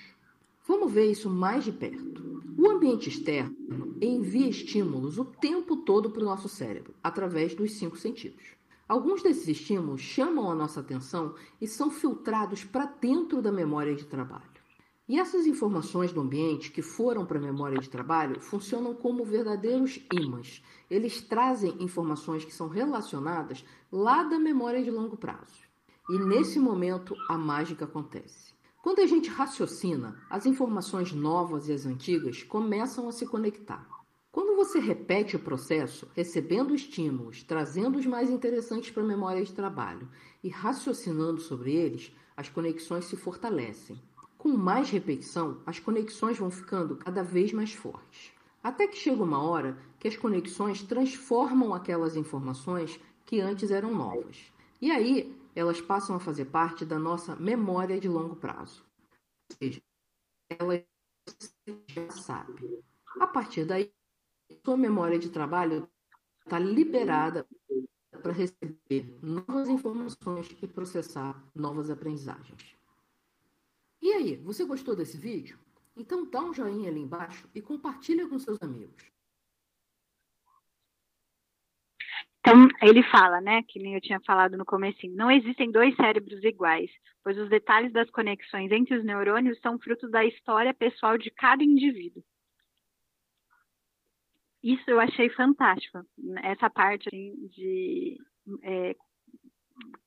Vamos 0.68 0.94
ver 0.94 1.10
isso 1.10 1.32
mais 1.32 1.64
de 1.64 1.72
perto. 1.72 2.44
O 2.56 2.70
ambiente 2.70 3.10
externo 3.10 3.98
envia 4.00 4.48
estímulos 4.48 5.18
o 5.18 5.26
tempo 5.26 5.78
todo 5.78 6.12
para 6.12 6.22
o 6.22 6.26
nosso 6.26 6.48
cérebro, 6.48 6.94
através 7.02 7.56
dos 7.56 7.72
cinco 7.72 7.98
sentidos. 7.98 8.44
Alguns 8.94 9.24
desses 9.24 9.48
estímulos 9.48 10.02
chamam 10.02 10.52
a 10.52 10.54
nossa 10.54 10.80
atenção 10.80 11.34
e 11.60 11.68
são 11.68 11.90
filtrados 11.90 12.64
para 12.64 12.86
dentro 12.86 13.42
da 13.42 13.52
memória 13.52 13.96
de 13.96 14.06
trabalho. 14.06 14.62
E 15.10 15.20
essas 15.20 15.48
informações 15.48 16.14
do 16.14 16.22
ambiente 16.22 16.70
que 16.70 16.84
foram 16.84 17.26
para 17.26 17.40
a 17.40 17.42
memória 17.42 17.80
de 17.80 17.90
trabalho 17.90 18.40
funcionam 18.40 18.94
como 18.94 19.26
verdadeiros 19.26 20.00
ímãs. 20.14 20.64
Eles 20.92 21.22
trazem 21.22 21.76
informações 21.84 22.46
que 22.46 22.54
são 22.54 22.68
relacionadas 22.68 23.66
lá 23.92 24.22
da 24.22 24.38
memória 24.38 24.84
de 24.84 24.92
longo 24.92 25.18
prazo. 25.18 25.64
E 26.08 26.20
nesse 26.20 26.60
momento 26.60 27.16
a 27.28 27.36
mágica 27.36 27.86
acontece. 27.86 28.54
Quando 28.84 29.00
a 29.00 29.08
gente 29.08 29.28
raciocina, 29.28 30.22
as 30.30 30.46
informações 30.46 31.12
novas 31.14 31.68
e 31.68 31.74
as 31.74 31.88
antigas 31.88 32.44
começam 32.44 33.10
a 33.10 33.12
se 33.12 33.26
conectar. 33.26 33.93
Quando 34.34 34.56
você 34.56 34.80
repete 34.80 35.36
o 35.36 35.40
processo, 35.40 36.10
recebendo 36.16 36.74
estímulos, 36.74 37.44
trazendo 37.44 38.00
os 38.00 38.06
mais 38.08 38.32
interessantes 38.32 38.90
para 38.90 39.04
a 39.04 39.06
memória 39.06 39.46
de 39.46 39.54
trabalho 39.54 40.10
e 40.44 40.50
raciocinando 40.50 41.40
sobre 41.40 41.76
eles, 41.76 42.12
as 42.36 42.50
conexões 42.50 43.06
se 43.06 43.16
fortalecem. 43.16 44.02
Com 44.36 44.50
mais 44.50 44.90
repetição, 44.90 45.62
as 45.68 45.78
conexões 45.78 46.40
vão 46.40 46.50
ficando 46.50 46.96
cada 46.96 47.22
vez 47.22 47.54
mais 47.54 47.74
fortes. 47.74 48.34
Até 48.64 48.88
que 48.88 48.98
chega 48.98 49.22
uma 49.22 49.40
hora 49.40 49.78
que 50.00 50.08
as 50.08 50.18
conexões 50.18 50.82
transformam 50.82 51.72
aquelas 51.72 52.16
informações 52.16 53.00
que 53.28 53.40
antes 53.40 53.70
eram 53.70 53.94
novas. 53.94 54.52
E 54.82 54.90
aí, 54.90 55.40
elas 55.56 55.80
passam 55.80 56.16
a 56.16 56.20
fazer 56.20 56.46
parte 56.46 56.84
da 56.84 56.98
nossa 56.98 57.36
memória 57.36 58.00
de 58.00 58.10
longo 58.10 58.36
prazo. 58.36 58.84
Ou 59.52 59.58
seja, 59.60 59.82
ela 60.50 60.84
já 61.88 62.10
sabe. 62.10 62.84
A 63.20 63.28
partir 63.28 63.66
daí, 63.66 63.92
sua 64.66 64.78
memória 64.78 65.20
de 65.20 65.30
trabalho 65.30 65.90
está 66.40 66.58
liberada 66.58 67.46
para 68.22 68.32
receber 68.32 69.14
novas 69.22 69.68
informações 69.68 70.56
e 70.62 70.68
processar 70.68 71.44
novas 71.54 71.90
aprendizagens. 71.90 72.76
E 74.02 74.12
aí, 74.14 74.36
você 74.38 74.64
gostou 74.64 74.96
desse 74.96 75.18
vídeo? 75.18 75.60
Então 75.96 76.30
dá 76.30 76.42
um 76.42 76.54
joinha 76.54 76.90
ali 76.90 77.02
embaixo 77.02 77.48
e 77.54 77.62
compartilha 77.62 78.28
com 78.28 78.40
seus 78.40 78.62
amigos. 78.62 79.04
Então, 82.40 82.68
ele 82.82 83.04
fala, 83.04 83.40
né, 83.40 83.64
que 83.64 83.80
nem 83.80 83.96
eu 83.96 84.02
tinha 84.02 84.20
falado 84.26 84.58
no 84.58 84.66
comecinho, 84.66 85.16
não 85.16 85.32
existem 85.32 85.72
dois 85.72 85.96
cérebros 85.96 86.44
iguais, 86.44 86.92
pois 87.24 87.38
os 87.38 87.50
detalhes 87.50 87.94
das 87.94 88.10
conexões 88.10 88.70
entre 88.70 88.98
os 88.98 89.06
neurônios 89.06 89.60
são 89.62 89.80
fruto 89.80 90.10
da 90.10 90.26
história 90.26 90.74
pessoal 90.74 91.18
de 91.18 91.32
cada 91.32 91.64
indivíduo 91.64 92.24
isso 94.64 94.84
eu 94.88 95.00
achei 95.00 95.30
fantástico, 95.30 96.00
essa 96.42 96.70
parte 96.70 97.10
assim, 97.10 97.48
de 97.48 98.18
é, 98.64 98.96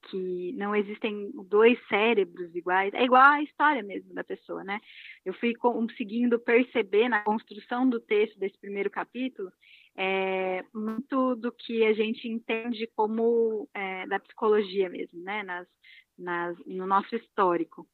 que 0.09 0.53
não 0.53 0.75
existem 0.75 1.31
dois 1.49 1.79
cérebros 1.89 2.55
iguais, 2.55 2.95
é 2.95 3.05
igual 3.05 3.23
à 3.23 3.43
história 3.43 3.83
mesmo 3.83 4.15
da 4.15 4.25
pessoa, 4.25 4.65
né? 4.65 4.81
Eu 5.25 5.35
fui 5.35 5.55
conseguindo 5.55 6.39
perceber 6.39 7.09
na 7.09 7.23
construção 7.23 7.89
do 7.89 8.01
texto 8.01 8.39
desse 8.39 8.59
primeiro 8.59 8.91
capítulo 8.91 9.51
é, 9.97 10.63
muito 10.75 11.35
do 11.37 11.51
que 11.51 11.85
a 11.85 11.93
gente 11.95 12.29
entende 12.29 12.87
como 12.95 13.69
é, 13.75 14.07
da 14.07 14.21
psicologia 14.21 14.89
mesmo, 14.89 15.23
né? 15.23 15.43
Nas, 15.43 15.67
nas, 16.19 16.57
no 16.67 16.87
nosso 16.87 17.17
histórico. 17.17 17.87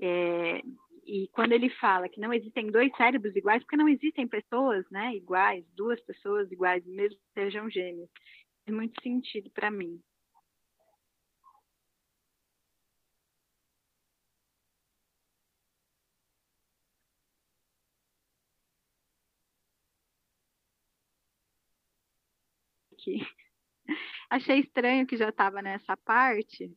É, 0.00 0.62
e 1.08 1.26
quando 1.32 1.52
ele 1.52 1.70
fala 1.70 2.08
que 2.08 2.20
não 2.20 2.32
existem 2.34 2.70
dois 2.70 2.94
cérebros 2.96 3.34
iguais, 3.34 3.62
porque 3.64 3.78
não 3.78 3.88
existem 3.88 4.28
pessoas 4.28 4.84
né, 4.90 5.14
iguais, 5.16 5.64
duas 5.74 5.98
pessoas 6.02 6.52
iguais, 6.52 6.84
mesmo 6.86 7.18
que 7.18 7.32
sejam 7.40 7.70
gêmeas, 7.70 8.10
é 8.66 8.72
muito 8.72 9.02
sentido 9.02 9.50
para 9.50 9.70
mim. 9.70 10.02
Aqui. 22.92 23.18
Achei 24.30 24.60
estranho 24.60 25.06
que 25.06 25.16
já 25.16 25.28
estava 25.30 25.62
nessa 25.62 25.96
parte. 25.96 26.76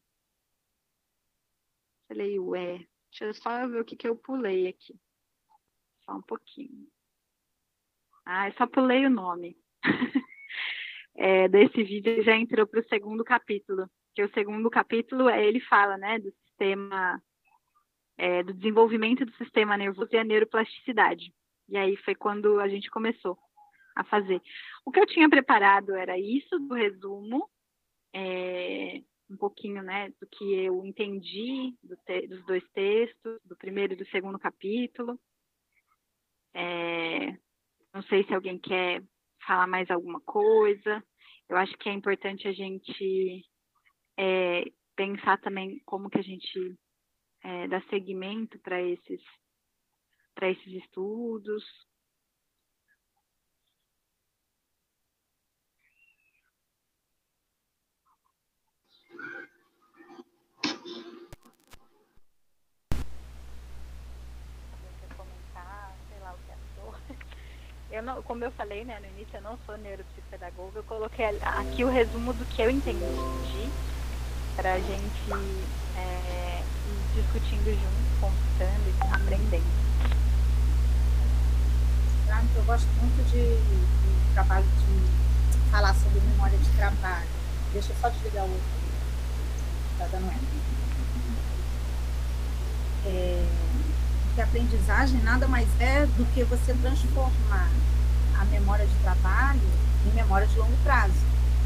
Falei, 2.07 2.37
ué, 2.39 2.87
deixa 3.11 3.25
eu 3.25 3.33
só 3.33 3.67
ver 3.67 3.81
o 3.81 3.85
que, 3.85 3.95
que 3.95 4.07
eu 4.07 4.15
pulei 4.15 4.67
aqui. 4.67 4.95
Só 6.05 6.13
um 6.13 6.21
pouquinho. 6.21 6.87
Ah, 8.25 8.47
eu 8.47 8.53
só 8.53 8.65
pulei 8.65 9.05
o 9.05 9.09
nome. 9.09 9.57
é, 11.15 11.47
desse 11.47 11.83
vídeo 11.83 12.23
já 12.23 12.35
entrou 12.35 12.65
para 12.65 12.79
o 12.79 12.87
segundo 12.87 13.23
capítulo. 13.23 13.89
Que 14.15 14.23
o 14.23 14.33
segundo 14.33 14.69
capítulo, 14.69 15.29
é, 15.29 15.45
ele 15.45 15.59
fala, 15.59 15.97
né, 15.97 16.19
do 16.19 16.31
sistema, 16.31 17.21
é, 18.17 18.43
do 18.43 18.53
desenvolvimento 18.53 19.25
do 19.25 19.35
sistema 19.35 19.77
nervoso 19.77 20.09
e 20.13 20.17
a 20.17 20.23
neuroplasticidade. 20.23 21.33
E 21.67 21.77
aí 21.77 21.95
foi 21.97 22.15
quando 22.15 22.59
a 22.59 22.67
gente 22.67 22.89
começou 22.89 23.37
a 23.95 24.03
fazer. 24.03 24.41
O 24.85 24.91
que 24.91 24.99
eu 24.99 25.05
tinha 25.05 25.29
preparado 25.29 25.95
era 25.95 26.17
isso 26.17 26.57
do 26.59 26.73
resumo, 26.73 27.49
é, 28.13 29.01
um 29.31 29.37
pouquinho, 29.37 29.81
né, 29.81 30.09
do 30.19 30.27
que 30.27 30.53
eu 30.53 30.85
entendi 30.85 31.73
do 31.81 31.95
dos 32.27 32.45
dois 32.45 32.63
textos, 32.71 33.39
do 33.45 33.55
primeiro 33.55 33.93
e 33.93 33.95
do 33.95 34.05
segundo 34.07 34.37
capítulo. 34.37 35.17
É, 36.53 37.31
não 37.93 38.01
sei 38.03 38.25
se 38.25 38.33
alguém 38.33 38.59
quer 38.59 39.01
falar 39.45 39.67
mais 39.67 39.89
alguma 39.89 40.19
coisa. 40.21 41.03
Eu 41.47 41.57
acho 41.57 41.77
que 41.77 41.89
é 41.89 41.93
importante 41.93 42.47
a 42.47 42.51
gente 42.51 43.45
é, 44.17 44.65
pensar 44.95 45.39
também 45.39 45.81
como 45.85 46.09
que 46.09 46.19
a 46.19 46.23
gente 46.23 46.77
é, 47.43 47.67
dá 47.67 47.81
seguimento 47.83 48.59
para 48.59 48.81
esses 48.81 49.21
para 50.35 50.49
esses 50.49 50.73
estudos. 50.73 51.63
Eu 67.91 68.01
não, 68.01 68.21
como 68.23 68.45
eu 68.45 68.51
falei 68.51 68.85
né, 68.85 68.97
no 69.01 69.07
início, 69.17 69.35
eu 69.37 69.41
não 69.41 69.57
sou 69.65 69.77
neuropsicopedagoga, 69.77 70.79
eu 70.79 70.83
coloquei 70.83 71.25
aqui 71.41 71.83
o 71.83 71.89
resumo 71.89 72.33
do 72.33 72.45
que 72.45 72.61
eu 72.61 72.69
entendi 72.69 73.69
para 74.55 74.73
a 74.73 74.79
gente 74.79 75.33
é, 75.97 76.61
ir 76.61 77.21
discutindo 77.21 77.65
junto, 77.65 78.21
consultando 78.21 78.87
e 78.87 79.13
aprendendo. 79.13 79.81
Eu 82.55 82.63
gosto 82.63 82.87
muito 82.99 83.23
de, 83.31 83.41
de 83.41 84.33
trabalho 84.33 84.65
de 84.65 85.71
falar 85.71 85.93
sobre 85.95 86.19
memória 86.19 86.57
de 86.57 86.69
trabalho. 86.71 87.27
Deixa 87.73 87.91
eu 87.91 87.95
só 88.01 88.09
desligar 88.09 88.45
o. 88.45 88.61
Tá 89.97 90.07
dando 90.11 90.27
eco. 90.27 90.45
É, 93.05 93.45
que 94.33 94.41
a 94.41 94.45
aprendizagem 94.45 95.21
nada 95.21 95.47
mais 95.47 95.67
é 95.79 96.05
do 96.05 96.25
que 96.33 96.43
você 96.43 96.73
transformar 96.73 97.69
a 98.39 98.45
memória 98.45 98.85
de 98.85 98.95
trabalho 99.03 99.61
em 100.05 100.15
memória 100.15 100.47
de 100.47 100.57
longo 100.57 100.75
prazo. 100.83 101.13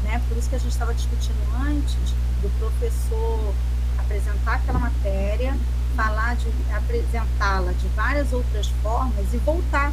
Né? 0.02 0.20
Por 0.28 0.36
isso 0.36 0.48
que 0.48 0.56
a 0.56 0.58
gente 0.58 0.72
estava 0.72 0.94
discutindo 0.94 1.38
antes 1.66 2.14
do 2.42 2.50
professor 2.58 3.54
apresentar 3.98 4.54
aquela 4.54 4.78
matéria, 4.78 5.56
falar 5.96 6.36
de 6.36 6.48
apresentá-la 6.72 7.72
de 7.72 7.88
várias 7.88 8.32
outras 8.32 8.68
formas 8.82 9.32
e 9.32 9.38
voltar 9.38 9.92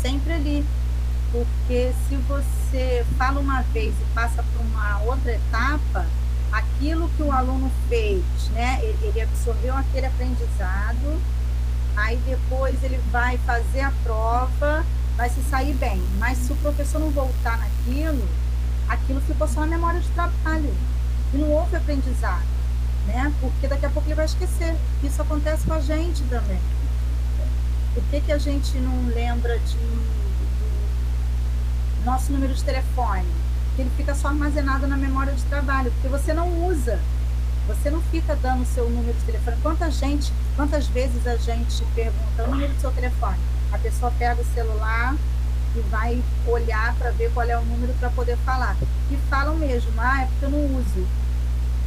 sempre 0.00 0.32
ali. 0.32 0.66
Porque 1.32 1.92
se 2.08 2.16
você 2.16 3.06
fala 3.16 3.40
uma 3.40 3.62
vez 3.62 3.94
e 3.94 4.14
passa 4.14 4.42
para 4.42 4.62
uma 4.62 5.00
outra 5.02 5.32
etapa, 5.32 6.06
aquilo 6.50 7.08
que 7.16 7.22
o 7.22 7.30
aluno 7.30 7.70
fez, 7.88 8.22
né, 8.52 8.80
ele 8.82 9.20
absorveu 9.20 9.76
aquele 9.76 10.06
aprendizado, 10.06 11.20
aí 11.96 12.16
depois 12.26 12.82
ele 12.82 12.98
vai 13.10 13.38
fazer 13.38 13.80
a 13.80 13.92
prova, 14.02 14.84
vai 15.16 15.28
se 15.28 15.42
sair 15.42 15.74
bem. 15.74 16.02
Mas 16.18 16.38
se 16.38 16.52
o 16.52 16.56
professor 16.56 16.98
não 16.98 17.10
voltar 17.10 17.58
naquilo, 17.58 18.28
aquilo 18.88 19.20
ficou 19.20 19.46
só 19.46 19.60
na 19.60 19.66
memória 19.66 20.00
de 20.00 20.08
trabalho. 20.10 20.74
E 21.32 21.36
não 21.36 21.50
houve 21.50 21.76
aprendizado, 21.76 22.46
né? 23.06 23.32
Porque 23.40 23.68
daqui 23.68 23.86
a 23.86 23.90
pouco 23.90 24.08
ele 24.08 24.14
vai 24.14 24.24
esquecer. 24.24 24.74
Isso 25.02 25.22
acontece 25.22 25.66
com 25.66 25.74
a 25.74 25.80
gente 25.80 26.22
também. 26.24 26.58
Por 27.94 28.02
que, 28.04 28.20
que 28.20 28.32
a 28.32 28.38
gente 28.38 28.78
não 28.78 29.06
lembra 29.06 29.58
de, 29.58 29.76
nosso 32.04 32.32
número 32.32 32.54
de 32.54 32.62
telefone? 32.64 33.26
Que 33.76 33.82
ele 33.82 33.90
fica 33.96 34.14
só 34.14 34.28
armazenado 34.28 34.86
na 34.86 34.96
memória 34.96 35.32
de 35.32 35.42
trabalho, 35.44 35.90
porque 35.92 36.08
você 36.08 36.32
não 36.32 36.66
usa. 36.66 36.98
Você 37.70 37.88
não 37.88 38.00
fica 38.02 38.34
dando 38.34 38.62
o 38.62 38.66
seu 38.66 38.90
número 38.90 39.16
de 39.16 39.24
telefone. 39.24 39.56
Quanta 39.62 39.88
gente, 39.92 40.32
quantas 40.56 40.88
vezes 40.88 41.24
a 41.24 41.36
gente 41.36 41.84
pergunta 41.94 42.42
o 42.42 42.50
número 42.50 42.72
do 42.72 42.80
seu 42.80 42.90
telefone? 42.90 43.38
A 43.70 43.78
pessoa 43.78 44.12
pega 44.18 44.42
o 44.42 44.54
celular 44.54 45.14
e 45.76 45.80
vai 45.82 46.20
olhar 46.48 46.96
para 46.96 47.12
ver 47.12 47.32
qual 47.32 47.46
é 47.46 47.56
o 47.56 47.64
número 47.64 47.94
para 48.00 48.10
poder 48.10 48.36
falar. 48.38 48.76
E 49.08 49.16
falam 49.30 49.54
mesmo, 49.56 49.88
ah, 49.98 50.22
é 50.22 50.26
porque 50.26 50.46
eu 50.46 50.50
não 50.50 50.80
uso. 50.80 51.06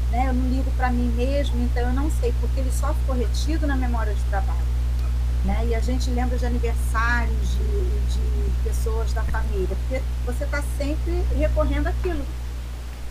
Né? 0.09 0.29
Eu 0.29 0.33
não 0.33 0.49
ligo 0.49 0.71
para 0.71 0.89
mim 0.89 1.11
mesmo, 1.17 1.61
então 1.61 1.83
eu 1.83 1.93
não 1.93 2.09
sei, 2.11 2.33
porque 2.39 2.61
ele 2.61 2.71
só 2.71 2.93
ficou 2.93 3.15
retido 3.15 3.67
na 3.67 3.75
memória 3.75 4.13
de 4.13 4.23
trabalho. 4.29 4.73
Né? 5.43 5.65
E 5.67 5.75
a 5.75 5.81
gente 5.81 6.09
lembra 6.11 6.37
de 6.37 6.45
aniversários 6.45 7.49
de, 7.51 8.13
de 8.13 8.51
pessoas 8.63 9.11
da 9.11 9.23
família, 9.23 9.75
porque 9.75 10.01
você 10.25 10.45
está 10.45 10.63
sempre 10.77 11.21
recorrendo 11.37 11.87
àquilo 11.87 12.23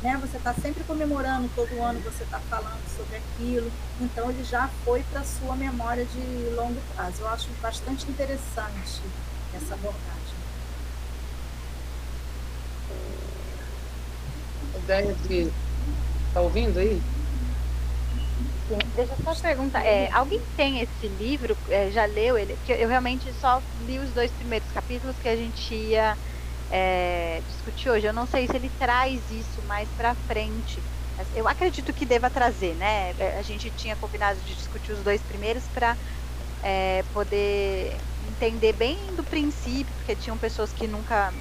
né? 0.03 0.19
Você 0.20 0.37
está 0.37 0.53
sempre 0.55 0.83
comemorando, 0.85 1.49
todo 1.55 1.81
ano 1.81 2.01
você 2.01 2.24
está 2.24 2.41
falando 2.41 2.83
sobre 2.97 3.16
aquilo, 3.16 3.70
então 4.01 4.31
ele 4.31 4.45
já 4.45 4.69
foi 4.85 5.03
para 5.05 5.20
a 5.20 5.24
sua 5.24 5.55
memória 5.57 6.05
de 6.05 6.55
longo 6.57 6.81
prazo. 6.95 7.20
Eu 7.20 7.29
acho 7.29 7.49
bastante 7.61 8.11
interessante 8.11 9.01
essa 9.55 9.74
abordagem. 9.74 10.12
Ideia 14.83 15.15
de. 15.29 15.53
Está 16.29 16.41
ouvindo 16.41 16.79
aí? 16.79 17.01
Sim. 18.69 18.79
Deixa 18.97 19.12
eu 19.12 19.35
só 19.35 19.41
perguntar, 19.41 19.85
é, 19.85 20.11
alguém 20.12 20.41
tem 20.57 20.81
esse 20.81 21.07
livro, 21.07 21.57
é, 21.69 21.91
já 21.91 22.07
leu 22.07 22.39
ele? 22.39 22.55
Porque 22.57 22.73
eu 22.73 22.89
realmente 22.89 23.31
só 23.41 23.62
li 23.87 23.99
os 23.99 24.11
dois 24.11 24.31
primeiros 24.33 24.66
capítulos 24.73 25.15
que 25.23 25.29
a 25.29 25.37
gente 25.37 25.74
ia 25.74 26.16
é, 26.73 27.43
discutir 27.43 27.90
hoje. 27.90 28.09
Eu 28.09 28.15
não 28.15 28.27
sei 28.27 28.49
se 28.49 28.57
ele 28.57 28.70
traz 28.70 29.31
isso 29.31 29.62
mais 29.62 29.93
para 29.93 30.16
frente. 30.16 30.85
Eu 31.32 31.49
acredito 31.49 31.94
que 31.94 32.07
deva 32.07 32.31
trazer, 32.31 32.74
né? 32.77 33.12
É, 33.19 33.39
a 33.39 33.43
gente 33.43 33.70
tinha 33.73 33.97
combinado 33.97 34.40
de 34.43 34.57
discutir 34.57 34.93
os 34.93 35.05
dois 35.05 35.23
primeiros 35.24 35.69
para 35.69 35.99
é, 36.62 37.03
poder 37.05 38.03
entender 38.20 38.73
bem 38.73 39.15
do 39.16 39.24
princípio, 39.24 39.94
porque 39.94 40.16
tinham 40.16 40.39
pessoas 40.39 40.73
que 40.73 40.89
nunca, 40.89 41.32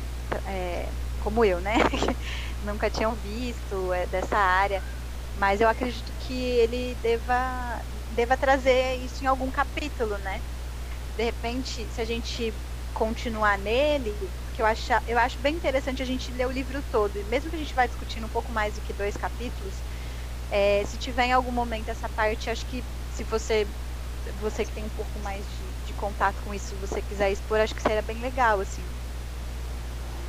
é, 0.45 0.93
como 1.19 1.45
eu, 1.45 1.61
né? 1.61 1.73
nunca 2.61 2.89
tinham 2.89 3.15
visto 3.15 3.91
é, 3.93 4.07
dessa 4.07 4.37
área. 4.37 4.83
Mas 5.35 5.61
eu 5.61 5.69
acredito 5.69 6.13
que 6.17 6.33
ele 6.59 6.95
deva, 6.95 7.83
deva 8.09 8.37
trazer 8.37 8.95
isso 8.97 9.23
em 9.23 9.27
algum 9.27 9.51
capítulo, 9.51 10.17
né? 10.19 10.41
De 11.15 11.23
repente, 11.23 11.89
se 11.91 12.01
a 12.01 12.05
gente 12.05 12.57
continuar 12.93 13.57
nele, 13.57 14.33
que 14.61 14.63
eu 14.63 14.67
acho, 14.67 14.93
eu 15.07 15.17
acho 15.17 15.39
bem 15.39 15.55
interessante 15.55 16.03
a 16.03 16.05
gente 16.05 16.31
ler 16.31 16.45
o 16.45 16.51
livro 16.51 16.81
todo. 16.91 17.17
E 17.17 17.23
mesmo 17.25 17.49
que 17.49 17.55
a 17.55 17.59
gente 17.59 17.73
vá 17.73 17.85
discutindo 17.85 18.25
um 18.25 18.29
pouco 18.29 18.51
mais 18.51 18.75
do 18.75 18.81
que 18.81 18.93
dois 18.93 19.17
capítulos, 19.17 19.73
é, 20.51 20.83
se 20.85 20.97
tiver 20.97 21.25
em 21.25 21.31
algum 21.31 21.51
momento 21.51 21.89
essa 21.89 22.07
parte, 22.09 22.49
acho 22.49 22.65
que 22.67 22.83
se 23.15 23.23
você, 23.23 23.65
você 24.39 24.63
que 24.63 24.71
tem 24.71 24.83
um 24.83 24.89
pouco 24.89 25.19
mais 25.23 25.43
de, 25.45 25.87
de 25.87 25.93
contato 25.93 26.43
com 26.43 26.53
isso, 26.53 26.75
você 26.75 27.01
quiser 27.01 27.31
expor, 27.31 27.59
acho 27.59 27.73
que 27.73 27.81
seria 27.81 28.03
bem 28.03 28.21
legal, 28.21 28.59
assim. 28.59 28.83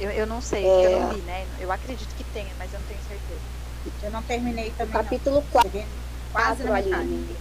Eu, 0.01 0.11
eu 0.11 0.27
não 0.27 0.41
sei, 0.41 0.65
é... 0.65 0.87
eu 0.87 1.01
não 1.01 1.13
li, 1.13 1.21
né? 1.21 1.47
Eu 1.61 1.71
acredito 1.71 2.15
que 2.17 2.25
tenha, 2.25 2.55
mas 2.59 2.73
eu 2.73 2.81
não 2.81 2.87
tenho 2.87 3.03
certeza. 3.03 3.41
Eu 4.03 4.11
não 4.11 4.23
terminei 4.23 4.71
também. 4.71 4.95
Capítulo 4.95 5.43
4, 5.51 5.71
quatro, 6.33 6.73
ali. 6.73 7.37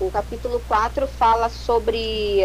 O 0.00 0.10
capítulo 0.10 0.58
4 0.60 1.06
fala 1.06 1.48
sobre 1.48 2.40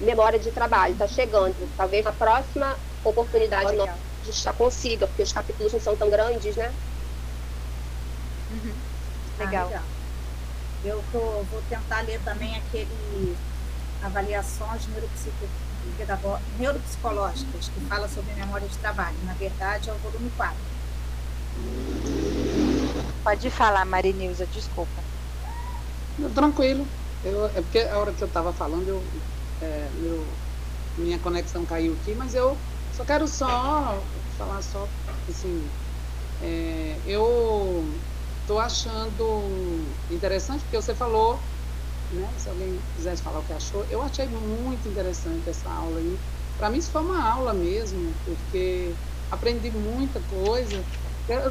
memória 0.00 0.38
de 0.38 0.50
trabalho, 0.50 0.94
está 0.94 1.06
chegando. 1.06 1.54
Talvez 1.76 2.04
na 2.04 2.12
próxima 2.12 2.74
oportunidade 3.10 3.70
Legal. 3.70 3.88
a 3.88 4.24
gente 4.24 4.42
já 4.42 4.52
consiga, 4.52 5.06
porque 5.06 5.22
os 5.22 5.32
capítulos 5.32 5.72
não 5.72 5.80
são 5.80 5.96
tão 5.96 6.10
grandes, 6.10 6.56
né? 6.56 6.72
Uhum. 8.50 8.74
Legal. 9.38 9.62
Ah, 9.62 9.68
legal. 9.68 9.82
Eu 10.84 11.02
tô, 11.10 11.18
vou 11.18 11.62
tentar 11.68 12.02
ler 12.02 12.20
também 12.24 12.54
aquele 12.56 13.36
avaliações 14.02 14.82
neuropsicológicas 16.58 17.68
que 17.68 17.80
fala 17.88 18.06
sobre 18.08 18.34
memória 18.34 18.68
de 18.68 18.76
trabalho. 18.78 19.16
Na 19.24 19.32
verdade, 19.32 19.88
é 19.88 19.92
o 19.92 19.96
volume 19.96 20.30
4. 20.36 20.54
Pode 23.22 23.50
falar, 23.50 23.86
Marinilza, 23.86 24.46
desculpa. 24.46 25.02
Tranquilo. 26.34 26.86
Eu, 27.24 27.46
é 27.46 27.62
porque 27.62 27.78
a 27.78 27.98
hora 27.98 28.12
que 28.12 28.20
eu 28.20 28.28
estava 28.28 28.52
falando, 28.52 28.86
eu, 28.86 29.02
é, 29.62 29.88
meu, 29.94 30.26
minha 30.98 31.18
conexão 31.18 31.64
caiu 31.64 31.94
aqui, 31.94 32.14
mas 32.14 32.34
eu 32.34 32.58
só 32.94 33.04
quero 33.04 33.26
só 33.28 34.10
falar 34.36 34.62
só 34.62 34.92
assim, 35.28 35.74
É, 36.40 37.02
eu 37.04 38.06
estou 38.40 38.58
achando 38.58 39.98
interessante, 40.10 40.62
porque 40.64 40.76
você 40.76 40.94
falou, 40.94 41.50
né, 42.10 42.36
se 42.38 42.48
alguém 42.50 42.82
quisesse 42.94 43.22
falar 43.22 43.40
o 43.40 43.44
que 43.44 43.52
achou, 43.52 43.86
eu 43.88 44.02
achei 44.02 44.28
muito 44.28 44.88
interessante 44.88 45.48
essa 45.48 45.70
aula 45.72 46.00
aí. 46.00 46.20
Para 46.56 46.70
mim 46.70 46.78
isso 46.78 46.92
foi 46.92 47.02
uma 47.02 47.22
aula 47.30 47.54
mesmo, 47.54 48.20
porque 48.24 49.00
aprendi 49.30 49.70
muita 49.72 50.22
coisa. 50.22 50.88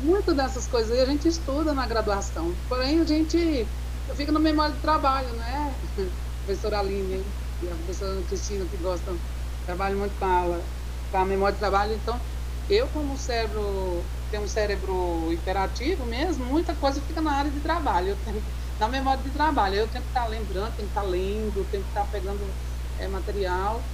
Muitas 0.03 0.35
dessas 0.35 0.67
coisas 0.67 0.97
a 0.99 1.05
gente 1.05 1.27
estuda 1.27 1.73
na 1.73 1.87
graduação, 1.87 2.61
porém 2.69 2.99
a 3.01 3.05
gente 3.05 3.73
fica 4.15 4.31
no 4.31 4.39
memória 4.39 4.75
de 4.75 4.81
trabalho, 4.81 5.35
né? 5.35 5.79
professora 6.43 6.79
Aline 6.79 7.33
e 7.61 7.69
a 7.69 7.75
professora 7.77 8.23
Cristina, 8.25 8.67
que 8.67 8.77
gostam, 8.77 9.21
trabalham 9.65 9.99
muito 9.99 10.15
com 10.17 10.25
a 10.25 10.39
aula, 10.41 10.71
com 11.13 11.19
a 11.19 11.25
memória 11.25 11.53
de 11.53 11.59
trabalho. 11.59 11.93
Então, 11.93 12.19
eu, 12.67 12.89
como 12.89 13.15
cérebro, 13.15 14.11
tenho 14.31 14.43
um 14.43 14.47
cérebro 14.47 15.31
hiperativo 15.31 16.07
mesmo, 16.07 16.43
muita 16.43 16.75
coisa 16.75 17.03
fica 17.03 17.21
na 17.21 17.33
área 17.33 17.51
de 17.51 17.61
trabalho, 17.61 18.09
eu 18.09 18.17
tenho, 18.17 18.43
na 18.79 18.89
memória 18.89 19.23
de 19.23 19.31
trabalho. 19.31 19.75
Eu 19.75 19.87
tenho 19.87 20.03
que 20.03 20.09
estar 20.09 20.25
lembrando, 20.25 20.75
tenho 20.75 20.89
que 20.89 20.97
estar 20.97 21.03
lendo, 21.03 21.65
tenho 21.65 21.83
que 21.83 21.89
estar 21.91 22.05
pegando 22.07 22.57
é, 22.97 23.07
material. 23.07 23.93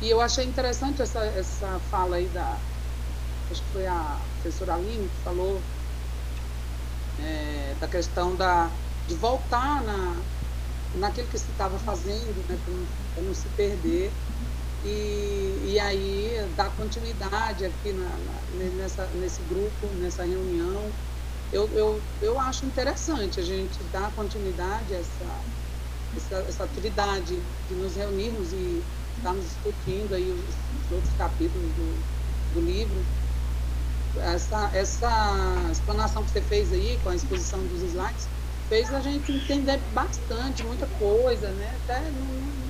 E 0.00 0.08
eu 0.08 0.20
achei 0.20 0.44
interessante 0.44 1.00
essa, 1.00 1.24
essa 1.24 1.78
fala 1.82 2.16
aí 2.16 2.28
da. 2.28 2.60
Acho 3.48 3.62
que 3.62 3.70
foi 3.70 3.86
a 3.86 4.26
professora 4.32 4.74
Aline 4.74 5.08
que 5.08 5.22
falou 5.22 5.64
é, 7.16 7.76
da 7.76 7.86
questão 7.86 8.36
da, 8.36 8.76
de 9.06 9.14
voltar 9.14 9.84
na, 9.84 10.26
naquilo 10.92 11.28
que 11.28 11.38
se 11.38 11.52
estava 11.52 11.78
fazendo, 11.78 12.44
né, 12.48 12.56
para 12.56 13.22
não, 13.22 13.32
se 13.32 13.50
perder. 13.50 14.16
E, 14.88 15.72
e 15.72 15.78
aí 15.80 16.48
dar 16.54 16.70
continuidade 16.76 17.64
aqui 17.64 17.92
na, 17.92 18.16
na, 18.18 18.46
nessa, 18.48 19.12
nesse 19.14 19.42
grupo, 19.42 19.92
nessa 19.94 20.24
reunião. 20.24 20.96
Eu, 21.50 21.76
eu, 21.76 22.08
eu 22.20 22.38
acho 22.38 22.64
interessante 22.64 23.40
a 23.40 23.42
gente 23.42 23.82
dar 23.90 24.14
continuidade 24.14 24.94
a 24.94 24.98
essa, 24.98 25.44
essa, 26.14 26.36
essa 26.48 26.64
atividade 26.64 27.42
de 27.68 27.74
nos 27.74 27.96
reunirmos 27.96 28.52
e 28.52 28.86
estarmos 29.16 29.46
discutindo 29.46 30.14
aí 30.14 30.30
os, 30.30 30.70
os 30.70 30.90
outros 30.92 31.14
capítulos 31.14 31.74
do, 31.74 32.04
do 32.52 32.60
livro. 32.60 33.04
Essa, 34.18 34.70
essa 34.72 35.68
explanação 35.72 36.24
que 36.24 36.30
você 36.30 36.42
fez 36.42 36.72
aí 36.72 37.00
com 37.02 37.08
a 37.08 37.16
exposição 37.16 37.66
dos 37.66 37.82
slides 37.82 38.30
fez 38.68 38.92
a 38.92 39.00
gente 39.00 39.32
entender 39.32 39.78
bastante, 39.92 40.64
muita 40.64 40.86
coisa, 40.86 41.52
né? 41.52 41.76
Até 41.76 42.10
não, 42.12 42.65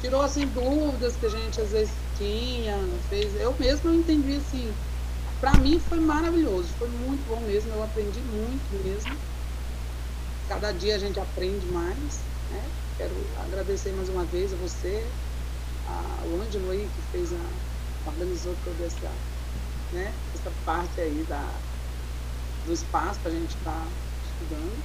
tirou 0.00 0.22
assim 0.22 0.46
dúvidas 0.46 1.16
que 1.16 1.26
a 1.26 1.28
gente 1.28 1.60
às 1.60 1.72
vezes 1.72 1.94
tinha, 2.14 2.88
fez. 3.08 3.34
Eu 3.34 3.56
mesmo 3.58 3.92
entendi 3.92 4.34
assim. 4.34 4.74
Para 5.38 5.56
mim 5.58 5.78
foi 5.78 6.00
maravilhoso, 6.00 6.74
foi 6.76 6.88
muito 6.88 7.24
bom 7.24 7.40
mesmo, 7.40 7.72
eu 7.72 7.82
aprendi 7.82 8.22
muito 8.22 8.72
mesmo. 8.82 9.16
Cada 10.48 10.72
dia 10.72 10.96
a 10.96 10.98
gente 10.98 11.20
aprende 11.20 11.66
mais, 11.66 12.28
né? 12.48 12.70
Quero 12.96 13.14
agradecer 13.36 13.92
mais 13.92 14.08
uma 14.08 14.24
vez 14.24 14.52
a 14.52 14.56
você, 14.56 15.10
ao 15.86 16.40
Ângelo 16.40 16.70
aí 16.70 16.88
que 16.90 17.02
fez 17.02 17.32
a 17.32 17.50
organizou 18.04 18.56
toda 18.56 18.84
essa, 18.84 19.10
né, 19.92 20.14
essa 20.34 20.50
parte 20.64 21.00
aí 21.00 21.24
da, 21.24 21.62
do 22.64 22.72
espaço 22.72 23.20
para 23.20 23.30
a 23.30 23.34
gente 23.34 23.56
estar 23.56 23.86
tá 23.86 23.92
estudando. 24.22 24.82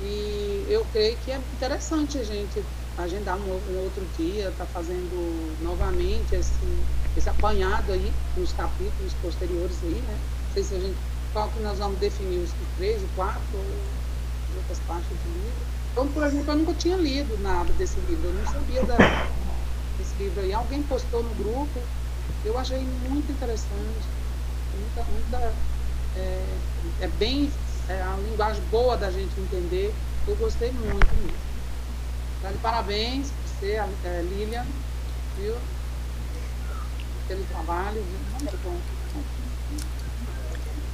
E 0.00 0.64
eu 0.68 0.84
creio 0.86 1.18
que 1.18 1.30
é 1.30 1.36
interessante 1.36 2.18
a 2.18 2.22
gente 2.24 2.64
agendar 2.96 3.38
um, 3.40 3.48
um 3.48 3.76
outro 3.78 4.06
dia, 4.06 4.50
estar 4.50 4.66
tá 4.66 4.72
fazendo 4.72 5.56
novamente 5.60 6.34
esse, 6.34 6.88
esse 7.14 7.28
apanhado 7.28 7.92
aí 7.92 8.20
nos 8.36 8.52
capítulos 8.52 9.14
posteriores 9.14 9.82
aí, 9.82 10.02
né? 10.02 10.18
Não 10.18 10.50
sei 10.50 10.64
se 10.64 10.74
a 10.74 10.80
gente, 10.80 11.02
qual 11.32 11.50
que 11.50 11.60
nós 11.60 11.78
vamos 11.78 11.98
definir, 11.98 12.40
os 12.40 12.54
três, 12.76 13.02
o 13.02 13.08
quatro, 13.08 13.58
ou 13.58 14.04
as 14.48 14.54
outras 14.56 14.80
partes 14.80 15.18
do 15.18 15.32
livro. 15.32 15.66
Então, 15.90 16.12
por 16.12 16.22
exemplo, 16.24 16.52
eu 16.52 16.56
nunca 16.58 16.74
tinha 16.74 16.96
lido 16.96 17.38
nada 17.38 17.72
desse 17.72 18.00
livro, 18.00 18.28
eu 18.28 18.34
não 18.34 18.46
sabia 18.46 18.84
da, 18.84 18.98
desse 19.96 20.16
livro 20.18 20.40
aí. 20.40 20.52
Alguém 20.52 20.86
postou 20.86 21.22
no 21.22 21.34
grupo, 21.34 21.90
eu 22.42 22.58
achei 22.58 22.86
muito 22.86 23.32
interessante, 23.32 24.12
muita, 24.72 25.04
muita 25.06 25.64
é, 26.14 26.62
é 26.98 27.08
bem 27.08 27.50
é 27.88 28.04
uma 28.04 28.20
linguagem 28.20 28.64
boa 28.64 28.96
da 28.96 29.10
gente 29.10 29.40
entender. 29.40 30.00
Eu 30.26 30.36
gostei 30.36 30.72
muito 30.72 31.16
mesmo. 31.16 31.53
Tá 32.44 32.50
de 32.50 32.58
parabéns 32.58 33.30
para 33.30 33.48
você, 33.48 33.72
é, 34.04 34.20
Lilian, 34.20 34.66
viu? 35.38 35.54
Pelo 37.26 37.42
trabalho, 37.44 38.04
viu? 38.04 38.38
Muito 38.38 38.58
bom. 38.62 38.76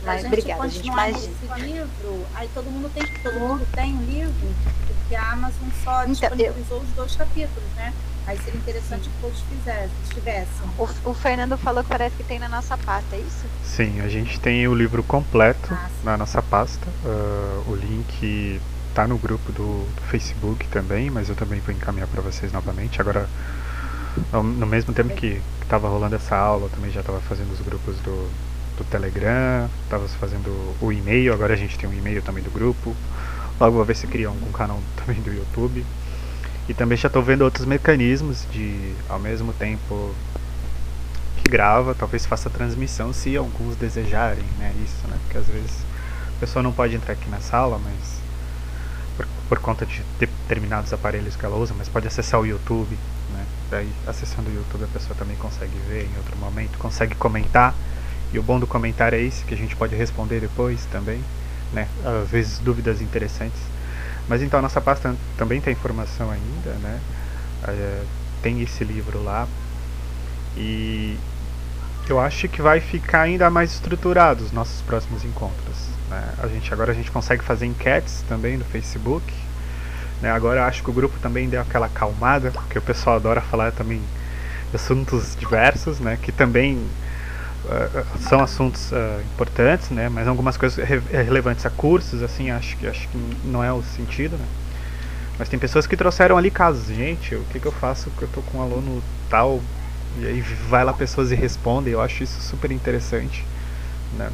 Mas, 0.05 0.25
obrigada, 0.25 0.69
gente. 0.69 0.91
Mas... 0.93 1.17
esse 1.17 1.61
livro, 1.61 2.25
aí 2.37 2.49
todo 2.55 2.71
mundo 2.71 2.89
tem, 2.95 3.05
todo 3.21 3.41
mundo 3.41 3.67
tem 3.75 3.95
um 3.95 4.03
livro, 4.05 4.55
porque 4.87 5.17
a 5.17 5.33
Amazon 5.33 5.69
só 5.83 6.03
então, 6.03 6.13
disponibilizou 6.13 6.77
eu... 6.77 6.85
os 6.85 6.91
dois 6.91 7.17
capítulos, 7.17 7.69
né? 7.75 7.93
Aí 8.29 8.39
seria 8.39 8.61
interessante 8.61 9.05
Sim. 9.07 9.11
que 9.11 9.21
todos 9.21 9.41
fizessem, 9.41 9.91
tivessem. 10.15 10.71
O, 10.79 11.11
o, 11.11 11.15
Fernando 11.15 11.59
falou 11.59 11.83
que 11.83 11.89
parece 11.89 12.15
que 12.15 12.23
tem 12.23 12.39
na 12.39 12.49
nossa 12.49 12.79
pasta, 12.79 13.17
é 13.17 13.19
isso? 13.19 13.45
Sim, 13.65 14.01
a 14.03 14.09
gente 14.09 14.39
tem 14.39 14.69
o 14.69 14.75
livro 14.75 15.03
completo 15.03 15.75
ah, 15.75 15.91
na 16.05 16.17
nossa 16.17 16.41
pasta. 16.41 16.87
Uh, 17.05 17.73
o 17.73 17.75
link 17.75 18.61
tá 18.95 19.07
no 19.07 19.19
grupo 19.19 19.53
do, 19.53 19.85
do, 19.95 20.03
Facebook 20.11 20.67
também, 20.69 21.11
mas 21.11 21.29
eu 21.29 21.35
também 21.35 21.61
vou 21.61 21.75
encaminhar 21.75 22.09
para 22.09 22.21
vocês 22.21 22.53
novamente. 22.53 23.01
Agora, 23.01 23.29
no 24.33 24.67
mesmo 24.67 24.93
tempo 24.93 25.15
que 25.15 25.41
estava 25.63 25.89
rolando 25.89 26.17
essa 26.17 26.37
aula, 26.37 26.67
eu 26.67 26.71
também 26.71 26.91
já 26.91 27.01
estava 27.01 27.21
fazendo 27.21 27.53
os 27.53 27.61
grupos 27.61 27.97
do, 27.99 28.31
do 28.77 28.85
Telegram, 28.91 29.69
estava 29.85 30.07
fazendo 30.09 30.51
o 30.81 30.93
e-mail, 30.93 31.33
agora 31.33 31.55
a 31.55 31.57
gente 31.57 31.79
tem 31.79 31.89
um 31.89 31.93
e-mail 31.93 32.23
também 32.23 32.43
do 32.43 32.51
grupo. 32.51 32.95
Logo 33.61 33.77
vou 33.77 33.85
ver 33.85 33.95
se 33.95 34.07
cria 34.07 34.31
um, 34.31 34.49
um 34.49 34.53
canal 34.53 34.81
também 34.97 35.21
do 35.21 35.33
YouTube. 35.33 35.85
E 36.69 36.75
também 36.75 36.97
já 36.97 37.09
estou 37.09 37.23
vendo 37.23 37.43
outros 37.43 37.67
mecanismos 37.67 38.47
de, 38.53 38.95
ao 39.09 39.19
mesmo 39.19 39.53
tempo 39.53 40.15
que 41.43 41.51
grava, 41.51 41.95
talvez 41.95 42.27
faça 42.27 42.49
transmissão, 42.49 43.13
se 43.13 43.37
alguns 43.37 43.77
desejarem, 43.77 44.45
né? 44.59 44.73
Isso, 44.85 45.07
né? 45.09 45.17
Porque 45.25 45.39
às 45.39 45.47
vezes 45.47 45.85
a 46.37 46.41
pessoa 46.41 46.63
não 46.63 46.73
pode 46.73 46.95
entrar 46.95 47.15
aqui 47.15 47.29
na 47.29 47.41
sala, 47.41 47.81
mas 47.83 48.20
por, 49.21 49.27
por 49.49 49.59
conta 49.59 49.85
de 49.85 50.03
determinados 50.19 50.93
aparelhos 50.93 51.37
que 51.37 51.45
ela 51.45 51.57
usa, 51.57 51.75
mas 51.77 51.89
pode 51.89 52.07
acessar 52.07 52.41
o 52.41 52.47
YouTube, 52.47 52.97
né? 53.33 53.45
Daí, 53.71 53.89
acessando 54.07 54.49
o 54.49 54.55
YouTube, 54.55 54.85
a 54.85 54.89
pessoa 54.89 55.15
também 55.19 55.37
consegue 55.37 55.77
ver 55.89 56.05
em 56.05 56.17
outro 56.17 56.37
momento, 56.37 56.79
consegue 56.79 57.15
comentar. 57.15 57.75
E 58.33 58.39
o 58.39 58.43
bom 58.43 58.59
do 58.61 58.67
comentário 58.67 59.19
é 59.19 59.23
esse, 59.23 59.45
que 59.45 59.53
a 59.53 59.57
gente 59.57 59.75
pode 59.77 59.95
responder 59.95 60.41
depois 60.41 60.85
também, 60.87 61.23
né? 61.73 61.89
Às 62.05 62.31
vezes 62.31 62.59
dúvidas 62.61 63.03
interessantes. 63.03 63.61
Mas 64.29 64.43
então 64.43 64.59
a 64.59 64.63
nossa 64.63 64.81
pasta 64.81 65.15
também 65.37 65.61
tem 65.61 65.73
informação 65.73 66.31
ainda, 66.31 66.71
né? 66.81 67.01
É, 67.67 68.03
tem 68.43 68.63
esse 68.63 68.85
livro 68.85 69.23
lá. 69.23 69.47
E 70.57 71.17
eu 72.09 72.19
acho 72.19 72.49
que 72.49 72.63
vai 72.63 72.81
ficar 72.81 73.23
ainda 73.23 73.51
mais 73.51 73.73
estruturado 73.73 74.45
os 74.45 74.53
nossos 74.53 74.81
próximos 74.83 75.25
encontros. 75.25 75.91
Né? 76.11 76.23
A 76.43 76.49
gente 76.49 76.73
agora 76.73 76.93
a 76.93 76.95
gente 76.95 77.11
consegue 77.11 77.43
fazer 77.43 77.67
enquetes 77.67 78.23
também 78.29 78.59
no 78.59 78.65
Facebook. 78.65 79.33
Né? 80.21 80.31
Agora 80.31 80.67
acho 80.67 80.83
que 80.83 80.91
o 80.91 80.93
grupo 80.93 81.19
também 81.21 81.49
deu 81.49 81.61
aquela 81.61 81.87
acalmada, 81.87 82.51
porque 82.51 82.79
o 82.79 82.83
pessoal 82.83 83.17
adora 83.17 83.41
falar 83.41 83.73
também 83.73 84.03
assuntos 84.75 85.37
diversos, 85.39 85.99
né? 85.99 86.19
Que 86.21 86.31
também 86.31 86.77
uh, 87.65 88.19
são 88.21 88.41
assuntos 88.41 88.93
uh, 88.93 89.21
importantes, 89.35 89.91
né? 89.91 90.09
Mas 90.09 90.29
algumas 90.29 90.57
coisas 90.57 90.85
re 90.87 90.99
relevantes 91.11 91.65
a 91.67 91.71
cursos, 91.71 92.23
assim, 92.23 92.51
acho 92.51 92.77
que 92.77 92.87
acho 92.87 93.09
que 93.09 93.19
não 93.45 93.65
é 93.65 93.73
o 93.73 93.83
sentido, 93.83 94.37
né? 94.37 94.47
Mas 95.39 95.49
tem 95.49 95.59
pessoas 95.59 95.87
que 95.87 95.97
trouxeram 95.97 96.37
ali 96.37 96.51
casos, 96.51 96.95
gente, 96.95 97.35
o 97.35 97.43
que, 97.51 97.59
que 97.59 97.67
eu 97.67 97.73
faço 97.73 98.11
que 98.11 98.23
eu 98.23 98.29
tô 98.29 98.43
com 98.43 98.59
um 98.59 98.63
aluno 98.63 99.03
tal 99.31 99.61
e 100.19 100.27
aí 100.27 100.41
vai 100.69 100.85
lá 100.85 100.93
pessoas 100.93 101.31
e 101.31 101.35
respondem, 101.35 101.93
eu 101.93 102.01
acho 102.01 102.23
isso 102.23 102.41
super 102.41 102.71
interessante, 102.71 103.45
né? 104.19 104.31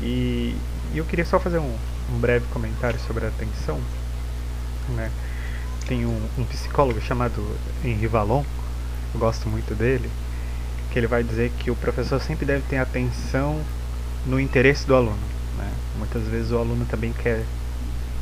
E, 0.00 0.56
e 0.92 0.98
eu 0.98 1.04
queria 1.04 1.24
só 1.24 1.38
fazer 1.38 1.58
um, 1.58 1.76
um 2.12 2.18
breve 2.18 2.46
comentário 2.52 2.98
sobre 3.06 3.24
a 3.24 3.28
atenção, 3.28 3.80
né? 4.90 5.10
Tem 5.86 6.04
um, 6.04 6.20
um 6.38 6.44
psicólogo 6.44 7.00
chamado 7.00 7.56
Henri 7.84 8.06
Vallon, 8.06 8.44
eu 9.14 9.20
gosto 9.20 9.48
muito 9.48 9.74
dele, 9.74 10.10
que 10.90 10.98
ele 10.98 11.06
vai 11.06 11.22
dizer 11.22 11.50
que 11.58 11.70
o 11.70 11.76
professor 11.76 12.20
sempre 12.20 12.44
deve 12.44 12.62
ter 12.68 12.76
atenção 12.76 13.60
no 14.26 14.38
interesse 14.38 14.86
do 14.86 14.94
aluno. 14.94 15.18
Né? 15.56 15.70
Muitas 15.96 16.22
vezes 16.24 16.50
o 16.50 16.58
aluno 16.58 16.84
também 16.86 17.12
quer, 17.12 17.42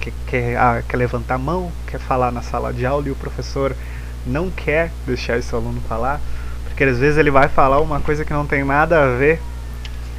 quer, 0.01 0.13
quer, 0.27 0.57
ah, 0.57 0.83
quer 0.89 0.97
levantar 0.97 1.35
a 1.35 1.39
mão, 1.39 1.73
quer 1.87 1.99
falar 1.99 2.31
na 2.31 2.43
sala 2.43 2.73
de 2.73 2.87
aula 2.87 3.09
e 3.09 3.11
o 3.11 3.17
professor 3.17 3.75
não 4.25 4.51
quer 4.51 4.91
deixar 5.07 5.39
esse 5.39 5.55
aluno 5.55 5.81
falar, 5.89 6.21
porque 6.65 6.85
às 6.85 6.99
vezes 6.99 7.19
ele 7.19 7.31
vai 7.31 7.49
falar 7.49 7.81
uma 7.81 8.01
coisa 8.01 8.25
que 8.25 8.33
não 8.33 8.47
tem 8.47 8.65
nada 8.65 9.03
a 9.03 9.17
ver. 9.17 9.41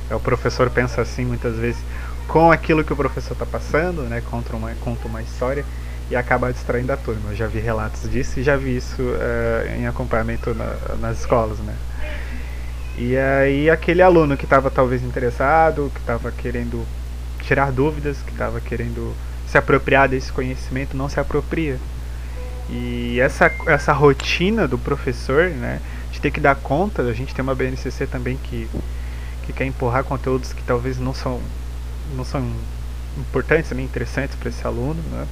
É, 0.09 0.15
o 0.15 0.19
professor 0.19 0.69
pensa 0.69 1.01
assim 1.01 1.25
muitas 1.25 1.57
vezes 1.57 1.81
com 2.27 2.51
aquilo 2.51 2.83
que 2.83 2.93
o 2.93 2.95
professor 2.95 3.33
está 3.33 3.45
passando, 3.45 4.03
né? 4.03 4.21
conta, 4.29 4.55
uma, 4.55 4.71
conta 4.81 5.07
uma 5.07 5.21
história 5.21 5.65
e 6.09 6.15
acaba 6.15 6.51
distraindo 6.51 6.91
a 6.91 6.97
turma. 6.97 7.31
Eu 7.31 7.35
já 7.35 7.47
vi 7.47 7.59
relatos 7.59 8.09
disso 8.09 8.39
e 8.39 8.43
já 8.43 8.55
vi 8.55 8.77
isso 8.77 9.01
uh, 9.01 9.75
em 9.77 9.87
acompanhamento 9.87 10.53
na, 10.53 10.75
nas 10.99 11.19
escolas, 11.19 11.59
né? 11.59 11.75
E 12.97 13.15
aí 13.15 13.69
aquele 13.69 14.01
aluno 14.01 14.35
que 14.35 14.45
estava 14.45 14.71
talvez 14.71 15.03
interessado, 15.03 15.91
que 15.93 15.99
estava 15.99 16.31
querendo 16.31 16.83
tirar 17.41 17.71
dúvidas, 17.71 18.17
que 18.23 18.31
estava 18.31 18.59
querendo 18.59 19.13
se 19.47 19.57
apropriar 19.57 20.09
desse 20.09 20.31
conhecimento, 20.31 20.97
não 20.97 21.07
se 21.07 21.19
apropria. 21.19 21.77
E 22.69 23.19
essa, 23.19 23.51
essa 23.67 23.93
rotina 23.93 24.67
do 24.67 24.77
professor, 24.77 25.49
né, 25.49 25.79
de 26.11 26.19
ter 26.19 26.31
que 26.31 26.39
dar 26.39 26.55
conta, 26.55 27.03
a 27.03 27.13
gente 27.13 27.33
tem 27.33 27.43
uma 27.43 27.55
BNCC 27.55 28.07
também 28.07 28.37
que, 28.43 28.67
que 29.45 29.53
quer 29.53 29.65
empurrar 29.65 30.03
conteúdos 30.03 30.51
que 30.51 30.63
talvez 30.63 30.97
não 30.97 31.13
são, 31.13 31.39
não 32.15 32.23
são 32.23 32.47
importantes, 33.17 33.71
nem 33.71 33.85
interessantes 33.85 34.35
para 34.35 34.49
esse 34.49 34.65
aluno, 34.65 35.01
né? 35.11 35.27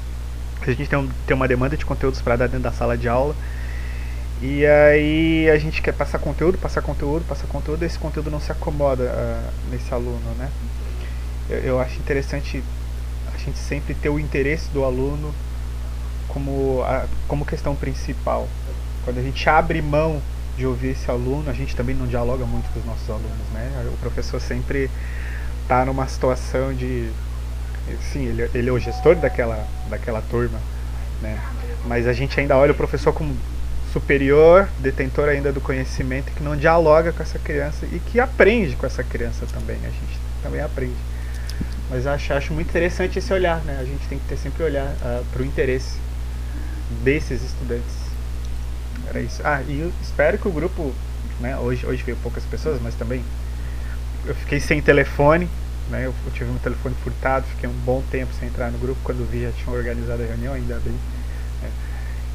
A 0.62 0.72
gente 0.72 0.90
tem, 0.90 0.98
um, 0.98 1.08
tem 1.28 1.36
uma 1.36 1.48
demanda 1.48 1.78
de 1.78 1.86
conteúdos 1.86 2.22
para 2.22 2.36
dar 2.36 2.48
dentro 2.48 2.64
da 2.64 2.72
sala 2.72 2.98
de 2.98 3.08
aula. 3.08 3.36
E 4.42 4.66
aí 4.66 5.50
a 5.50 5.58
gente 5.58 5.82
quer 5.82 5.94
passar 5.94 6.20
conteúdo, 6.20 6.58
passar 6.58 6.82
conteúdo, 6.82 7.24
passar 7.26 7.48
conteúdo, 7.48 7.84
e 7.84 7.86
esse 7.86 7.98
conteúdo 7.98 8.30
não 8.32 8.40
se 8.40 8.52
acomoda 8.52 9.04
uh, 9.04 9.72
nesse 9.72 9.94
aluno, 9.94 10.20
né? 10.38 10.50
Eu, 11.50 11.60
eu 11.60 11.80
acho 11.80 11.98
interessante 12.00 12.64
a 13.34 13.38
gente 13.38 13.58
sempre 13.58 13.94
ter 13.94 14.10
o 14.10 14.20
interesse 14.20 14.70
do 14.72 14.84
aluno 14.84 15.34
como, 16.28 16.82
a, 16.84 17.06
como 17.28 17.46
questão 17.46 17.76
principal. 17.76 18.48
Quando 19.04 19.20
a 19.20 19.22
gente 19.22 19.48
abre 19.48 19.82
mão 19.82 20.22
de 20.58 20.66
ouvir 20.66 20.90
esse 20.90 21.10
aluno, 21.10 21.50
a 21.50 21.54
gente 21.54 21.76
também 21.76 21.96
não 21.96 22.08
dialoga 22.08 22.46
muito 22.46 22.72
com 22.74 22.80
os 22.80 22.86
nossos 22.86 23.10
alunos, 23.10 23.48
né? 23.54 23.90
O 23.94 23.98
professor 23.98 24.42
sempre 24.42 24.90
está 25.66 25.84
numa 25.84 26.08
situação 26.08 26.74
de 26.74 27.10
sim, 28.12 28.26
ele, 28.26 28.50
ele 28.54 28.70
é 28.70 28.72
o 28.72 28.80
gestor 28.80 29.16
daquela, 29.16 29.68
daquela 29.90 30.22
turma, 30.22 30.60
né? 31.22 31.40
Mas 31.86 32.08
a 32.08 32.14
gente 32.14 32.40
ainda 32.40 32.56
olha 32.56 32.72
o 32.72 32.76
professor 32.76 33.14
como 33.14 33.36
superior, 33.92 34.70
detentor 34.80 35.30
ainda 35.30 35.52
do 35.52 35.62
conhecimento, 35.62 36.32
que 36.32 36.44
não 36.44 36.56
dialoga 36.56 37.12
com 37.12 37.22
essa 37.22 37.40
criança 37.40 37.86
e 37.86 38.00
que 38.00 38.20
aprende 38.20 38.76
com 38.76 38.86
essa 38.86 39.04
criança 39.04 39.46
também. 39.54 39.78
A 39.78 39.90
gente 39.90 40.20
também 40.44 40.62
aprende. 40.62 40.96
Mas 41.90 42.08
acho, 42.08 42.34
acho 42.34 42.54
muito 42.54 42.70
interessante 42.70 43.20
esse 43.20 43.32
olhar, 43.32 43.64
né? 43.64 43.78
A 43.80 43.86
gente 43.86 44.08
tem 44.08 44.18
que 44.18 44.26
ter 44.26 44.38
sempre 44.38 44.64
olhar 44.64 44.88
uh, 44.88 44.98
ah, 45.04 45.24
para 45.32 45.42
o 45.42 45.46
interesse 45.46 45.98
desses 47.04 47.44
estudantes. 47.44 47.96
Era 49.08 49.20
isso. 49.20 49.42
Ah, 49.44 49.62
e 49.62 49.92
espero 50.02 50.38
que 50.38 50.48
o 50.48 50.52
grupo, 50.52 50.94
né? 51.40 51.58
Hoje, 51.58 51.86
hoje 51.86 52.04
veio 52.04 52.18
poucas 52.18 52.44
pessoas, 52.44 52.82
mas 52.82 52.96
também 52.96 53.24
eu 54.28 54.36
fiquei 54.36 54.60
sem 54.60 54.82
telefone, 54.82 55.50
né? 55.90 56.06
Eu, 56.06 56.14
eu, 56.26 56.32
tive 56.32 56.50
meu 56.50 56.60
telefone 56.60 56.96
furtado, 57.04 57.46
fiquei 57.48 57.70
um 57.70 57.74
bom 57.86 58.02
tempo 58.10 58.34
sem 58.40 58.48
entrar 58.48 58.72
no 58.72 58.78
grupo. 58.78 59.00
Quando 59.04 59.30
vi 59.30 59.44
já 59.44 59.52
tinham 59.52 59.74
organizado 59.74 60.22
a 60.24 60.26
reunião, 60.26 60.54
ainda 60.54 60.80
bem. 60.80 60.96
Né? 61.62 61.70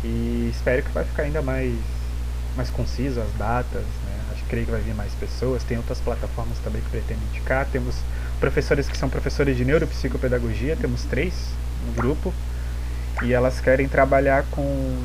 E 0.05 0.51
espero 0.55 0.83
que 0.83 0.91
vai 0.91 1.05
ficar 1.05 1.25
ainda 1.25 1.43
mais, 1.43 1.75
mais 2.57 2.71
conciso 2.71 3.21
as 3.21 3.33
datas. 3.37 3.83
Né? 3.83 4.21
Acho 4.33 4.43
que 4.43 4.49
creio 4.49 4.67
que 4.67 4.73
vai 4.73 4.81
vir 4.81 4.95
mais 4.95 5.13
pessoas. 5.15 5.65
Tem 5.65 5.77
outras 5.77 6.01
plataformas 6.01 6.59
também 6.59 6.81
que 6.81 6.91
pretendo 6.91 7.21
indicar. 7.31 7.67
Temos 7.67 7.97
professores 8.39 8.89
que 8.89 8.97
são 8.97 9.09
professores 9.09 9.57
de 9.57 9.65
neuropsicopedagogia, 9.65 10.77
temos 10.77 11.05
três 11.05 11.35
no 11.87 11.93
grupo. 11.93 12.33
E 13.23 13.33
elas 13.33 13.61
querem 13.61 13.89
trabalhar 13.89 14.45
com 14.53 14.97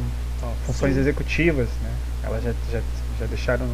funções 0.66 0.94
Sim. 0.94 1.00
executivas. 1.00 1.68
Né? 1.82 1.92
Elas 2.24 2.44
já, 2.44 2.54
já, 2.72 2.82
já 3.20 3.26
deixaram 3.26 3.68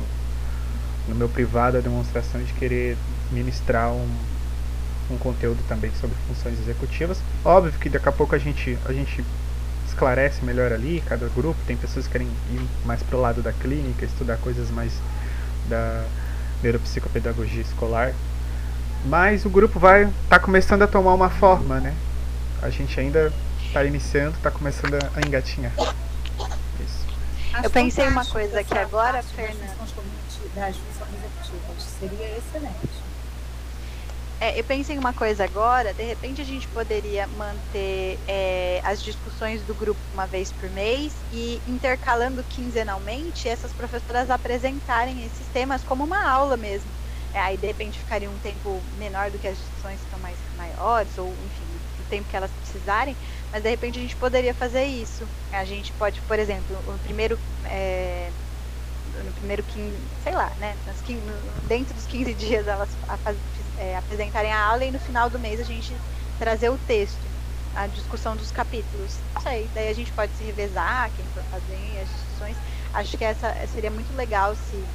no 1.07 1.15
meu 1.15 1.29
privado 1.29 1.77
a 1.77 1.81
demonstração 1.81 2.41
de 2.43 2.53
querer 2.53 2.97
ministrar 3.31 3.91
um 3.91 4.07
um 5.13 5.17
conteúdo 5.17 5.61
também 5.67 5.91
sobre 5.99 6.15
funções 6.27 6.59
executivas. 6.59 7.17
Óbvio 7.43 7.73
que 7.79 7.89
daqui 7.89 8.07
a 8.07 8.11
pouco 8.11 8.35
a 8.35 8.37
gente, 8.37 8.77
a 8.85 8.93
gente 8.93 9.23
esclarece 9.87 10.43
melhor 10.43 10.71
ali, 10.71 11.03
cada 11.05 11.27
grupo, 11.27 11.59
tem 11.67 11.75
pessoas 11.75 12.05
que 12.05 12.13
querem 12.13 12.27
ir 12.49 12.61
mais 12.85 13.03
para 13.03 13.17
o 13.17 13.21
lado 13.21 13.41
da 13.41 13.51
clínica, 13.51 14.05
estudar 14.05 14.37
coisas 14.37 14.69
mais 14.71 14.93
da 15.67 16.05
neuropsicopedagogia 16.63 17.61
escolar. 17.61 18.13
Mas 19.05 19.45
o 19.45 19.49
grupo 19.49 19.79
vai 19.79 20.09
tá 20.29 20.39
começando 20.39 20.83
a 20.83 20.87
tomar 20.87 21.13
uma 21.13 21.29
forma, 21.29 21.79
né? 21.79 21.93
A 22.61 22.69
gente 22.69 22.99
ainda 22.99 23.33
está 23.65 23.83
iniciando, 23.83 24.37
está 24.37 24.51
começando 24.51 24.93
a 24.93 25.27
engatinhar. 25.27 25.71
Isso. 26.79 27.07
Eu 27.63 27.69
pensei 27.69 28.07
uma 28.07 28.23
coisa 28.23 28.59
aqui 28.59 28.77
agora, 28.77 29.23
Fernanda. 29.23 29.71
Seria 32.01 32.35
excelente. 32.35 33.05
É, 34.43 34.59
eu 34.59 34.63
pensei 34.63 34.95
em 34.95 34.99
uma 34.99 35.13
coisa 35.13 35.43
agora, 35.43 35.93
de 35.93 36.01
repente 36.03 36.41
a 36.41 36.43
gente 36.43 36.67
poderia 36.67 37.27
manter 37.27 38.19
é, 38.25 38.81
as 38.83 38.99
discussões 38.99 39.63
do 39.63 39.75
grupo 39.75 40.01
uma 40.11 40.25
vez 40.25 40.51
por 40.51 40.67
mês 40.71 41.23
e 41.31 41.61
intercalando 41.63 42.43
quinzenalmente 42.43 43.47
essas 43.47 43.71
professoras 43.71 44.31
apresentarem 44.31 45.23
esses 45.23 45.47
temas 45.47 45.83
como 45.83 46.03
uma 46.03 46.27
aula 46.27 46.57
mesmo. 46.57 46.91
É, 47.31 47.39
aí 47.39 47.55
de 47.55 47.67
repente 47.67 47.99
ficaria 47.99 48.31
um 48.31 48.39
tempo 48.39 48.83
menor 48.91 49.29
do 49.29 49.37
que 49.37 49.47
as 49.47 49.59
discussões 49.59 49.99
que 49.99 50.07
estão 50.07 50.17
mais 50.19 50.43
maiores, 50.51 51.19
ou 51.19 51.45
enfim, 51.45 51.79
o 51.99 52.03
tempo 52.03 52.27
que 52.27 52.35
elas 52.35 52.51
precisarem, 52.55 53.15
mas 53.51 53.61
de 53.61 53.69
repente 53.69 53.99
a 53.99 54.01
gente 54.01 54.17
poderia 54.17 54.55
fazer 54.55 54.85
isso. 54.85 55.31
A 55.51 55.63
gente 55.65 55.93
pode, 55.93 56.19
por 56.23 56.39
exemplo, 56.39 56.79
o 56.83 56.99
primeiro. 56.99 57.39
No 59.23 59.33
primeiro 59.33 59.63
15, 59.63 60.09
sei 60.17 60.33
lá, 60.35 60.53
né? 60.57 60.77
15, 61.03 61.21
dentro 61.61 61.93
dos 61.95 62.05
15 62.05 62.33
dias 62.35 62.67
elas 62.67 62.97
é, 63.75 63.95
apresentarem 63.95 64.51
a 64.51 64.65
aula 64.65 64.85
e 64.85 64.91
no 64.91 64.99
final 64.99 65.29
do 65.29 65.39
mês 65.39 65.59
a 65.59 65.63
gente 65.63 66.03
trazer 66.37 66.69
o 66.69 66.77
texto, 66.79 67.33
a 67.73 67.87
discussão 67.87 68.35
dos 68.35 68.51
capítulos. 68.51 69.23
Não 69.35 69.41
sei, 69.41 69.69
daí 69.69 69.89
a 69.89 69.93
gente 69.93 70.13
pode 70.13 70.35
se 70.35 70.43
revezar, 70.43 71.11
quem 71.13 71.29
for 71.29 71.45
fazer 71.45 71.99
as 71.99 72.09
discussões. 72.09 72.61
Acho 72.93 73.17
que 73.17 73.23
essa 73.23 73.53
seria 73.67 73.91
muito 73.91 74.13
legal 74.13 74.55
se 74.55 74.89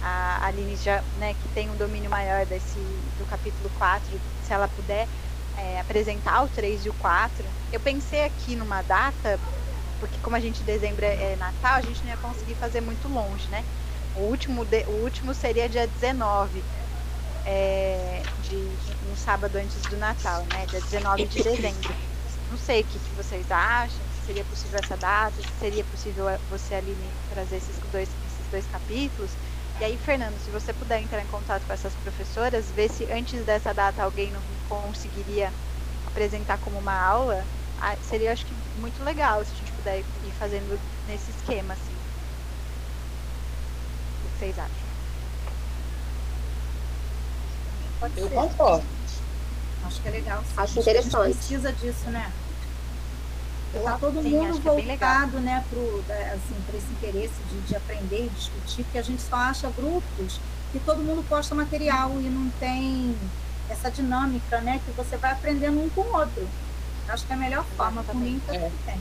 a 0.00 0.46
Aline 0.46 0.76
já, 0.76 1.04
né, 1.14 1.34
que 1.34 1.48
tem 1.48 1.70
um 1.70 1.76
domínio 1.76 2.10
maior 2.10 2.46
desse 2.46 3.12
do 3.16 3.24
capítulo 3.26 3.70
4, 3.70 4.20
se 4.38 4.52
ela 4.52 4.68
puder 4.68 5.08
é, 5.52 5.78
apresentar 5.78 6.42
o 6.42 6.48
3 6.48 6.84
e 6.86 6.90
o 6.90 6.94
4. 6.94 7.54
Eu 7.70 7.80
pensei 7.80 8.24
aqui 8.24 8.56
numa 8.56 8.82
data, 8.82 9.38
porque 10.02 10.20
como 10.20 10.34
a 10.36 10.40
gente 10.40 10.64
dezembro 10.64 11.04
é, 11.04 11.32
é 11.34 11.36
Natal, 11.36 11.76
a 11.76 11.82
gente 11.82 12.02
não 12.04 12.10
ia 12.10 12.18
conseguir 12.18 12.56
fazer 12.56 12.80
muito 12.80 13.08
longe, 13.08 13.48
né? 13.48 13.64
O 14.12 14.22
último, 14.28 14.64
de, 14.64 14.84
o 14.88 14.92
último 14.92 15.32
seria 15.34 15.68
dia 15.68 15.86
19 15.86 16.66
é, 17.44 18.28
de, 18.36 18.78
um 19.00 19.14
sábado 19.16 19.56
antes 19.56 19.86
do 19.86 19.96
Natal, 19.96 20.46
né? 20.46 20.66
Dia 20.66 20.82
19 20.82 21.28
de 21.28 21.40
dezembro. 21.40 21.96
Não 22.48 22.56
sei 22.56 22.82
o 22.82 22.86
que, 22.86 23.00
que 23.00 23.14
vocês 23.14 23.50
acham, 23.50 24.08
se 24.10 24.22
seria 24.24 24.44
possível 24.44 24.78
essa 24.80 24.96
data, 24.98 25.42
se 25.44 25.54
seria 25.54 25.84
possível 25.84 26.26
você, 26.48 26.74
ali 26.74 26.96
trazer 27.28 27.56
esses 27.56 27.78
dois, 27.80 28.16
esses 28.24 28.48
dois 28.48 28.66
capítulos. 28.66 29.36
E 29.78 29.84
aí, 29.84 29.98
Fernando, 29.98 30.38
se 30.40 30.50
você 30.50 30.74
puder 30.74 31.00
entrar 31.00 31.22
em 31.22 31.26
contato 31.28 31.64
com 31.66 31.72
essas 31.72 31.96
professoras, 31.96 32.72
ver 32.72 32.88
se 32.90 33.08
antes 33.10 33.44
dessa 33.44 33.72
data 33.74 34.02
alguém 34.02 34.32
não 34.32 34.44
conseguiria 34.64 35.54
apresentar 36.04 36.58
como 36.58 36.78
uma 36.78 36.94
aula, 36.94 37.48
seria, 38.00 38.32
acho 38.32 38.46
que, 38.46 38.54
muito 38.74 39.02
legal 39.02 39.44
se 39.44 39.52
a 39.54 39.56
gente 39.56 39.71
puder 39.82 39.98
ir 39.98 40.32
fazendo 40.38 40.80
nesse 41.08 41.30
esquema, 41.30 41.74
assim. 41.74 41.92
O 44.24 44.28
que 44.28 44.38
vocês 44.38 44.58
acham? 44.58 44.92
Pode 48.00 48.18
eu 48.18 48.28
ser. 48.28 48.34
concordo. 48.34 48.84
Acho 49.84 50.00
que 50.00 50.08
é 50.08 50.10
legal. 50.12 50.44
Acho 50.56 50.80
interessante. 50.80 51.16
A 51.16 51.24
gente 51.26 51.36
precisa 51.36 51.72
disso, 51.72 52.10
né? 52.10 52.32
Está 53.74 53.98
todo 53.98 54.22
Sim, 54.22 54.30
mundo 54.30 54.58
é 54.58 54.60
voltado 54.60 55.40
né, 55.40 55.64
para 55.70 56.32
assim, 56.34 56.54
esse 56.76 56.92
interesse 56.92 57.42
de, 57.50 57.60
de 57.62 57.74
aprender 57.74 58.26
e 58.26 58.28
discutir, 58.28 58.84
porque 58.84 58.98
a 58.98 59.02
gente 59.02 59.22
só 59.22 59.36
acha 59.36 59.70
grupos 59.70 60.38
que 60.70 60.78
todo 60.80 60.98
mundo 60.98 61.26
posta 61.26 61.54
material 61.54 62.10
e 62.20 62.24
não 62.24 62.50
tem 62.60 63.16
essa 63.70 63.90
dinâmica, 63.90 64.60
né? 64.60 64.80
Que 64.84 64.92
você 64.92 65.16
vai 65.16 65.32
aprendendo 65.32 65.80
um 65.80 65.88
com 65.88 66.02
o 66.02 66.12
outro. 66.18 66.46
Acho 67.08 67.26
que 67.26 67.32
é 67.32 67.36
a 67.36 67.38
melhor 67.38 67.64
forma, 67.76 68.02
por 68.02 68.14
mim, 68.14 68.40
é. 68.48 68.70
tem. 68.84 69.00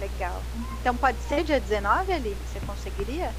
Legal. 0.00 0.42
Então 0.80 0.96
pode 0.96 1.18
ser 1.22 1.44
dia 1.44 1.60
19 1.60 2.12
ali? 2.12 2.36
Você 2.52 2.60
conseguiria? 2.66 3.32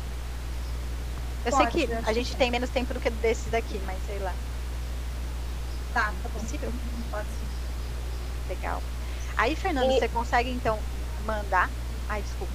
Eu 1.45 1.52
Pode, 1.52 1.72
sei 1.72 1.88
que 1.88 1.94
a 1.94 2.14
gente 2.14 2.36
tem 2.36 2.49
menos 2.49 2.69
tempo 2.69 2.94
do 2.94 2.99
que 2.99 3.10
desses 3.10 3.52
daqui, 3.52 3.80
mas 3.86 3.98
sei 4.07 4.18
lá. 4.19 4.34
Tá, 5.94 6.11
tá. 6.23 6.30
Possível? 6.30 6.72
Pode 7.11 7.27
ser. 7.27 8.53
Legal. 8.56 8.82
Aí, 9.38 9.56
Fernando, 9.56 9.91
e... 9.91 9.99
você 9.99 10.07
consegue 10.07 10.49
então 10.49 10.80
mandar. 11.26 11.69
Ai, 12.10 12.22
desculpa. 12.22 12.53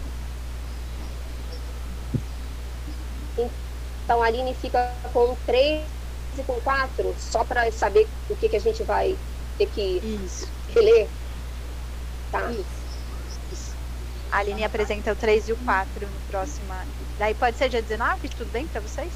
Então 4.05 4.23
a 4.23 4.27
Aline 4.27 4.55
fica 4.55 4.93
com 5.13 5.37
3 5.47 5.87
e 6.39 6.43
com 6.43 6.61
4, 6.61 7.15
só 7.17 7.45
para 7.45 7.71
saber 7.71 8.09
o 8.29 8.37
que, 8.37 8.49
que 8.49 8.57
a 8.57 8.61
gente 8.61 8.83
vai 8.83 9.17
ter 9.57 9.67
que 9.67 9.99
Isso. 10.25 10.49
reler. 10.75 11.09
Tá. 12.33 12.51
Isso. 12.51 12.80
A 14.33 14.39
Aline 14.39 14.65
apresenta 14.65 15.13
o 15.13 15.17
3 15.17 15.49
e 15.49 15.53
o 15.53 15.57
4 15.57 16.07
no 16.07 16.21
próximo 16.29 16.73
Daí 17.19 17.35
pode 17.35 17.57
ser 17.57 17.69
dia 17.69 17.83
19? 17.83 18.29
Tudo 18.29 18.51
bem 18.51 18.67
para 18.67 18.81
vocês? 18.81 19.13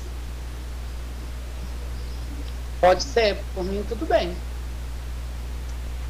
Pode 2.81 3.03
ser, 3.05 3.43
por 3.55 3.65
mim 3.65 3.82
tudo 3.89 4.07
bem. 4.07 4.35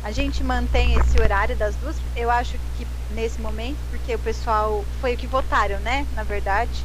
A 0.02 0.10
gente 0.10 0.42
mantém 0.42 0.92
esse 0.94 1.18
horário 1.20 1.56
das 1.56 1.76
duas, 1.76 1.96
eu 2.16 2.30
acho 2.30 2.58
que 2.76 2.86
nesse 3.14 3.40
momento, 3.40 3.78
porque 3.90 4.14
o 4.14 4.18
pessoal 4.18 4.82
foi 5.00 5.14
o 5.14 5.16
que 5.16 5.26
votaram, 5.26 5.78
né? 5.80 6.06
Na 6.12 6.24
verdade. 6.24 6.84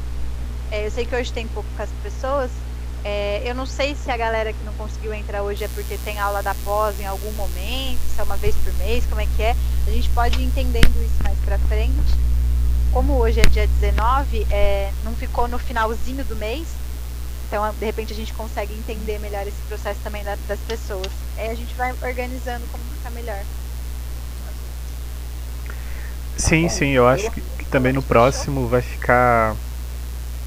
É, 0.70 0.86
eu 0.86 0.90
sei 0.90 1.04
que 1.04 1.14
hoje 1.14 1.32
tem 1.32 1.46
poucas 1.48 1.90
pessoas. 2.02 2.69
É, 3.04 3.42
eu 3.48 3.54
não 3.54 3.64
sei 3.64 3.94
se 3.94 4.10
a 4.10 4.16
galera 4.16 4.52
que 4.52 4.64
não 4.64 4.72
conseguiu 4.74 5.14
entrar 5.14 5.42
hoje 5.42 5.64
é 5.64 5.68
porque 5.68 5.96
tem 6.04 6.18
aula 6.18 6.42
da 6.42 6.54
pós 6.54 6.98
em 7.00 7.06
algum 7.06 7.32
momento, 7.32 7.98
se 8.14 8.20
é 8.20 8.24
uma 8.24 8.36
vez 8.36 8.54
por 8.56 8.72
mês, 8.74 9.06
como 9.06 9.20
é 9.20 9.26
que 9.26 9.42
é. 9.42 9.54
A 9.86 9.90
gente 9.90 10.10
pode 10.10 10.38
ir 10.38 10.44
entendendo 10.44 11.02
isso 11.02 11.22
mais 11.22 11.38
pra 11.38 11.58
frente. 11.60 11.92
Como 12.92 13.14
hoje 13.14 13.40
é 13.40 13.44
dia 13.44 13.66
19, 13.66 14.46
é, 14.50 14.90
não 15.04 15.14
ficou 15.14 15.48
no 15.48 15.58
finalzinho 15.58 16.24
do 16.24 16.36
mês, 16.36 16.68
então 17.46 17.72
de 17.72 17.86
repente 17.86 18.12
a 18.12 18.16
gente 18.16 18.34
consegue 18.34 18.74
entender 18.74 19.18
melhor 19.18 19.46
esse 19.46 19.62
processo 19.62 20.00
também 20.00 20.22
da, 20.22 20.36
das 20.46 20.60
pessoas. 20.60 21.08
Aí 21.38 21.48
a 21.48 21.54
gente 21.54 21.74
vai 21.76 21.92
organizando 22.02 22.66
como 22.70 22.84
ficar 22.96 23.10
melhor. 23.10 23.40
Sim, 26.36 26.68
sim, 26.68 26.88
eu 26.90 27.06
acho 27.06 27.30
que, 27.30 27.40
que 27.40 27.64
também 27.66 27.92
no 27.92 28.02
próximo 28.02 28.66
vai 28.66 28.82
ficar 28.82 29.56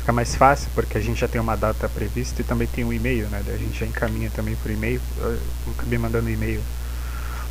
fica 0.03 0.11
mais 0.11 0.35
fácil, 0.35 0.69
porque 0.75 0.97
a 0.97 1.01
gente 1.01 1.21
já 1.21 1.29
tem 1.29 1.39
uma 1.39 1.55
data 1.55 1.87
prevista 1.87 2.41
e 2.41 2.43
também 2.43 2.67
tem 2.67 2.83
um 2.83 2.91
e-mail, 2.91 3.29
né? 3.29 3.41
A 3.47 3.57
gente 3.57 3.79
já 3.79 3.85
encaminha 3.85 4.29
também 4.29 4.53
por 4.57 4.69
e-mail. 4.69 4.99
Eu 5.17 5.39
acabei 5.77 5.97
mandando 5.97 6.29
e-mail 6.29 6.61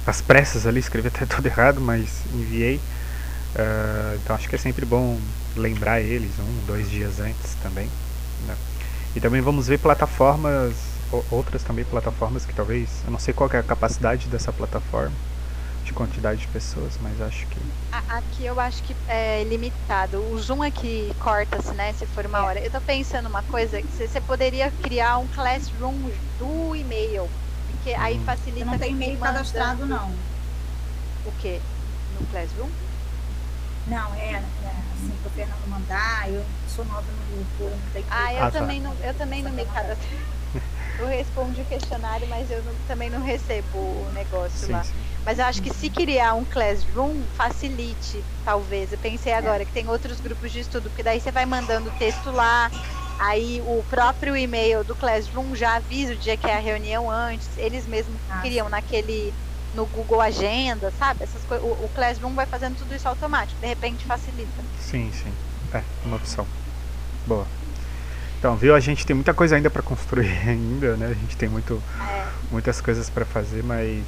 às 0.06 0.20
pressas 0.20 0.66
ali, 0.66 0.78
escrevi 0.78 1.08
até 1.08 1.24
todo 1.26 1.46
errado, 1.46 1.80
mas 1.80 2.10
enviei. 2.34 2.76
Uh, 2.76 4.18
então 4.22 4.36
acho 4.36 4.50
que 4.50 4.54
é 4.54 4.58
sempre 4.58 4.84
bom 4.84 5.18
lembrar 5.56 6.02
eles 6.02 6.30
um, 6.38 6.66
dois 6.66 6.90
dias 6.90 7.20
antes 7.20 7.54
também. 7.62 7.88
Né? 8.46 8.54
E 9.16 9.20
também 9.20 9.40
vamos 9.40 9.68
ver 9.68 9.78
plataformas, 9.78 10.74
outras 11.30 11.62
também 11.62 11.86
plataformas 11.86 12.44
que 12.44 12.52
talvez, 12.52 12.88
eu 13.06 13.10
não 13.10 13.18
sei 13.18 13.32
qual 13.32 13.48
é 13.50 13.58
a 13.58 13.62
capacidade 13.62 14.28
dessa 14.28 14.52
plataforma, 14.52 15.12
de 15.92 15.96
quantidade 15.96 16.40
de 16.40 16.48
pessoas, 16.48 16.98
mas 17.00 17.20
acho 17.20 17.46
que. 17.46 17.58
Aqui 18.08 18.46
eu 18.46 18.58
acho 18.58 18.82
que 18.82 18.96
é 19.06 19.44
limitado. 19.44 20.18
O 20.18 20.38
Zoom 20.38 20.62
aqui 20.62 21.14
corta-se, 21.20 21.72
né? 21.74 21.92
Se 21.92 22.06
for 22.06 22.24
uma 22.24 22.38
é. 22.38 22.40
hora. 22.40 22.60
Eu 22.60 22.70
tô 22.70 22.80
pensando 22.80 23.28
uma 23.28 23.42
coisa, 23.44 23.80
que 23.80 23.88
você 23.88 24.20
poderia 24.22 24.70
criar 24.82 25.18
um 25.18 25.28
classroom 25.28 26.10
do 26.38 26.74
e-mail. 26.74 27.28
Porque 27.70 27.94
aí 27.94 28.18
hum. 28.18 28.24
facilita. 28.24 28.60
Eu 28.60 28.66
não 28.66 28.78
tem 28.78 28.92
e-mail 28.92 29.18
cadastrado, 29.18 29.86
não. 29.86 30.10
O 31.26 31.32
quê? 31.40 31.60
No 32.18 32.26
Classroom? 32.26 32.68
Não, 33.86 34.14
é, 34.14 34.32
é 34.32 34.36
assim, 34.94 35.12
pro 35.22 35.30
Fernando 35.30 35.68
mandar, 35.68 36.28
eu 36.30 36.44
sou 36.68 36.84
nova 36.84 37.02
no 37.02 37.36
grupo, 37.36 37.64
não 37.64 37.92
tenho 37.92 38.06
Ah, 38.10 38.32
eu 38.32 38.44
ah, 38.44 38.50
também 38.50 38.80
tá. 38.80 38.88
não, 38.88 38.96
eu 39.04 39.14
também 39.14 39.42
não 39.42 39.50
me 39.50 39.64
cadastrei. 39.66 40.18
Eu 40.98 41.06
respondi 41.06 41.62
o 41.62 41.66
questionário, 41.66 42.28
mas 42.28 42.50
eu 42.50 42.62
não, 42.62 42.78
também 42.80 43.10
não 43.10 43.22
recebo 43.22 44.06
o 44.06 44.10
negócio 44.12 44.66
sim, 44.66 44.72
lá. 44.72 44.82
Sim. 44.82 45.00
Mas 45.24 45.38
eu 45.38 45.44
acho 45.46 45.62
que 45.62 45.72
se 45.72 45.90
criar 45.90 46.34
um 46.34 46.44
classroom, 46.44 47.26
facilite, 47.32 48.24
talvez. 48.44 48.92
Eu 48.92 48.98
pensei 48.98 49.32
agora 49.32 49.64
que 49.64 49.72
tem 49.72 49.88
outros 49.88 50.20
grupos 50.20 50.52
de 50.52 50.60
estudo, 50.60 50.90
porque 50.90 51.02
daí 51.02 51.20
você 51.20 51.32
vai 51.32 51.46
mandando 51.46 51.88
o 51.88 51.92
texto 51.92 52.30
lá, 52.30 52.70
aí 53.18 53.60
o 53.62 53.82
próprio 53.84 54.36
e-mail 54.36 54.84
do 54.84 54.94
classroom 54.94 55.54
já 55.54 55.76
avisa 55.76 56.12
o 56.12 56.18
dia 56.18 56.36
que 56.36 56.48
é 56.48 56.56
a 56.56 56.60
reunião 56.60 57.10
antes, 57.10 57.56
eles 57.56 57.86
mesmos 57.86 58.20
ah, 58.28 58.40
criam 58.40 58.68
naquele 58.68 59.34
no 59.72 59.86
Google 59.86 60.20
Agenda, 60.20 60.90
sabe? 60.90 61.24
Essas 61.24 61.44
o, 61.62 61.86
o 61.86 61.88
Classroom 61.88 62.34
vai 62.34 62.46
fazendo 62.46 62.76
tudo 62.76 62.94
isso 62.94 63.08
automático, 63.08 63.60
de 63.60 63.66
repente 63.66 64.06
facilita. 64.06 64.62
Sim, 64.76 65.10
sim. 65.10 65.34
É, 65.72 65.82
uma 66.04 66.16
opção. 66.16 66.46
Boa. 67.26 67.61
Então, 68.42 68.56
viu? 68.56 68.74
A 68.74 68.80
gente 68.80 69.06
tem 69.06 69.14
muita 69.14 69.32
coisa 69.32 69.54
ainda 69.54 69.70
para 69.70 69.82
construir 69.82 70.26
ainda, 70.44 70.96
né? 70.96 71.06
A 71.06 71.14
gente 71.14 71.36
tem 71.36 71.48
muito, 71.48 71.80
é. 72.00 72.26
muitas 72.50 72.80
coisas 72.80 73.08
para 73.08 73.24
fazer, 73.24 73.62
mas 73.62 74.02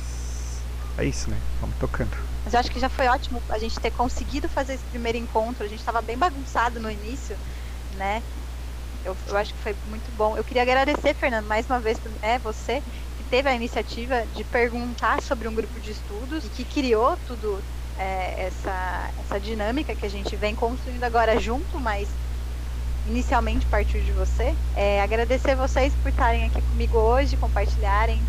é 0.98 1.04
isso, 1.04 1.30
né? 1.30 1.36
Vamos 1.60 1.76
tocando. 1.78 2.10
Mas 2.44 2.52
eu 2.52 2.58
acho 2.58 2.68
que 2.68 2.80
já 2.80 2.88
foi 2.88 3.06
ótimo 3.06 3.40
a 3.48 3.58
gente 3.58 3.78
ter 3.78 3.92
conseguido 3.92 4.48
fazer 4.48 4.74
esse 4.74 4.84
primeiro 4.86 5.18
encontro. 5.18 5.64
A 5.64 5.68
gente 5.68 5.78
estava 5.78 6.02
bem 6.02 6.18
bagunçado 6.18 6.80
no 6.80 6.90
início, 6.90 7.36
né? 7.96 8.20
Eu, 9.04 9.16
eu 9.28 9.36
acho 9.36 9.54
que 9.54 9.60
foi 9.60 9.76
muito 9.88 10.10
bom. 10.16 10.36
Eu 10.36 10.42
queria 10.42 10.62
agradecer, 10.62 11.14
Fernando, 11.14 11.46
mais 11.46 11.66
uma 11.66 11.78
vez, 11.78 11.96
é, 12.20 12.36
você 12.40 12.82
que 13.16 13.22
teve 13.30 13.48
a 13.48 13.54
iniciativa 13.54 14.26
de 14.34 14.42
perguntar 14.42 15.22
sobre 15.22 15.46
um 15.46 15.54
grupo 15.54 15.78
de 15.78 15.92
estudos 15.92 16.44
e 16.44 16.48
que 16.48 16.64
criou 16.64 17.16
tudo 17.24 17.62
é, 17.96 18.46
essa, 18.46 19.10
essa 19.16 19.38
dinâmica 19.38 19.94
que 19.94 20.04
a 20.04 20.10
gente 20.10 20.34
vem 20.34 20.56
construindo 20.56 21.04
agora 21.04 21.38
junto, 21.38 21.78
mas 21.78 22.08
inicialmente 23.06 23.66
partiu 23.66 24.00
de 24.00 24.12
você. 24.12 24.54
É, 24.76 25.00
agradecer 25.02 25.54
vocês 25.54 25.92
por 26.02 26.08
estarem 26.08 26.44
aqui 26.44 26.60
comigo 26.62 26.98
hoje, 26.98 27.36
compartilharem 27.36 28.20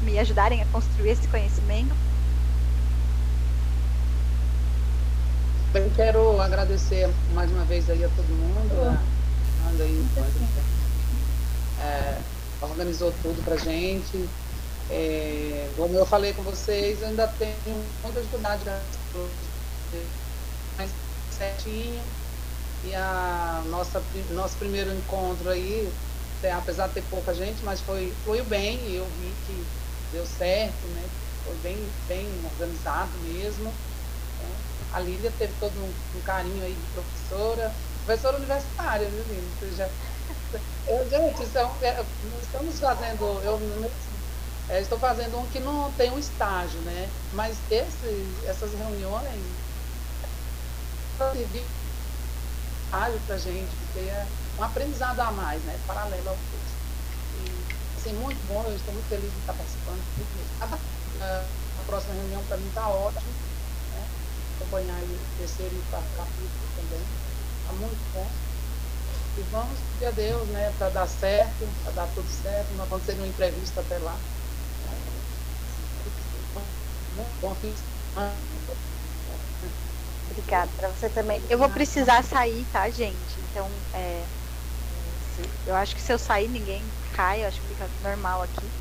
me 0.00 0.18
ajudarem 0.18 0.62
a 0.62 0.66
construir 0.66 1.10
esse 1.10 1.26
conhecimento. 1.28 1.94
Eu 5.74 5.90
quero 5.96 6.40
agradecer 6.40 7.08
mais 7.34 7.50
uma 7.50 7.64
vez 7.64 7.88
aí 7.88 8.04
a 8.04 8.08
todo 8.08 8.28
mundo, 8.28 8.88
a 8.88 9.82
aí, 9.82 10.06
é, 11.80 12.18
organizou 12.60 13.12
tudo 13.22 13.42
pra 13.44 13.56
gente. 13.56 14.28
É, 14.90 15.70
como 15.76 15.96
eu 15.96 16.04
falei 16.04 16.34
com 16.34 16.42
vocês, 16.42 17.00
eu 17.00 17.08
ainda 17.08 17.26
tenho 17.38 17.54
muita 18.02 18.20
dificuldade 18.20 18.62
mais 20.76 20.90
certinho. 21.30 22.02
E 22.84 22.94
a 22.94 23.62
nossa 23.66 24.00
nosso 24.34 24.56
primeiro 24.56 24.92
encontro 24.92 25.48
aí, 25.50 25.88
apesar 26.52 26.88
de 26.88 26.94
ter 26.94 27.02
pouca 27.02 27.32
gente, 27.32 27.64
mas 27.64 27.80
foi 27.80 28.12
foi 28.24 28.42
bem, 28.42 28.76
e 28.88 28.96
eu 28.96 29.04
vi 29.04 29.32
que 29.46 29.64
deu 30.12 30.26
certo, 30.26 30.86
né? 30.88 31.02
Foi 31.44 31.56
bem, 31.56 31.76
bem 32.08 32.26
organizado 32.44 33.16
mesmo. 33.18 33.64
Né? 33.64 34.48
A 34.92 35.00
Lília 35.00 35.30
teve 35.30 35.52
todo 35.54 35.72
um, 35.78 36.18
um, 36.18 36.20
carinho 36.22 36.64
aí 36.64 36.74
de 36.74 36.86
professora, 36.92 37.70
professora 38.04 38.36
universitária, 38.36 39.08
viu, 39.08 39.24
Lília? 39.24 39.72
Já... 39.72 39.88
Eu, 40.84 41.08
gente, 41.08 41.44
então, 41.44 41.70
é, 41.80 42.04
estamos 42.42 42.78
fazendo, 42.80 43.24
eu 43.44 43.58
é, 44.68 44.80
estou 44.80 44.98
fazendo 44.98 45.38
um 45.38 45.46
que 45.46 45.60
não 45.60 45.92
tem 45.92 46.10
um 46.10 46.18
estágio, 46.18 46.80
né? 46.80 47.08
Mas 47.32 47.62
esse, 47.70 48.26
essas 48.44 48.74
reuniões 48.74 49.40
estágio 52.92 53.20
para 53.26 53.38
gente, 53.38 53.70
porque 53.76 54.00
é 54.00 54.26
um 54.58 54.64
aprendizado 54.64 55.20
a 55.20 55.32
mais, 55.32 55.62
né? 55.62 55.78
Paralelo 55.86 56.28
ao 56.28 56.36
curso 56.36 56.82
assim, 57.96 58.12
muito 58.18 58.36
bom, 58.48 58.62
eu 58.66 58.74
estou 58.74 58.92
muito 58.92 59.08
feliz 59.08 59.30
de 59.30 59.38
estar 59.38 59.54
participando. 59.54 60.02
Uh, 60.60 61.22
a 61.22 61.84
próxima 61.86 62.14
reunião 62.14 62.42
para 62.48 62.56
mim 62.56 62.68
está 62.68 62.88
ótima. 62.88 63.22
Né? 63.22 64.04
Acompanhar 64.60 64.98
o 64.98 65.38
terceiro 65.38 65.74
e 65.74 65.90
quarto 65.90 66.16
capítulo 66.16 66.68
também. 66.76 67.00
Está 67.62 67.72
muito 67.78 68.12
bom. 68.12 68.26
E 69.38 69.42
vamos 69.52 69.78
pedir 69.92 70.06
a 70.06 70.10
Deus, 70.10 70.48
né, 70.48 70.72
para 70.76 70.90
dar 70.90 71.06
certo, 71.06 71.68
para 71.84 71.92
dar 71.92 72.06
tudo 72.08 72.28
certo, 72.42 72.74
não 72.76 72.84
acontecer 72.84 73.14
nenhum 73.14 73.28
imprevisto 73.28 73.80
até 73.80 73.98
lá. 73.98 74.16
Bom 77.40 77.54
fim 77.56 77.72
Obrigada 80.32 80.72
para 80.76 80.88
você 80.88 81.10
também. 81.10 81.44
Eu 81.48 81.58
vou 81.58 81.68
precisar 81.70 82.24
sair, 82.24 82.64
tá, 82.66 82.88
gente? 82.88 83.38
Então, 83.40 83.70
é, 83.92 84.26
eu 85.66 85.74
acho 85.76 85.94
que 85.94 86.02
se 86.02 86.12
eu 86.12 86.18
sair, 86.18 86.48
ninguém 86.48 86.90
cai, 87.12 87.42
eu 87.42 87.48
acho 87.48 87.60
que 87.60 87.68
fica 87.68 87.90
normal 88.00 88.42
aqui. 88.42 88.72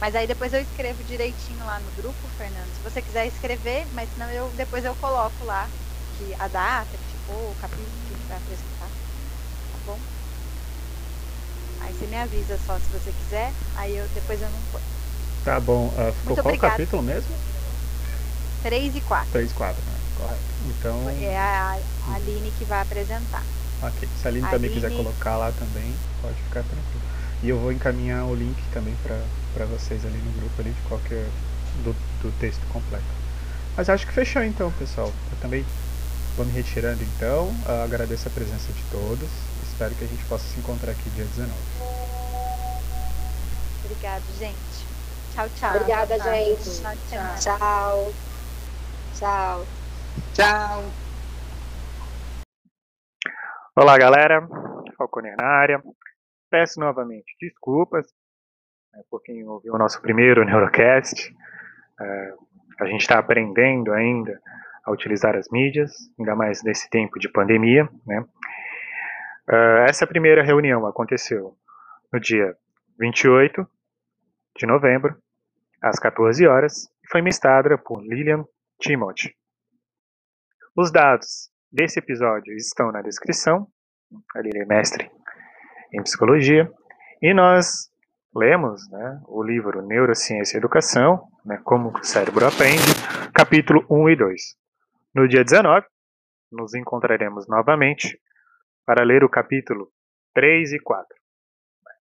Mas 0.00 0.14
aí 0.14 0.26
depois 0.26 0.52
eu 0.52 0.60
escrevo 0.60 1.04
direitinho 1.04 1.64
lá 1.64 1.78
no 1.80 1.90
grupo, 1.92 2.28
Fernando. 2.28 2.74
Se 2.74 2.82
você 2.82 3.00
quiser 3.00 3.26
escrever, 3.26 3.86
mas 3.92 4.10
senão 4.10 4.30
eu 4.30 4.50
depois 4.52 4.84
eu 4.84 4.94
coloco 4.96 5.44
lá 5.44 5.70
que 6.12 6.34
a 6.38 6.48
data 6.48 6.96
que 6.96 7.10
ficou, 7.12 7.50
o 7.50 7.54
capítulo 7.54 8.16
que 8.16 8.26
vai 8.26 8.36
apresentar. 8.36 8.90
Tá 9.70 9.78
bom? 9.84 9.98
Aí 11.80 11.92
você 11.92 12.06
me 12.06 12.16
avisa 12.16 12.58
só 12.58 12.78
se 12.78 12.90
você 12.90 13.12
quiser, 13.12 13.52
aí 13.74 13.96
eu 13.96 14.08
depois 14.08 14.40
eu 14.40 14.50
não 14.50 14.62
ponho. 14.64 14.84
Tá 15.44 15.60
bom. 15.60 15.88
Uh, 15.88 16.12
ficou 16.12 16.34
qual 16.34 16.46
obrigada. 16.46 16.72
capítulo 16.72 17.02
mesmo? 17.02 17.36
3 18.62 18.96
e 18.96 19.00
4. 19.02 19.30
3 19.30 19.50
e 19.50 19.54
4, 19.54 19.90
né? 19.90 19.93
Correto. 20.24 20.40
Então. 20.66 21.10
É 21.20 21.36
a, 21.36 21.78
a 22.08 22.14
Aline 22.14 22.50
que 22.58 22.64
vai 22.64 22.80
apresentar. 22.80 23.42
Ok. 23.82 24.08
Se 24.20 24.26
a 24.26 24.30
Aline, 24.30 24.46
a 24.46 24.50
também 24.50 24.70
Aline... 24.70 24.80
quiser 24.80 24.96
colocar 24.96 25.36
lá 25.36 25.52
também, 25.52 25.94
pode 26.22 26.36
ficar 26.36 26.62
tranquilo. 26.62 27.02
E 27.42 27.48
eu 27.50 27.58
vou 27.58 27.70
encaminhar 27.70 28.24
o 28.24 28.34
link 28.34 28.56
também 28.72 28.96
para 29.02 29.66
vocês 29.66 30.04
ali 30.06 30.16
no 30.16 30.32
grupo 30.40 30.60
ali 30.60 30.70
de 30.70 30.80
qualquer 30.88 31.28
do, 31.84 31.94
do 32.22 32.32
texto 32.40 32.62
completo. 32.72 33.04
Mas 33.76 33.88
acho 33.88 34.06
que 34.06 34.12
fechou 34.12 34.42
então, 34.42 34.72
pessoal. 34.72 35.08
Eu 35.08 35.38
também 35.42 35.64
vou 36.36 36.46
me 36.46 36.52
retirando 36.52 37.02
então. 37.02 37.48
Uh, 37.66 37.84
agradeço 37.84 38.28
a 38.28 38.30
presença 38.30 38.72
de 38.72 38.82
todos. 38.90 39.28
Espero 39.68 39.94
que 39.94 40.04
a 40.04 40.08
gente 40.08 40.24
possa 40.24 40.44
se 40.44 40.58
encontrar 40.58 40.92
aqui 40.92 41.10
dia 41.10 41.24
19. 41.24 41.52
Obrigado, 43.84 44.22
gente. 44.38 44.86
Tchau, 45.34 45.48
tchau. 45.58 45.76
Obrigada, 45.76 46.18
gente. 46.18 46.80
Tchau. 47.10 47.36
Tchau. 47.40 48.12
Tchau. 49.18 49.83
Tchau. 50.34 50.82
Olá, 53.76 53.98
galera. 53.98 54.46
Falcone 54.96 55.34
na 55.36 55.46
área. 55.46 55.82
Peço 56.50 56.78
novamente 56.78 57.34
desculpas 57.40 58.06
né, 58.92 59.02
por 59.10 59.22
quem 59.22 59.46
ouviu 59.46 59.74
o 59.74 59.78
nosso 59.78 60.00
primeiro 60.00 60.44
Neurocast. 60.44 61.34
É, 62.00 62.34
a 62.80 62.86
gente 62.86 63.00
está 63.00 63.18
aprendendo 63.18 63.92
ainda 63.92 64.40
a 64.84 64.92
utilizar 64.92 65.34
as 65.36 65.48
mídias, 65.50 65.92
ainda 66.18 66.36
mais 66.36 66.62
nesse 66.62 66.88
tempo 66.90 67.18
de 67.18 67.28
pandemia. 67.28 67.88
Né? 68.06 68.20
Uh, 69.48 69.88
essa 69.88 70.06
primeira 70.06 70.42
reunião 70.42 70.86
aconteceu 70.86 71.56
no 72.12 72.20
dia 72.20 72.54
28 72.98 73.66
de 74.56 74.66
novembro, 74.66 75.16
às 75.82 75.98
14 75.98 76.46
horas, 76.46 76.84
e 77.02 77.08
foi 77.10 77.20
ministrada 77.20 77.76
por 77.76 78.00
Lilian 78.02 78.44
Timothy. 78.80 79.34
Os 80.76 80.90
dados 80.90 81.52
desse 81.70 82.00
episódio 82.00 82.52
estão 82.56 82.90
na 82.90 83.00
descrição, 83.00 83.68
a 84.34 84.40
Lilian 84.40 84.64
é 84.64 84.66
mestre 84.66 85.08
em 85.92 86.02
psicologia, 86.02 86.68
e 87.22 87.32
nós 87.32 87.88
lemos 88.34 88.90
né, 88.90 89.22
o 89.28 89.40
livro 89.40 89.86
Neurociência 89.86 90.56
e 90.56 90.58
Educação, 90.58 91.28
né, 91.44 91.60
Como 91.62 91.90
o 91.90 92.02
Cérebro 92.02 92.44
Aprende, 92.44 92.82
capítulo 93.32 93.86
1 93.88 94.08
e 94.08 94.16
2. 94.16 94.42
No 95.14 95.28
dia 95.28 95.44
19, 95.44 95.86
nos 96.50 96.74
encontraremos 96.74 97.46
novamente 97.46 98.20
para 98.84 99.04
ler 99.04 99.22
o 99.22 99.30
capítulo 99.30 99.92
3 100.34 100.72
e 100.72 100.80
4. 100.80 101.06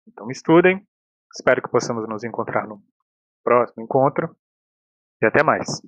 Então 0.06 0.30
estudem, 0.30 0.86
espero 1.34 1.61
que 1.61 1.69
possamos 1.69 2.06
nos 2.10 2.26
encontrar 2.26 2.68
no 2.68 2.84
próximo 3.41 3.86
encontro 3.86 4.36
e 5.22 5.26
até 5.26 5.44
mais. 5.44 5.81